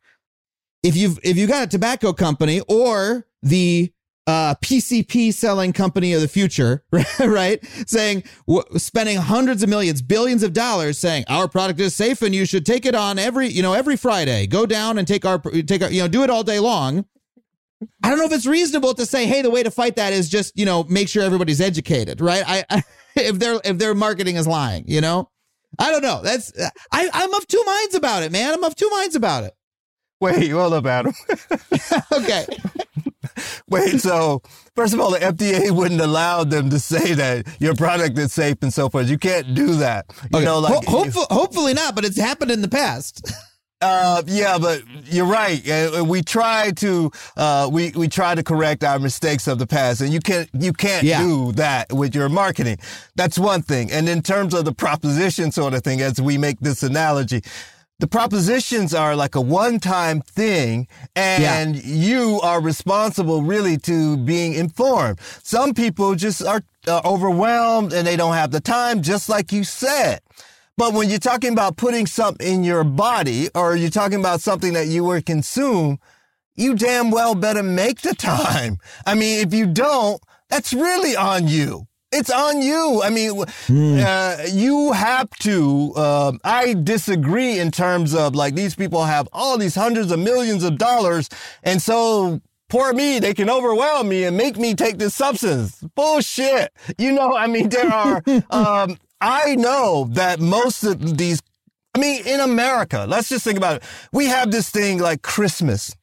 if 0.84 0.96
you've 0.96 1.20
if 1.24 1.36
you 1.36 1.48
got 1.48 1.64
a 1.64 1.68
tobacco 1.68 2.14
company 2.14 2.62
or 2.70 3.26
the 3.42 3.92
uh, 4.28 4.56
PCP 4.56 5.34
selling 5.34 5.72
company 5.72 6.14
of 6.14 6.22
the 6.22 6.28
future, 6.28 6.84
right? 7.20 7.64
Saying, 7.88 8.24
w- 8.48 8.66
spending 8.78 9.18
hundreds 9.18 9.62
of 9.62 9.70
millions, 9.70 10.02
billions 10.02 10.44
of 10.44 10.54
dollars 10.54 10.98
saying 10.98 11.26
our 11.28 11.48
product 11.48 11.80
is 11.80 11.96
safe 11.96 12.22
and 12.22 12.34
you 12.34 12.46
should 12.46 12.66
take 12.66 12.86
it 12.86 12.96
on 12.96 13.20
every, 13.20 13.48
you 13.48 13.62
know, 13.62 13.74
every 13.74 13.96
Friday. 13.96 14.48
Go 14.48 14.66
down 14.66 14.98
and 14.98 15.08
take 15.08 15.26
our, 15.26 15.40
take 15.40 15.84
our, 15.84 15.92
you 15.92 16.02
know, 16.02 16.08
do 16.08 16.24
it 16.24 16.30
all 16.30 16.44
day 16.44 16.60
long. 16.60 17.06
I 18.04 18.10
don't 18.10 18.18
know 18.18 18.26
if 18.26 18.32
it's 18.32 18.46
reasonable 18.46 18.94
to 18.96 19.06
say, 19.06 19.26
hey, 19.26 19.42
the 19.42 19.52
way 19.52 19.62
to 19.62 19.70
fight 19.70 19.96
that 19.98 20.14
is 20.14 20.30
just, 20.30 20.58
you 20.58 20.66
know, 20.66 20.84
make 20.86 21.08
sure 21.08 21.24
everybody's 21.24 21.62
educated, 21.62 22.22
right? 22.22 22.44
I, 22.48 22.64
I 22.70 22.84
if 23.16 23.38
their 23.40 23.60
if 23.64 23.78
their 23.78 23.94
marketing 23.94 24.38
is 24.38 24.48
lying, 24.48 24.86
you 24.88 25.02
know, 25.02 25.30
I 25.78 25.92
don't 25.92 26.02
know. 26.02 26.22
That's 26.24 26.52
I 26.92 27.10
I'm 27.14 27.34
of 27.34 27.48
two 27.48 27.64
minds 27.66 27.96
about 27.96 28.24
it, 28.24 28.32
man. 28.32 28.54
I'm 28.54 28.64
of 28.64 28.76
two 28.76 28.90
minds 28.90 29.16
about 29.16 29.44
it. 29.44 29.54
Wait, 30.22 30.50
hold 30.50 30.74
up, 30.74 30.86
Adam. 30.86 31.14
okay. 32.14 32.46
Wait, 33.70 34.00
so 34.02 34.42
first 34.76 34.94
of 34.94 35.00
all, 35.00 35.12
the 35.12 35.20
FDA 35.20 35.72
wouldn't 35.72 36.02
allow 36.02 36.44
them 36.44 36.70
to 36.70 36.80
say 36.80 37.14
that 37.14 37.46
your 37.60 37.76
product 37.76 38.18
is 38.18 38.34
safe 38.34 38.58
and 38.62 38.74
so 38.74 38.90
forth. 38.90 39.10
You 39.10 39.18
can't 39.18 39.54
do 39.54 39.76
that. 39.76 40.06
You 40.32 40.38
okay. 40.40 40.46
know, 40.46 40.60
like 40.60 40.86
Ho- 40.86 40.98
hopefully, 41.04 41.26
hopefully 41.30 41.74
not, 41.74 41.96
but 41.96 42.06
it's 42.06 42.20
happened 42.20 42.52
in 42.52 42.62
the 42.62 42.70
past. 42.70 43.32
Uh, 43.82 44.24
yeah, 44.26 44.58
but 44.58 44.82
you're 45.04 45.26
right. 45.26 45.62
Uh, 45.70 46.04
we 46.04 46.22
try 46.22 46.72
to 46.72 47.12
uh, 47.36 47.70
we 47.72 47.92
we 47.92 48.08
try 48.08 48.34
to 48.34 48.42
correct 48.42 48.86
our 48.86 48.98
mistakes 49.00 49.48
of 49.48 49.60
the 49.60 49.68
past, 49.68 50.00
and 50.00 50.14
you 50.14 50.20
can't 50.22 50.50
you 50.54 50.72
can't 50.72 51.04
Yeah. 51.04 51.22
do 51.22 51.52
that 51.52 51.92
with 51.92 52.16
your 52.16 52.30
marketing. 52.30 52.78
That's 53.16 53.38
one 53.38 53.62
thing. 53.62 53.92
And 53.92 54.08
in 54.08 54.22
terms 54.22 54.54
of 54.54 54.64
the 54.64 54.74
proposition 54.74 55.52
sort 55.52 55.74
of 55.74 55.84
thing, 55.84 56.00
as 56.02 56.22
we 56.22 56.38
make 56.38 56.62
this 56.62 56.84
analogy. 56.84 57.44
The 58.00 58.08
propositions 58.08 58.94
are 58.94 59.16
like 59.16 59.36
a 59.36 59.42
one-time 59.42 60.20
thing 60.20 60.88
and 61.16 61.82
you 61.82 62.42
are 62.44 62.60
responsible 62.60 63.42
really 63.42 63.78
to 63.78 64.18
being 64.18 64.54
informed. 64.54 65.20
Some 65.44 65.74
people 65.74 66.16
just 66.16 66.44
are 66.46 66.62
uh, 66.88 67.02
overwhelmed 67.06 67.94
and 67.94 68.06
they 68.06 68.18
don't 68.18 68.34
have 68.34 68.52
the 68.52 68.60
time, 68.60 69.02
just 69.02 69.30
like 69.30 69.54
you 69.54 69.64
said. 69.64 70.20
But 70.78 70.94
when 70.94 71.10
you're 71.10 71.20
talking 71.20 71.54
about 71.54 71.78
putting 71.78 72.06
something 72.06 72.46
in 72.46 72.64
your 72.66 72.84
body 72.84 73.48
or 73.56 73.78
you're 73.78 73.90
talking 73.90 74.20
about 74.20 74.42
something 74.42 74.74
that 74.74 74.88
you 74.88 75.06
will 75.06 75.22
consume, 75.22 76.00
you 76.56 76.76
damn 76.76 77.12
well 77.12 77.34
better 77.34 77.64
make 77.64 78.02
the 78.02 78.14
time. 78.18 78.78
I 79.06 79.16
mean, 79.16 79.40
if 79.40 79.54
you 79.54 79.68
don't, 79.68 80.22
that's 80.50 80.74
really 80.74 81.16
on 81.16 81.48
you. 81.48 81.88
It's 82.16 82.30
on 82.30 82.62
you. 82.62 83.02
I 83.04 83.10
mean, 83.10 83.44
uh, 84.00 84.38
you 84.50 84.94
have 84.94 85.30
to. 85.42 85.94
Um, 85.98 86.40
I 86.46 86.74
disagree 86.74 87.60
in 87.60 87.72
terms 87.72 88.16
of 88.16 88.36
like 88.36 88.56
these 88.56 88.74
people 88.74 89.04
have 89.04 89.28
all 89.34 89.58
these 89.58 89.76
hundreds 89.76 90.14
of 90.14 90.20
millions 90.20 90.64
of 90.64 90.78
dollars, 90.78 91.30
and 91.62 91.82
so 91.82 92.40
poor 92.70 92.94
me, 92.94 93.20
they 93.20 93.34
can 93.34 93.50
overwhelm 93.50 94.08
me 94.08 94.24
and 94.24 94.38
make 94.38 94.58
me 94.58 94.74
take 94.76 94.98
this 94.98 95.14
substance. 95.14 95.84
Bullshit. 95.94 96.72
You 96.98 97.12
know, 97.12 97.36
I 97.36 97.48
mean, 97.48 97.68
there 97.68 97.92
are. 97.92 98.24
um, 98.50 98.98
I 99.20 99.56
know 99.56 100.08
that 100.12 100.40
most 100.40 100.86
of 100.86 101.18
these. 101.18 101.42
I 101.94 102.00
mean, 102.00 102.26
in 102.26 102.40
America, 102.40 103.06
let's 103.10 103.28
just 103.28 103.44
think 103.44 103.58
about 103.58 103.78
it. 103.78 103.84
We 104.14 104.28
have 104.28 104.52
this 104.52 104.70
thing 104.70 105.00
like 105.00 105.22
Christmas. 105.22 105.94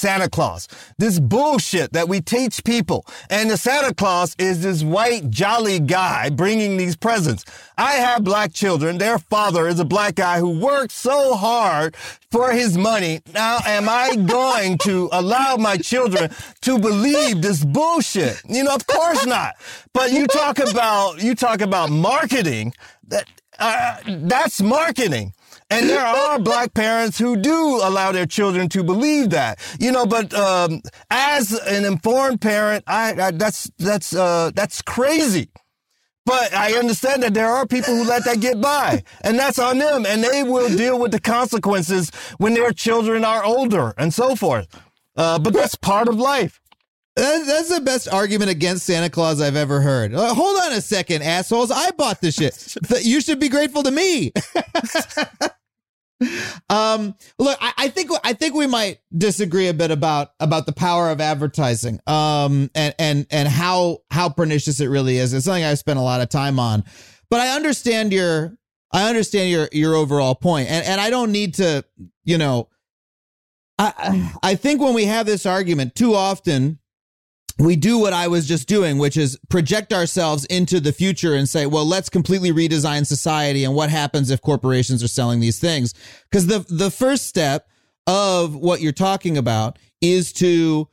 Santa 0.00 0.30
Claus. 0.30 0.66
This 0.96 1.20
bullshit 1.20 1.92
that 1.92 2.08
we 2.08 2.22
teach 2.22 2.64
people. 2.64 3.04
And 3.28 3.50
the 3.50 3.58
Santa 3.58 3.94
Claus 3.94 4.34
is 4.38 4.62
this 4.62 4.82
white, 4.82 5.28
jolly 5.28 5.78
guy 5.78 6.30
bringing 6.30 6.78
these 6.78 6.96
presents. 6.96 7.44
I 7.76 7.92
have 7.92 8.24
black 8.24 8.54
children. 8.54 8.96
Their 8.96 9.18
father 9.18 9.68
is 9.68 9.78
a 9.78 9.84
black 9.84 10.14
guy 10.14 10.38
who 10.38 10.58
works 10.58 10.94
so 10.94 11.34
hard 11.34 11.94
for 12.30 12.50
his 12.52 12.78
money. 12.78 13.20
Now, 13.34 13.58
am 13.66 13.88
I 13.90 14.16
going 14.16 14.78
to 14.78 15.10
allow 15.12 15.56
my 15.56 15.76
children 15.76 16.30
to 16.62 16.78
believe 16.78 17.42
this 17.42 17.62
bullshit? 17.62 18.42
You 18.48 18.64
know, 18.64 18.74
of 18.74 18.86
course 18.86 19.26
not. 19.26 19.54
But 19.92 20.12
you 20.12 20.26
talk 20.26 20.58
about, 20.58 21.22
you 21.22 21.34
talk 21.34 21.60
about 21.60 21.90
marketing. 21.90 22.72
That, 23.08 23.28
uh, 23.58 23.98
that's 24.06 24.62
marketing. 24.62 25.34
And 25.70 25.88
there 25.88 26.04
are 26.04 26.38
black 26.38 26.74
parents 26.74 27.18
who 27.18 27.36
do 27.36 27.80
allow 27.82 28.10
their 28.12 28.26
children 28.26 28.68
to 28.70 28.82
believe 28.82 29.30
that, 29.30 29.58
you 29.78 29.92
know. 29.92 30.04
But 30.04 30.34
um, 30.34 30.80
as 31.10 31.52
an 31.52 31.84
informed 31.84 32.40
parent, 32.40 32.82
I, 32.88 33.12
I 33.20 33.30
that's 33.30 33.70
that's 33.78 34.14
uh, 34.14 34.50
that's 34.54 34.82
crazy. 34.82 35.48
But 36.26 36.52
I 36.54 36.74
understand 36.74 37.22
that 37.22 37.34
there 37.34 37.48
are 37.48 37.66
people 37.66 37.94
who 37.94 38.04
let 38.04 38.24
that 38.24 38.40
get 38.40 38.60
by, 38.60 39.02
and 39.22 39.38
that's 39.38 39.58
on 39.58 39.78
them, 39.78 40.04
and 40.06 40.22
they 40.22 40.42
will 40.42 40.68
deal 40.68 40.98
with 40.98 41.12
the 41.12 41.20
consequences 41.20 42.10
when 42.38 42.54
their 42.54 42.72
children 42.72 43.24
are 43.24 43.42
older 43.44 43.94
and 43.96 44.12
so 44.12 44.36
forth. 44.36 44.68
Uh, 45.16 45.38
but 45.38 45.52
that's 45.52 45.74
part 45.76 46.08
of 46.08 46.16
life. 46.16 46.60
That- 47.16 47.46
That's 47.46 47.68
the 47.74 47.80
best 47.80 48.06
argument 48.08 48.50
against 48.50 48.86
Santa 48.86 49.10
Claus 49.10 49.40
I've 49.40 49.56
ever 49.56 49.80
heard. 49.80 50.14
Uh, 50.14 50.32
hold 50.34 50.60
on 50.60 50.72
a 50.72 50.80
second, 50.80 51.22
assholes. 51.22 51.70
I 51.70 51.90
bought 51.92 52.20
this 52.20 52.36
shit. 52.36 52.76
You 53.04 53.20
should 53.20 53.40
be 53.40 53.48
grateful 53.48 53.82
to 53.82 53.90
me. 53.90 54.32
um, 56.68 57.14
look, 57.38 57.56
I, 57.60 57.72
I 57.78 57.88
think 57.88 58.10
I 58.24 58.32
think 58.32 58.54
we 58.54 58.66
might 58.66 58.98
disagree 59.16 59.68
a 59.68 59.74
bit 59.74 59.90
about 59.90 60.32
about 60.40 60.66
the 60.66 60.72
power 60.72 61.10
of 61.10 61.20
advertising. 61.20 62.00
Um, 62.06 62.70
and 62.74 62.94
and 62.98 63.26
and 63.30 63.48
how 63.48 63.98
how 64.10 64.28
pernicious 64.28 64.80
it 64.80 64.88
really 64.88 65.16
is. 65.16 65.32
It's 65.32 65.46
something 65.46 65.64
I've 65.64 65.78
spent 65.78 65.98
a 65.98 66.02
lot 66.02 66.20
of 66.20 66.28
time 66.28 66.58
on. 66.58 66.84
But 67.30 67.40
I 67.40 67.54
understand 67.54 68.12
your 68.12 68.56
I 68.92 69.08
understand 69.08 69.50
your 69.50 69.68
your 69.72 69.94
overall 69.94 70.34
point, 70.34 70.68
and 70.68 70.84
and 70.84 71.00
I 71.00 71.10
don't 71.10 71.32
need 71.32 71.54
to, 71.54 71.84
you 72.24 72.38
know. 72.38 72.68
I 73.78 74.30
I 74.42 74.54
think 74.56 74.82
when 74.82 74.92
we 74.92 75.06
have 75.06 75.24
this 75.24 75.46
argument 75.46 75.94
too 75.94 76.14
often, 76.14 76.79
we 77.60 77.76
do 77.76 77.98
what 77.98 78.12
I 78.14 78.26
was 78.26 78.48
just 78.48 78.66
doing, 78.66 78.96
which 78.98 79.16
is 79.16 79.38
project 79.50 79.92
ourselves 79.92 80.46
into 80.46 80.80
the 80.80 80.92
future 80.92 81.34
and 81.34 81.48
say, 81.48 81.66
well, 81.66 81.84
let's 81.84 82.08
completely 82.08 82.52
redesign 82.52 83.06
society 83.06 83.64
and 83.64 83.74
what 83.74 83.90
happens 83.90 84.30
if 84.30 84.40
corporations 84.40 85.02
are 85.02 85.08
selling 85.08 85.40
these 85.40 85.58
things. 85.58 85.94
Because 86.30 86.46
the 86.46 86.60
the 86.68 86.90
first 86.90 87.26
step 87.26 87.68
of 88.06 88.56
what 88.56 88.80
you're 88.80 88.92
talking 88.92 89.36
about 89.36 89.78
is 90.00 90.32
to 90.32 90.88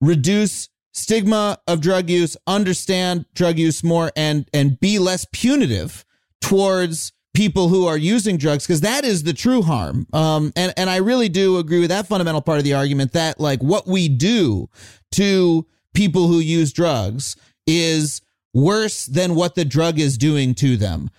reduce 0.00 0.68
stigma 0.92 1.58
of 1.66 1.80
drug 1.80 2.08
use, 2.08 2.36
understand 2.46 3.26
drug 3.34 3.58
use 3.58 3.82
more 3.82 4.12
and 4.14 4.48
and 4.54 4.78
be 4.78 5.00
less 5.00 5.26
punitive 5.32 6.04
towards 6.40 7.12
people 7.34 7.68
who 7.68 7.86
are 7.86 7.98
using 7.98 8.36
drugs 8.36 8.64
because 8.64 8.82
that 8.82 9.04
is 9.04 9.24
the 9.24 9.32
true 9.32 9.62
harm. 9.62 10.06
Um 10.12 10.52
and 10.54 10.72
and 10.76 10.88
I 10.88 10.96
really 10.96 11.28
do 11.28 11.58
agree 11.58 11.80
with 11.80 11.90
that 11.90 12.06
fundamental 12.06 12.40
part 12.40 12.58
of 12.58 12.64
the 12.64 12.74
argument 12.74 13.12
that 13.12 13.40
like 13.40 13.60
what 13.60 13.88
we 13.88 14.08
do 14.08 14.68
to 15.12 15.66
people 15.94 16.26
who 16.26 16.38
use 16.38 16.72
drugs 16.72 17.36
is 17.66 18.20
worse 18.52 19.06
than 19.06 19.34
what 19.34 19.54
the 19.54 19.64
drug 19.64 19.98
is 19.98 20.18
doing 20.18 20.54
to 20.56 20.76
them. 20.76 21.10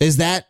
Is 0.00 0.18
that 0.18 0.46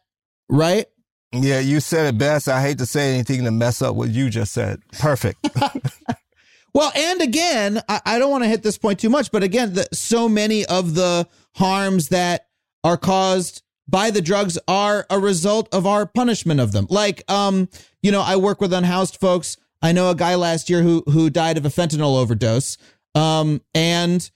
right? 0.49 0.87
Yeah, 1.33 1.61
you 1.61 1.81
said 1.81 2.15
it 2.15 2.19
best. 2.19 2.49
I 2.49 2.61
hate 2.63 2.79
to 2.79 2.87
say 2.87 3.15
anything 3.15 3.45
to 3.45 3.51
mess 3.51 3.83
up 3.83 3.97
what 3.97 4.11
you 4.11 4.31
just 4.31 4.53
said. 4.53 4.81
Perfect. 4.93 5.49
Well, 6.75 6.93
and 6.95 7.21
again, 7.21 7.83
I, 7.89 8.01
I 8.05 8.19
don't 8.19 8.31
want 8.31 8.45
to 8.45 8.49
hit 8.49 8.63
this 8.63 8.79
point 8.79 9.01
too 9.01 9.11
much, 9.11 9.33
but 9.33 9.43
again, 9.43 9.75
the, 9.75 9.89
so 9.93 10.29
many 10.29 10.65
of 10.67 10.95
the 10.95 11.27
harms 11.57 12.09
that 12.09 12.47
are 12.85 12.97
caused 12.97 13.63
by 13.89 14.11
the 14.11 14.23
drugs 14.23 14.59
are 14.69 15.07
a 15.11 15.19
result 15.19 15.69
of 15.75 15.87
our 15.87 16.07
punishment 16.07 16.61
of 16.61 16.73
them. 16.73 16.87
Like, 16.91 17.29
um, 17.31 17.69
you 18.03 18.13
know, 18.13 18.21
I 18.21 18.37
work 18.37 18.61
with 18.61 18.73
unhoused 18.73 19.17
folks. 19.17 19.57
I 19.81 19.93
know 19.93 20.11
a 20.11 20.15
guy 20.15 20.35
last 20.35 20.69
year 20.69 20.83
who 20.83 21.03
who 21.07 21.31
died 21.31 21.57
of 21.57 21.65
a 21.65 21.69
fentanyl 21.69 22.17
overdose. 22.17 22.77
Um, 23.19 23.63
and 23.75 24.31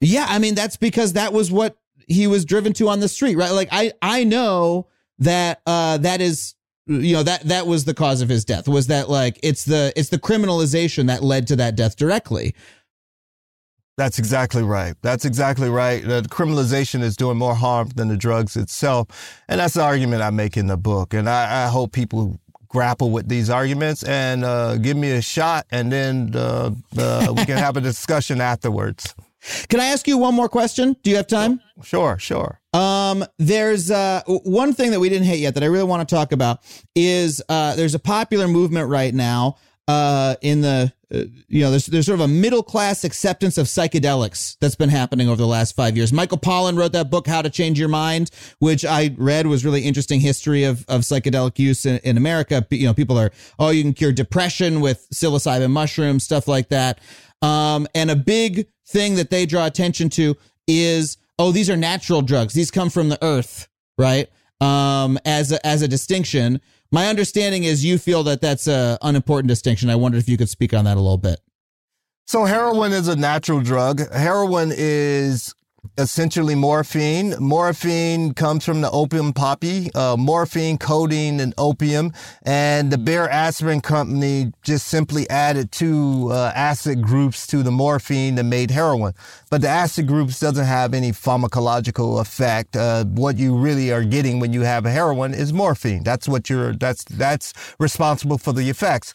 yeah, 0.00 0.26
I 0.28 0.38
mean, 0.38 0.54
that's 0.54 0.76
because 0.76 1.14
that 1.14 1.32
was 1.32 1.50
what 1.50 1.76
he 2.06 2.26
was 2.26 2.44
driven 2.44 2.72
to 2.74 2.88
on 2.88 3.00
the 3.00 3.08
street, 3.08 3.36
right? 3.36 3.52
Like, 3.52 3.68
I 3.72 3.92
I 4.02 4.24
know 4.24 4.88
that 5.18 5.60
uh 5.66 5.98
that 5.98 6.20
is 6.20 6.54
you 6.86 7.14
know 7.14 7.22
that 7.22 7.42
that 7.42 7.66
was 7.66 7.84
the 7.84 7.94
cause 7.94 8.22
of 8.22 8.28
his 8.28 8.44
death 8.44 8.66
was 8.66 8.88
that 8.88 9.08
like 9.08 9.38
it's 9.42 9.64
the 9.64 9.92
it's 9.96 10.08
the 10.08 10.18
criminalization 10.18 11.06
that 11.06 11.22
led 11.22 11.46
to 11.46 11.56
that 11.56 11.76
death 11.76 11.96
directly 11.96 12.54
That's 13.96 14.18
exactly 14.18 14.62
right. 14.62 14.94
That's 15.02 15.26
exactly 15.26 15.68
right. 15.68 16.02
The 16.02 16.22
criminalization 16.22 17.02
is 17.02 17.16
doing 17.16 17.36
more 17.36 17.54
harm 17.54 17.88
than 17.94 18.08
the 18.08 18.16
drugs 18.16 18.56
itself. 18.56 19.42
And 19.46 19.60
that's 19.60 19.74
the 19.74 19.82
argument 19.82 20.22
I 20.22 20.30
make 20.30 20.56
in 20.56 20.68
the 20.68 20.78
book. 20.78 21.12
And 21.12 21.28
I, 21.28 21.66
I 21.66 21.68
hope 21.68 21.92
people 21.92 22.40
grapple 22.70 23.10
with 23.10 23.28
these 23.28 23.50
arguments 23.50 24.02
and 24.04 24.44
uh, 24.44 24.76
give 24.78 24.96
me 24.96 25.10
a 25.10 25.20
shot, 25.20 25.66
and 25.70 25.90
then 25.92 26.30
uh, 26.34 26.70
uh, 26.96 27.32
we 27.36 27.44
can 27.44 27.58
have 27.58 27.76
a 27.76 27.80
discussion 27.80 28.40
afterwards. 28.40 29.14
can 29.68 29.80
i 29.80 29.86
ask 29.86 30.06
you 30.06 30.18
one 30.18 30.34
more 30.34 30.48
question 30.50 30.94
do 31.02 31.10
you 31.10 31.16
have 31.16 31.26
time 31.26 31.60
Sure, 31.82 32.18
sure. 32.18 32.60
Um, 32.74 33.24
there's 33.38 33.90
uh 33.90 34.20
one 34.26 34.74
thing 34.74 34.90
that 34.90 35.00
we 35.00 35.08
didn't 35.08 35.26
hit 35.26 35.38
yet 35.38 35.54
that 35.54 35.62
I 35.62 35.66
really 35.66 35.84
want 35.88 36.06
to 36.06 36.14
talk 36.14 36.32
about 36.32 36.60
is 36.94 37.42
uh 37.48 37.74
there's 37.74 37.94
a 37.94 37.98
popular 37.98 38.46
movement 38.48 38.90
right 38.90 39.14
now 39.14 39.56
uh 39.88 40.36
in 40.42 40.60
the 40.60 40.92
uh, 41.12 41.24
you 41.48 41.62
know 41.62 41.70
there's 41.70 41.86
there's 41.86 42.06
sort 42.06 42.20
of 42.20 42.24
a 42.24 42.28
middle 42.28 42.62
class 42.62 43.04
acceptance 43.04 43.58
of 43.58 43.66
psychedelics 43.66 44.56
that's 44.60 44.76
been 44.76 44.88
happening 44.88 45.28
over 45.28 45.36
the 45.36 45.46
last 45.46 45.74
5 45.76 45.96
years. 45.96 46.12
Michael 46.12 46.38
Pollan 46.38 46.76
wrote 46.76 46.92
that 46.92 47.10
book 47.10 47.26
How 47.26 47.42
to 47.42 47.50
Change 47.50 47.78
Your 47.78 47.88
Mind, 47.88 48.30
which 48.58 48.84
I 48.84 49.14
read 49.16 49.46
was 49.46 49.64
really 49.64 49.82
interesting 49.82 50.20
history 50.20 50.64
of 50.64 50.84
of 50.88 51.02
psychedelic 51.02 51.58
use 51.58 51.86
in, 51.86 51.98
in 51.98 52.16
America. 52.16 52.66
You 52.70 52.86
know, 52.86 52.94
people 52.94 53.18
are 53.18 53.30
oh 53.58 53.70
you 53.70 53.82
can 53.82 53.92
cure 53.92 54.12
depression 54.12 54.80
with 54.80 55.06
psilocybin 55.12 55.70
mushrooms, 55.70 56.24
stuff 56.24 56.48
like 56.48 56.68
that. 56.68 57.00
Um 57.42 57.86
and 57.94 58.10
a 58.10 58.16
big 58.16 58.68
thing 58.86 59.16
that 59.16 59.30
they 59.30 59.46
draw 59.46 59.66
attention 59.66 60.08
to 60.10 60.36
is 60.66 61.16
oh, 61.40 61.52
these 61.52 61.70
are 61.70 61.76
natural 61.76 62.20
drugs. 62.20 62.52
These 62.52 62.70
come 62.70 62.90
from 62.90 63.08
the 63.08 63.18
earth, 63.24 63.66
right? 63.96 64.28
Um, 64.60 65.18
as 65.24 65.50
a, 65.52 65.66
as 65.66 65.80
a 65.80 65.88
distinction. 65.88 66.60
My 66.92 67.06
understanding 67.08 67.64
is 67.64 67.84
you 67.84 67.98
feel 67.98 68.24
that 68.24 68.40
that's 68.40 68.66
a 68.66 68.98
unimportant 69.02 69.48
distinction. 69.48 69.90
I 69.90 69.96
wondered 69.96 70.18
if 70.18 70.28
you 70.28 70.36
could 70.36 70.48
speak 70.48 70.74
on 70.74 70.84
that 70.86 70.96
a 70.96 71.00
little 71.00 71.18
bit. 71.18 71.40
So 72.26 72.44
heroin 72.44 72.92
is 72.92 73.08
a 73.08 73.16
natural 73.16 73.60
drug. 73.60 74.08
Heroin 74.12 74.72
is 74.74 75.54
essentially 75.98 76.54
morphine. 76.54 77.34
Morphine 77.38 78.34
comes 78.34 78.64
from 78.64 78.80
the 78.80 78.90
opium 78.90 79.32
poppy, 79.32 79.90
uh, 79.94 80.16
morphine, 80.16 80.78
codeine, 80.78 81.40
and 81.40 81.54
opium. 81.58 82.12
And 82.42 82.90
the 82.90 82.98
Bayer 82.98 83.28
Aspirin 83.28 83.80
Company 83.80 84.52
just 84.62 84.88
simply 84.88 85.28
added 85.28 85.72
two 85.72 86.28
uh, 86.30 86.52
acid 86.54 87.02
groups 87.02 87.46
to 87.48 87.62
the 87.62 87.70
morphine 87.70 88.36
that 88.36 88.44
made 88.44 88.70
heroin. 88.70 89.14
But 89.50 89.62
the 89.62 89.68
acid 89.68 90.06
groups 90.06 90.40
doesn't 90.40 90.66
have 90.66 90.94
any 90.94 91.12
pharmacological 91.12 92.20
effect. 92.20 92.76
Uh, 92.76 93.04
what 93.04 93.36
you 93.36 93.56
really 93.56 93.92
are 93.92 94.04
getting 94.04 94.40
when 94.40 94.52
you 94.52 94.62
have 94.62 94.84
heroin 94.84 95.34
is 95.34 95.52
morphine. 95.52 96.04
That's 96.04 96.28
what 96.28 96.48
you're. 96.48 96.72
That's 96.74 97.04
that's 97.04 97.52
responsible 97.78 98.38
for 98.38 98.52
the 98.52 98.70
effects. 98.70 99.12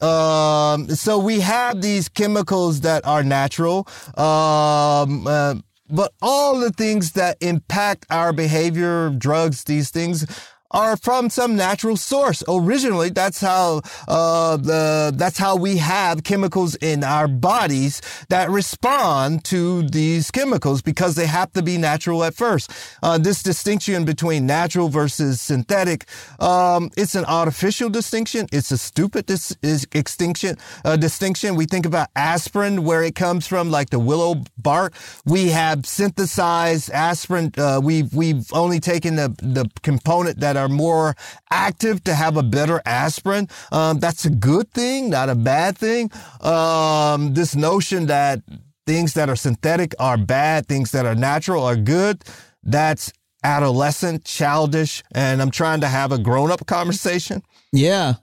Um, 0.00 0.88
so 0.88 1.18
we 1.18 1.40
have 1.40 1.80
these 1.80 2.08
chemicals 2.08 2.80
that 2.80 3.06
are 3.06 3.22
natural. 3.22 3.86
Um, 4.16 5.26
uh, 5.26 5.54
but 5.92 6.12
all 6.22 6.58
the 6.58 6.70
things 6.70 7.12
that 7.12 7.36
impact 7.40 8.06
our 8.10 8.32
behavior, 8.32 9.10
drugs, 9.10 9.64
these 9.64 9.90
things 9.90 10.26
are 10.72 10.96
from 10.96 11.30
some 11.30 11.56
natural 11.56 11.96
source. 11.96 12.42
Originally, 12.48 13.10
that's 13.10 13.40
how 13.40 13.82
uh, 14.08 14.56
the 14.56 15.12
that's 15.14 15.38
how 15.38 15.56
we 15.56 15.76
have 15.76 16.24
chemicals 16.24 16.74
in 16.76 17.04
our 17.04 17.28
bodies 17.28 18.00
that 18.28 18.50
respond 18.50 19.44
to 19.44 19.82
these 19.88 20.30
chemicals 20.30 20.82
because 20.82 21.14
they 21.14 21.26
have 21.26 21.52
to 21.52 21.62
be 21.62 21.78
natural 21.78 22.24
at 22.24 22.34
first. 22.34 22.70
Uh, 23.02 23.18
this 23.18 23.42
distinction 23.42 24.04
between 24.04 24.46
natural 24.46 24.88
versus 24.88 25.40
synthetic, 25.40 26.06
um, 26.40 26.90
it's 26.96 27.14
an 27.14 27.24
artificial 27.26 27.90
distinction. 27.90 28.46
It's 28.52 28.70
a 28.70 28.78
stupid 28.78 29.26
dis- 29.26 29.56
is 29.62 29.86
extinction 29.92 30.56
uh, 30.84 30.96
distinction. 30.96 31.54
We 31.56 31.66
think 31.66 31.86
about 31.86 32.08
aspirin, 32.16 32.84
where 32.84 33.02
it 33.02 33.14
comes 33.14 33.46
from, 33.46 33.70
like 33.70 33.90
the 33.90 33.98
willow 33.98 34.42
bark. 34.58 34.94
We 35.24 35.48
have 35.48 35.86
synthesized 35.86 36.90
aspirin. 36.90 37.52
Uh, 37.56 37.80
we've 37.82 38.12
we've 38.14 38.52
only 38.52 38.80
taken 38.80 39.16
the 39.16 39.28
the 39.42 39.68
component 39.82 40.40
that 40.40 40.56
are 40.56 40.61
more 40.68 41.14
active 41.50 42.02
to 42.04 42.14
have 42.14 42.36
a 42.36 42.42
better 42.42 42.80
aspirin. 42.86 43.48
Um, 43.70 43.98
that's 43.98 44.24
a 44.24 44.30
good 44.30 44.70
thing, 44.72 45.10
not 45.10 45.28
a 45.28 45.34
bad 45.34 45.76
thing. 45.76 46.10
Um, 46.40 47.34
this 47.34 47.54
notion 47.54 48.06
that 48.06 48.42
things 48.86 49.14
that 49.14 49.28
are 49.28 49.36
synthetic 49.36 49.94
are 49.98 50.16
bad, 50.16 50.66
things 50.66 50.90
that 50.92 51.06
are 51.06 51.14
natural 51.14 51.64
are 51.64 51.76
good, 51.76 52.24
that's 52.62 53.12
adolescent, 53.44 54.24
childish, 54.24 55.02
and 55.14 55.42
I'm 55.42 55.50
trying 55.50 55.80
to 55.80 55.88
have 55.88 56.12
a 56.12 56.18
grown 56.18 56.50
up 56.50 56.66
conversation. 56.66 57.42
Yeah. 57.72 58.14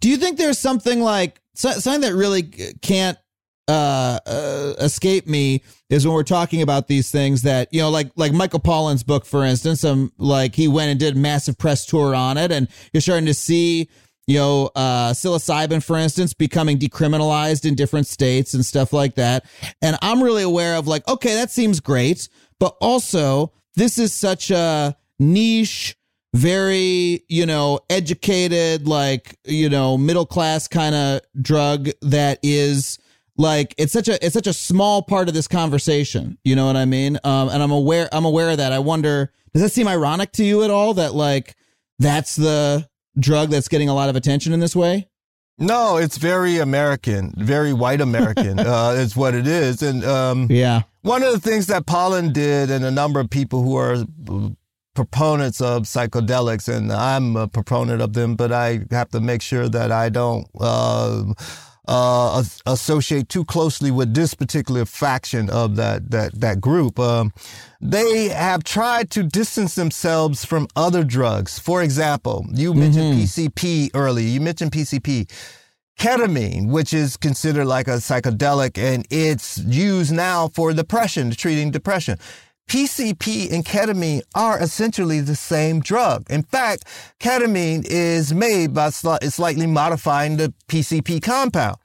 Do 0.00 0.08
you 0.08 0.16
think 0.16 0.38
there's 0.38 0.58
something 0.58 1.00
like 1.00 1.40
something 1.54 2.02
that 2.02 2.14
really 2.14 2.42
can't 2.82 3.18
uh, 3.68 4.20
uh, 4.26 4.74
escape 4.78 5.26
me 5.26 5.62
is 5.88 6.06
when 6.06 6.14
we're 6.14 6.22
talking 6.22 6.62
about 6.62 6.88
these 6.88 7.10
things 7.10 7.42
that 7.42 7.68
you 7.72 7.80
know, 7.80 7.90
like 7.90 8.10
like 8.16 8.32
Michael 8.32 8.60
Pollan's 8.60 9.02
book, 9.02 9.24
for 9.24 9.44
instance. 9.44 9.84
Um, 9.84 10.12
like 10.18 10.54
he 10.54 10.68
went 10.68 10.90
and 10.90 10.98
did 10.98 11.16
massive 11.16 11.58
press 11.58 11.86
tour 11.86 12.14
on 12.14 12.36
it, 12.36 12.50
and 12.50 12.68
you're 12.92 13.00
starting 13.00 13.26
to 13.26 13.34
see 13.34 13.88
you 14.26 14.38
know, 14.38 14.70
uh, 14.74 15.12
psilocybin, 15.12 15.82
for 15.82 15.96
instance, 15.96 16.34
becoming 16.34 16.78
decriminalized 16.78 17.64
in 17.64 17.74
different 17.74 18.06
states 18.06 18.54
and 18.54 18.66
stuff 18.66 18.92
like 18.92 19.14
that. 19.14 19.44
And 19.80 19.96
I'm 20.02 20.22
really 20.22 20.42
aware 20.42 20.76
of 20.76 20.88
like, 20.88 21.06
okay, 21.08 21.34
that 21.34 21.50
seems 21.50 21.78
great, 21.78 22.28
but 22.58 22.76
also 22.80 23.52
this 23.76 23.98
is 23.98 24.12
such 24.12 24.50
a 24.50 24.96
niche, 25.20 25.96
very, 26.34 27.22
you 27.28 27.46
know, 27.46 27.78
educated, 27.88 28.88
like, 28.88 29.38
you 29.44 29.68
know, 29.68 29.96
middle 29.96 30.26
class 30.26 30.66
kind 30.66 30.94
of 30.94 31.20
drug 31.40 31.88
that 32.02 32.40
is 32.42 32.98
like 33.38 33.74
it's 33.78 33.92
such 33.92 34.08
a 34.08 34.24
it's 34.24 34.34
such 34.34 34.46
a 34.46 34.52
small 34.52 35.02
part 35.02 35.28
of 35.28 35.34
this 35.34 35.48
conversation. 35.48 36.38
You 36.44 36.56
know 36.56 36.66
what 36.66 36.76
I 36.76 36.84
mean? 36.84 37.18
Um, 37.24 37.48
and 37.48 37.62
I'm 37.62 37.70
aware 37.70 38.08
I'm 38.12 38.24
aware 38.24 38.50
of 38.50 38.56
that. 38.58 38.72
I 38.72 38.78
wonder, 38.78 39.32
does 39.52 39.62
that 39.62 39.72
seem 39.72 39.88
ironic 39.88 40.32
to 40.32 40.44
you 40.44 40.62
at 40.64 40.70
all 40.70 40.94
that 40.94 41.14
like 41.14 41.54
that's 41.98 42.36
the 42.36 42.88
drug 43.18 43.50
that's 43.50 43.68
getting 43.68 43.88
a 43.88 43.94
lot 43.94 44.08
of 44.08 44.16
attention 44.16 44.52
in 44.52 44.60
this 44.60 44.74
way? 44.76 45.08
No, 45.58 45.96
it's 45.96 46.18
very 46.18 46.58
American, 46.58 47.32
very 47.38 47.72
white 47.72 48.02
American, 48.02 48.58
uh, 48.60 48.94
is 48.96 49.16
what 49.16 49.34
it 49.34 49.46
is. 49.46 49.82
And 49.82 50.04
um, 50.04 50.48
Yeah. 50.50 50.82
one 51.00 51.22
of 51.22 51.32
the 51.32 51.40
things 51.40 51.66
that 51.68 51.86
Pollan 51.86 52.32
did, 52.34 52.70
and 52.70 52.84
a 52.84 52.90
number 52.90 53.20
of 53.20 53.30
people 53.30 53.62
who 53.62 53.74
are 53.76 54.04
proponents 54.94 55.60
of 55.60 55.82
psychedelics, 55.84 56.68
and 56.74 56.92
I'm 56.92 57.36
a 57.36 57.48
proponent 57.48 58.02
of 58.02 58.12
them, 58.12 58.34
but 58.34 58.52
I 58.52 58.80
have 58.90 59.08
to 59.10 59.20
make 59.20 59.40
sure 59.42 59.68
that 59.68 59.90
I 59.92 60.08
don't 60.10 60.46
uh, 60.60 61.22
uh, 61.88 62.42
associate 62.66 63.28
too 63.28 63.44
closely 63.44 63.90
with 63.90 64.14
this 64.14 64.34
particular 64.34 64.84
faction 64.84 65.48
of 65.50 65.76
that 65.76 66.10
that 66.10 66.40
that 66.40 66.60
group. 66.60 66.98
Um, 66.98 67.32
they 67.80 68.28
have 68.28 68.64
tried 68.64 69.10
to 69.10 69.22
distance 69.22 69.74
themselves 69.74 70.44
from 70.44 70.66
other 70.74 71.04
drugs. 71.04 71.58
For 71.58 71.82
example, 71.82 72.46
you 72.52 72.74
mentioned 72.74 73.14
PCP 73.14 73.90
earlier. 73.94 74.26
You 74.26 74.40
mentioned 74.40 74.72
PCP 74.72 75.30
ketamine, 75.98 76.68
which 76.68 76.92
is 76.92 77.16
considered 77.16 77.66
like 77.66 77.88
a 77.88 77.92
psychedelic, 77.92 78.78
and 78.78 79.06
it's 79.10 79.58
used 79.58 80.12
now 80.12 80.48
for 80.48 80.72
depression, 80.72 81.30
treating 81.30 81.70
depression. 81.70 82.18
PCP 82.68 83.52
and 83.52 83.64
ketamine 83.64 84.22
are 84.34 84.60
essentially 84.60 85.20
the 85.20 85.36
same 85.36 85.80
drug. 85.80 86.28
In 86.28 86.42
fact, 86.42 86.84
ketamine 87.20 87.86
is 87.88 88.34
made 88.34 88.74
by 88.74 88.90
slightly 88.90 89.66
modifying 89.66 90.36
the 90.36 90.52
PCP 90.68 91.22
compound. 91.22 91.76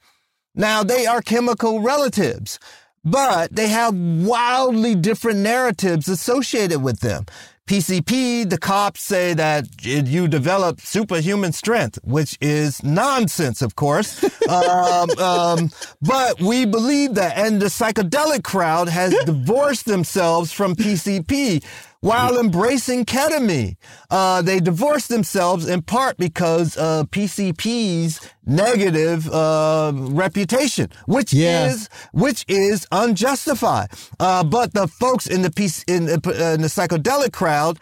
Now, 0.54 0.82
they 0.82 1.06
are 1.06 1.22
chemical 1.22 1.80
relatives, 1.80 2.58
but 3.04 3.54
they 3.54 3.68
have 3.68 3.94
wildly 3.94 4.94
different 4.96 5.38
narratives 5.38 6.08
associated 6.08 6.82
with 6.82 7.00
them. 7.00 7.26
PCP, 7.68 8.48
the 8.48 8.58
cops 8.58 9.02
say 9.02 9.34
that 9.34 9.66
you 9.84 10.26
develop 10.26 10.80
superhuman 10.80 11.52
strength, 11.52 11.98
which 12.02 12.36
is 12.40 12.82
nonsense, 12.82 13.62
of 13.62 13.76
course. 13.76 14.22
um, 14.48 15.10
um, 15.18 15.70
but 16.00 16.40
we 16.40 16.66
believe 16.66 17.14
that, 17.14 17.36
and 17.36 17.62
the 17.62 17.66
psychedelic 17.66 18.42
crowd 18.42 18.88
has 18.88 19.14
divorced 19.24 19.86
themselves 19.86 20.52
from 20.52 20.74
PCP 20.74 21.64
while 22.02 22.38
embracing 22.38 23.04
ketamine. 23.06 23.76
Uh, 24.10 24.42
they 24.42 24.60
divorced 24.60 25.08
themselves 25.08 25.66
in 25.68 25.80
part 25.82 26.16
because 26.18 26.76
of 26.76 27.10
PCP's 27.10 28.20
negative 28.44 29.30
uh, 29.30 29.92
reputation, 29.94 30.90
which 31.06 31.32
Yeah. 31.32 31.66
is 31.70 31.88
which 32.12 32.44
is 32.48 32.86
unjustified. 32.92 33.88
Uh, 34.20 34.44
but 34.44 34.74
the 34.74 34.86
folks 34.88 35.26
in 35.26 35.42
the 35.42 35.50
PC, 35.50 35.84
in, 35.88 36.08
in 36.08 36.60
the 36.60 36.68
psychedelic 36.68 37.32
crowd 37.32 37.78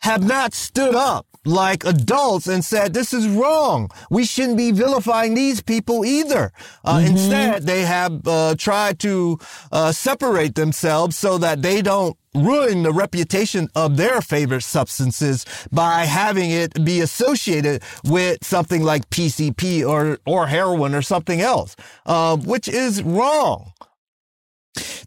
have 0.00 0.24
not 0.26 0.54
stood 0.54 0.94
up 0.94 1.26
like 1.44 1.84
adults 1.84 2.46
and 2.46 2.64
said, 2.64 2.92
this 2.92 3.14
is 3.14 3.26
wrong. 3.28 3.90
We 4.10 4.24
shouldn't 4.24 4.58
be 4.58 4.72
vilifying 4.72 5.34
these 5.34 5.62
people 5.62 6.04
either. 6.04 6.52
Uh, 6.84 7.02
Instead, 7.04 7.62
they 7.62 7.82
have 7.82 8.26
uh, 8.26 8.54
tried 8.58 8.98
to 9.00 9.38
uh, 9.72 9.92
separate 9.92 10.54
themselves 10.54 11.16
so 11.16 11.38
that 11.38 11.62
they 11.62 11.80
don't 11.80 12.16
ruin 12.34 12.82
the 12.82 12.92
reputation 12.92 13.68
of 13.74 13.96
their 13.96 14.20
favorite 14.20 14.62
substances 14.62 15.44
by 15.72 16.04
having 16.04 16.50
it 16.50 16.84
be 16.84 17.00
associated 17.00 17.82
with 18.04 18.44
something 18.44 18.82
like 18.82 19.08
PCP 19.10 19.86
or, 19.88 20.18
or 20.26 20.46
heroin 20.46 20.94
or 20.94 21.02
something 21.02 21.40
else, 21.40 21.74
uh, 22.06 22.36
which 22.36 22.68
is 22.68 23.02
wrong. 23.02 23.72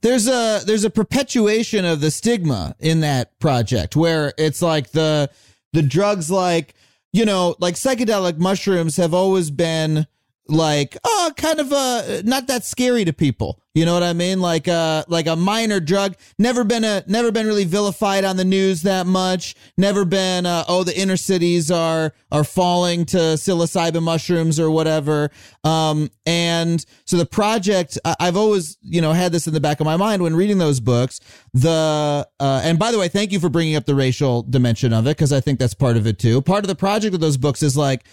there's 0.01 0.27
a 0.27 0.61
there's 0.65 0.83
a 0.83 0.89
perpetuation 0.89 1.85
of 1.85 2.01
the 2.01 2.11
stigma 2.11 2.75
in 2.79 2.99
that 2.99 3.37
project 3.39 3.95
where 3.95 4.33
it's 4.37 4.61
like 4.61 4.91
the 4.91 5.29
the 5.73 5.81
drugs 5.81 6.31
like 6.31 6.73
you 7.11 7.25
know 7.25 7.55
like 7.59 7.75
psychedelic 7.75 8.37
mushrooms 8.37 8.97
have 8.97 9.13
always 9.13 9.51
been 9.51 10.07
like 10.47 10.97
oh 11.03 11.31
kind 11.35 11.59
of 11.59 11.71
uh 11.73 12.21
not 12.23 12.47
that 12.47 12.63
scary 12.63 13.03
to 13.05 13.13
people 13.13 13.59
you 13.73 13.85
know 13.85 13.93
what 13.93 14.03
i 14.03 14.13
mean? 14.13 14.39
Like 14.39 14.67
uh 14.67 15.03
like 15.07 15.27
a 15.27 15.35
minor 15.35 15.79
drug. 15.79 16.15
Never 16.37 16.63
been 16.63 16.83
a 16.83 17.03
never 17.07 17.31
been 17.31 17.47
really 17.47 17.65
vilified 17.65 18.23
on 18.23 18.37
the 18.37 18.45
news 18.45 18.83
that 18.83 19.07
much. 19.07 19.55
Never 19.77 20.05
been 20.05 20.45
uh, 20.45 20.63
oh 20.67 20.83
the 20.83 20.97
inner 20.97 21.17
cities 21.17 21.71
are 21.71 22.13
are 22.31 22.43
falling 22.43 23.05
to 23.05 23.17
psilocybin 23.17 24.03
mushrooms 24.03 24.59
or 24.59 24.69
whatever. 24.69 25.31
Um 25.63 26.09
and 26.25 26.85
so 27.05 27.17
the 27.17 27.25
project 27.25 27.97
I- 28.05 28.15
i've 28.19 28.37
always 28.37 28.77
you 28.81 29.01
know 29.01 29.13
had 29.13 29.31
this 29.31 29.47
in 29.47 29.53
the 29.53 29.61
back 29.61 29.79
of 29.79 29.85
my 29.85 29.97
mind 29.97 30.21
when 30.21 30.35
reading 30.35 30.59
those 30.59 30.79
books. 30.79 31.19
The 31.53 32.27
uh 32.39 32.61
and 32.63 32.77
by 32.77 32.91
the 32.91 32.99
way 32.99 33.07
thank 33.07 33.31
you 33.31 33.39
for 33.39 33.49
bringing 33.49 33.75
up 33.75 33.85
the 33.85 33.95
racial 33.95 34.43
dimension 34.43 34.93
of 34.93 35.07
it 35.07 35.11
because 35.17 35.33
i 35.33 35.39
think 35.39 35.59
that's 35.59 35.73
part 35.73 35.97
of 35.97 36.05
it 36.05 36.19
too. 36.19 36.41
Part 36.41 36.63
of 36.63 36.67
the 36.67 36.75
project 36.75 37.15
of 37.15 37.21
those 37.21 37.37
books 37.37 37.63
is 37.63 37.75
like 37.75 38.03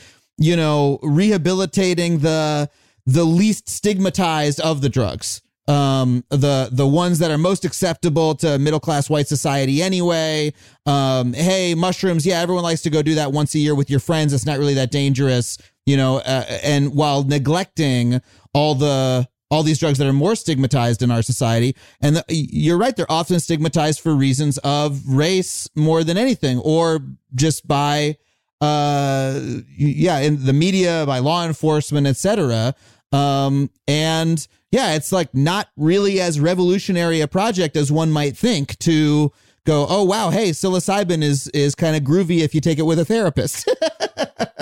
you 0.42 0.56
know, 0.56 0.98
rehabilitating 1.02 2.20
the 2.20 2.70
the 3.06 3.24
least 3.24 3.68
stigmatized 3.68 4.58
of 4.60 4.80
the 4.80 4.88
drugs. 4.88 5.42
Um, 5.68 6.24
the 6.30 6.68
the 6.72 6.86
ones 6.86 7.20
that 7.20 7.30
are 7.30 7.38
most 7.38 7.64
acceptable 7.64 8.34
to 8.36 8.58
middle 8.58 8.80
class 8.80 9.08
white 9.08 9.28
society 9.28 9.82
anyway. 9.82 10.52
Um, 10.86 11.32
hey, 11.32 11.74
mushrooms, 11.74 12.26
yeah, 12.26 12.40
everyone 12.40 12.64
likes 12.64 12.82
to 12.82 12.90
go 12.90 13.02
do 13.02 13.14
that 13.16 13.32
once 13.32 13.54
a 13.54 13.58
year 13.58 13.74
with 13.74 13.88
your 13.88 14.00
friends. 14.00 14.32
It's 14.32 14.46
not 14.46 14.58
really 14.58 14.74
that 14.74 14.90
dangerous, 14.90 15.58
you 15.86 15.96
know. 15.96 16.16
Uh, 16.18 16.44
and 16.62 16.94
while 16.94 17.22
neglecting 17.22 18.20
all 18.52 18.74
the 18.74 19.28
all 19.50 19.62
these 19.62 19.78
drugs 19.78 19.98
that 19.98 20.06
are 20.06 20.12
more 20.12 20.34
stigmatized 20.34 21.02
in 21.02 21.10
our 21.10 21.22
society, 21.22 21.76
and 22.00 22.16
the, 22.16 22.24
you're 22.28 22.78
right, 22.78 22.96
they're 22.96 23.10
often 23.10 23.38
stigmatized 23.38 24.00
for 24.00 24.14
reasons 24.14 24.58
of 24.58 25.06
race 25.06 25.68
more 25.76 26.02
than 26.02 26.16
anything, 26.16 26.58
or 26.58 27.00
just 27.34 27.68
by 27.68 28.16
uh 28.60 29.40
yeah 29.78 30.18
in 30.18 30.44
the 30.44 30.52
media 30.52 31.04
by 31.06 31.18
law 31.18 31.46
enforcement 31.46 32.06
etc 32.06 32.74
um 33.10 33.70
and 33.88 34.46
yeah 34.70 34.94
it's 34.94 35.12
like 35.12 35.34
not 35.34 35.68
really 35.76 36.20
as 36.20 36.40
revolutionary 36.40 37.20
a 37.20 37.28
project 37.28 37.76
as 37.76 37.90
one 37.90 38.10
might 38.10 38.36
think 38.36 38.78
to 38.78 39.32
go 39.64 39.86
oh 39.88 40.04
wow 40.04 40.30
hey 40.30 40.50
psilocybin 40.50 41.22
is 41.22 41.48
is 41.48 41.74
kind 41.74 41.96
of 41.96 42.02
groovy 42.02 42.40
if 42.40 42.54
you 42.54 42.60
take 42.60 42.78
it 42.78 42.82
with 42.82 42.98
a 42.98 43.04
therapist 43.04 43.68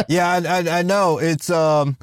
yeah, 0.08 0.28
I, 0.28 0.58
I, 0.58 0.78
I 0.78 0.82
know. 0.82 1.18
It's 1.18 1.50
um, 1.50 1.96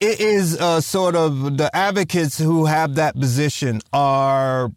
it 0.00 0.20
is 0.20 0.58
uh, 0.58 0.80
sort 0.80 1.14
of 1.14 1.58
the 1.58 1.74
advocates 1.74 2.38
who 2.38 2.64
have 2.66 2.96
that 2.96 3.14
position 3.14 3.80
are 3.92 4.72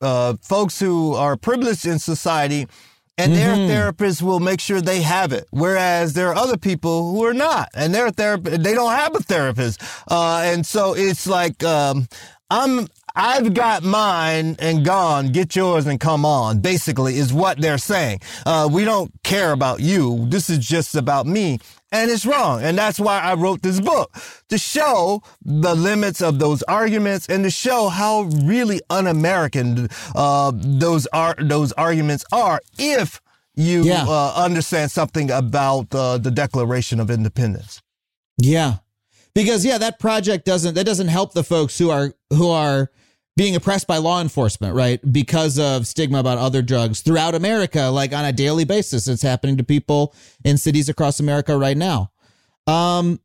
uh, 0.00 0.34
folks 0.42 0.78
who 0.78 1.14
are 1.14 1.36
privileged 1.36 1.86
in 1.86 1.98
society, 1.98 2.66
and 3.18 3.32
their 3.32 3.54
therapist 3.54 4.22
will 4.22 4.40
make 4.40 4.60
sure 4.60 4.80
they 4.80 5.02
have 5.02 5.32
it. 5.32 5.46
Whereas 5.50 6.14
there 6.14 6.28
are 6.28 6.34
other 6.34 6.56
people 6.56 7.12
who 7.12 7.24
are 7.24 7.34
not, 7.34 7.68
and 7.74 7.94
their 7.94 8.10
therapist 8.10 8.62
they 8.62 8.74
don't 8.74 8.92
have 8.92 9.14
a 9.14 9.20
therapist, 9.20 9.82
uh, 10.10 10.42
and 10.44 10.66
so 10.66 10.94
it's 10.94 11.26
like 11.26 11.62
um, 11.64 12.08
I'm. 12.50 12.88
I've 13.16 13.54
got 13.54 13.84
mine 13.84 14.56
and 14.58 14.84
gone. 14.84 15.28
Get 15.30 15.54
yours 15.54 15.86
and 15.86 16.00
come 16.00 16.24
on. 16.26 16.58
Basically, 16.58 17.16
is 17.16 17.32
what 17.32 17.60
they're 17.60 17.78
saying. 17.78 18.22
Uh, 18.44 18.68
we 18.68 18.84
don't 18.84 19.12
care 19.22 19.52
about 19.52 19.78
you. 19.78 20.26
This 20.28 20.50
is 20.50 20.58
just 20.58 20.96
about 20.96 21.24
me. 21.24 21.60
And 21.94 22.10
it's 22.10 22.26
wrong. 22.26 22.62
And 22.62 22.76
that's 22.76 22.98
why 22.98 23.20
I 23.20 23.34
wrote 23.34 23.62
this 23.62 23.78
book 23.80 24.08
to 24.48 24.58
show 24.58 25.22
the 25.44 25.74
limits 25.74 26.20
of 26.20 26.38
those 26.40 26.62
arguments 26.64 27.26
and 27.28 27.44
to 27.44 27.50
show 27.50 27.88
how 27.88 28.22
really 28.44 28.80
un-American 28.90 29.88
uh, 30.14 30.50
those 30.54 31.06
are 31.12 31.34
those 31.38 31.70
arguments 31.72 32.24
are 32.32 32.60
if 32.78 33.20
you 33.54 33.84
Yeah. 33.84 34.04
uh, 34.08 34.32
understand 34.34 34.90
something 34.90 35.30
about 35.30 35.94
uh, 35.94 36.18
the 36.18 36.30
Declaration 36.32 36.98
of 37.00 37.10
Independence. 37.10 37.80
Yeah. 38.38 38.78
Because 39.34 39.64
yeah, 39.64 39.78
that 39.78 39.98
project 40.00 40.44
doesn't 40.44 40.74
that 40.74 40.84
doesn't 40.86 41.08
help 41.08 41.32
the 41.32 41.44
folks 41.44 41.78
who 41.78 41.90
are 41.90 42.12
who 42.30 42.50
are 42.50 42.90
being 43.36 43.56
oppressed 43.56 43.86
by 43.86 43.96
law 43.98 44.20
enforcement, 44.20 44.74
right? 44.74 45.00
Because 45.12 45.58
of 45.58 45.86
stigma 45.86 46.18
about 46.18 46.38
other 46.38 46.62
drugs 46.62 47.00
throughout 47.00 47.34
America, 47.34 47.86
like 47.86 48.12
on 48.12 48.24
a 48.24 48.32
daily 48.32 48.64
basis. 48.64 49.08
It's 49.08 49.22
happening 49.22 49.56
to 49.56 49.64
people 49.64 50.14
in 50.44 50.56
cities 50.56 50.88
across 50.88 51.18
America 51.20 51.56
right 51.56 51.76
now. 51.76 52.10
Um 52.66 53.20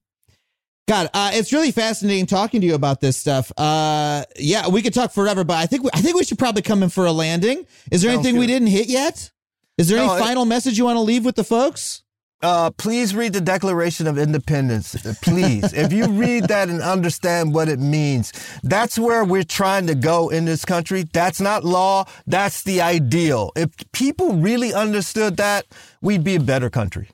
God, 0.88 1.08
uh, 1.14 1.30
it's 1.36 1.54
really 1.54 1.72
fascinating 1.72 2.26
talking 2.26 2.62
to 2.62 2.66
you 2.68 2.74
about 2.74 3.00
this 3.00 3.16
stuff. 3.16 3.52
Uh, 3.56 4.24
yeah, 4.40 4.68
we 4.70 4.82
could 4.82 4.92
talk 4.96 5.12
forever, 5.12 5.44
but 5.44 5.58
I 5.58 5.68
think 5.68 5.84
we, 5.84 5.92
I 5.94 6.02
think 6.02 6.16
we 6.16 6.24
should 6.24 6.40
probably 6.40 6.64
come 6.64 6.82
in 6.82 6.90
for 6.90 7.06
a 7.06 7.12
landing. 7.12 7.68
Is 7.92 8.02
there 8.02 8.12
Sounds 8.12 8.26
anything 8.26 8.40
we 8.40 8.48
didn't 8.48 8.70
hit 8.70 8.88
yet? 8.88 9.30
Is 9.78 9.88
there 9.88 10.00
No, 10.00 10.12
any 10.14 10.20
it- 10.20 10.26
final 10.26 10.46
message 10.46 10.80
you 10.80 10.86
want 10.86 10.96
to 10.96 11.02
leave 11.02 11.24
with 11.26 11.36
the 11.36 11.44
folks? 11.44 12.02
Uh, 12.42 12.72
please 12.72 13.14
read 13.14 13.34
the 13.34 13.42
Declaration 13.42 14.08
of 14.08 14.18
Independence. 14.18 14.96
Please. 15.22 15.74
if 15.74 15.92
you 15.92 16.08
read 16.08 16.46
that 16.46 16.70
and 16.70 16.82
understand 16.82 17.54
what 17.54 17.68
it 17.68 17.80
means, 17.80 18.32
that's 18.64 18.98
where 18.98 19.26
we're 19.26 19.44
trying 19.44 19.88
to 19.88 19.96
go 19.96 20.30
in 20.30 20.46
this 20.46 20.64
country. 20.64 21.04
That's 21.12 21.42
not 21.42 21.66
law. 21.66 22.06
That's 22.28 22.64
the 22.64 22.82
ideal. 22.82 23.52
If 23.58 23.70
people 23.92 24.34
really 24.34 24.74
understood 24.74 25.38
that, 25.38 25.66
we'd 26.02 26.24
be 26.24 26.36
a 26.36 26.40
better 26.40 26.70
country. 26.70 27.10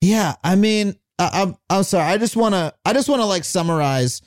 Yeah, 0.00 0.36
I 0.44 0.54
mean, 0.54 0.94
I, 1.18 1.30
I'm 1.32 1.56
I'm 1.68 1.82
sorry. 1.82 2.04
I 2.04 2.18
just 2.18 2.36
want 2.36 2.54
to 2.54 2.72
I 2.84 2.92
just 2.92 3.08
want 3.08 3.20
to 3.20 3.26
like 3.26 3.42
summarize 3.42 4.22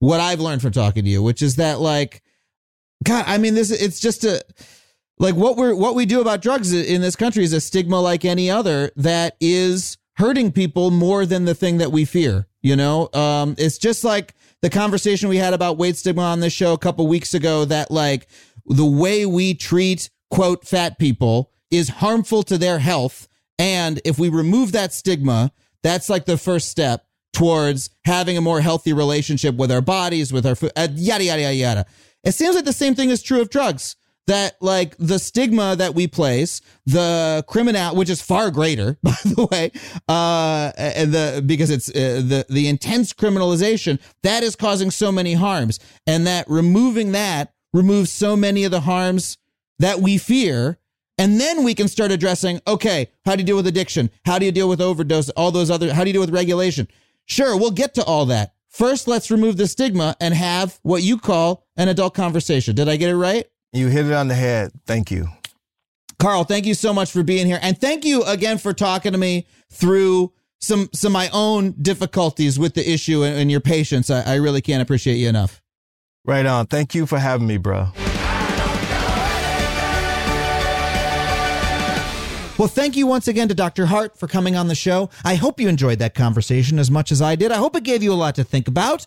what 0.00 0.20
I've 0.20 0.40
learned 0.40 0.60
from 0.60 0.72
talking 0.72 1.04
to 1.04 1.10
you, 1.10 1.22
which 1.22 1.40
is 1.40 1.56
that 1.56 1.80
like, 1.80 2.22
God, 3.02 3.24
I 3.26 3.38
mean, 3.38 3.54
this 3.54 3.70
it's 3.70 4.00
just 4.00 4.24
a 4.24 4.44
like 5.18 5.34
what 5.34 5.56
we're 5.56 5.74
what 5.74 5.94
we 5.94 6.06
do 6.06 6.20
about 6.20 6.42
drugs 6.42 6.72
in 6.72 7.00
this 7.00 7.16
country 7.16 7.44
is 7.44 7.52
a 7.52 7.60
stigma 7.60 8.00
like 8.00 8.24
any 8.24 8.50
other 8.50 8.90
that 8.96 9.36
is 9.40 9.96
hurting 10.16 10.52
people 10.52 10.90
more 10.90 11.26
than 11.26 11.44
the 11.44 11.54
thing 11.54 11.78
that 11.78 11.92
we 11.92 12.04
fear. 12.04 12.46
You 12.62 12.76
know, 12.76 13.10
um, 13.12 13.54
it's 13.58 13.78
just 13.78 14.04
like 14.04 14.34
the 14.62 14.70
conversation 14.70 15.28
we 15.28 15.36
had 15.36 15.54
about 15.54 15.76
weight 15.76 15.96
stigma 15.96 16.22
on 16.22 16.40
this 16.40 16.52
show 16.52 16.72
a 16.72 16.78
couple 16.78 17.06
weeks 17.06 17.34
ago. 17.34 17.64
That 17.64 17.90
like 17.90 18.26
the 18.66 18.86
way 18.86 19.26
we 19.26 19.54
treat 19.54 20.10
quote 20.30 20.66
fat 20.66 20.98
people 20.98 21.50
is 21.70 21.88
harmful 21.88 22.42
to 22.44 22.58
their 22.58 22.78
health, 22.78 23.28
and 23.58 24.00
if 24.04 24.18
we 24.18 24.28
remove 24.28 24.72
that 24.72 24.92
stigma, 24.92 25.52
that's 25.82 26.08
like 26.08 26.24
the 26.24 26.38
first 26.38 26.68
step 26.68 27.06
towards 27.32 27.90
having 28.04 28.38
a 28.38 28.40
more 28.40 28.60
healthy 28.60 28.92
relationship 28.92 29.56
with 29.56 29.70
our 29.70 29.82
bodies, 29.82 30.32
with 30.32 30.46
our 30.46 30.54
food, 30.54 30.72
uh, 30.76 30.88
yada 30.94 31.24
yada 31.24 31.42
yada 31.42 31.54
yada. 31.54 31.86
It 32.24 32.32
seems 32.32 32.54
like 32.54 32.64
the 32.64 32.72
same 32.72 32.94
thing 32.94 33.10
is 33.10 33.22
true 33.22 33.42
of 33.42 33.50
drugs 33.50 33.96
that 34.26 34.56
like 34.60 34.96
the 34.98 35.18
stigma 35.18 35.76
that 35.76 35.94
we 35.94 36.06
place, 36.06 36.60
the 36.86 37.44
criminal, 37.46 37.94
which 37.94 38.10
is 38.10 38.22
far 38.22 38.50
greater, 38.50 38.98
by 39.02 39.16
the 39.24 39.48
way, 39.50 39.70
uh, 40.08 40.72
and 40.76 41.12
the 41.12 41.42
because 41.44 41.70
it's 41.70 41.88
uh, 41.90 42.22
the 42.24 42.46
the 42.48 42.68
intense 42.68 43.12
criminalization 43.12 44.00
that 44.22 44.42
is 44.42 44.56
causing 44.56 44.90
so 44.90 45.12
many 45.12 45.34
harms, 45.34 45.78
and 46.06 46.26
that 46.26 46.48
removing 46.48 47.12
that 47.12 47.52
removes 47.72 48.10
so 48.10 48.36
many 48.36 48.64
of 48.64 48.70
the 48.70 48.80
harms 48.80 49.36
that 49.78 50.00
we 50.00 50.18
fear. 50.18 50.78
And 51.16 51.40
then 51.40 51.62
we 51.62 51.76
can 51.76 51.86
start 51.86 52.10
addressing, 52.10 52.60
okay, 52.66 53.08
how 53.24 53.36
do 53.36 53.42
you 53.42 53.46
deal 53.46 53.54
with 53.54 53.68
addiction? 53.68 54.10
How 54.24 54.40
do 54.40 54.46
you 54.46 54.50
deal 54.50 54.68
with 54.68 54.80
overdose? 54.80 55.28
All 55.30 55.52
those 55.52 55.70
other, 55.70 55.94
how 55.94 56.02
do 56.02 56.08
you 56.08 56.14
deal 56.14 56.20
with 56.20 56.34
regulation? 56.34 56.88
Sure, 57.26 57.56
we'll 57.56 57.70
get 57.70 57.94
to 57.94 58.04
all 58.04 58.26
that. 58.26 58.54
First, 58.68 59.06
let's 59.06 59.30
remove 59.30 59.56
the 59.56 59.68
stigma 59.68 60.16
and 60.20 60.34
have 60.34 60.80
what 60.82 61.04
you 61.04 61.16
call 61.16 61.64
an 61.76 61.86
adult 61.86 62.14
conversation. 62.14 62.74
Did 62.74 62.88
I 62.88 62.96
get 62.96 63.10
it 63.10 63.16
right? 63.16 63.46
You 63.74 63.88
hit 63.88 64.06
it 64.06 64.12
on 64.12 64.28
the 64.28 64.34
head. 64.34 64.70
Thank 64.86 65.10
you. 65.10 65.26
Carl, 66.20 66.44
thank 66.44 66.64
you 66.64 66.74
so 66.74 66.94
much 66.94 67.10
for 67.10 67.24
being 67.24 67.44
here. 67.46 67.58
And 67.60 67.78
thank 67.78 68.04
you 68.04 68.22
again 68.22 68.56
for 68.58 68.72
talking 68.72 69.10
to 69.12 69.18
me 69.18 69.46
through 69.70 70.32
some 70.60 70.88
some 70.94 71.10
of 71.10 71.12
my 71.14 71.28
own 71.32 71.72
difficulties 71.72 72.56
with 72.56 72.74
the 72.74 72.88
issue 72.88 73.24
and, 73.24 73.36
and 73.36 73.50
your 73.50 73.60
patience. 73.60 74.10
I, 74.10 74.22
I 74.22 74.34
really 74.36 74.62
can't 74.62 74.80
appreciate 74.80 75.16
you 75.16 75.28
enough. 75.28 75.60
Right 76.24 76.46
on. 76.46 76.66
Thank 76.66 76.94
you 76.94 77.04
for 77.04 77.18
having 77.18 77.48
me, 77.48 77.58
bro. 77.58 77.88
Well, 82.56 82.68
thank 82.68 82.96
you 82.96 83.08
once 83.08 83.26
again 83.26 83.48
to 83.48 83.54
Dr. 83.54 83.86
Hart 83.86 84.16
for 84.16 84.28
coming 84.28 84.54
on 84.54 84.68
the 84.68 84.76
show. 84.76 85.10
I 85.24 85.34
hope 85.34 85.58
you 85.58 85.68
enjoyed 85.68 85.98
that 85.98 86.14
conversation 86.14 86.78
as 86.78 86.88
much 86.88 87.10
as 87.10 87.20
I 87.20 87.34
did. 87.34 87.50
I 87.50 87.56
hope 87.56 87.74
it 87.74 87.82
gave 87.82 88.00
you 88.04 88.12
a 88.12 88.14
lot 88.14 88.36
to 88.36 88.44
think 88.44 88.68
about. 88.68 89.06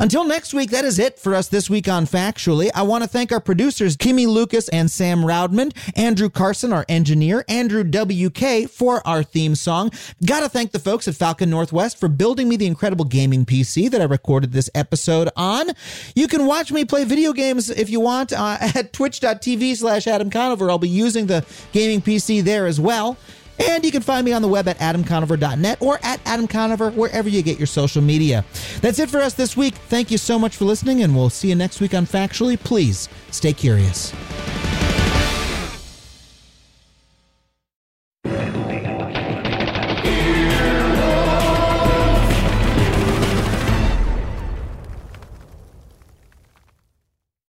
Until 0.00 0.24
next 0.24 0.54
week, 0.54 0.70
that 0.70 0.84
is 0.84 0.98
it 0.98 1.18
for 1.18 1.34
us 1.34 1.48
this 1.48 1.68
week 1.68 1.86
on 1.86 2.06
Factually. 2.06 2.70
I 2.74 2.82
want 2.82 3.04
to 3.04 3.08
thank 3.08 3.30
our 3.30 3.40
producers, 3.40 3.96
Kimmy 3.96 4.26
Lucas 4.26 4.68
and 4.70 4.90
Sam 4.90 5.20
Roudman, 5.20 5.72
Andrew 5.96 6.30
Carson, 6.30 6.72
our 6.72 6.86
engineer, 6.88 7.44
Andrew 7.46 7.84
WK 7.84 8.68
for 8.70 9.06
our 9.06 9.22
theme 9.22 9.54
song. 9.54 9.90
Gotta 10.24 10.48
thank 10.48 10.72
the 10.72 10.78
folks 10.78 11.06
at 11.08 11.14
Falcon 11.14 11.50
Northwest 11.50 12.00
for 12.00 12.08
building 12.08 12.48
me 12.48 12.56
the 12.56 12.66
incredible 12.66 13.04
gaming 13.04 13.44
PC 13.44 13.90
that 13.90 14.00
I 14.00 14.04
recorded 14.04 14.52
this 14.52 14.70
episode 14.74 15.28
on. 15.36 15.68
You 16.16 16.26
can 16.26 16.46
watch 16.46 16.72
me 16.72 16.84
play 16.84 17.04
video 17.04 17.32
games 17.32 17.68
if 17.68 17.90
you 17.90 18.00
want 18.00 18.32
uh, 18.32 18.56
at 18.74 18.92
twitch.tv 18.92 19.76
slash 19.76 20.06
Adam 20.06 20.30
Conover. 20.30 20.70
I'll 20.70 20.78
be 20.78 20.88
using 20.88 21.26
the 21.26 21.44
gaming 21.72 22.00
PC 22.00 22.42
there 22.42 22.66
as 22.66 22.80
well. 22.80 23.18
And 23.58 23.84
you 23.84 23.92
can 23.92 24.02
find 24.02 24.24
me 24.24 24.32
on 24.32 24.42
the 24.42 24.48
web 24.48 24.66
at 24.68 24.78
adamconover.net 24.78 25.80
or 25.80 25.98
at 26.02 26.22
adamconover 26.24 26.90
wherever 26.94 27.28
you 27.28 27.42
get 27.42 27.58
your 27.58 27.66
social 27.66 28.02
media. 28.02 28.44
That's 28.80 28.98
it 28.98 29.10
for 29.10 29.18
us 29.20 29.34
this 29.34 29.56
week. 29.56 29.74
Thank 29.74 30.10
you 30.10 30.18
so 30.18 30.38
much 30.38 30.56
for 30.56 30.64
listening, 30.64 31.02
and 31.02 31.14
we'll 31.14 31.30
see 31.30 31.48
you 31.48 31.54
next 31.54 31.80
week 31.80 31.94
on 31.94 32.06
Factually. 32.06 32.58
Please 32.58 33.08
stay 33.30 33.52
curious. 33.52 34.12